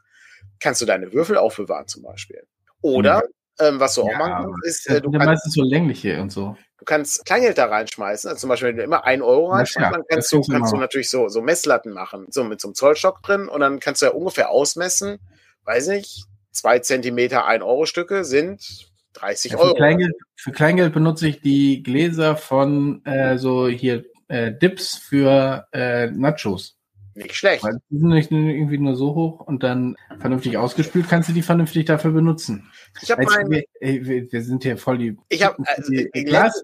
kannst 0.62 0.82
du 0.82 0.86
deine 0.86 1.12
Würfel 1.12 1.36
aufbewahren 1.36 1.88
zum 1.88 2.04
Beispiel. 2.04 2.44
Oder, 2.80 3.24
mhm. 3.60 3.66
ähm, 3.66 3.80
was 3.82 3.96
du 3.96 4.06
ja, 4.06 4.08
auch 4.08 4.18
machen 4.18 4.52
kannst, 4.52 4.66
ist, 4.66 4.90
äh, 4.90 5.02
du 5.02 5.12
kannst, 5.12 5.28
meistens 5.28 5.54
so 5.54 5.64
längliche 5.64 6.22
und 6.22 6.32
so. 6.32 6.56
Du 6.78 6.86
kannst 6.86 7.26
Kleingeld 7.26 7.58
da 7.58 7.66
reinschmeißen, 7.66 8.30
also 8.30 8.40
zum 8.40 8.48
Beispiel, 8.48 8.70
wenn 8.70 8.78
du 8.78 8.84
immer 8.84 9.04
ein 9.04 9.22
Euro 9.22 9.52
reinschmeißt, 9.52 9.94
dann 9.94 10.04
kannst, 10.08 10.32
du, 10.32 10.42
kannst 10.44 10.72
du 10.72 10.78
natürlich 10.78 11.10
so, 11.10 11.28
so 11.28 11.42
Messlatten 11.42 11.92
machen, 11.92 12.28
so 12.30 12.46
mit 12.46 12.62
so 12.62 12.70
einem 12.70 12.76
Zollstock 12.76 13.22
drin 13.22 13.50
und 13.50 13.60
dann 13.60 13.82
kannst 13.82 14.02
du 14.02 14.06
ja 14.06 14.14
ungefähr 14.14 14.50
ausmessen, 14.50 15.20
weiß 15.66 15.88
nicht, 15.88 16.26
zwei 16.52 16.80
Zentimeter 16.80 17.46
ein 17.46 17.62
Euro 17.62 17.86
Stücke 17.86 18.24
sind 18.24 18.92
30 19.14 19.52
ja, 19.52 19.58
für 19.58 19.64
Euro. 19.64 19.76
Kleingeld, 19.76 20.16
für 20.36 20.52
Kleingeld 20.52 20.94
benutze 20.94 21.28
ich 21.28 21.42
die 21.42 21.84
Gläser 21.84 22.36
von 22.36 23.04
äh, 23.06 23.38
so 23.38 23.68
hier 23.68 24.06
äh, 24.28 24.52
Dips 24.52 24.96
für 24.98 25.68
äh, 25.72 26.08
Nachos. 26.08 26.78
Nicht 27.14 27.36
schlecht. 27.36 27.64
Weil 27.64 27.80
die 27.90 27.98
sind 27.98 28.10
nicht 28.10 28.32
irgendwie 28.32 28.78
nur 28.78 28.96
so 28.96 29.14
hoch 29.16 29.42
und 29.42 29.64
dann 29.64 29.96
vernünftig 30.20 30.58
ausgespült, 30.58 31.10
kannst 31.10 31.30
du 31.30 31.34
die 31.34 31.42
vernünftig 31.42 31.86
dafür 31.86 32.12
benutzen. 32.12 32.72
Ich 33.02 33.12
habe 33.12 33.22
wir, 33.22 34.32
wir, 34.32 34.44
sind 34.44 34.64
hier 34.64 34.78
voll 34.78 34.98
die. 34.98 35.18
Ich 35.30 35.44
habe 35.44 35.62
also, 35.66 35.92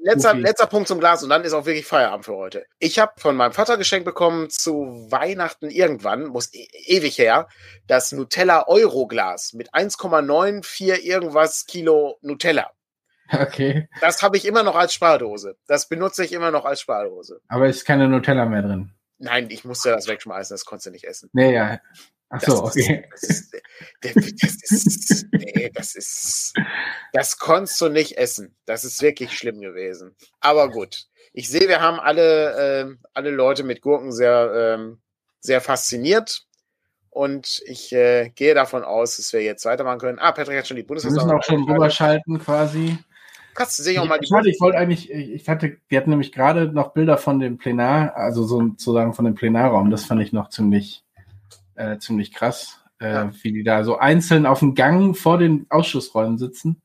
letzter, 0.01 0.35
letzter 0.35 0.67
Punkt 0.67 0.87
zum 0.87 0.99
Glas 0.99 1.23
und 1.23 1.29
dann 1.29 1.43
ist 1.43 1.53
auch 1.53 1.65
wirklich 1.65 1.85
Feierabend 1.85 2.25
für 2.25 2.35
heute. 2.35 2.65
Ich 2.79 2.99
habe 2.99 3.13
von 3.17 3.35
meinem 3.35 3.51
Vater 3.51 3.77
geschenkt 3.77 4.05
bekommen 4.05 4.49
zu 4.49 5.07
Weihnachten 5.09 5.69
irgendwann, 5.69 6.27
muss 6.27 6.53
e 6.53 6.67
ewig 6.87 7.17
her, 7.17 7.47
das 7.87 8.11
Nutella 8.11 8.67
Euro 8.67 9.07
Glas 9.07 9.53
mit 9.53 9.73
1,94 9.73 11.01
irgendwas 11.01 11.65
Kilo 11.65 12.17
Nutella. 12.21 12.71
Okay. 13.31 13.89
Das 13.99 14.23
habe 14.23 14.37
ich 14.37 14.45
immer 14.45 14.63
noch 14.63 14.75
als 14.75 14.93
Spardose. 14.93 15.57
Das 15.67 15.89
benutze 15.89 16.23
ich 16.23 16.31
immer 16.31 16.51
noch 16.51 16.63
als 16.63 16.79
Spardose. 16.81 17.41
Aber 17.49 17.67
ist 17.67 17.85
keine 17.85 18.07
Nutella 18.07 18.45
mehr 18.45 18.61
drin. 18.61 18.93
Nein, 19.19 19.49
ich 19.49 19.65
musste 19.65 19.89
das 19.89 20.07
wegschmeißen, 20.07 20.53
das 20.53 20.65
konntest 20.65 20.87
du 20.87 20.91
nicht 20.91 21.05
essen. 21.05 21.29
Nee, 21.33 21.53
ja. 21.53 21.79
Ach 22.29 22.41
so, 22.41 22.63
okay. 22.65 23.07
Das 23.11 23.23
ist, 23.23 23.55
das 24.01 24.15
ist, 24.71 25.27
nee, 25.31 25.71
das 25.73 25.95
ist, 25.95 26.53
das 27.13 27.37
konntest 27.37 27.79
du 27.79 27.89
nicht 27.89 28.17
essen. 28.17 28.55
Das 28.65 28.83
ist 28.83 29.01
wirklich 29.01 29.37
schlimm 29.37 29.61
gewesen. 29.61 30.15
Aber 30.39 30.69
gut. 30.69 31.05
Ich 31.33 31.49
sehe, 31.49 31.67
wir 31.67 31.81
haben 31.81 31.99
alle, 31.99 32.89
äh, 32.89 33.07
alle 33.13 33.29
Leute 33.29 33.63
mit 33.63 33.81
Gurken 33.81 34.11
sehr, 34.11 34.75
ähm, 34.75 34.99
sehr 35.39 35.61
fasziniert. 35.61 36.43
Und 37.09 37.61
ich 37.65 37.93
äh, 37.93 38.29
gehe 38.29 38.53
davon 38.53 38.83
aus, 38.83 39.17
dass 39.17 39.33
wir 39.33 39.41
jetzt 39.41 39.65
weitermachen 39.65 39.99
können. 39.99 40.19
Ah, 40.19 40.31
Patrick 40.31 40.57
hat 40.57 40.67
schon 40.67 40.77
die 40.77 40.83
Bundesversammlung. 40.83 41.29
Wir 41.29 41.35
müssen 41.37 41.55
auch 41.55 41.65
schon 41.65 41.73
rüberschalten 41.73 42.39
quasi. 42.39 42.97
Kannst 43.57 43.79
du 43.79 43.83
sich 43.83 43.97
auch 43.97 44.07
mal 44.07 44.19
die. 44.19 44.29
Warte, 44.29 44.51
ich 44.51 44.61
wollte 44.61 44.77
eigentlich, 44.77 45.11
ich 45.11 45.49
hatte, 45.49 45.77
wir 45.87 45.97
hatten 45.97 46.11
nämlich 46.11 46.31
gerade 46.31 46.71
noch 46.71 46.93
Bilder 46.93 47.17
von 47.17 47.39
dem 47.39 47.57
Plenar, 47.57 48.15
also 48.15 48.43
sozusagen 48.43 49.15
von 49.15 49.25
dem 49.25 49.33
Plenarraum. 49.33 49.89
Das 49.89 50.05
fand 50.05 50.21
ich 50.21 50.31
noch 50.31 50.49
ziemlich, 50.49 51.03
äh, 51.73 51.97
ziemlich 51.97 52.31
krass, 52.31 52.79
äh, 52.99 53.11
ja. 53.11 53.31
wie 53.41 53.51
die 53.51 53.63
da 53.63 53.83
so 53.83 53.97
einzeln 53.97 54.45
auf 54.45 54.59
dem 54.59 54.75
Gang 54.75 55.17
vor 55.17 55.39
den 55.39 55.65
Ausschussräumen 55.69 56.37
sitzen. 56.37 56.83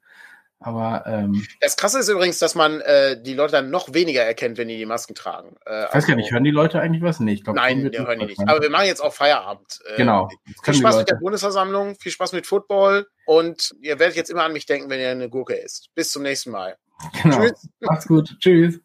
Aber 0.63 1.05
ähm, 1.07 1.45
Das 1.61 1.77
Krasse 1.77 1.99
ist 1.99 2.09
übrigens, 2.09 2.39
dass 2.39 2.55
man 2.55 2.81
äh, 2.81 3.21
die 3.21 3.35
Leute 3.35 3.53
dann 3.53 3.71
noch 3.71 3.93
weniger 3.95 4.23
erkennt, 4.23 4.59
wenn 4.59 4.69
die 4.69 4.77
die 4.77 4.87
Masken 4.87 5.15
tragen. 5.15 5.57
Äh, 5.67 5.87
ich 5.87 5.95
weiß 5.95 6.07
gar 6.07 6.17
nicht, 6.17 6.31
hören 6.33 6.45
die 6.45 6.51
Leute 6.51 6.81
eigentlich 6.81 7.03
was? 7.03 7.21
Nee, 7.21 7.33
ich 7.33 7.45
glaub, 7.45 7.57
Nein, 7.57 7.91
die 7.91 7.99
hören 7.99 8.19
die 8.19 8.27
nicht. 8.27 8.41
Aber 8.49 8.61
wir 8.61 8.71
machen 8.71 8.87
jetzt 8.87 9.01
auch 9.03 9.13
Feierabend. 9.13 9.81
Äh, 9.93 9.97
Genau. 9.97 10.29
Viel 10.63 10.75
Spaß 10.75 10.99
mit 10.99 11.09
der 11.11 11.17
Bundesversammlung, 11.17 11.97
viel 11.97 12.13
Spaß 12.13 12.33
mit 12.33 12.47
Football 12.47 13.07
und 13.27 13.75
ihr 13.81 13.99
werdet 13.99 14.17
jetzt 14.17 14.31
immer 14.31 14.45
an 14.45 14.53
mich 14.53 14.67
denken, 14.67 14.91
wenn 14.91 15.01
ihr 15.01 15.11
eine 15.11 15.29
Gurke 15.29 15.55
isst. 15.55 15.89
Bis 15.95 16.11
zum 16.11 16.23
nächsten 16.23 16.51
Mal. 16.51 16.77
genau. 17.23 17.39
Tschüss. 17.41 17.69
Macht's 17.81 18.07
gut. 18.09 18.37
Tschüss. 18.41 18.81